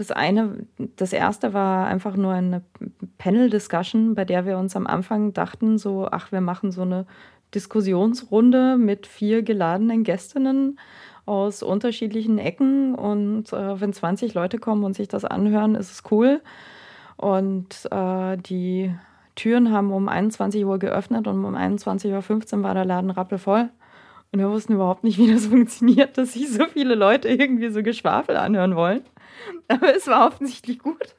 das 0.00 0.10
eine, 0.10 0.66
das 0.96 1.12
erste 1.12 1.52
war 1.52 1.86
einfach 1.86 2.16
nur 2.16 2.32
eine 2.32 2.62
Panel-Discussion, 3.18 4.14
bei 4.14 4.24
der 4.24 4.46
wir 4.46 4.56
uns 4.56 4.74
am 4.74 4.86
Anfang 4.86 5.34
dachten, 5.34 5.76
so, 5.76 6.08
ach, 6.10 6.32
wir 6.32 6.40
machen 6.40 6.72
so 6.72 6.82
eine 6.82 7.06
Diskussionsrunde 7.54 8.78
mit 8.78 9.06
vier 9.06 9.42
geladenen 9.42 10.02
Gästinnen 10.02 10.78
aus 11.26 11.62
unterschiedlichen 11.62 12.38
Ecken 12.38 12.94
und 12.94 13.52
äh, 13.52 13.80
wenn 13.80 13.92
20 13.92 14.32
Leute 14.32 14.58
kommen 14.58 14.84
und 14.84 14.94
sich 14.96 15.06
das 15.06 15.26
anhören, 15.26 15.74
ist 15.74 15.92
es 15.92 16.02
cool. 16.10 16.40
Und 17.18 17.86
äh, 17.90 18.38
die 18.38 18.94
Türen 19.34 19.70
haben 19.70 19.92
um 19.92 20.08
21 20.08 20.64
Uhr 20.64 20.78
geöffnet 20.78 21.28
und 21.28 21.44
um 21.44 21.54
21.15 21.54 22.56
Uhr 22.56 22.62
war 22.62 22.72
der 22.72 22.86
Laden 22.86 23.10
rappelvoll. 23.10 23.68
Und 24.32 24.38
wir 24.38 24.50
wussten 24.50 24.74
überhaupt 24.74 25.04
nicht, 25.04 25.18
wie 25.18 25.30
das 25.30 25.46
funktioniert, 25.48 26.16
dass 26.16 26.32
sich 26.32 26.50
so 26.50 26.64
viele 26.64 26.94
Leute 26.94 27.28
irgendwie 27.28 27.68
so 27.68 27.82
Geschwafel 27.82 28.36
anhören 28.36 28.76
wollen. 28.76 29.02
Aber 29.68 29.94
es 29.94 30.06
war 30.06 30.26
offensichtlich 30.26 30.78
gut. 30.78 31.14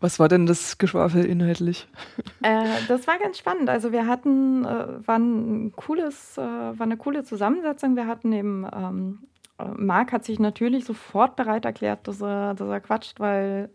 Was 0.00 0.18
war 0.18 0.28
denn 0.28 0.46
das 0.46 0.76
Geschwafel 0.78 1.24
inhaltlich? 1.24 1.88
Äh, 2.42 2.66
das 2.88 3.06
war 3.06 3.18
ganz 3.18 3.38
spannend. 3.38 3.70
Also 3.70 3.90
wir 3.90 4.06
hatten, 4.06 4.64
äh, 4.64 5.06
war, 5.06 5.18
ein 5.18 5.72
cooles, 5.76 6.36
äh, 6.36 6.42
war 6.42 6.82
eine 6.82 6.98
coole 6.98 7.24
Zusammensetzung. 7.24 7.96
Wir 7.96 8.06
hatten 8.06 8.32
eben, 8.32 8.66
ähm, 8.70 9.18
äh, 9.58 9.64
Marc 9.64 10.12
hat 10.12 10.24
sich 10.24 10.38
natürlich 10.38 10.84
sofort 10.84 11.36
bereit 11.36 11.64
erklärt, 11.64 12.06
dass 12.06 12.20
er, 12.20 12.54
dass 12.54 12.68
er 12.68 12.80
quatscht, 12.80 13.18
weil 13.18 13.70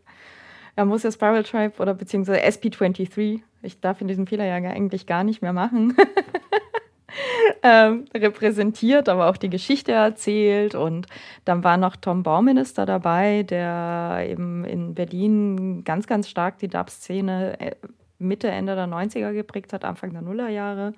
er 0.76 0.86
muss 0.86 1.04
ja 1.04 1.12
Spiral 1.12 1.44
Tribe 1.44 1.74
oder 1.80 1.94
beziehungsweise 1.94 2.42
SP23, 2.42 3.42
ich 3.64 3.82
darf 3.82 4.00
in 4.00 4.08
diesem 4.08 4.28
Fehler 4.28 4.46
ja 4.46 4.56
eigentlich 4.56 5.08
gar 5.08 5.24
nicht 5.24 5.42
mehr 5.42 5.52
machen, 5.52 5.98
ähm, 7.64 8.06
repräsentiert, 8.16 9.10
aber 9.10 9.30
auch 9.30 9.38
die 9.38 9.50
Geschichte 9.50 9.92
erzählt. 9.92 10.76
Und 10.76 11.08
dann 11.46 11.64
war 11.64 11.78
noch 11.78 11.96
Tom 11.96 12.24
Bauminister 12.24 12.86
dabei, 12.86 13.44
der 13.44 14.26
eben 14.28 14.66
in 14.66 14.94
Berlin 14.96 15.84
ganz, 15.84 16.08
ganz 16.08 16.30
stark 16.30 16.60
die 16.60 16.68
Dub-Szene 16.68 17.60
äh, 17.60 17.76
Mitte, 18.20 18.50
Ende 18.50 18.76
der 18.76 18.88
90er 18.88 19.34
geprägt 19.34 19.74
hat, 19.74 19.86
Anfang 19.86 20.12
der 20.12 20.22
Nullerjahre. 20.22 20.94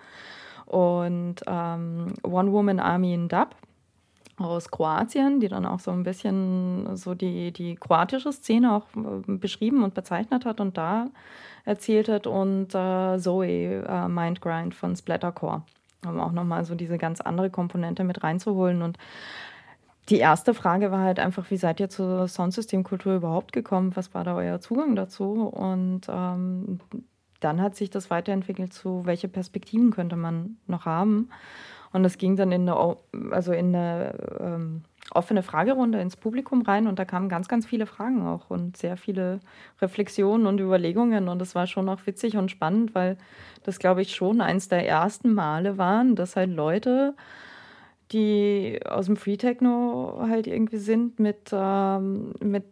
Und 0.65 1.35
ähm, 1.47 2.13
One 2.23 2.51
Woman 2.51 2.79
Army 2.79 3.13
in 3.13 3.27
Dub 3.27 3.55
aus 4.37 4.71
Kroatien, 4.71 5.39
die 5.39 5.47
dann 5.47 5.65
auch 5.65 5.79
so 5.79 5.91
ein 5.91 6.03
bisschen 6.03 6.95
so 6.95 7.13
die, 7.13 7.51
die 7.51 7.75
kroatische 7.75 8.31
Szene 8.31 8.73
auch 8.73 8.85
äh, 8.95 9.37
beschrieben 9.37 9.83
und 9.83 9.93
bezeichnet 9.93 10.45
hat 10.45 10.59
und 10.59 10.77
da 10.77 11.07
erzählt 11.65 12.09
hat 12.09 12.27
und 12.27 12.73
äh, 12.73 13.17
Zoe 13.19 13.83
äh, 13.87 14.07
Mindgrind 14.07 14.73
von 14.73 14.95
Splattercore, 14.95 15.63
um 16.05 16.19
auch 16.19 16.31
nochmal 16.31 16.65
so 16.65 16.75
diese 16.75 16.97
ganz 16.97 17.21
andere 17.21 17.49
Komponente 17.49 18.03
mit 18.03 18.23
reinzuholen 18.23 18.81
und 18.81 18.97
die 20.09 20.17
erste 20.17 20.53
Frage 20.53 20.91
war 20.91 21.01
halt 21.01 21.19
einfach, 21.19 21.49
wie 21.51 21.57
seid 21.57 21.79
ihr 21.79 21.89
zur 21.89 22.27
Soundsystemkultur 22.27 23.15
überhaupt 23.15 23.53
gekommen? 23.53 23.95
Was 23.95 24.13
war 24.13 24.23
da 24.23 24.35
euer 24.35 24.59
Zugang 24.59 24.95
dazu? 24.95 25.43
Und 25.47 26.01
ähm, 26.09 26.79
dann 27.39 27.61
hat 27.61 27.75
sich 27.75 27.89
das 27.89 28.09
weiterentwickelt 28.09 28.73
zu, 28.73 29.05
welche 29.05 29.27
Perspektiven 29.27 29.91
könnte 29.91 30.15
man 30.15 30.57
noch 30.67 30.85
haben? 30.85 31.29
Und 31.93 32.03
das 32.03 32.17
ging 32.17 32.35
dann 32.35 32.51
in 32.51 32.67
eine, 32.67 32.97
also 33.31 33.53
in 33.53 33.75
eine 33.75 34.13
ähm, 34.39 34.83
offene 35.13 35.43
Fragerunde 35.43 36.01
ins 36.01 36.15
Publikum 36.15 36.61
rein 36.61 36.87
und 36.87 36.99
da 36.99 37.05
kamen 37.05 37.29
ganz, 37.29 37.47
ganz 37.47 37.65
viele 37.65 37.85
Fragen 37.85 38.25
auch 38.25 38.49
und 38.49 38.77
sehr 38.77 38.97
viele 38.97 39.39
Reflexionen 39.81 40.47
und 40.47 40.59
Überlegungen. 40.59 41.27
Und 41.27 41.39
das 41.39 41.55
war 41.55 41.67
schon 41.67 41.89
auch 41.89 42.05
witzig 42.05 42.37
und 42.37 42.51
spannend, 42.51 42.95
weil 42.95 43.17
das, 43.63 43.79
glaube 43.79 44.01
ich, 44.01 44.15
schon 44.15 44.41
eins 44.41 44.67
der 44.69 44.87
ersten 44.87 45.33
Male 45.33 45.77
waren, 45.77 46.15
dass 46.15 46.35
halt 46.35 46.51
Leute, 46.51 47.15
die 48.11 48.79
aus 48.85 49.05
dem 49.05 49.17
Free 49.17 49.37
Techno 49.37 50.25
halt 50.27 50.47
irgendwie 50.47 50.77
sind, 50.77 51.19
mit, 51.19 51.51
ähm, 51.53 52.33
mit 52.41 52.65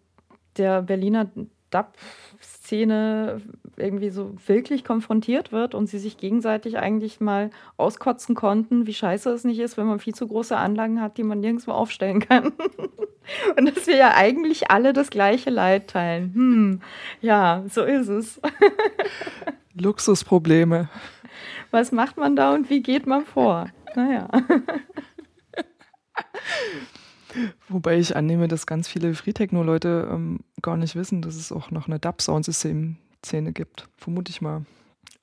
der 0.58 0.82
Berliner 0.82 1.30
Dub-Szene 1.72 3.42
irgendwie 3.78 4.10
so 4.10 4.36
wirklich 4.46 4.84
konfrontiert 4.84 5.52
wird 5.52 5.74
und 5.74 5.88
sie 5.88 6.00
sich 6.00 6.18
gegenseitig 6.18 6.78
eigentlich 6.78 7.20
mal 7.20 7.50
auskotzen 7.78 8.36
konnten, 8.36 8.86
wie 8.86 8.94
scheiße 8.94 9.30
es 9.32 9.44
nicht 9.44 9.60
ist, 9.60 9.78
wenn 9.78 9.88
man 9.88 10.00
viel 10.00 10.14
zu 10.14 10.28
große 10.28 10.56
Anlagen 10.56 11.02
hat, 11.02 11.18
die 11.18 11.24
man 11.24 11.40
nirgendwo 11.40 11.72
aufstellen 11.72 12.20
kann. 12.20 12.54
und 13.58 13.76
dass 13.76 13.88
wir 13.88 13.96
ja 13.96 14.14
eigentlich 14.16 14.70
alle 14.72 14.94
das 14.94 15.10
gleiche 15.10 15.50
Leid 15.50 15.90
teilen. 15.90 16.34
Hm, 16.34 16.82
ja, 17.22 17.64
so 17.70 17.84
ist 17.84 18.10
es. 18.10 18.42
Luxusprobleme. 19.74 20.90
Was 21.72 21.92
macht 21.92 22.18
man 22.18 22.36
da 22.36 22.54
und 22.54 22.70
wie 22.70 22.82
geht 22.82 23.06
man 23.06 23.26
vor? 23.26 23.70
Naja. 23.96 24.28
Wobei 27.68 28.00
ich 28.00 28.16
annehme, 28.16 28.48
dass 28.48 28.66
ganz 28.66 28.88
viele 28.88 29.14
Free-Techno-Leute 29.14 30.08
ähm, 30.12 30.40
gar 30.62 30.78
nicht 30.78 30.96
wissen, 30.96 31.22
dass 31.22 31.36
es 31.36 31.52
auch 31.52 31.72
noch 31.72 31.88
eine 31.88 32.00
Dub-Soundsystem-Szene 32.00 33.52
gibt. 33.52 33.88
Vermute 33.98 34.32
ich 34.32 34.42
mal. 34.42 34.66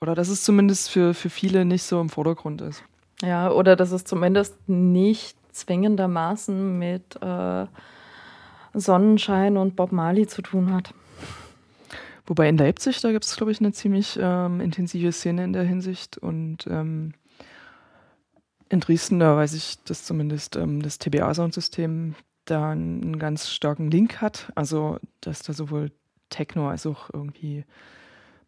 Oder 0.00 0.14
dass 0.14 0.28
es 0.28 0.44
zumindest 0.44 0.90
für, 0.90 1.14
für 1.14 1.30
viele 1.30 1.64
nicht 1.64 1.82
so 1.82 2.00
im 2.00 2.08
Vordergrund 2.08 2.60
ist. 2.60 2.84
Ja, 3.22 3.50
oder 3.50 3.76
dass 3.76 3.92
es 3.92 4.04
zumindest 4.04 4.68
nicht 4.68 5.36
zwingendermaßen 5.52 6.78
mit 6.78 7.20
äh, 7.22 7.66
Sonnenschein 8.74 9.56
und 9.56 9.74
Bob 9.74 9.90
Marley 9.90 10.26
zu 10.26 10.42
tun 10.42 10.72
hat. 10.72 10.92
Wobei 12.26 12.48
in 12.48 12.58
Leipzig, 12.58 13.00
da 13.00 13.12
gibt 13.12 13.24
es, 13.24 13.36
glaube 13.36 13.52
ich, 13.52 13.60
eine 13.60 13.72
ziemlich 13.72 14.18
ähm, 14.20 14.60
intensive 14.60 15.12
Szene 15.12 15.44
in 15.44 15.52
der 15.52 15.62
Hinsicht. 15.62 16.18
Und 16.18 16.66
ähm, 16.68 17.14
in 18.68 18.80
Dresden, 18.80 19.20
da 19.20 19.36
weiß 19.36 19.54
ich, 19.54 19.82
dass 19.84 20.04
zumindest 20.04 20.56
ähm, 20.56 20.82
das 20.82 20.98
TBA-Soundsystem 20.98 22.14
da 22.44 22.70
einen 22.70 23.18
ganz 23.18 23.50
starken 23.50 23.90
Link 23.90 24.20
hat. 24.20 24.52
Also, 24.54 24.98
dass 25.20 25.42
da 25.42 25.52
sowohl 25.52 25.90
Techno 26.30 26.68
als 26.68 26.86
auch 26.86 27.10
irgendwie 27.12 27.64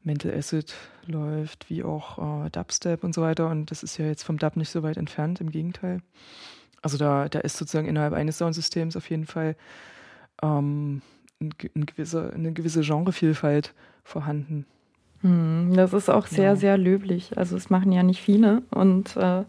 Mental 0.03 0.33
Acid 0.33 0.75
läuft, 1.07 1.69
wie 1.71 1.83
auch 1.83 2.47
äh, 2.47 2.51
Dubstep 2.51 3.05
und 3.05 3.15
so 3.15 3.23
weiter. 3.23 3.49
Und 3.49 3.71
das 3.71 3.83
ist 3.83 3.99
ja 3.99 4.07
jetzt 4.07 4.23
vom 4.23 4.39
Dub 4.39 4.57
nicht 4.57 4.71
so 4.71 4.83
weit 4.83 4.97
entfernt, 4.97 5.41
im 5.41 5.51
Gegenteil. 5.51 6.01
Also 6.83 6.97
da, 6.97 7.29
da 7.29 7.41
ist 7.41 7.57
sozusagen 7.57 7.89
innerhalb 7.89 8.13
eines 8.13 8.39
Soundsystems 8.39 8.97
auf 8.97 9.11
jeden 9.11 9.27
Fall 9.27 9.57
ähm, 10.43 11.03
ein, 11.41 11.55
ein 11.75 11.87
gewisser, 11.87 12.33
eine 12.33 12.53
gewisse 12.53 12.81
Genrevielfalt 12.81 13.75
vorhanden. 14.05 14.65
Hm, 15.21 15.73
das 15.75 15.93
ist 15.93 16.09
auch 16.09 16.27
sehr, 16.27 16.51
ja. 16.51 16.57
sehr 16.57 16.79
löblich. 16.79 17.37
Also 17.37 17.57
es 17.57 17.71
machen 17.71 17.91
ja 17.91 18.03
nicht 18.03 18.23
viele 18.23 18.63
und 18.71 19.17
äh, 19.17 19.45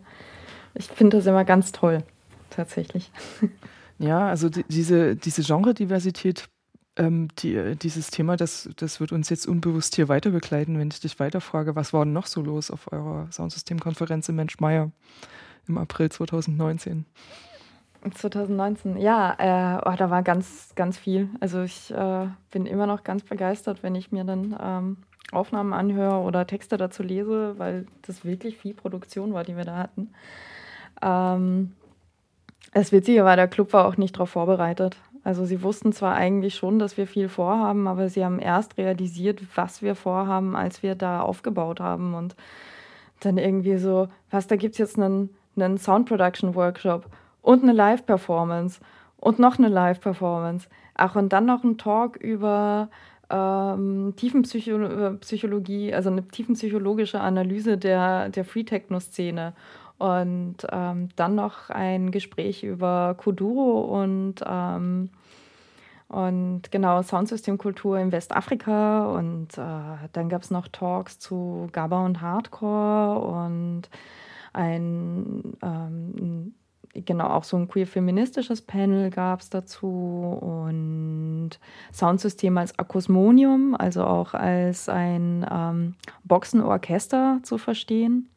Ich 0.75 0.87
finde 0.87 1.17
das 1.17 1.25
immer 1.25 1.45
ganz 1.45 1.71
toll, 1.71 2.03
tatsächlich. 2.49 3.11
Ja, 3.99 4.29
also 4.29 4.47
die, 4.47 4.63
diese, 4.63 5.17
diese 5.17 5.43
Genrediversität, 5.43 6.47
ähm, 6.95 7.27
die, 7.39 7.75
dieses 7.75 8.09
Thema, 8.09 8.37
das, 8.37 8.69
das 8.77 9.01
wird 9.01 9.11
uns 9.11 9.29
jetzt 9.29 9.45
unbewusst 9.45 9.95
hier 9.95 10.07
weiter 10.07 10.31
begleiten, 10.31 10.79
wenn 10.79 10.87
ich 10.87 11.01
dich 11.01 11.19
weiterfrage, 11.19 11.75
was 11.75 11.91
war 11.91 12.05
denn 12.05 12.13
noch 12.13 12.25
so 12.25 12.41
los 12.41 12.71
auf 12.71 12.91
eurer 12.93 13.27
Soundsystemkonferenz 13.29 14.29
in 14.29 14.35
Menschmeier 14.35 14.91
im 15.67 15.77
April 15.77 16.09
2019? 16.09 17.05
2019, 18.09 18.97
ja, 18.97 19.35
äh, 19.37 19.81
oh, 19.85 19.93
da 19.97 20.09
war 20.09 20.23
ganz, 20.23 20.69
ganz 20.75 20.97
viel. 20.97 21.29
Also 21.41 21.63
ich 21.63 21.91
äh, 21.91 22.27
bin 22.51 22.65
immer 22.65 22.87
noch 22.87 23.03
ganz 23.03 23.23
begeistert, 23.23 23.83
wenn 23.83 23.95
ich 23.95 24.13
mir 24.13 24.23
dann 24.23 24.57
ähm, 24.61 24.97
Aufnahmen 25.33 25.73
anhöre 25.73 26.21
oder 26.21 26.47
Texte 26.47 26.77
dazu 26.77 27.03
lese, 27.03 27.59
weil 27.59 27.85
das 28.03 28.23
wirklich 28.23 28.57
viel 28.57 28.73
Produktion 28.73 29.33
war, 29.33 29.43
die 29.43 29.57
wir 29.57 29.65
da 29.65 29.75
hatten. 29.75 30.11
Ähm, 31.01 31.73
das 32.73 32.91
Witzige 32.91 33.25
war, 33.25 33.35
der 33.35 33.47
Club 33.47 33.73
war 33.73 33.87
auch 33.87 33.97
nicht 33.97 34.15
darauf 34.15 34.29
vorbereitet. 34.31 34.97
Also 35.23 35.45
sie 35.45 35.63
wussten 35.63 35.91
zwar 35.91 36.15
eigentlich 36.15 36.55
schon, 36.55 36.79
dass 36.79 36.97
wir 36.97 37.05
viel 37.07 37.29
vorhaben, 37.29 37.87
aber 37.87 38.09
sie 38.09 38.23
haben 38.23 38.39
erst 38.39 38.77
realisiert, 38.77 39.41
was 39.55 39.81
wir 39.81 39.95
vorhaben, 39.95 40.55
als 40.55 40.81
wir 40.81 40.95
da 40.95 41.21
aufgebaut 41.21 41.79
haben. 41.79 42.13
Und 42.13 42.35
dann 43.19 43.37
irgendwie 43.37 43.77
so, 43.77 44.07
was, 44.31 44.47
da 44.47 44.55
gibt 44.55 44.73
es 44.73 44.79
jetzt 44.79 44.97
einen, 44.97 45.29
einen 45.55 45.77
Sound 45.77 46.07
Production 46.07 46.55
Workshop 46.55 47.05
und 47.41 47.63
eine 47.63 47.73
Live-Performance 47.73 48.79
und 49.17 49.39
noch 49.39 49.57
eine 49.57 49.67
Live-Performance. 49.67 50.69
Ach, 50.95 51.15
und 51.15 51.33
dann 51.33 51.45
noch 51.45 51.63
ein 51.63 51.77
Talk 51.77 52.15
über 52.17 52.89
ähm, 53.29 54.13
Tiefenpsychologie, 54.15 55.93
also 55.93 56.09
eine 56.09 56.27
tiefenpsychologische 56.27 57.19
Analyse 57.19 57.77
der, 57.77 58.29
der 58.29 58.45
Free-Techno-Szene. 58.45 59.53
Und 59.99 60.57
ähm, 60.71 61.09
dann 61.15 61.35
noch 61.35 61.69
ein 61.69 62.11
Gespräch 62.11 62.63
über 62.63 63.15
Kuduro 63.17 64.01
und, 64.01 64.35
ähm, 64.47 65.09
und 66.07 66.71
genau 66.71 67.01
Soundsystemkultur 67.01 67.99
in 67.99 68.11
Westafrika. 68.11 69.05
Und 69.07 69.57
äh, 69.57 70.07
dann 70.13 70.29
gab 70.29 70.41
es 70.41 70.51
noch 70.51 70.67
Talks 70.69 71.19
zu 71.19 71.67
GABA 71.73 72.05
und 72.05 72.21
Hardcore 72.21 73.19
und 73.19 73.89
ein 74.53 75.57
ähm, 75.61 76.53
genau 76.93 77.27
auch 77.27 77.43
so 77.43 77.57
ein 77.57 77.67
queer-feministisches 77.67 78.61
Panel 78.61 79.09
gab 79.09 79.41
es 79.41 79.49
dazu 79.49 79.87
und 79.87 81.51
Soundsystem 81.93 82.57
als 82.57 82.77
Akkusmonium, 82.77 83.75
also 83.75 84.03
auch 84.03 84.33
als 84.33 84.89
ein 84.89 85.45
ähm, 85.49 85.95
Boxenorchester 86.23 87.39
zu 87.43 87.57
verstehen. 87.57 88.29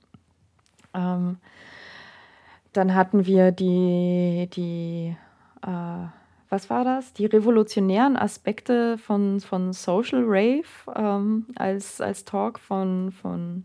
Ähm, 0.94 1.38
dann 2.72 2.94
hatten 2.94 3.26
wir 3.26 3.52
die, 3.52 4.48
die 4.54 5.16
äh, 5.66 6.06
was 6.52 6.68
war 6.68 6.84
das? 6.84 7.14
Die 7.14 7.24
revolutionären 7.24 8.14
Aspekte 8.14 8.98
von, 8.98 9.40
von 9.40 9.72
Social 9.72 10.22
Rave 10.26 10.64
ähm, 10.94 11.46
als, 11.56 11.98
als 12.02 12.26
Talk 12.26 12.58
von, 12.58 13.10
von 13.10 13.64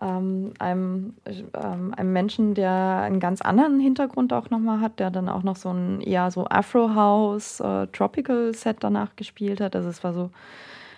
ähm, 0.00 0.54
einem, 0.58 1.14
ähm, 1.26 1.92
einem 1.94 2.12
Menschen, 2.14 2.54
der 2.54 2.70
einen 2.72 3.20
ganz 3.20 3.42
anderen 3.42 3.78
Hintergrund 3.78 4.32
auch 4.32 4.48
nochmal 4.48 4.80
hat, 4.80 5.00
der 5.00 5.10
dann 5.10 5.28
auch 5.28 5.42
noch 5.42 5.56
so 5.56 5.68
ein 5.68 6.00
eher 6.00 6.30
so 6.30 6.46
Afro-House, 6.48 7.60
äh, 7.60 7.86
Tropical-Set 7.88 8.78
danach 8.80 9.14
gespielt 9.14 9.60
hat. 9.60 9.76
Also 9.76 9.90
es 9.90 10.02
war 10.02 10.14
so, 10.14 10.30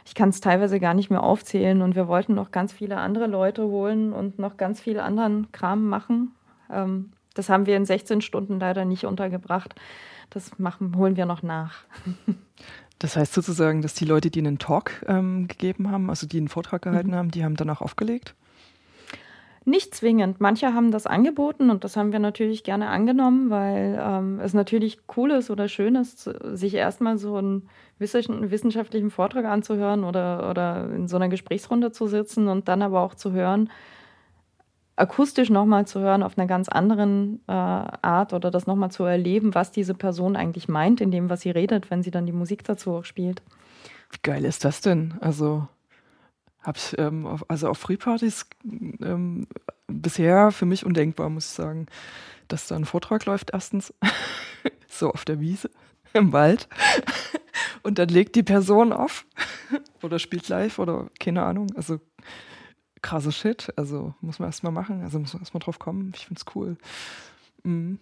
ich 0.04 0.14
kann 0.14 0.28
es 0.28 0.40
teilweise 0.40 0.80
gar 0.80 0.94
nicht 0.94 1.10
mehr 1.10 1.22
aufzählen 1.22 1.82
und 1.82 1.94
wir 1.94 2.08
wollten 2.08 2.34
noch 2.34 2.50
ganz 2.50 2.72
viele 2.72 2.98
andere 2.98 3.26
Leute 3.26 3.64
holen 3.64 4.12
und 4.12 4.38
noch 4.38 4.56
ganz 4.56 4.80
viel 4.80 5.00
anderen 5.00 5.50
Kram 5.52 5.88
machen. 5.88 6.32
Ähm, 6.70 7.12
das 7.34 7.48
haben 7.48 7.66
wir 7.66 7.76
in 7.76 7.84
16 7.84 8.20
Stunden 8.20 8.60
leider 8.60 8.84
nicht 8.84 9.04
untergebracht. 9.04 9.74
Das 10.30 10.58
machen, 10.58 10.96
holen 10.96 11.16
wir 11.16 11.26
noch 11.26 11.42
nach. 11.42 11.84
Das 13.00 13.16
heißt 13.16 13.34
sozusagen, 13.34 13.82
dass 13.82 13.92
die 13.94 14.04
Leute, 14.04 14.30
die 14.30 14.38
einen 14.38 14.58
Talk 14.58 15.04
ähm, 15.08 15.48
gegeben 15.48 15.90
haben, 15.90 16.08
also 16.08 16.26
die 16.26 16.38
einen 16.38 16.48
Vortrag 16.48 16.82
gehalten 16.82 17.10
mhm. 17.10 17.14
haben, 17.16 17.30
die 17.32 17.44
haben 17.44 17.56
danach 17.56 17.80
aufgelegt? 17.80 18.34
Nicht 19.66 19.94
zwingend. 19.94 20.40
Manche 20.40 20.74
haben 20.74 20.90
das 20.90 21.06
angeboten 21.06 21.70
und 21.70 21.84
das 21.84 21.96
haben 21.96 22.12
wir 22.12 22.18
natürlich 22.18 22.64
gerne 22.64 22.88
angenommen, 22.88 23.50
weil 23.50 23.98
ähm, 24.00 24.38
es 24.40 24.54
natürlich 24.54 24.98
cool 25.16 25.32
ist 25.32 25.50
oder 25.50 25.68
schön 25.68 25.96
ist, 25.96 26.22
sich 26.22 26.74
erstmal 26.74 27.18
so 27.18 27.36
einen 27.36 27.68
wissenschaftlichen 27.98 29.10
Vortrag 29.10 29.44
anzuhören 29.44 30.04
oder, 30.04 30.50
oder 30.50 30.90
in 30.94 31.08
so 31.08 31.16
einer 31.16 31.28
Gesprächsrunde 31.28 31.92
zu 31.92 32.06
sitzen 32.06 32.48
und 32.48 32.68
dann 32.68 32.82
aber 32.82 33.00
auch 33.00 33.14
zu 33.14 33.32
hören, 33.32 33.70
akustisch 34.96 35.50
nochmal 35.50 35.86
zu 35.86 36.00
hören 36.00 36.22
auf 36.22 36.38
einer 36.38 36.46
ganz 36.46 36.68
anderen 36.68 37.40
äh, 37.48 37.52
Art 37.52 38.32
oder 38.32 38.50
das 38.50 38.66
nochmal 38.66 38.90
zu 38.90 39.04
erleben, 39.04 39.54
was 39.54 39.72
diese 39.72 39.94
Person 39.94 40.36
eigentlich 40.36 40.68
meint 40.68 41.00
in 41.00 41.10
dem, 41.10 41.30
was 41.30 41.40
sie 41.40 41.50
redet, 41.50 41.90
wenn 41.90 42.02
sie 42.02 42.10
dann 42.10 42.26
die 42.26 42.32
Musik 42.32 42.64
dazu 42.64 42.92
auch 42.92 43.04
spielt. 43.04 43.42
Wie 44.10 44.18
geil 44.22 44.44
ist 44.44 44.64
das 44.64 44.80
denn? 44.80 45.14
Also 45.20 45.66
ich 46.74 46.98
ähm, 46.98 47.26
auf, 47.26 47.44
also 47.48 47.68
auf 47.68 47.78
Free-Partys 47.78 48.46
ähm, 48.64 49.46
bisher 49.86 50.50
für 50.50 50.64
mich 50.64 50.86
undenkbar, 50.86 51.28
muss 51.28 51.46
ich 51.46 51.52
sagen, 51.52 51.86
dass 52.48 52.68
da 52.68 52.76
ein 52.76 52.84
Vortrag 52.84 53.26
läuft 53.26 53.50
erstens, 53.52 53.92
so 54.88 55.10
auf 55.10 55.24
der 55.24 55.40
Wiese, 55.40 55.70
im 56.14 56.32
Wald 56.32 56.68
und 57.82 57.98
dann 57.98 58.08
legt 58.08 58.36
die 58.36 58.42
Person 58.42 58.92
auf 58.92 59.26
oder 60.02 60.18
spielt 60.18 60.48
live 60.48 60.78
oder 60.78 61.10
keine 61.20 61.44
Ahnung, 61.44 61.68
also 61.76 62.00
krasser 63.02 63.32
Shit, 63.32 63.72
also 63.76 64.14
muss 64.20 64.38
man 64.38 64.48
erstmal 64.48 64.72
machen, 64.72 65.02
also 65.02 65.18
muss 65.18 65.34
man 65.34 65.42
erstmal 65.42 65.60
drauf 65.60 65.78
kommen, 65.78 66.12
ich 66.14 66.26
finde 66.26 66.40
es 66.40 66.54
cool. 66.54 66.76
Mhm. 67.62 67.98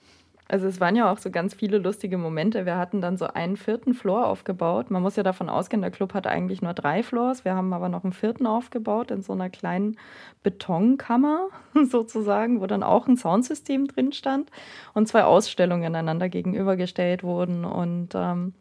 Also 0.52 0.66
es 0.66 0.80
waren 0.80 0.96
ja 0.96 1.10
auch 1.10 1.16
so 1.16 1.30
ganz 1.30 1.54
viele 1.54 1.78
lustige 1.78 2.18
Momente. 2.18 2.66
Wir 2.66 2.76
hatten 2.76 3.00
dann 3.00 3.16
so 3.16 3.26
einen 3.26 3.56
vierten 3.56 3.94
Floor 3.94 4.26
aufgebaut. 4.26 4.90
Man 4.90 5.00
muss 5.00 5.16
ja 5.16 5.22
davon 5.22 5.48
ausgehen, 5.48 5.80
der 5.80 5.90
Club 5.90 6.12
hat 6.12 6.26
eigentlich 6.26 6.60
nur 6.60 6.74
drei 6.74 7.02
Floors. 7.02 7.46
Wir 7.46 7.54
haben 7.54 7.72
aber 7.72 7.88
noch 7.88 8.04
einen 8.04 8.12
vierten 8.12 8.46
aufgebaut 8.46 9.10
in 9.10 9.22
so 9.22 9.32
einer 9.32 9.48
kleinen 9.48 9.96
Betonkammer 10.42 11.48
sozusagen, 11.90 12.60
wo 12.60 12.66
dann 12.66 12.82
auch 12.82 13.08
ein 13.08 13.16
Soundsystem 13.16 13.86
drin 13.86 14.12
stand 14.12 14.50
und 14.92 15.08
zwei 15.08 15.24
Ausstellungen 15.24 15.96
einander 15.96 16.28
gegenübergestellt 16.28 17.22
wurden. 17.22 17.64
Und 17.64 18.10
ähm, 18.14 18.52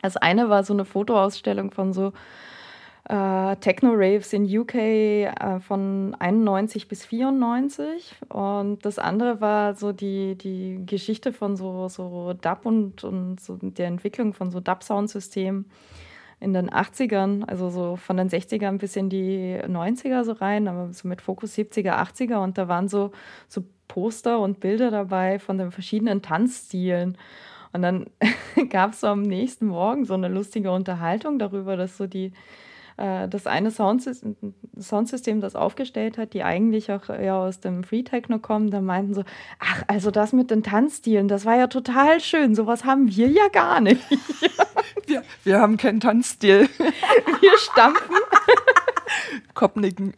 das 0.00 0.16
eine 0.16 0.48
war 0.48 0.64
so 0.64 0.72
eine 0.72 0.86
Fotoausstellung 0.86 1.70
von 1.70 1.92
so 1.92 2.14
äh, 3.08 3.56
Techno-Raves 3.56 4.32
in 4.32 4.44
UK 4.44 4.74
äh, 4.74 5.60
von 5.60 6.14
91 6.18 6.88
bis 6.88 7.04
94 7.04 8.14
und 8.28 8.84
das 8.84 8.98
andere 8.98 9.40
war 9.40 9.74
so 9.74 9.92
die, 9.92 10.36
die 10.36 10.80
Geschichte 10.86 11.32
von 11.32 11.56
so, 11.56 11.88
so 11.88 12.32
Dub 12.32 12.64
und, 12.64 13.04
und 13.04 13.40
so 13.40 13.58
der 13.60 13.88
Entwicklung 13.88 14.32
von 14.32 14.50
so 14.50 14.60
Dub-Soundsystemen 14.60 15.66
in 16.40 16.52
den 16.52 16.70
80ern, 16.70 17.44
also 17.44 17.70
so 17.70 17.96
von 17.96 18.16
den 18.16 18.28
60ern 18.28 18.78
bis 18.78 18.96
in 18.96 19.08
die 19.08 19.58
90er 19.66 20.24
so 20.24 20.32
rein, 20.32 20.68
aber 20.68 20.92
so 20.92 21.06
mit 21.06 21.20
Fokus 21.20 21.54
70er, 21.54 21.98
80er 21.98 22.42
und 22.42 22.58
da 22.58 22.68
waren 22.68 22.88
so, 22.88 23.12
so 23.48 23.64
Poster 23.88 24.40
und 24.40 24.60
Bilder 24.60 24.90
dabei 24.90 25.38
von 25.38 25.58
den 25.58 25.70
verschiedenen 25.70 26.22
Tanzstilen. 26.22 27.16
Und 27.72 27.82
dann 27.82 28.06
gab 28.70 28.92
es 28.92 29.00
so 29.00 29.08
am 29.08 29.22
nächsten 29.22 29.66
Morgen 29.66 30.04
so 30.04 30.14
eine 30.14 30.28
lustige 30.28 30.70
Unterhaltung 30.70 31.38
darüber, 31.38 31.76
dass 31.76 31.96
so 31.96 32.06
die, 32.06 32.32
äh, 32.96 33.28
das 33.28 33.46
eine 33.46 33.70
Soundsystem, 33.70 34.36
Soundsystem, 34.78 35.40
das 35.40 35.56
aufgestellt 35.56 36.18
hat, 36.18 36.34
die 36.34 36.42
eigentlich 36.42 36.90
auch 36.92 37.08
ja, 37.08 37.38
aus 37.38 37.60
dem 37.60 37.84
Free 37.84 38.02
Techno 38.02 38.38
kommen, 38.38 38.70
da 38.70 38.80
meinten 38.80 39.14
so, 39.14 39.24
ach, 39.58 39.82
also 39.86 40.10
das 40.10 40.32
mit 40.32 40.50
den 40.50 40.62
Tanzstilen, 40.62 41.28
das 41.28 41.44
war 41.44 41.56
ja 41.56 41.66
total 41.66 42.20
schön, 42.20 42.54
sowas 42.54 42.84
haben 42.84 43.14
wir 43.14 43.28
ja 43.28 43.48
gar 43.48 43.80
nicht. 43.80 44.02
wir, 45.06 45.22
wir 45.44 45.60
haben 45.60 45.76
keinen 45.76 46.00
Tanzstil. 46.00 46.68
wir 47.40 47.58
stampfen. 47.58 48.16
Kopfnicken. 49.54 50.14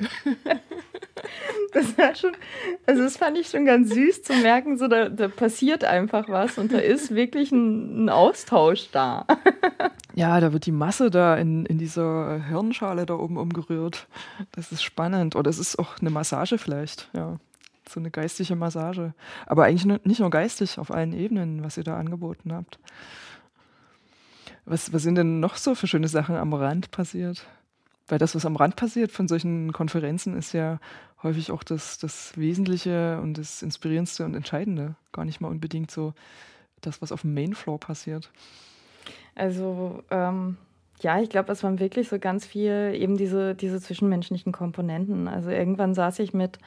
Das 1.73 1.99
war 1.99 2.15
schon, 2.15 2.33
also 2.87 3.03
das 3.03 3.17
fand 3.17 3.37
ich 3.37 3.49
schon 3.49 3.67
ganz 3.67 3.93
süß 3.93 4.23
zu 4.23 4.33
merken, 4.35 4.79
so 4.79 4.89
da, 4.89 5.09
da 5.09 5.29
passiert 5.29 5.85
einfach 5.85 6.29
was 6.29 6.59
und 6.59 6.73
da 6.73 6.79
ist 6.79 7.15
wirklich 7.15 7.53
ein, 7.53 8.05
ein 8.05 8.09
Austausch 8.09 8.91
da. 8.93 9.27
Ja, 10.17 10.41
da 10.41 10.55
wird 10.55 10.65
die 10.65 10.73
Masse 10.73 11.11
da 11.11 11.37
in, 11.37 11.67
in 11.67 11.77
dieser 11.77 12.43
Hirnschale 12.43 13.05
da 13.05 13.17
oben 13.17 13.37
umgerührt. 13.37 14.09
Das 14.53 14.73
ist 14.73 14.83
spannend. 14.83 15.37
Oder 15.37 15.51
es 15.51 15.59
ist 15.59 15.79
auch 15.79 15.99
eine 16.01 16.09
Massage 16.09 16.57
vielleicht, 16.57 17.11
ja. 17.13 17.37
So 17.87 18.01
eine 18.01 18.11
geistige 18.11 18.57
Massage. 18.57 19.13
Aber 19.45 19.65
eigentlich 19.65 19.85
nicht 20.05 20.21
nur 20.21 20.31
geistig, 20.31 20.79
auf 20.79 20.91
allen 20.91 21.13
Ebenen, 21.13 21.63
was 21.63 21.77
ihr 21.77 21.85
da 21.85 21.99
angeboten 21.99 22.53
habt. 22.53 22.79
Was, 24.65 24.91
was 24.93 25.03
sind 25.03 25.17
denn 25.17 25.39
noch 25.39 25.57
so 25.57 25.75
für 25.75 25.87
schöne 25.87 26.09
Sachen 26.09 26.35
am 26.35 26.55
Rand 26.55 26.91
passiert? 26.91 27.47
Weil 28.09 28.19
das, 28.19 28.35
was 28.35 28.47
am 28.47 28.57
Rand 28.57 28.75
passiert 28.77 29.13
von 29.13 29.29
solchen 29.29 29.73
Konferenzen, 29.73 30.35
ist 30.37 30.55
ja 30.55 30.81
häufig 31.27 31.51
auch 31.51 31.63
das, 31.63 31.99
das 31.99 32.37
Wesentliche 32.37 33.21
und 33.21 33.39
das 33.39 33.63
Inspirierendste 33.63 34.25
und 34.25 34.35
Entscheidende. 34.35 34.95
Gar 35.13 35.25
nicht 35.25 35.41
mal 35.41 35.49
unbedingt 35.49 35.91
so 35.91 36.15
das, 36.81 37.03
was 37.03 37.13
auf 37.13 37.23
dem 37.23 37.35
Mainfloor 37.35 37.79
passiert. 37.79 38.31
Also 39.35 40.03
ähm, 40.11 40.57
ja, 41.01 41.21
ich 41.21 41.29
glaube, 41.29 41.53
es 41.53 41.63
waren 41.63 41.79
wirklich 41.79 42.09
so 42.09 42.19
ganz 42.19 42.47
viel 42.47 42.93
eben 42.95 43.17
diese, 43.17 43.55
diese 43.55 43.81
zwischenmenschlichen 43.81 44.53
Komponenten. 44.53 45.29
Also 45.29 45.51
irgendwann 45.51 45.95
saß 45.95 46.19
ich 46.21 46.33
mit 46.33 46.59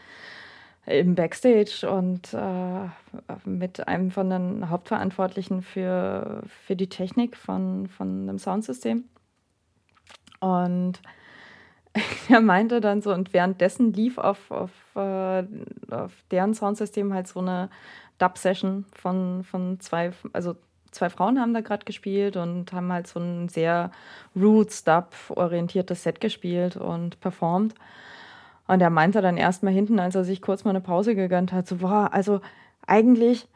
im 0.85 1.15
Backstage 1.15 1.87
und 1.89 2.33
äh, 2.33 2.89
mit 3.45 3.87
einem 3.87 4.11
von 4.11 4.29
den 4.29 4.69
Hauptverantwortlichen 4.69 5.61
für, 5.61 6.43
für 6.47 6.75
die 6.75 6.89
Technik 6.89 7.37
von, 7.37 7.87
von 7.87 8.23
einem 8.23 8.39
Soundsystem. 8.39 9.05
Und 10.39 11.01
er 12.29 12.41
meinte 12.41 12.81
dann 12.81 13.01
so, 13.01 13.13
und 13.13 13.33
währenddessen 13.33 13.93
lief 13.93 14.17
auf, 14.17 14.51
auf, 14.51 14.71
äh, 14.95 15.43
auf 15.91 16.11
deren 16.31 16.53
Soundsystem 16.53 17.13
halt 17.13 17.27
so 17.27 17.39
eine 17.39 17.69
Dub-Session 18.19 18.85
von, 18.93 19.43
von 19.43 19.79
zwei, 19.79 20.11
also 20.33 20.55
zwei 20.91 21.09
Frauen 21.09 21.39
haben 21.39 21.53
da 21.53 21.61
gerade 21.61 21.85
gespielt 21.85 22.37
und 22.37 22.73
haben 22.73 22.91
halt 22.91 23.07
so 23.07 23.19
ein 23.19 23.49
sehr 23.49 23.91
Roots-Dub-orientiertes 24.35 26.03
Set 26.03 26.21
gespielt 26.21 26.77
und 26.77 27.19
performt. 27.19 27.75
Und 28.67 28.81
er 28.81 28.89
meinte 28.91 29.21
dann 29.21 29.37
erstmal 29.37 29.73
hinten, 29.73 29.99
als 29.99 30.15
er 30.15 30.23
sich 30.23 30.41
kurz 30.41 30.63
mal 30.63 30.71
eine 30.71 30.81
Pause 30.81 31.15
gegönnt 31.15 31.51
hat, 31.51 31.67
so, 31.67 31.77
boah, 31.77 32.09
also 32.11 32.41
eigentlich, 32.85 33.47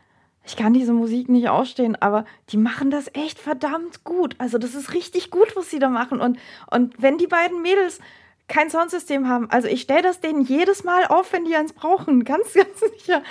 ich 0.43 0.57
kann 0.57 0.73
diese 0.73 0.93
Musik 0.93 1.29
nicht 1.29 1.49
ausstehen, 1.49 1.95
aber 2.01 2.25
die 2.49 2.57
machen 2.57 2.89
das 2.89 3.11
echt 3.13 3.37
verdammt 3.37 4.03
gut. 4.03 4.35
Also 4.39 4.57
das 4.57 4.73
ist 4.73 4.93
richtig 4.93 5.29
gut, 5.29 5.55
was 5.55 5.69
sie 5.69 5.79
da 5.79 5.89
machen. 5.89 6.19
Und, 6.19 6.39
und 6.71 6.99
wenn 7.01 7.17
die 7.17 7.27
beiden 7.27 7.61
Mädels 7.61 7.99
kein 8.47 8.69
Soundsystem 8.69 9.27
haben, 9.27 9.49
also 9.49 9.67
ich 9.67 9.81
stelle 9.81 10.01
das 10.01 10.19
denen 10.19 10.43
jedes 10.43 10.83
Mal 10.83 11.05
auf, 11.07 11.31
wenn 11.33 11.45
die 11.45 11.55
eins 11.55 11.73
brauchen, 11.73 12.23
ganz, 12.25 12.53
ganz 12.53 12.79
sicher. 12.79 13.23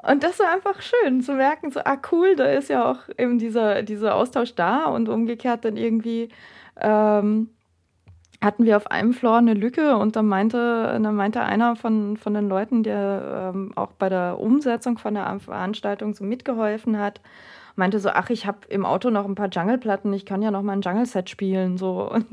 Und 0.00 0.22
das 0.22 0.38
war 0.38 0.52
einfach 0.52 0.80
schön 0.80 1.22
zu 1.22 1.32
merken, 1.32 1.70
so, 1.70 1.80
ah 1.80 1.98
cool, 2.12 2.36
da 2.36 2.46
ist 2.46 2.70
ja 2.70 2.90
auch 2.90 3.00
eben 3.18 3.38
dieser, 3.38 3.82
dieser 3.82 4.14
Austausch 4.14 4.54
da 4.54 4.84
und 4.84 5.08
umgekehrt 5.08 5.64
dann 5.64 5.76
irgendwie 5.76 6.28
ähm, 6.76 7.50
hatten 8.40 8.64
wir 8.64 8.76
auf 8.76 8.90
einem 8.90 9.12
Floor 9.12 9.38
eine 9.38 9.54
Lücke 9.54 9.96
und 9.96 10.14
dann 10.14 10.26
meinte, 10.26 10.98
dann 11.02 11.14
meinte 11.16 11.40
einer 11.40 11.74
von, 11.74 12.16
von 12.16 12.34
den 12.34 12.48
Leuten, 12.48 12.82
der 12.84 13.52
ähm, 13.54 13.72
auch 13.74 13.92
bei 13.92 14.08
der 14.08 14.38
Umsetzung 14.38 14.98
von 14.98 15.14
der 15.14 15.40
Veranstaltung 15.40 16.14
so 16.14 16.22
mitgeholfen 16.22 16.98
hat, 16.98 17.20
meinte 17.78 18.00
so, 18.00 18.10
ach, 18.10 18.30
ich 18.30 18.46
habe 18.46 18.58
im 18.68 18.84
Auto 18.84 19.10
noch 19.10 19.24
ein 19.24 19.34
paar 19.34 19.48
Jungle-Platten, 19.48 20.12
ich 20.12 20.26
kann 20.26 20.42
ja 20.42 20.50
noch 20.50 20.62
mal 20.62 20.74
ein 20.74 20.82
Jungle-Set 20.82 21.30
spielen. 21.30 21.78
So. 21.78 22.10
Und 22.10 22.26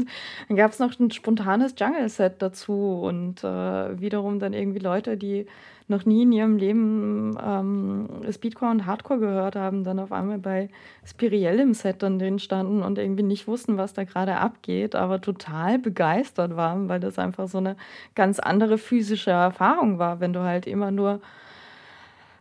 dann 0.48 0.58
gab 0.58 0.72
es 0.72 0.80
noch 0.80 1.00
ein 1.00 1.12
spontanes 1.12 1.76
Jungle-Set 1.78 2.42
dazu 2.42 3.02
und 3.04 3.44
äh, 3.44 4.00
wiederum 4.00 4.40
dann 4.40 4.54
irgendwie 4.54 4.80
Leute, 4.80 5.18
die 5.18 5.46
noch 5.88 6.06
nie 6.06 6.24
in 6.24 6.32
ihrem 6.32 6.58
Leben 6.58 7.38
ähm, 7.44 8.08
Speedcore 8.32 8.72
und 8.72 8.86
Hardcore 8.88 9.20
gehört 9.20 9.56
haben, 9.56 9.84
dann 9.84 10.00
auf 10.00 10.12
einmal 10.12 10.40
bei 10.40 10.70
Spiriel 11.06 11.60
im 11.60 11.76
Set 11.76 12.02
dann 12.02 12.18
drin 12.18 12.40
standen 12.40 12.82
und 12.82 12.98
irgendwie 12.98 13.22
nicht 13.22 13.48
wussten, 13.48 13.78
was 13.78 13.94
da 13.94 14.04
gerade 14.04 14.38
abgeht, 14.38 14.96
aber 14.96 15.22
total 15.22 15.78
begeistert 15.78 16.56
waren, 16.56 16.90
weil 16.90 17.00
das 17.00 17.20
einfach 17.20 17.48
so 17.48 17.60
eine 17.60 17.76
ganz 18.16 18.40
andere 18.40 18.80
physische 18.80 19.30
Erfahrung 19.30 20.00
war, 20.00 20.20
wenn 20.20 20.34
du 20.34 20.40
halt 20.40 20.66
immer 20.66 20.90
nur 20.90 21.22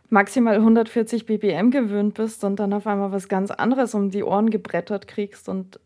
maximal 0.09 0.55
140 0.55 1.25
BPM 1.25 1.71
gewöhnt 1.71 2.13
bist 2.13 2.43
und 2.43 2.59
dann 2.59 2.73
auf 2.73 2.87
einmal 2.87 3.11
was 3.11 3.27
ganz 3.27 3.51
anderes 3.51 3.93
um 3.95 4.09
die 4.09 4.23
Ohren 4.23 4.49
gebrettert 4.49 5.07
kriegst 5.07 5.49
und 5.49 5.79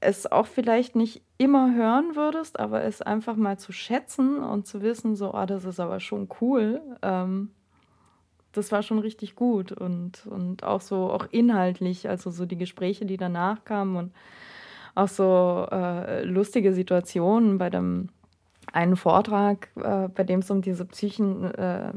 es 0.00 0.30
auch 0.30 0.46
vielleicht 0.46 0.96
nicht 0.96 1.22
immer 1.36 1.74
hören 1.74 2.16
würdest, 2.16 2.58
aber 2.58 2.82
es 2.84 3.02
einfach 3.02 3.36
mal 3.36 3.58
zu 3.58 3.72
schätzen 3.72 4.42
und 4.42 4.66
zu 4.66 4.80
wissen, 4.80 5.14
so, 5.14 5.32
ah, 5.32 5.46
das 5.46 5.64
ist 5.64 5.78
aber 5.78 6.00
schon 6.00 6.28
cool, 6.40 6.80
ähm, 7.02 7.50
das 8.52 8.72
war 8.72 8.82
schon 8.82 8.98
richtig 8.98 9.36
gut 9.36 9.72
und, 9.72 10.26
und 10.26 10.64
auch 10.64 10.80
so, 10.80 11.10
auch 11.10 11.26
inhaltlich, 11.30 12.08
also 12.08 12.30
so 12.30 12.46
die 12.46 12.56
Gespräche, 12.56 13.04
die 13.04 13.18
danach 13.18 13.64
kamen 13.64 13.96
und 13.96 14.12
auch 14.94 15.08
so 15.08 15.68
äh, 15.70 16.24
lustige 16.24 16.72
Situationen 16.72 17.58
bei 17.58 17.70
dem 17.70 18.08
einen 18.72 18.96
Vortrag, 18.96 19.68
äh, 19.76 20.08
bei 20.08 20.24
dem 20.24 20.40
es 20.40 20.50
um 20.50 20.62
diese 20.62 20.84
Psychen, 20.84 21.44
äh, 21.54 21.92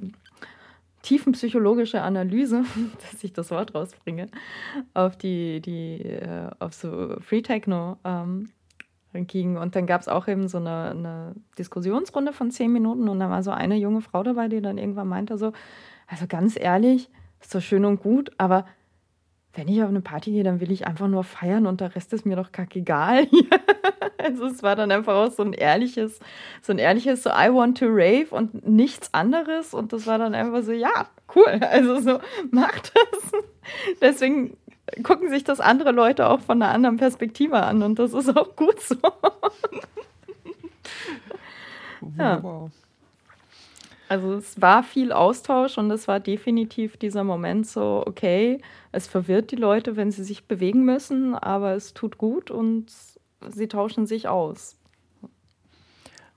tiefenpsychologische 1.04 2.02
Analyse, 2.02 2.64
dass 3.12 3.24
ich 3.24 3.34
das 3.34 3.52
Wort 3.52 3.76
rausbringe, 3.76 4.30
auf 4.96 5.16
die, 5.16 5.62
die, 5.62 6.02
äh, 6.02 6.50
auf 6.60 6.74
so 6.74 7.18
Free 7.20 7.44
Techno 7.44 7.98
ähm, 8.04 8.50
ging. 9.14 9.58
Und 9.58 9.76
dann 9.76 9.86
gab 9.86 10.02
es 10.02 10.08
auch 10.08 10.28
eben 10.28 10.48
so 10.48 10.58
eine, 10.58 10.90
eine, 10.90 11.36
Diskussionsrunde 11.60 12.34
von 12.34 12.50
zehn 12.50 12.72
Minuten 12.72 13.08
und 13.08 13.20
da 13.20 13.30
war 13.30 13.44
so 13.44 13.52
eine 13.52 13.76
junge 13.76 14.02
Frau 14.02 14.24
dabei, 14.24 14.48
die 14.48 14.62
dann 14.62 14.80
irgendwann 14.80 15.08
meinte 15.08 15.38
so, 15.38 15.54
also 16.08 16.26
ganz 16.28 16.60
ehrlich, 16.60 17.10
ist 17.40 17.52
so 17.52 17.60
schön 17.60 17.86
und 17.86 18.02
gut, 18.02 18.32
aber 18.38 18.66
wenn 19.56 19.68
ich 19.68 19.82
auf 19.84 19.90
eine 19.90 20.02
Party 20.02 20.32
gehe, 20.32 20.44
dann 20.44 20.60
will 20.60 20.72
ich 20.72 20.88
einfach 20.88 21.08
nur 21.08 21.24
feiern 21.24 21.68
und 21.68 21.80
der 21.80 21.96
Rest 21.96 22.12
ist 22.14 22.26
mir 22.26 22.36
doch 22.36 22.52
kackegal. 22.52 23.28
also 24.18 24.46
es 24.46 24.64
war 24.64 24.76
dann 24.76 24.92
einfach 24.92 25.14
auch 25.14 25.32
so 25.32 25.44
ein 25.44 25.54
ehrliches, 25.54 26.20
so 26.62 26.74
ein 26.74 26.80
ehrliches, 26.80 27.24
so 27.24 27.30
I 27.30 27.54
want 27.54 27.78
to 27.78 27.86
rave 27.88 28.28
und 28.32 28.68
nichts 28.68 29.14
anderes. 29.14 29.74
Und 29.74 29.94
das 29.94 30.08
war 30.08 30.18
dann 30.18 30.34
einfach 30.34 30.64
so, 30.64 30.72
ja, 30.72 31.08
cool. 31.36 31.60
Also 31.62 32.00
so, 32.00 32.20
macht 32.52 32.94
das. 32.96 33.32
Deswegen 34.02 34.58
gucken 35.04 35.30
sich 35.30 35.44
das 35.44 35.60
andere 35.60 35.92
Leute 35.92 36.28
auch 36.28 36.40
von 36.40 36.62
einer 36.62 36.74
anderen 36.74 36.98
Perspektive 36.98 37.62
an 37.62 37.84
und 37.84 38.00
das 38.00 38.14
ist 38.14 38.36
auch 38.36 38.56
gut 38.56 38.80
so. 38.80 38.96
ja. 42.18 42.40
Wow. 42.44 42.72
Also 44.14 44.34
es 44.34 44.62
war 44.62 44.84
viel 44.84 45.12
Austausch 45.12 45.80
und 45.80 45.90
es 45.90 46.08
war 46.08 46.20
definitiv 46.20 46.98
dieser 46.98 47.24
Moment 47.24 47.66
so, 47.66 48.04
okay, 48.06 48.62
es 48.92 49.08
verwirrt 49.08 49.50
die 49.50 49.56
Leute, 49.56 49.96
wenn 49.96 50.12
sie 50.12 50.24
sich 50.24 50.48
bewegen 50.48 50.86
müssen, 50.86 51.34
aber 51.34 51.74
es 51.74 51.96
tut 51.96 52.20
gut 52.20 52.52
und 52.52 52.92
sie 53.50 53.68
tauschen 53.68 54.06
sich 54.06 54.28
aus. 54.28 54.76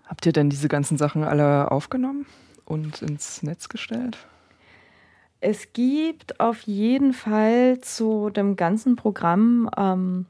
Habt 0.07 0.24
ihr 0.24 0.32
denn 0.32 0.48
diese 0.48 0.69
ganzen 0.69 0.97
Sachen 0.97 1.23
alle 1.23 1.70
aufgenommen 1.70 2.24
und 2.65 3.03
ins 3.03 3.43
Netz 3.43 3.69
gestellt? 3.69 4.16
Es 5.40 5.74
gibt 5.74 6.40
auf 6.40 6.62
jeden 6.62 7.12
Fall 7.12 7.82
zu 7.82 8.31
dem 8.31 8.57
ganzen 8.57 8.97
Programm 8.97 9.69
ähm, 9.77 10.24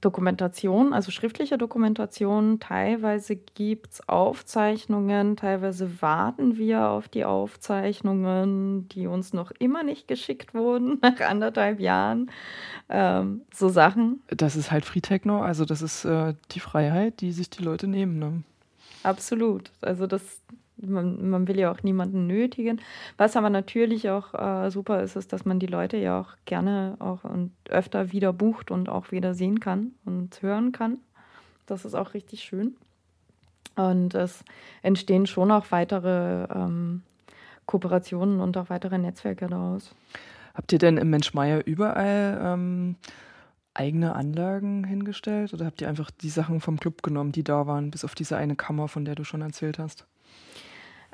Dokumentation, 0.00 0.92
also 0.92 1.10
schriftliche 1.10 1.58
Dokumentation. 1.58 2.60
Teilweise 2.60 3.36
gibt 3.36 3.94
es 3.94 4.08
Aufzeichnungen, 4.08 5.36
teilweise 5.36 6.02
warten 6.02 6.56
wir 6.56 6.88
auf 6.88 7.08
die 7.08 7.24
Aufzeichnungen, 7.24 8.88
die 8.88 9.06
uns 9.06 9.32
noch 9.32 9.50
immer 9.58 9.82
nicht 9.82 10.08
geschickt 10.08 10.54
wurden 10.54 10.98
nach 11.02 11.20
anderthalb 11.20 11.80
Jahren. 11.80 12.30
Ähm, 12.88 13.42
so 13.52 13.68
Sachen. 13.68 14.22
Das 14.28 14.56
ist 14.56 14.70
halt 14.70 14.84
Free 14.84 15.00
Techno, 15.00 15.40
also 15.40 15.64
das 15.64 15.82
ist 15.82 16.04
äh, 16.04 16.34
die 16.52 16.60
Freiheit, 16.60 17.20
die 17.20 17.32
sich 17.32 17.50
die 17.50 17.62
Leute 17.62 17.88
nehmen. 17.88 18.18
Ne? 18.18 18.42
Absolut. 19.02 19.70
Also 19.80 20.06
das, 20.06 20.40
man, 20.76 21.28
man, 21.30 21.48
will 21.48 21.58
ja 21.58 21.70
auch 21.70 21.82
niemanden 21.82 22.26
nötigen. 22.26 22.80
Was 23.16 23.36
aber 23.36 23.50
natürlich 23.50 24.10
auch 24.10 24.34
äh, 24.34 24.70
super 24.70 25.02
ist, 25.02 25.16
ist, 25.16 25.32
dass 25.32 25.44
man 25.44 25.58
die 25.58 25.66
Leute 25.66 25.96
ja 25.96 26.20
auch 26.20 26.36
gerne 26.44 26.96
auch 26.98 27.24
und 27.24 27.52
öfter 27.68 28.12
wieder 28.12 28.32
bucht 28.32 28.70
und 28.70 28.88
auch 28.88 29.10
wieder 29.10 29.34
sehen 29.34 29.60
kann 29.60 29.92
und 30.04 30.42
hören 30.42 30.72
kann. 30.72 30.98
Das 31.66 31.84
ist 31.84 31.94
auch 31.94 32.14
richtig 32.14 32.42
schön. 32.42 32.76
Und 33.74 34.14
es 34.14 34.44
entstehen 34.82 35.26
schon 35.26 35.50
auch 35.50 35.66
weitere 35.70 36.44
ähm, 36.44 37.02
Kooperationen 37.66 38.40
und 38.40 38.56
auch 38.56 38.70
weitere 38.70 38.98
Netzwerke 38.98 39.48
daraus. 39.48 39.94
Habt 40.54 40.72
ihr 40.72 40.78
denn 40.78 40.96
im 40.96 41.10
Menschmeier 41.10 41.62
überall 41.66 42.40
ähm, 42.42 42.96
eigene 43.74 44.14
Anlagen 44.14 44.84
hingestellt 44.84 45.52
oder 45.52 45.66
habt 45.66 45.82
ihr 45.82 45.88
einfach 45.88 46.10
die 46.10 46.30
Sachen 46.30 46.60
vom 46.60 46.80
Club 46.80 47.02
genommen, 47.02 47.32
die 47.32 47.44
da 47.44 47.66
waren, 47.66 47.90
bis 47.90 48.04
auf 48.04 48.14
diese 48.14 48.36
eine 48.36 48.56
Kammer, 48.56 48.88
von 48.88 49.04
der 49.04 49.14
du 49.14 49.24
schon 49.24 49.42
erzählt 49.42 49.78
hast? 49.78 50.06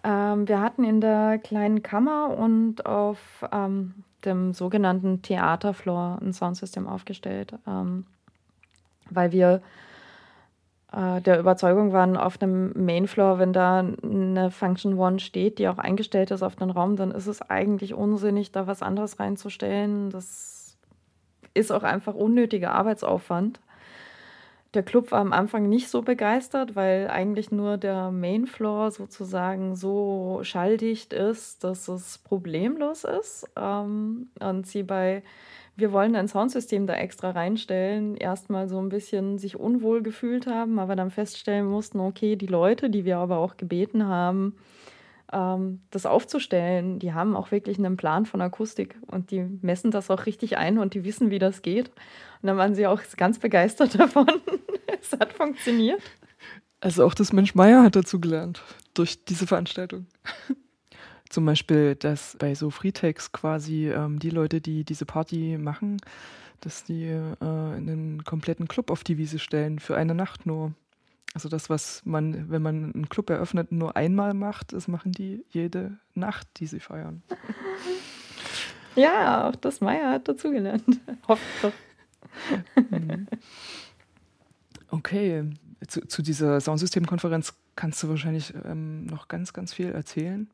Ähm, 0.05 0.49
wir 0.49 0.61
hatten 0.61 0.85
in 0.85 1.01
der 1.01 1.39
kleinen 1.39 1.83
Kammer 1.83 2.37
und 2.37 2.87
auf 2.87 3.19
ähm, 3.53 4.05
dem 4.25 4.53
sogenannten 4.53 5.23
Theaterfloor 5.23 6.19
ein 6.21 6.33
Soundsystem 6.33 6.89
aufgestellt, 6.89 7.55
ähm, 7.67 8.07
weil 9.11 9.33
wir 9.33 9.63
äh, 10.93 11.21
der 11.21 11.39
Überzeugung 11.39 11.93
waren, 11.93 12.17
auf 12.17 12.41
einem 12.41 12.73
Mainfloor, 12.75 13.39
wenn 13.39 13.53
da 13.53 13.81
eine 14.03 14.51
Function 14.51 14.99
One 14.99 15.21
steht, 15.21 15.59
die 15.59 15.69
auch 15.69 15.79
eingestellt 15.79 16.31
ist 16.31 16.43
auf 16.43 16.57
den 16.57 16.71
Raum, 16.71 16.97
dann 16.97 17.11
ist 17.11 17.27
es 17.27 17.43
eigentlich 17.43 17.95
unsinnig, 17.95 18.53
da 18.53 18.67
was 18.67 18.83
anderes 18.83 19.19
reinzustellen. 19.19 20.11
Das 20.11 20.77
ist 21.55 21.73
auch 21.73 21.83
einfach 21.83 22.15
unnötiger 22.15 22.73
Arbeitsaufwand. 22.73 23.61
Der 24.75 24.83
Club 24.83 25.11
war 25.13 25.21
am 25.21 25.33
Anfang 25.33 25.69
nicht 25.69 25.89
so 25.89 26.03
begeistert, 26.03 26.75
weil 26.77 27.09
eigentlich 27.09 27.51
nur 27.53 27.77
der 27.77 28.11
Mainfloor 28.11 28.91
sozusagen 28.91 29.77
so 29.77 30.41
schalldicht 30.43 31.13
ist, 31.13 31.63
dass 31.63 31.89
es 31.89 32.19
problemlos 32.19 33.05
ist. 33.05 33.47
Ähm, 33.57 34.31
und 34.41 34.67
sie 34.67 34.83
bei 34.83 35.23
wir 35.77 35.93
wollen 35.93 36.17
ein 36.17 36.29
Soundsystem 36.29 36.87
da 36.87 36.95
extra 36.95 37.31
reinstellen, 37.31 38.17
erstmal 38.17 38.69
so 38.69 38.79
ein 38.79 38.91
bisschen 38.91 39.39
sich 39.39 39.59
unwohl 39.59 40.03
gefühlt 40.03 40.47
haben, 40.47 40.79
aber 40.79 40.97
dann 40.97 41.11
feststellen 41.11 41.67
mussten, 41.67 41.99
okay, 42.01 42.37
die 42.37 42.47
Leute, 42.47 42.91
die 42.91 43.05
wir 43.05 43.19
aber 43.19 43.39
auch 43.39 43.57
gebeten 43.57 44.07
haben, 44.07 44.55
ähm, 45.33 45.81
das 45.91 46.05
aufzustellen, 46.05 46.99
die 46.99 47.15
haben 47.15 47.35
auch 47.35 47.51
wirklich 47.51 47.79
einen 47.79 47.97
Plan 47.97 48.27
von 48.27 48.43
Akustik 48.43 48.99
und 49.07 49.31
die 49.31 49.47
messen 49.63 49.91
das 49.91 50.11
auch 50.11 50.27
richtig 50.27 50.59
ein 50.59 50.79
und 50.79 50.93
die 50.93 51.05
wissen, 51.05 51.31
wie 51.31 51.39
das 51.39 51.63
geht. 51.63 51.91
Und 52.43 52.49
dann 52.49 52.57
waren 52.57 52.75
sie 52.75 52.87
auch 52.87 53.01
ganz 53.17 53.39
begeistert 53.39 53.99
davon. 53.99 54.27
es 55.01 55.13
hat 55.13 55.33
funktioniert. 55.33 56.03
Also 56.81 57.05
auch 57.05 57.15
das 57.15 57.33
Mensch 57.33 57.55
Meier 57.55 57.83
hat 57.85 57.95
dazu 57.95 58.21
gelernt 58.21 58.63
durch 58.95 59.25
diese 59.25 59.47
Veranstaltung. 59.47 60.07
Zum 61.29 61.47
Beispiel, 61.47 61.95
dass 61.95 62.37
bei 62.39 62.55
so 62.55 62.71
Freetex 62.71 63.33
quasi 63.33 63.89
ähm, 63.89 64.19
die 64.19 64.31
Leute, 64.31 64.61
die 64.61 64.85
diese 64.85 65.07
Party 65.07 65.57
machen, 65.59 65.99
dass 66.61 66.85
die 66.85 67.07
äh, 67.07 67.27
einen 67.41 68.25
kompletten 68.25 68.69
Club 68.69 68.91
auf 68.91 69.05
die 69.05 69.17
Wiese 69.17 69.39
stellen 69.39 69.79
für 69.79 69.97
eine 69.97 70.15
Nacht 70.15 70.45
nur. 70.45 70.75
Also 71.35 71.49
das, 71.49 71.71
was 71.71 72.03
man, 72.05 72.51
wenn 72.51 72.61
man 72.61 72.93
einen 72.93 73.09
Club 73.09 73.31
eröffnet, 73.31 73.73
nur 73.73 73.97
einmal 73.97 74.35
macht, 74.35 74.75
das 74.75 74.89
machen 74.89 75.13
die 75.13 75.45
jede 75.49 75.97
Nacht, 76.15 76.47
die 76.57 76.67
sie 76.67 76.81
feiern. 76.81 77.23
Ja, 78.95 79.49
auch 79.49 79.57
das 79.57 79.81
Meier 79.81 80.11
hat 80.11 80.29
dazugelernt. 80.29 80.85
Hofft 81.29 81.43
doch. 81.63 81.73
Okay, 84.93 85.45
zu, 85.89 86.07
zu 86.07 86.21
dieser 86.21 86.61
Soundsystemkonferenz 86.61 87.55
kannst 87.77 88.03
du 88.03 88.11
wahrscheinlich 88.11 88.53
ähm, 88.67 89.07
noch 89.07 89.27
ganz, 89.27 89.55
ganz 89.55 89.73
viel 89.73 89.91
erzählen. 89.91 90.51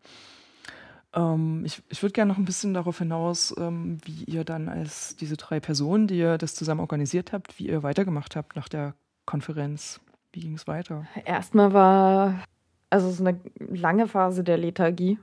Ähm, 1.12 1.64
ich 1.64 1.82
ich 1.88 2.02
würde 2.02 2.12
gerne 2.12 2.30
noch 2.30 2.38
ein 2.38 2.44
bisschen 2.44 2.72
darauf 2.72 2.98
hinaus, 2.98 3.52
ähm, 3.58 3.98
wie 4.04 4.22
ihr 4.24 4.44
dann 4.44 4.68
als 4.68 5.16
diese 5.16 5.36
drei 5.36 5.58
Personen, 5.58 6.06
die 6.06 6.18
ihr 6.18 6.38
das 6.38 6.54
zusammen 6.54 6.80
organisiert 6.80 7.32
habt, 7.32 7.58
wie 7.58 7.66
ihr 7.66 7.82
weitergemacht 7.82 8.36
habt 8.36 8.54
nach 8.54 8.68
der 8.68 8.94
Konferenz. 9.26 10.00
Wie 10.32 10.40
ging 10.40 10.54
es 10.54 10.68
weiter? 10.68 11.06
Erstmal 11.24 11.72
war 11.72 12.44
also 12.90 13.10
so 13.10 13.24
eine 13.24 13.40
lange 13.58 14.06
Phase 14.06 14.44
der 14.44 14.56
Lethargie, 14.56 15.18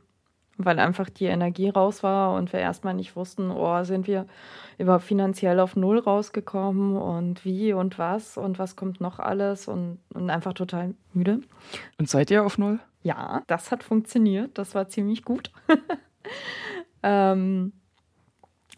weil 0.57 0.79
einfach 0.79 1.09
die 1.09 1.25
Energie 1.25 1.69
raus 1.69 2.03
war 2.03 2.33
und 2.33 2.53
wir 2.53 2.59
erstmal 2.59 2.93
nicht 2.93 3.15
wussten, 3.15 3.51
oh, 3.51 3.83
sind 3.83 4.07
wir 4.07 4.25
überhaupt 4.77 5.03
finanziell 5.03 5.59
auf 5.59 5.75
Null 5.75 5.99
rausgekommen 5.99 6.97
und 6.97 7.43
wie 7.45 7.73
und 7.73 7.97
was 7.99 8.37
und 8.37 8.59
was 8.59 8.75
kommt 8.75 9.01
noch 9.01 9.19
alles 9.19 9.67
und, 9.67 9.99
und 10.13 10.29
einfach 10.29 10.53
total 10.53 10.93
müde. 11.13 11.41
Und 11.97 12.09
seid 12.09 12.31
ihr 12.31 12.45
auf 12.45 12.57
Null? 12.57 12.79
Ja, 13.03 13.43
das 13.47 13.71
hat 13.71 13.83
funktioniert. 13.83 14.57
Das 14.57 14.75
war 14.75 14.87
ziemlich 14.87 15.23
gut. 15.23 15.51
ähm, 17.03 17.73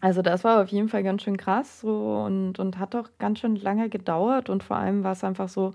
also 0.00 0.22
das 0.22 0.44
war 0.44 0.62
auf 0.62 0.68
jeden 0.68 0.88
Fall 0.88 1.02
ganz 1.02 1.22
schön 1.22 1.36
krass 1.36 1.80
so 1.80 2.22
und, 2.24 2.58
und 2.58 2.78
hat 2.78 2.94
auch 2.94 3.08
ganz 3.18 3.40
schön 3.40 3.56
lange 3.56 3.88
gedauert 3.88 4.48
und 4.48 4.62
vor 4.62 4.76
allem 4.76 5.02
war 5.02 5.12
es 5.12 5.24
einfach 5.24 5.48
so 5.48 5.72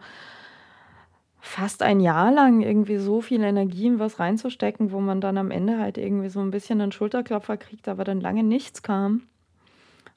fast 1.45 1.84
ein 1.84 1.99
Jahr 1.99 2.32
lang 2.32 2.61
irgendwie 2.61 2.95
so 2.95 3.20
viel 3.20 3.44
Energie 3.44 3.88
in 3.88 3.99
was 3.99 4.18
reinzustecken, 4.18 4.94
wo 4.94 5.02
man 5.02 5.20
dann 5.20 5.38
am 5.38 5.52
Ende 5.52 5.78
halt 5.78 5.98
irgendwie 5.98 6.30
so 6.30 6.40
ein 6.40 6.52
bisschen 6.52 6.80
einen 6.80 6.94
Schulterklopfer 6.94 7.57
kriegt, 7.57 7.90
aber 7.90 8.06
dann 8.06 8.22
lange 8.22 8.44
nichts 8.44 8.82
kam. 8.82 9.24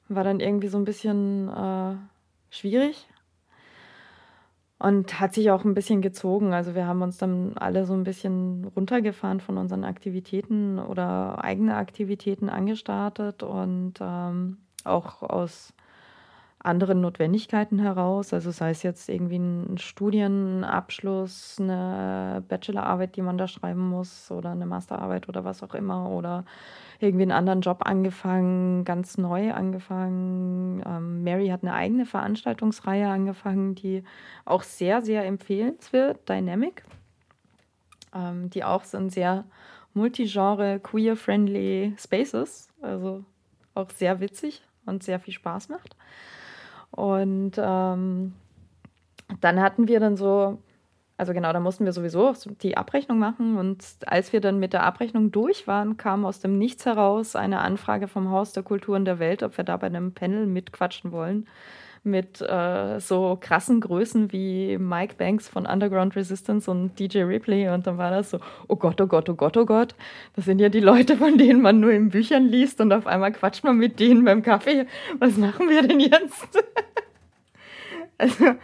War 0.07 0.23
dann 0.23 0.39
irgendwie 0.39 0.69
so 0.69 0.77
ein 0.77 0.85
bisschen 0.85 1.49
äh, 1.49 1.95
schwierig. 2.49 3.09
Und 4.79 5.19
hat 5.19 5.33
sich 5.33 5.51
auch 5.51 5.65
ein 5.65 5.73
bisschen 5.73 6.01
gezogen. 6.01 6.53
Also 6.53 6.75
wir 6.75 6.87
haben 6.87 7.01
uns 7.01 7.17
dann 7.17 7.57
alle 7.57 7.85
so 7.85 7.93
ein 7.93 8.05
bisschen 8.05 8.63
runtergefahren 8.75 9.41
von 9.41 9.57
unseren 9.57 9.83
Aktivitäten 9.83 10.79
oder 10.79 11.43
eigene 11.43 11.75
Aktivitäten 11.75 12.47
angestartet 12.47 13.43
und 13.43 13.95
ähm, 13.99 14.59
auch 14.85 15.23
aus 15.23 15.73
anderen 16.67 17.01
Notwendigkeiten 17.01 17.79
heraus. 17.79 18.33
Also 18.33 18.51
sei 18.51 18.71
es 18.71 18.83
jetzt 18.83 19.09
irgendwie 19.09 19.37
ein 19.37 19.77
Studienabschluss, 19.77 21.57
eine 21.59 22.43
Bachelorarbeit, 22.47 23.15
die 23.15 23.21
man 23.21 23.37
da 23.37 23.47
schreiben 23.47 23.87
muss 23.87 24.29
oder 24.29 24.51
eine 24.51 24.65
Masterarbeit 24.65 25.29
oder 25.29 25.43
was 25.43 25.63
auch 25.63 25.73
immer 25.73 26.09
oder 26.11 26.45
irgendwie 26.99 27.23
einen 27.23 27.31
anderen 27.31 27.61
Job 27.61 27.83
angefangen, 27.85 28.83
ganz 28.83 29.17
neu 29.17 29.53
angefangen. 29.53 30.83
Ähm, 30.85 31.23
Mary 31.23 31.47
hat 31.47 31.63
eine 31.63 31.73
eigene 31.73 32.05
Veranstaltungsreihe 32.05 33.07
angefangen, 33.07 33.75
die 33.75 34.03
auch 34.45 34.63
sehr, 34.63 35.01
sehr 35.01 35.25
empfehlenswert, 35.25 36.27
Dynamic, 36.27 36.83
ähm, 38.13 38.49
die 38.49 38.63
auch 38.63 38.83
sind 38.83 39.11
sehr 39.11 39.45
multigenre, 39.93 40.79
queer-friendly 40.79 41.95
Spaces, 41.97 42.67
also 42.81 43.23
auch 43.73 43.89
sehr 43.91 44.19
witzig 44.19 44.63
und 44.85 45.03
sehr 45.03 45.19
viel 45.19 45.33
Spaß 45.33 45.69
macht. 45.69 45.95
Und 46.91 47.53
ähm, 47.57 48.33
dann 49.41 49.61
hatten 49.61 49.87
wir 49.87 49.99
dann 49.99 50.17
so, 50.17 50.59
also 51.17 51.33
genau, 51.33 51.51
da 51.51 51.59
mussten 51.59 51.85
wir 51.85 51.93
sowieso 51.93 52.33
die 52.61 52.77
Abrechnung 52.77 53.19
machen. 53.19 53.57
Und 53.57 53.83
als 54.05 54.33
wir 54.33 54.41
dann 54.41 54.59
mit 54.59 54.73
der 54.73 54.83
Abrechnung 54.83 55.31
durch 55.31 55.67
waren, 55.67 55.97
kam 55.97 56.25
aus 56.25 56.39
dem 56.39 56.57
Nichts 56.57 56.85
heraus 56.85 57.35
eine 57.35 57.59
Anfrage 57.59 58.07
vom 58.07 58.29
Haus 58.29 58.53
der 58.53 58.63
Kulturen 58.63 59.05
der 59.05 59.19
Welt, 59.19 59.43
ob 59.43 59.57
wir 59.57 59.63
da 59.63 59.77
bei 59.77 59.87
einem 59.87 60.13
Panel 60.13 60.45
mitquatschen 60.45 61.11
wollen. 61.11 61.47
Mit 62.07 62.41
äh, 62.41 62.99
so 62.99 63.37
krassen 63.39 63.81
Größen 63.81 64.31
wie 64.31 64.77
Mike 64.77 65.15
Banks 65.17 65.49
von 65.49 65.65
Underground 65.65 66.15
Resistance 66.15 66.71
und 66.71 66.97
DJ 66.97 67.23
Ripley. 67.23 67.69
Und 67.69 67.85
dann 67.85 67.97
war 67.97 68.11
das 68.11 68.29
so, 68.29 68.39
oh 68.67 68.77
Gott, 68.77 68.99
oh 69.01 69.07
Gott, 69.07 69.29
oh 69.29 69.35
Gott, 69.35 69.57
oh 69.57 69.65
Gott. 69.65 69.93
Das 70.35 70.45
sind 70.45 70.59
ja 70.59 70.69
die 70.69 70.79
Leute, 70.79 71.17
von 71.17 71.37
denen 71.37 71.61
man 71.61 71.79
nur 71.79 71.91
in 71.91 72.09
Büchern 72.09 72.47
liest. 72.47 72.79
Und 72.79 72.93
auf 72.93 73.05
einmal 73.05 73.33
quatscht 73.33 73.63
man 73.63 73.77
mit 73.77 73.99
denen 73.99 74.23
beim 74.23 74.41
Kaffee. 74.41 74.87
Was 75.19 75.37
machen 75.37 75.69
wir 75.69 75.83
denn 75.83 75.99
jetzt? 75.99 76.63
Also, 78.19 78.55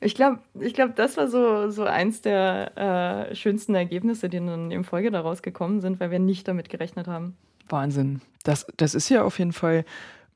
ich 0.00 0.14
glaube, 0.14 0.38
ich 0.60 0.72
glaub, 0.72 0.96
das 0.96 1.18
war 1.18 1.28
so, 1.28 1.70
so 1.70 1.84
eins 1.84 2.22
der 2.22 3.28
äh, 3.30 3.34
schönsten 3.34 3.74
Ergebnisse, 3.74 4.30
die 4.30 4.38
dann 4.38 4.70
im 4.70 4.84
Folge 4.84 5.10
daraus 5.10 5.42
gekommen 5.42 5.82
sind, 5.82 6.00
weil 6.00 6.10
wir 6.10 6.18
nicht 6.18 6.48
damit 6.48 6.70
gerechnet 6.70 7.06
haben. 7.06 7.36
Wahnsinn. 7.68 8.20
Das, 8.44 8.66
das 8.76 8.94
ist 8.94 9.08
ja 9.08 9.24
auf 9.24 9.38
jeden 9.38 9.52
Fall 9.52 9.84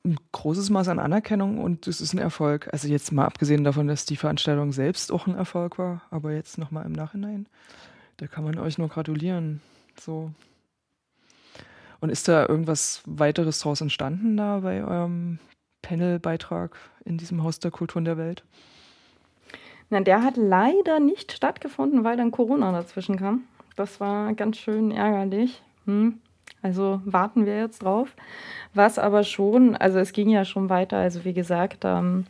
ein 0.05 0.17
großes 0.33 0.71
Maß 0.71 0.89
an 0.89 0.99
Anerkennung 0.99 1.59
und 1.59 1.87
es 1.87 2.01
ist 2.01 2.15
ein 2.15 2.19
Erfolg. 2.19 2.69
Also 2.73 2.89
jetzt 2.89 3.13
mal 3.13 3.27
abgesehen 3.27 3.65
davon, 3.65 3.87
dass 3.87 4.07
die 4.07 4.17
Veranstaltung 4.17 4.73
selbst 4.73 5.13
auch 5.13 5.27
ein 5.27 5.35
Erfolg 5.35 5.79
war, 5.79 6.03
aber 6.11 6.33
jetzt 6.33 6.59
nochmal 6.59 6.87
im 6.87 6.93
Nachhinein, 6.93 7.47
da 8.17 8.27
kann 8.27 8.45
man 8.45 8.59
euch 8.59 8.79
nur 8.79 8.89
gratulieren. 8.89 9.61
So. 9.99 10.31
Und 12.01 12.11
ist 12.11 12.29
da 12.29 12.47
irgendwas 12.47 13.03
weiteres 13.05 13.59
draus 13.61 13.83
entstanden 13.83 14.37
da 14.37 14.61
bei 14.61 14.83
eurem 14.83 15.39
Panelbeitrag 15.83 16.77
in 17.05 17.19
diesem 17.19 17.43
Haus 17.43 17.59
der 17.59 17.71
Kulturen 17.71 18.07
der 18.07 18.17
Welt? 18.17 18.43
Na, 19.91 20.01
der 20.01 20.23
hat 20.23 20.37
leider 20.37 21.01
nicht 21.01 21.33
stattgefunden, 21.33 22.05
weil 22.05 22.17
dann 22.17 22.31
Corona 22.31 22.73
dazwischen 22.73 23.17
kam. 23.17 23.45
Das 23.77 24.01
war 24.01 24.33
ganz 24.35 24.57
schön 24.57 24.93
ärgerlich. 24.93 25.63
Hm. 25.85 26.21
Also 26.63 27.01
warten 27.05 27.47
wir 27.47 27.59
jetzt 27.59 27.83
drauf. 27.83 28.15
Was 28.75 28.99
aber 28.99 29.25
schon, 29.25 29.77
also 29.77 29.99
es 29.99 30.13
ging 30.13 30.29
ja 30.29 30.45
schon 30.45 30.69
weiter. 30.69 30.99
Also 30.99 31.25
wie 31.25 31.33
gesagt, 31.33 31.85
ähm, 31.85 32.27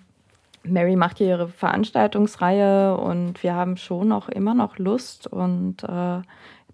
Mary 0.62 0.96
macht 0.96 1.18
hier 1.18 1.28
ihre 1.28 1.48
Veranstaltungsreihe 1.48 2.96
und 2.96 3.42
wir 3.42 3.54
haben 3.54 3.76
schon 3.76 4.12
auch 4.12 4.28
immer 4.28 4.54
noch 4.54 4.78
Lust 4.78 5.26
und 5.26 5.82
äh, 5.84 6.20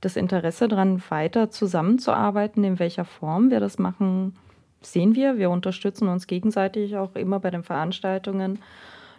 das 0.01 0.17
Interesse 0.17 0.69
daran, 0.69 1.03
weiter 1.09 1.51
zusammenzuarbeiten, 1.51 2.65
in 2.65 2.79
welcher 2.79 3.05
Form 3.05 3.51
wir 3.51 3.61
das 3.61 3.79
machen 3.79 4.37
sehen 4.83 5.15
wir. 5.15 5.39
Wir 5.39 5.51
unterstützen 5.51 6.09
uns 6.09 6.27
gegenseitig 6.27 6.97
auch 6.97 7.15
immer 7.15 7.41
bei 7.41 7.51
den 7.51 7.63
Veranstaltungen, 7.63 8.61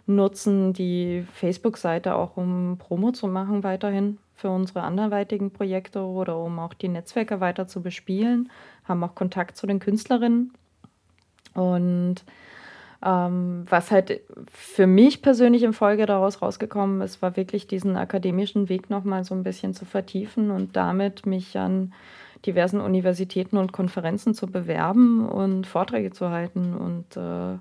nutzen 0.06 0.72
die 0.72 1.24
Facebook-Seite 1.34 2.14
auch, 2.14 2.36
um 2.36 2.78
Promo 2.78 3.12
zu 3.12 3.26
machen 3.26 3.62
weiterhin 3.64 4.18
für 4.38 4.50
unsere 4.50 4.82
anderweitigen 4.82 5.50
Projekte 5.50 6.00
oder 6.00 6.38
um 6.38 6.60
auch 6.60 6.72
die 6.72 6.86
Netzwerke 6.86 7.40
weiter 7.40 7.66
zu 7.66 7.82
bespielen, 7.82 8.50
haben 8.84 9.02
auch 9.02 9.16
Kontakt 9.16 9.56
zu 9.56 9.66
den 9.66 9.80
Künstlerinnen. 9.80 10.52
Und 11.54 12.22
ähm, 13.04 13.64
was 13.68 13.90
halt 13.90 14.20
für 14.48 14.86
mich 14.86 15.22
persönlich 15.22 15.64
in 15.64 15.72
Folge 15.72 16.06
daraus 16.06 16.40
rausgekommen 16.40 17.00
ist, 17.00 17.20
war 17.20 17.36
wirklich 17.36 17.66
diesen 17.66 17.96
akademischen 17.96 18.68
Weg 18.68 18.90
nochmal 18.90 19.24
so 19.24 19.34
ein 19.34 19.42
bisschen 19.42 19.74
zu 19.74 19.84
vertiefen 19.84 20.52
und 20.52 20.76
damit 20.76 21.26
mich 21.26 21.58
an 21.58 21.92
diversen 22.46 22.80
Universitäten 22.80 23.56
und 23.56 23.72
Konferenzen 23.72 24.34
zu 24.34 24.46
bewerben 24.46 25.28
und 25.28 25.66
Vorträge 25.66 26.12
zu 26.12 26.30
halten. 26.30 26.76
Und 26.76 27.16
äh, 27.16 27.58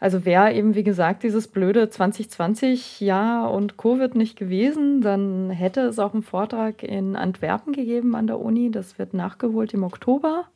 also 0.00 0.24
wäre 0.24 0.54
eben, 0.54 0.74
wie 0.74 0.82
gesagt, 0.82 1.22
dieses 1.22 1.46
blöde 1.46 1.84
2020-Jahr 1.84 3.50
und 3.52 3.76
Covid 3.76 4.14
nicht 4.14 4.36
gewesen, 4.36 5.02
dann 5.02 5.50
hätte 5.50 5.82
es 5.82 5.98
auch 5.98 6.14
einen 6.14 6.22
Vortrag 6.22 6.82
in 6.82 7.16
Antwerpen 7.16 7.74
gegeben 7.74 8.16
an 8.16 8.26
der 8.26 8.40
Uni. 8.40 8.70
Das 8.70 8.98
wird 8.98 9.12
nachgeholt 9.12 9.74
im 9.74 9.84
Oktober. 9.84 10.46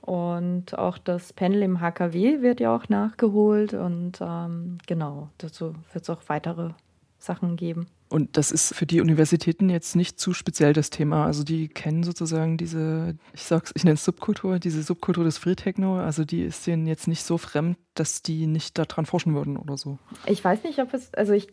Und 0.00 0.78
auch 0.78 0.96
das 0.96 1.34
Panel 1.34 1.62
im 1.62 1.80
HKW 1.80 2.40
wird 2.40 2.58
ja 2.58 2.74
auch 2.74 2.88
nachgeholt. 2.88 3.74
Und 3.74 4.18
ähm, 4.22 4.78
genau, 4.86 5.28
dazu 5.36 5.74
wird 5.92 6.04
es 6.04 6.10
auch 6.10 6.22
weitere 6.28 6.70
Sachen 7.18 7.56
geben. 7.56 7.86
Und 8.10 8.36
das 8.36 8.50
ist 8.50 8.74
für 8.74 8.84
die 8.86 9.00
Universitäten 9.00 9.70
jetzt 9.70 9.94
nicht 9.94 10.18
zu 10.18 10.34
speziell 10.34 10.72
das 10.72 10.90
Thema. 10.90 11.26
Also 11.26 11.44
die 11.44 11.68
kennen 11.68 12.02
sozusagen 12.02 12.56
diese, 12.56 13.14
ich 13.32 13.44
sag's, 13.44 13.70
ich 13.76 13.84
nenne 13.84 13.94
es 13.94 14.04
Subkultur, 14.04 14.58
diese 14.58 14.82
Subkultur 14.82 15.22
des 15.22 15.38
Free 15.38 15.54
Techno. 15.54 16.00
Also 16.00 16.24
die 16.24 16.42
ist 16.42 16.66
denen 16.66 16.88
jetzt 16.88 17.06
nicht 17.06 17.22
so 17.22 17.38
fremd, 17.38 17.78
dass 17.94 18.22
die 18.22 18.48
nicht 18.48 18.76
daran 18.78 19.06
forschen 19.06 19.36
würden 19.36 19.56
oder 19.56 19.76
so. 19.76 20.00
Ich 20.26 20.44
weiß 20.44 20.64
nicht, 20.64 20.80
ob 20.80 20.92
es, 20.92 21.14
also 21.14 21.32
ich, 21.32 21.46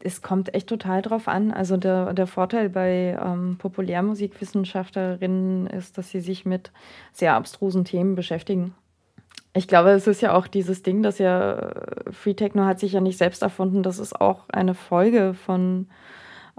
es 0.00 0.20
kommt 0.20 0.54
echt 0.54 0.66
total 0.66 1.00
drauf 1.00 1.26
an. 1.26 1.50
Also 1.50 1.78
der, 1.78 2.12
der 2.12 2.26
Vorteil 2.26 2.68
bei 2.68 3.18
ähm, 3.18 3.56
Populärmusikwissenschaftlerinnen 3.58 5.68
ist, 5.68 5.96
dass 5.96 6.10
sie 6.10 6.20
sich 6.20 6.44
mit 6.44 6.70
sehr 7.14 7.34
abstrusen 7.34 7.86
Themen 7.86 8.14
beschäftigen. 8.14 8.74
Ich 9.54 9.68
glaube, 9.68 9.90
es 9.90 10.06
ist 10.06 10.22
ja 10.22 10.32
auch 10.34 10.46
dieses 10.46 10.82
Ding, 10.82 11.02
dass 11.02 11.18
ja 11.18 11.72
Free 12.10 12.34
Techno 12.34 12.64
hat 12.64 12.80
sich 12.80 12.92
ja 12.92 13.00
nicht 13.00 13.18
selbst 13.18 13.42
erfunden. 13.42 13.82
Das 13.82 13.98
ist 13.98 14.18
auch 14.18 14.48
eine 14.48 14.74
Folge 14.74 15.34
von 15.34 15.88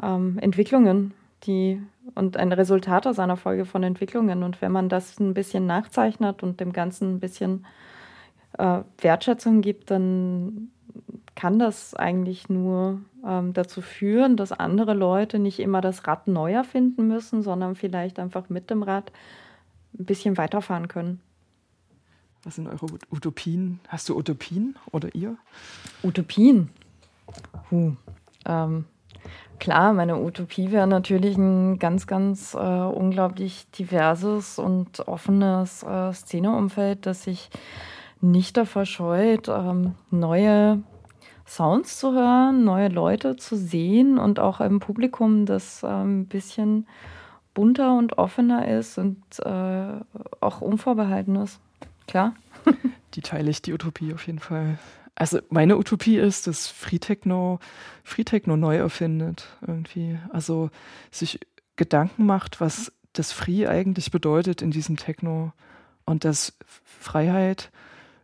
ähm, 0.01 0.37
Entwicklungen, 0.39 1.13
die 1.43 1.81
und 2.15 2.37
ein 2.37 2.51
Resultat 2.51 3.07
aus 3.07 3.17
einer 3.17 3.37
Folge 3.37 3.65
von 3.65 3.81
Entwicklungen. 3.81 4.43
Und 4.43 4.61
wenn 4.61 4.71
man 4.71 4.89
das 4.89 5.19
ein 5.19 5.33
bisschen 5.33 5.65
nachzeichnet 5.65 6.43
und 6.43 6.59
dem 6.59 6.71
Ganzen 6.71 7.15
ein 7.15 7.19
bisschen 7.19 7.65
äh, 8.57 8.79
Wertschätzung 8.99 9.61
gibt, 9.61 9.89
dann 9.89 10.69
kann 11.35 11.57
das 11.57 11.95
eigentlich 11.95 12.49
nur 12.49 13.01
ähm, 13.27 13.53
dazu 13.53 13.81
führen, 13.81 14.37
dass 14.37 14.51
andere 14.51 14.93
Leute 14.93 15.39
nicht 15.39 15.59
immer 15.59 15.81
das 15.81 16.05
Rad 16.05 16.27
neu 16.27 16.53
erfinden 16.53 17.07
müssen, 17.07 17.41
sondern 17.41 17.75
vielleicht 17.75 18.19
einfach 18.19 18.49
mit 18.49 18.69
dem 18.69 18.83
Rad 18.83 19.11
ein 19.97 20.05
bisschen 20.05 20.37
weiterfahren 20.37 20.87
können. 20.87 21.21
Was 22.43 22.55
sind 22.55 22.67
eure 22.67 22.85
Ut- 22.85 23.07
Utopien? 23.11 23.79
Hast 23.87 24.09
du 24.09 24.17
Utopien 24.17 24.75
oder 24.91 25.13
ihr? 25.15 25.37
Utopien. 26.03 26.69
Huh. 27.71 27.93
Ähm, 28.45 28.85
klar, 29.59 29.93
meine 29.93 30.21
Utopie 30.21 30.71
wäre 30.71 30.87
natürlich 30.87 31.37
ein 31.37 31.79
ganz, 31.79 32.05
ganz 32.05 32.53
äh, 32.53 32.57
unglaublich 32.57 33.69
diverses 33.71 34.59
und 34.59 35.07
offenes 35.07 35.83
äh, 35.83 36.11
Szeneumfeld, 36.13 37.05
das 37.05 37.23
sich 37.23 37.49
nicht 38.19 38.57
davor 38.57 38.85
scheut, 38.85 39.47
ähm, 39.47 39.95
neue 40.11 40.83
Sounds 41.45 41.99
zu 41.99 42.13
hören, 42.13 42.63
neue 42.63 42.87
Leute 42.87 43.35
zu 43.35 43.55
sehen 43.57 44.17
und 44.17 44.39
auch 44.39 44.59
ein 44.59 44.79
Publikum, 44.79 45.45
das 45.45 45.83
ähm, 45.83 46.21
ein 46.21 46.25
bisschen 46.27 46.87
bunter 47.53 47.97
und 47.97 48.17
offener 48.17 48.67
ist 48.67 48.97
und 48.97 49.21
äh, 49.39 49.99
auch 50.39 50.61
unvorbehalten 50.61 51.35
ist. 51.35 51.59
Klar. 52.07 52.35
Die 53.13 53.21
teile 53.21 53.51
ich, 53.51 53.61
die 53.61 53.73
Utopie 53.73 54.13
auf 54.13 54.25
jeden 54.25 54.39
Fall. 54.39 54.79
Also 55.15 55.39
meine 55.49 55.77
Utopie 55.77 56.17
ist, 56.17 56.47
dass 56.47 56.67
Free 56.67 56.97
Techno, 56.97 57.59
Free 58.03 58.23
Techno 58.23 58.57
neu 58.57 58.77
erfindet 58.77 59.47
irgendwie. 59.61 60.17
Also 60.31 60.71
sich 61.11 61.39
Gedanken 61.75 62.25
macht, 62.25 62.59
was 62.59 62.91
das 63.13 63.31
Free 63.31 63.67
eigentlich 63.67 64.09
bedeutet 64.09 64.63
in 64.63 64.71
diesem 64.71 64.97
Techno 64.97 65.53
und 66.05 66.25
dass 66.25 66.57
Freiheit 66.83 67.71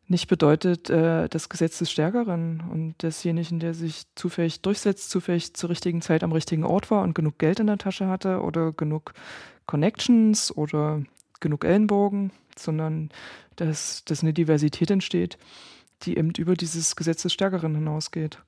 nicht 0.07 0.27
bedeutet 0.27 0.89
äh, 0.89 1.29
das 1.29 1.49
Gesetz 1.49 1.77
des 1.77 1.91
Stärkeren 1.91 2.63
und 2.71 2.95
desjenigen, 3.03 3.59
der 3.59 3.75
sich 3.75 4.03
zufällig 4.15 4.61
durchsetzt, 4.61 5.11
zufällig 5.11 5.53
zur 5.53 5.69
richtigen 5.69 6.01
Zeit 6.01 6.23
am 6.23 6.31
richtigen 6.31 6.63
Ort 6.63 6.89
war 6.89 7.03
und 7.03 7.13
genug 7.13 7.37
Geld 7.37 7.59
in 7.59 7.67
der 7.67 7.77
Tasche 7.77 8.07
hatte 8.07 8.41
oder 8.41 8.71
genug 8.71 9.13
Connections 9.67 10.55
oder 10.55 11.03
genug 11.39 11.63
Ellenbogen, 11.63 12.31
sondern 12.57 13.11
dass, 13.59 14.03
dass 14.05 14.21
eine 14.21 14.33
Diversität 14.33 14.91
entsteht, 14.91 15.37
die 16.03 16.17
eben 16.17 16.31
über 16.37 16.55
dieses 16.55 16.95
Gesetz 16.95 17.23
des 17.23 17.33
Stärkeren 17.33 17.75
hinausgeht, 17.75 18.41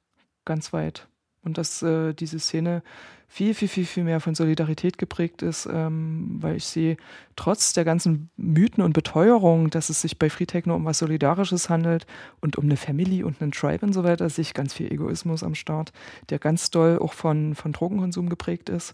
ganz 0.45 0.73
weit. 0.73 1.07
Und 1.43 1.57
dass 1.57 1.81
äh, 1.81 2.13
diese 2.13 2.39
Szene 2.39 2.83
viel, 3.27 3.55
viel, 3.55 3.67
viel, 3.67 3.85
viel 3.85 4.03
mehr 4.03 4.19
von 4.19 4.35
Solidarität 4.35 4.99
geprägt 4.99 5.41
ist, 5.41 5.65
ähm, 5.65 6.37
weil 6.39 6.57
ich 6.57 6.65
sehe, 6.65 6.97
trotz 7.35 7.73
der 7.73 7.83
ganzen 7.83 8.29
Mythen 8.37 8.83
und 8.83 8.93
Beteuerung, 8.93 9.71
dass 9.71 9.89
es 9.89 10.01
sich 10.01 10.19
bei 10.19 10.29
Free 10.29 10.45
Techno 10.45 10.75
um 10.75 10.85
was 10.85 10.99
Solidarisches 10.99 11.69
handelt 11.69 12.05
und 12.41 12.57
um 12.57 12.65
eine 12.65 12.77
Family 12.77 13.23
und 13.23 13.41
einen 13.41 13.53
Tribe 13.53 13.85
und 13.85 13.93
so 13.93 14.03
weiter, 14.03 14.29
sehe 14.29 14.43
ich 14.43 14.53
ganz 14.53 14.73
viel 14.73 14.91
Egoismus 14.91 15.43
am 15.43 15.55
Start, 15.55 15.93
der 16.29 16.37
ganz 16.37 16.69
doll 16.69 16.99
auch 16.99 17.13
von, 17.13 17.55
von 17.55 17.71
Drogenkonsum 17.71 18.29
geprägt 18.29 18.69
ist. 18.69 18.93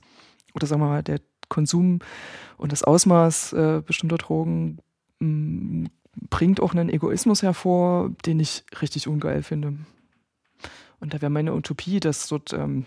Oder 0.53 0.67
sagen 0.67 0.81
wir 0.81 0.87
mal, 0.87 1.03
der 1.03 1.19
Konsum 1.49 1.99
und 2.57 2.71
das 2.71 2.83
Ausmaß 2.83 3.53
äh, 3.53 3.81
bestimmter 3.85 4.17
Drogen 4.17 4.77
mh, 5.19 5.89
bringt 6.29 6.59
auch 6.59 6.73
einen 6.73 6.89
Egoismus 6.89 7.43
hervor, 7.43 8.11
den 8.25 8.39
ich 8.39 8.63
richtig 8.81 9.07
ungeil 9.07 9.43
finde. 9.43 9.73
Und 10.99 11.13
da 11.13 11.21
wäre 11.21 11.29
meine 11.29 11.53
Utopie, 11.53 11.99
dass 11.99 12.27
dort 12.27 12.53
ähm, 12.53 12.85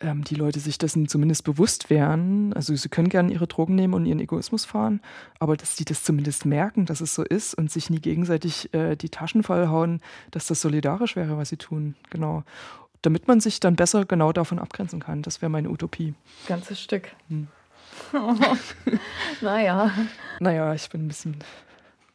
ähm, 0.00 0.22
die 0.22 0.36
Leute 0.36 0.60
sich 0.60 0.78
dessen 0.78 1.08
zumindest 1.08 1.44
bewusst 1.44 1.90
wären. 1.90 2.52
Also 2.52 2.74
sie 2.74 2.88
können 2.88 3.08
gerne 3.08 3.32
ihre 3.32 3.46
Drogen 3.46 3.74
nehmen 3.74 3.94
und 3.94 4.06
ihren 4.06 4.20
Egoismus 4.20 4.64
fahren, 4.64 5.00
aber 5.40 5.56
dass 5.56 5.76
sie 5.76 5.84
das 5.84 6.04
zumindest 6.04 6.46
merken, 6.46 6.86
dass 6.86 7.00
es 7.00 7.14
so 7.14 7.24
ist 7.24 7.54
und 7.54 7.70
sich 7.70 7.90
nie 7.90 8.00
gegenseitig 8.00 8.72
äh, 8.74 8.96
die 8.96 9.08
Taschen 9.08 9.42
vollhauen, 9.42 10.00
dass 10.30 10.46
das 10.46 10.60
solidarisch 10.60 11.16
wäre, 11.16 11.36
was 11.36 11.48
sie 11.48 11.56
tun. 11.56 11.96
Genau. 12.10 12.44
Damit 13.02 13.28
man 13.28 13.40
sich 13.40 13.60
dann 13.60 13.76
besser 13.76 14.04
genau 14.04 14.32
davon 14.32 14.58
abgrenzen 14.58 15.00
kann. 15.00 15.22
Das 15.22 15.40
wäre 15.42 15.50
meine 15.50 15.70
Utopie. 15.70 16.14
Ganzes 16.46 16.80
Stück. 16.80 17.10
Hm. 17.28 17.48
naja, 19.40 19.90
Naja, 20.40 20.74
ich 20.74 20.88
bin 20.88 21.04
ein 21.04 21.08
bisschen, 21.08 21.36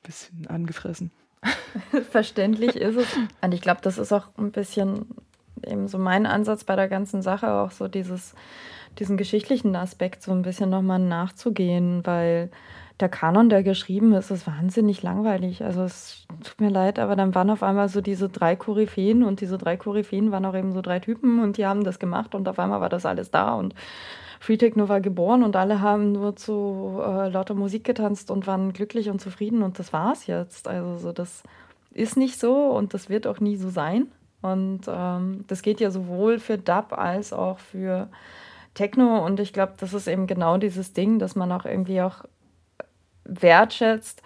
bisschen 0.03 0.47
angefressen. 0.47 1.11
verständlich 2.11 2.75
ist 2.75 2.95
es. 2.95 3.07
Und 3.41 3.53
ich 3.53 3.61
glaube, 3.61 3.81
das 3.81 3.97
ist 3.97 4.11
auch 4.11 4.27
ein 4.37 4.51
bisschen 4.51 5.05
eben 5.65 5.87
so 5.87 5.97
mein 5.97 6.25
Ansatz 6.25 6.63
bei 6.63 6.75
der 6.75 6.87
ganzen 6.87 7.21
Sache, 7.21 7.51
auch 7.51 7.71
so 7.71 7.87
dieses, 7.87 8.35
diesen 8.99 9.17
geschichtlichen 9.17 9.75
Aspekt 9.75 10.23
so 10.23 10.31
ein 10.31 10.41
bisschen 10.41 10.69
nochmal 10.69 10.99
nachzugehen, 10.99 12.05
weil 12.05 12.49
der 12.99 13.09
Kanon, 13.09 13.49
der 13.49 13.63
geschrieben 13.63 14.13
ist, 14.13 14.29
ist 14.29 14.45
wahnsinnig 14.45 15.01
langweilig. 15.01 15.63
Also 15.63 15.83
es 15.83 16.27
tut 16.43 16.61
mir 16.61 16.69
leid, 16.69 16.99
aber 16.99 17.15
dann 17.15 17.33
waren 17.33 17.49
auf 17.49 17.63
einmal 17.63 17.89
so 17.89 18.01
diese 18.01 18.29
drei 18.29 18.55
Koryphäen 18.55 19.23
und 19.23 19.41
diese 19.41 19.57
drei 19.57 19.77
Koryphäen 19.77 20.31
waren 20.31 20.45
auch 20.45 20.55
eben 20.55 20.73
so 20.73 20.81
drei 20.81 20.99
Typen 20.99 21.39
und 21.41 21.57
die 21.57 21.65
haben 21.65 21.83
das 21.83 21.99
gemacht 21.99 22.35
und 22.35 22.47
auf 22.47 22.59
einmal 22.59 22.81
war 22.81 22.89
das 22.89 23.05
alles 23.05 23.31
da 23.31 23.53
und 23.53 23.73
Free 24.43 24.57
Techno 24.57 24.89
war 24.89 24.99
geboren 24.99 25.41
und 25.41 25.55
alle 25.55 25.79
haben 25.79 26.11
nur 26.11 26.35
zu 26.35 26.99
äh, 27.01 27.29
lauter 27.29 27.53
Musik 27.53 27.85
getanzt 27.85 28.29
und 28.29 28.45
waren 28.45 28.73
glücklich 28.73 29.09
und 29.09 29.21
zufrieden 29.21 29.63
und 29.63 29.79
das 29.79 29.93
war's 29.93 30.27
jetzt. 30.27 30.67
Also 30.67 30.97
so, 30.97 31.13
das 31.13 31.43
ist 31.91 32.17
nicht 32.17 32.37
so 32.37 32.53
und 32.71 32.93
das 32.93 33.07
wird 33.07 33.25
auch 33.25 33.39
nie 33.39 33.55
so 33.55 33.69
sein. 33.69 34.11
Und 34.41 34.81
ähm, 34.89 35.45
das 35.47 35.61
geht 35.61 35.79
ja 35.79 35.91
sowohl 35.91 36.39
für 36.39 36.57
Dub 36.57 36.91
als 36.91 37.31
auch 37.31 37.57
für 37.57 38.09
Techno. 38.73 39.25
Und 39.25 39.39
ich 39.39 39.53
glaube, 39.53 39.75
das 39.77 39.93
ist 39.93 40.07
eben 40.07 40.27
genau 40.27 40.57
dieses 40.57 40.91
Ding, 40.91 41.19
dass 41.19 41.37
man 41.37 41.49
auch 41.53 41.63
irgendwie 41.63 42.01
auch 42.01 42.25
wertschätzt. 43.23 44.21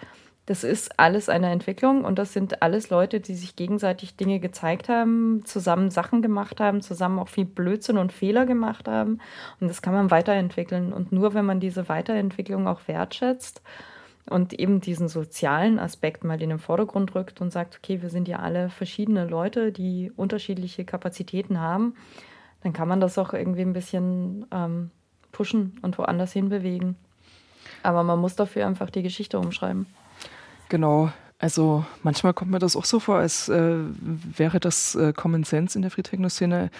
Das 0.47 0.63
ist 0.63 0.97
alles 0.97 1.27
eine 1.27 1.51
Entwicklung 1.51 2.05
und 2.05 2.17
das 2.17 2.31
sind 2.31 2.61
alles 2.61 2.89
Leute, 2.89 3.19
die 3.19 3.35
sich 3.35 3.57
gegenseitig 3.57 4.15
Dinge 4.15 4.39
gezeigt 4.39 4.87
haben, 4.87 5.43
zusammen 5.43 5.91
Sachen 5.91 6.21
gemacht 6.21 6.61
haben, 6.61 6.81
zusammen 6.81 7.19
auch 7.19 7.27
viel 7.27 7.43
Blödsinn 7.43 7.97
und 7.97 8.13
Fehler 8.13 8.45
gemacht 8.45 8.87
haben. 8.87 9.19
Und 9.59 9.67
das 9.67 9.81
kann 9.81 9.93
man 9.93 10.09
weiterentwickeln. 10.09 10.93
Und 10.93 11.11
nur 11.11 11.33
wenn 11.33 11.45
man 11.45 11.59
diese 11.59 11.89
Weiterentwicklung 11.89 12.65
auch 12.65 12.87
wertschätzt 12.87 13.61
und 14.29 14.53
eben 14.53 14.79
diesen 14.79 15.09
sozialen 15.09 15.79
Aspekt 15.79 16.23
mal 16.23 16.41
in 16.41 16.49
den 16.49 16.59
Vordergrund 16.59 17.13
rückt 17.13 17.41
und 17.41 17.51
sagt, 17.51 17.77
okay, 17.83 18.01
wir 18.01 18.09
sind 18.09 18.29
ja 18.29 18.39
alle 18.39 18.69
verschiedene 18.69 19.27
Leute, 19.27 19.73
die 19.73 20.13
unterschiedliche 20.15 20.85
Kapazitäten 20.85 21.59
haben, 21.59 21.93
dann 22.63 22.71
kann 22.71 22.87
man 22.87 23.01
das 23.01 23.17
auch 23.17 23.33
irgendwie 23.33 23.63
ein 23.63 23.73
bisschen 23.73 24.45
ähm, 24.53 24.91
pushen 25.33 25.77
und 25.81 25.97
woanders 25.97 26.31
hinbewegen. 26.31 26.95
Aber 27.83 28.03
man 28.03 28.19
muss 28.19 28.37
dafür 28.37 28.65
einfach 28.65 28.89
die 28.89 29.03
Geschichte 29.03 29.39
umschreiben. 29.39 29.87
Genau. 30.69 31.11
Also 31.39 31.85
manchmal 32.01 32.33
kommt 32.33 32.51
mir 32.51 32.59
das 32.59 32.75
auch 32.75 32.85
so 32.85 32.99
vor, 32.99 33.17
als 33.17 33.47
äh, 33.47 33.77
wäre 33.77 34.59
das 34.59 34.95
äh, 34.95 35.13
Common 35.13 35.43
Sense 35.43 35.77
in 35.77 35.83
der 35.83 35.91
Free 35.91 36.01
Techno-Szene, 36.01 36.71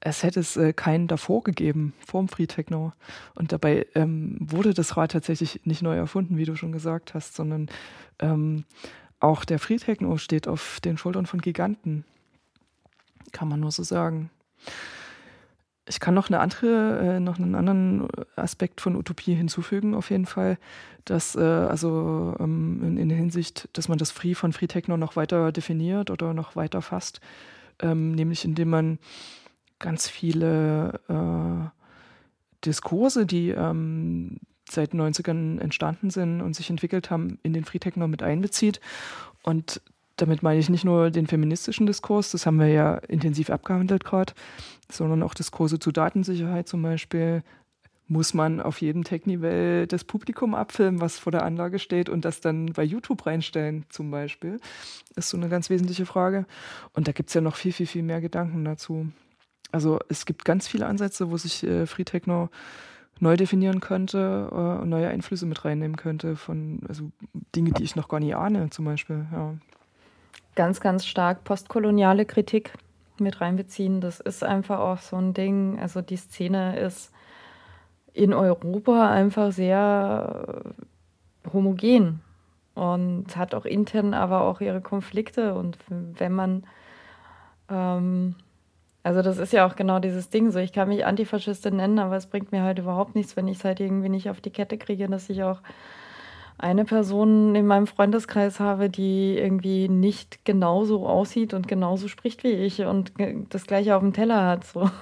als 0.00 0.22
hätte 0.22 0.38
es 0.38 0.56
äh, 0.56 0.72
keinen 0.72 1.08
davor 1.08 1.42
gegeben, 1.42 1.94
vorm 2.06 2.28
Free 2.28 2.46
Techno. 2.46 2.92
Und 3.34 3.50
dabei 3.50 3.86
ähm, 3.94 4.36
wurde 4.38 4.72
das 4.72 4.96
Rad 4.96 5.12
tatsächlich 5.12 5.62
nicht 5.64 5.82
neu 5.82 5.96
erfunden, 5.96 6.36
wie 6.36 6.44
du 6.44 6.54
schon 6.54 6.70
gesagt 6.70 7.14
hast, 7.14 7.34
sondern 7.34 7.68
ähm, 8.20 8.64
auch 9.18 9.44
der 9.44 9.58
Free 9.58 9.78
Techno 9.78 10.16
steht 10.16 10.46
auf 10.46 10.78
den 10.84 10.96
Schultern 10.96 11.26
von 11.26 11.40
Giganten. 11.40 12.04
Kann 13.32 13.48
man 13.48 13.58
nur 13.58 13.72
so 13.72 13.82
sagen. 13.82 14.30
Ich 15.86 16.00
kann 16.00 16.14
noch 16.14 16.28
eine 16.28 16.40
andere, 16.40 17.16
äh, 17.16 17.20
noch 17.20 17.38
einen 17.38 17.54
anderen 17.54 18.08
Aspekt 18.36 18.80
von 18.80 18.96
Utopie 18.96 19.34
hinzufügen, 19.34 19.94
auf 19.94 20.10
jeden 20.10 20.26
Fall, 20.26 20.58
dass 21.04 21.36
äh, 21.36 21.40
also 21.40 22.34
ähm, 22.40 22.80
in, 22.82 22.96
in 22.96 23.08
der 23.10 23.18
Hinsicht, 23.18 23.68
dass 23.74 23.88
man 23.88 23.98
das 23.98 24.10
Free 24.10 24.34
von 24.34 24.52
Free 24.52 24.66
Techno 24.66 24.96
noch 24.96 25.16
weiter 25.16 25.52
definiert 25.52 26.10
oder 26.10 26.32
noch 26.32 26.56
weiter 26.56 26.80
fasst, 26.80 27.20
ähm, 27.80 28.12
nämlich 28.12 28.44
indem 28.44 28.70
man 28.70 28.98
ganz 29.78 30.08
viele 30.08 31.00
äh, 31.08 31.68
Diskurse, 32.64 33.26
die 33.26 33.50
ähm, 33.50 34.38
seit 34.70 34.92
den 34.92 35.02
90ern 35.02 35.60
entstanden 35.60 36.10
sind 36.10 36.40
und 36.40 36.56
sich 36.56 36.70
entwickelt 36.70 37.10
haben, 37.10 37.38
in 37.42 37.52
den 37.52 37.64
Free 37.64 37.78
Techno 37.78 38.08
mit 38.08 38.22
einbezieht. 38.22 38.80
Und 39.42 39.82
damit 40.16 40.42
meine 40.42 40.60
ich 40.60 40.70
nicht 40.70 40.84
nur 40.84 41.10
den 41.10 41.26
feministischen 41.26 41.86
Diskurs, 41.86 42.30
das 42.30 42.46
haben 42.46 42.58
wir 42.58 42.68
ja 42.68 42.94
intensiv 42.96 43.50
abgehandelt 43.50 44.04
gerade, 44.04 44.32
sondern 44.90 45.22
auch 45.22 45.34
Diskurse 45.34 45.78
zu 45.78 45.92
Datensicherheit 45.92 46.68
zum 46.68 46.82
Beispiel. 46.82 47.42
Muss 48.06 48.34
man 48.34 48.60
auf 48.60 48.82
jedem 48.82 49.02
Technivel 49.02 49.86
das 49.86 50.04
Publikum 50.04 50.54
abfilmen, 50.54 51.00
was 51.00 51.18
vor 51.18 51.32
der 51.32 51.42
Anlage 51.42 51.78
steht 51.78 52.10
und 52.10 52.26
das 52.26 52.40
dann 52.40 52.66
bei 52.66 52.84
YouTube 52.84 53.24
reinstellen 53.24 53.86
zum 53.88 54.10
Beispiel? 54.10 54.60
Ist 55.16 55.30
so 55.30 55.38
eine 55.38 55.48
ganz 55.48 55.70
wesentliche 55.70 56.04
Frage. 56.04 56.44
Und 56.92 57.08
da 57.08 57.12
gibt 57.12 57.30
es 57.30 57.34
ja 57.34 57.40
noch 57.40 57.56
viel, 57.56 57.72
viel, 57.72 57.86
viel 57.86 58.02
mehr 58.02 58.20
Gedanken 58.20 58.62
dazu. 58.64 59.06
Also 59.72 59.98
es 60.08 60.26
gibt 60.26 60.44
ganz 60.44 60.68
viele 60.68 60.86
Ansätze, 60.86 61.30
wo 61.30 61.38
sich 61.38 61.64
äh, 61.64 61.86
Free 61.86 62.04
Techno 62.04 62.50
neu 63.20 63.36
definieren 63.36 63.80
könnte 63.80 64.48
äh, 64.50 64.82
und 64.82 64.88
neue 64.88 65.08
Einflüsse 65.08 65.46
mit 65.46 65.64
reinnehmen 65.64 65.96
könnte 65.96 66.36
von 66.36 66.80
also 66.88 67.10
Dinge, 67.56 67.72
die 67.72 67.84
ich 67.84 67.96
noch 67.96 68.08
gar 68.08 68.20
nie 68.20 68.34
ahne, 68.34 68.70
zum 68.70 68.84
Beispiel. 68.84 69.26
Ja. 69.32 69.54
ganz, 70.54 70.80
ganz 70.80 71.06
stark 71.06 71.42
postkoloniale 71.44 72.26
Kritik 72.26 72.72
mit 73.18 73.40
reinbeziehen. 73.40 74.00
Das 74.00 74.20
ist 74.20 74.42
einfach 74.44 74.78
auch 74.78 74.98
so 74.98 75.16
ein 75.16 75.34
Ding. 75.34 75.78
Also 75.80 76.00
die 76.02 76.16
Szene 76.16 76.78
ist 76.78 77.12
in 78.12 78.32
Europa 78.32 79.10
einfach 79.10 79.52
sehr 79.52 80.64
äh, 81.44 81.50
homogen 81.52 82.20
und 82.74 83.36
hat 83.36 83.54
auch 83.54 83.64
intern 83.64 84.14
aber 84.14 84.42
auch 84.42 84.60
ihre 84.60 84.80
Konflikte. 84.80 85.54
Und 85.54 85.78
wenn 85.88 86.32
man, 86.32 86.64
ähm, 87.68 88.36
also 89.02 89.22
das 89.22 89.38
ist 89.38 89.52
ja 89.52 89.66
auch 89.66 89.76
genau 89.76 89.98
dieses 89.98 90.30
Ding, 90.30 90.50
so 90.50 90.58
ich 90.58 90.72
kann 90.72 90.88
mich 90.88 91.04
Antifaschistin 91.04 91.76
nennen, 91.76 91.98
aber 91.98 92.16
es 92.16 92.26
bringt 92.26 92.52
mir 92.52 92.62
halt 92.62 92.78
überhaupt 92.78 93.14
nichts, 93.14 93.36
wenn 93.36 93.48
ich 93.48 93.58
es 93.58 93.64
halt 93.64 93.80
irgendwie 93.80 94.08
nicht 94.08 94.30
auf 94.30 94.40
die 94.40 94.50
Kette 94.50 94.78
kriege, 94.78 95.08
dass 95.08 95.28
ich 95.28 95.42
auch 95.42 95.60
eine 96.58 96.84
Person 96.84 97.54
in 97.54 97.66
meinem 97.66 97.86
Freundeskreis 97.86 98.60
habe, 98.60 98.88
die 98.88 99.36
irgendwie 99.36 99.88
nicht 99.88 100.44
genauso 100.44 101.06
aussieht 101.06 101.52
und 101.52 101.68
genauso 101.68 102.08
spricht 102.08 102.44
wie 102.44 102.52
ich 102.52 102.82
und 102.82 103.12
das 103.50 103.66
gleiche 103.66 103.96
auf 103.96 104.02
dem 104.02 104.12
Teller 104.12 104.46
hat. 104.46 104.64
So. 104.64 104.90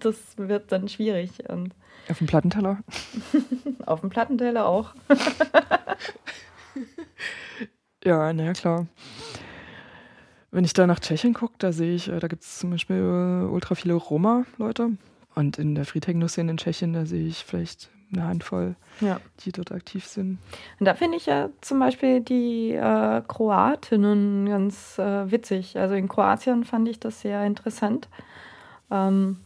Das 0.00 0.36
wird 0.36 0.72
dann 0.72 0.88
schwierig. 0.88 1.48
Und 1.48 1.74
Auf 2.08 2.18
dem 2.18 2.26
Plattenteller. 2.26 2.78
auf 3.86 4.00
dem 4.00 4.10
Plattenteller 4.10 4.66
auch. 4.66 4.94
Ja, 8.04 8.32
naja, 8.32 8.52
klar. 8.52 8.88
Wenn 10.50 10.64
ich 10.64 10.72
da 10.72 10.86
nach 10.86 10.98
Tschechien 10.98 11.34
gucke, 11.34 11.54
da 11.58 11.72
sehe 11.72 11.94
ich, 11.94 12.08
äh, 12.08 12.18
da 12.18 12.26
gibt 12.26 12.42
es 12.42 12.58
zum 12.58 12.70
Beispiel 12.70 12.96
äh, 12.96 13.46
ultra 13.48 13.74
viele 13.74 13.94
Roma-Leute. 13.94 14.90
Und 15.34 15.58
in 15.58 15.74
der 15.74 15.84
Free-Techno-Szene 15.84 16.50
in 16.50 16.56
Tschechien, 16.56 16.92
da 16.92 17.06
sehe 17.06 17.26
ich 17.26 17.44
vielleicht 17.44 17.90
eine 18.12 18.26
Handvoll, 18.26 18.76
Ja. 19.00 19.20
die 19.40 19.52
dort 19.52 19.72
aktiv 19.72 20.06
sind. 20.06 20.38
Und 20.78 20.86
da 20.86 20.94
finde 20.94 21.16
ich 21.16 21.26
ja 21.26 21.48
zum 21.60 21.78
Beispiel 21.78 22.20
die 22.20 22.72
äh, 22.72 23.22
Kroatinnen 23.26 24.46
ganz 24.48 24.98
äh, 24.98 25.30
witzig. 25.30 25.78
Also 25.78 25.94
in 25.94 26.08
Kroatien 26.08 26.64
fand 26.64 26.88
ich 26.88 27.00
das 27.00 27.20
sehr 27.20 27.44
interessant. 27.44 28.08
Ähm, 28.90 29.38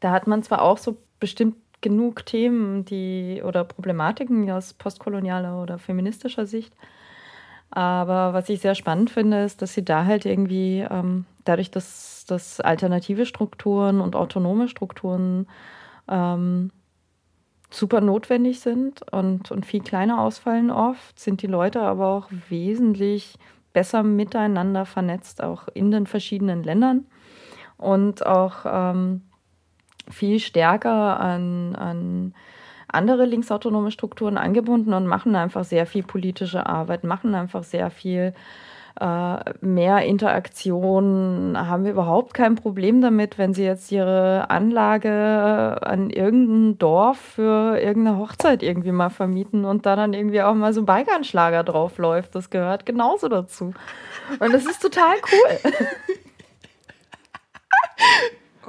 da 0.00 0.10
hat 0.12 0.26
man 0.26 0.42
zwar 0.42 0.62
auch 0.62 0.78
so 0.78 0.96
bestimmt 1.20 1.56
genug 1.80 2.26
Themen, 2.26 2.84
die 2.84 3.42
oder 3.44 3.64
Problematiken 3.64 4.50
aus 4.50 4.72
postkolonialer 4.74 5.60
oder 5.62 5.78
feministischer 5.78 6.46
Sicht. 6.46 6.74
Aber 7.70 8.32
was 8.32 8.48
ich 8.48 8.60
sehr 8.60 8.74
spannend 8.74 9.10
finde, 9.10 9.42
ist, 9.44 9.60
dass 9.60 9.74
sie 9.74 9.84
da 9.84 10.04
halt 10.04 10.24
irgendwie 10.24 10.86
ähm, 10.88 11.26
dadurch, 11.44 11.70
dass, 11.70 12.24
dass 12.26 12.60
alternative 12.60 13.26
Strukturen 13.26 14.00
und 14.00 14.14
autonome 14.16 14.68
Strukturen 14.68 15.46
ähm, 16.08 16.70
super 17.70 18.00
notwendig 18.00 18.60
sind 18.60 19.02
und, 19.12 19.50
und 19.50 19.66
viel 19.66 19.80
kleiner 19.80 20.20
ausfallen 20.20 20.70
oft, 20.70 21.18
sind 21.18 21.42
die 21.42 21.46
Leute 21.46 21.80
aber 21.80 22.08
auch 22.08 22.28
wesentlich 22.48 23.34
besser 23.72 24.02
miteinander 24.02 24.86
vernetzt, 24.86 25.42
auch 25.42 25.68
in 25.74 25.90
den 25.90 26.06
verschiedenen 26.06 26.62
Ländern 26.62 27.06
und 27.76 28.24
auch 28.24 28.64
ähm, 28.64 29.22
viel 30.08 30.40
stärker 30.40 31.20
an, 31.20 31.74
an 31.76 32.34
andere 32.88 33.26
linksautonome 33.26 33.90
Strukturen 33.90 34.38
angebunden 34.38 34.94
und 34.94 35.06
machen 35.06 35.34
einfach 35.36 35.64
sehr 35.64 35.86
viel 35.86 36.02
politische 36.02 36.66
Arbeit, 36.66 37.04
machen 37.04 37.34
einfach 37.34 37.64
sehr 37.64 37.90
viel 37.90 38.32
mehr 39.60 39.98
Interaktion, 40.06 41.56
haben 41.58 41.84
wir 41.84 41.92
überhaupt 41.92 42.32
kein 42.32 42.54
Problem 42.54 43.00
damit, 43.00 43.36
wenn 43.36 43.52
sie 43.52 43.64
jetzt 43.64 43.92
ihre 43.92 44.48
Anlage 44.48 45.78
an 45.82 46.10
irgendein 46.10 46.78
Dorf 46.78 47.18
für 47.18 47.78
irgendeine 47.78 48.18
Hochzeit 48.18 48.62
irgendwie 48.62 48.92
mal 48.92 49.10
vermieten 49.10 49.64
und 49.64 49.84
da 49.84 49.96
dann 49.96 50.14
irgendwie 50.14 50.40
auch 50.42 50.54
mal 50.54 50.72
so 50.72 50.80
ein 50.80 50.86
Balkanschlager 50.86 51.62
draufläuft. 51.62 52.34
Das 52.34 52.48
gehört 52.48 52.86
genauso 52.86 53.28
dazu. 53.28 53.74
Und 54.38 54.52
das 54.54 54.64
ist 54.64 54.80
total 54.80 55.16
cool. 55.32 55.72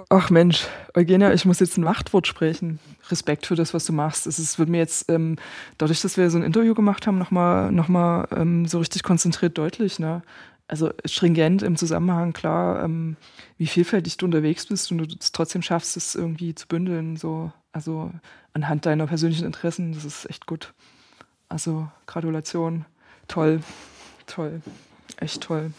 Ach 0.09 0.29
Mensch, 0.29 0.67
Eugenia, 0.95 1.33
ich 1.33 1.45
muss 1.45 1.59
jetzt 1.59 1.77
ein 1.77 1.83
Machtwort 1.83 2.27
sprechen. 2.27 2.79
Respekt 3.11 3.45
für 3.45 3.55
das, 3.55 3.73
was 3.73 3.85
du 3.85 3.93
machst. 3.93 4.27
Es 4.27 4.39
ist, 4.39 4.59
wird 4.59 4.69
mir 4.69 4.77
jetzt, 4.77 5.09
ähm, 5.09 5.37
dadurch, 5.77 6.01
dass 6.01 6.17
wir 6.17 6.29
so 6.29 6.37
ein 6.37 6.43
Interview 6.43 6.73
gemacht 6.73 7.07
haben, 7.07 7.17
nochmal 7.17 7.71
noch 7.71 7.87
mal, 7.87 8.27
ähm, 8.31 8.65
so 8.65 8.79
richtig 8.79 9.03
konzentriert 9.03 9.57
deutlich. 9.57 9.99
Ne? 9.99 10.21
Also 10.67 10.91
stringent 11.05 11.63
im 11.63 11.77
Zusammenhang, 11.77 12.33
klar, 12.33 12.83
ähm, 12.83 13.15
wie 13.57 13.67
vielfältig 13.67 14.17
du 14.17 14.25
unterwegs 14.25 14.65
bist 14.65 14.91
und 14.91 14.97
du 14.97 15.05
es 15.19 15.31
trotzdem 15.31 15.61
schaffst, 15.61 15.95
es 15.95 16.15
irgendwie 16.15 16.55
zu 16.55 16.67
bündeln. 16.67 17.15
So. 17.15 17.51
Also 17.71 18.11
anhand 18.53 18.85
deiner 18.85 19.07
persönlichen 19.07 19.45
Interessen, 19.45 19.93
das 19.93 20.03
ist 20.03 20.29
echt 20.29 20.45
gut. 20.45 20.73
Also 21.49 21.87
Gratulation. 22.05 22.85
Toll. 23.27 23.61
Toll. 24.25 24.61
Echt 25.17 25.41
toll. 25.41 25.71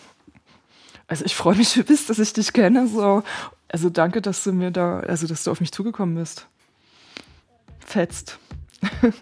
Also 1.06 1.24
ich 1.24 1.34
freue 1.34 1.56
mich 1.56 1.76
übelst, 1.76 2.09
dass 2.09 2.18
ich 2.18 2.32
dich 2.32 2.52
kenne. 2.52 2.86
So. 2.88 3.22
Also 3.68 3.90
danke, 3.90 4.22
dass 4.22 4.44
du 4.44 4.52
mir 4.52 4.70
da, 4.70 5.00
also 5.00 5.26
dass 5.26 5.44
du 5.44 5.50
auf 5.50 5.60
mich 5.60 5.72
zugekommen 5.72 6.14
bist. 6.14 6.46
Fetzt. 7.89 8.39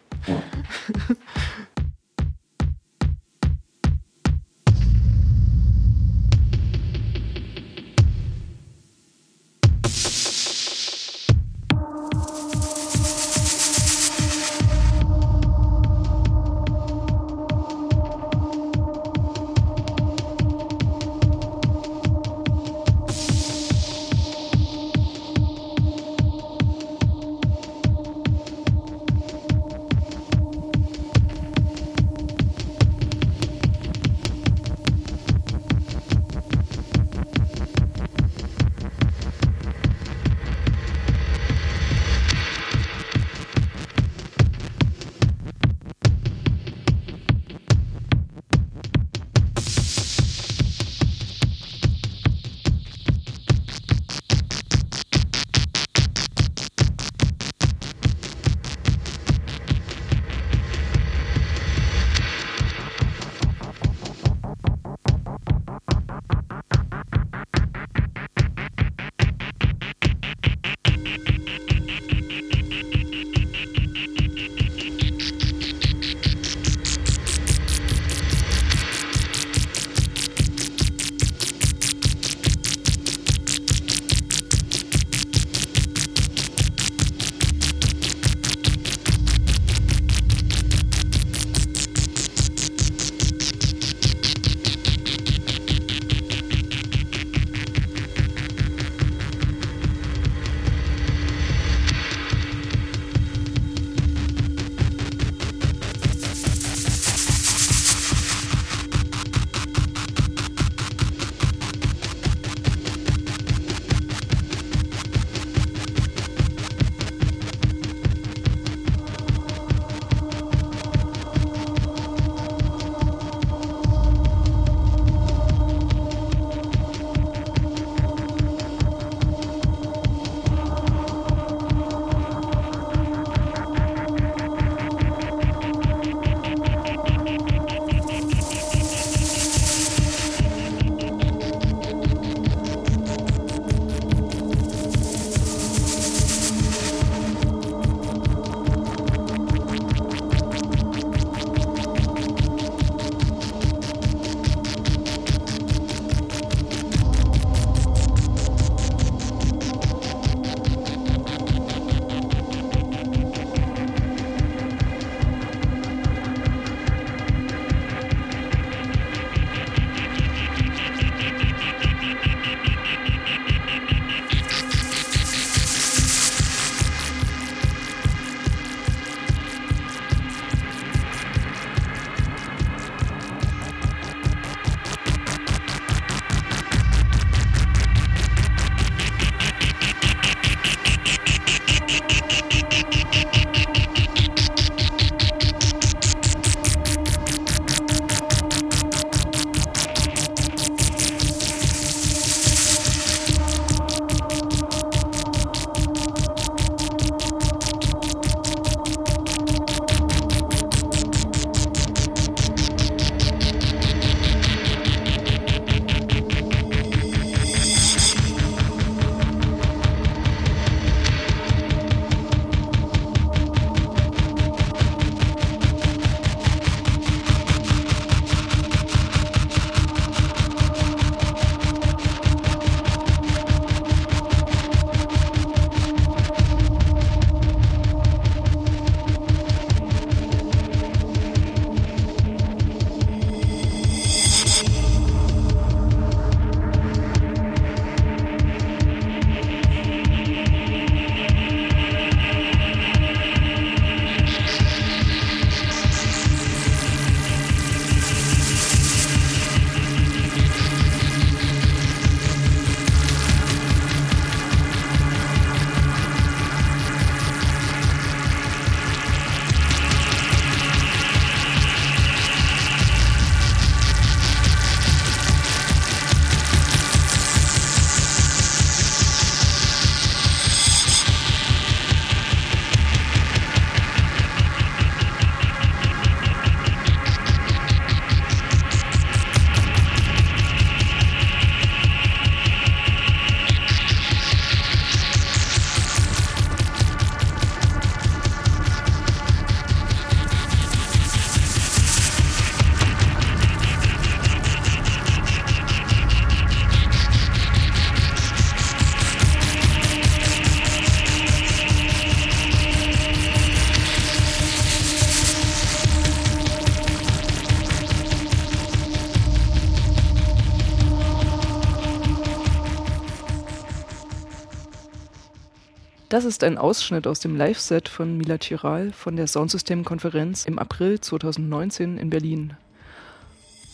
Das 326.17 326.25
ist 326.25 326.43
ein 326.45 326.57
Ausschnitt 326.57 327.07
aus 327.07 327.21
dem 327.21 327.37
Live-Set 327.37 327.91
von 327.91 328.17
Mila 328.17 328.39
Chiral 328.39 328.91
von 328.91 329.17
der 329.17 329.27
Soundsystem-Konferenz 329.27 330.47
im 330.47 330.59
April 330.59 330.99
2019 330.99 331.99
in 331.99 332.09
Berlin. 332.09 332.55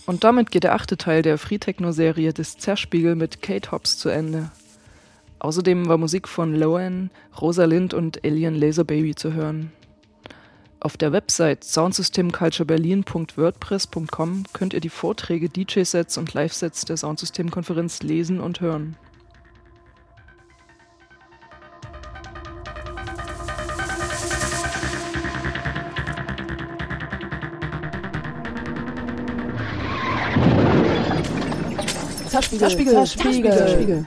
Und 0.07 0.25
damit 0.25 0.51
geht 0.51 0.65
der 0.65 0.75
achte 0.75 0.97
Teil 0.97 1.23
der 1.23 1.39
Free 1.39 1.59
Techno-Serie 1.59 2.33
des 2.33 2.59
Zerspiegel 2.59 3.15
mit 3.15 3.43
Kate 3.43 3.71
Hobbs 3.71 3.97
zu 3.97 4.09
Ende. 4.09 4.51
Außerdem 5.39 5.87
war 5.87 5.99
Musik 5.99 6.27
von 6.27 6.57
Loan, 6.57 7.11
Rosalind 7.41 7.95
und 7.95 8.25
Alien 8.25 8.57
Laser 8.57 8.83
Baby 8.83 9.15
zu 9.15 9.35
hören. 9.35 9.71
Auf 10.81 10.97
der 10.97 11.13
Website 11.13 11.63
soundsystemcultureberlin.wordpress.com 11.63 14.47
könnt 14.53 14.75
ihr 14.75 14.81
die 14.81 14.89
Vorträge, 14.89 15.49
DJ-Sets 15.49 16.19
und 16.19 16.35
Live-Sets 16.35 16.87
der 16.87 16.97
Soundsystem-Konferenz 16.97 18.03
lesen 18.03 18.41
und 18.41 18.61
hören. 18.61 18.97
Zerspiegel, 32.59 33.07
Zerspiegel. 33.07 33.53
Zerspiegel. 33.57 34.07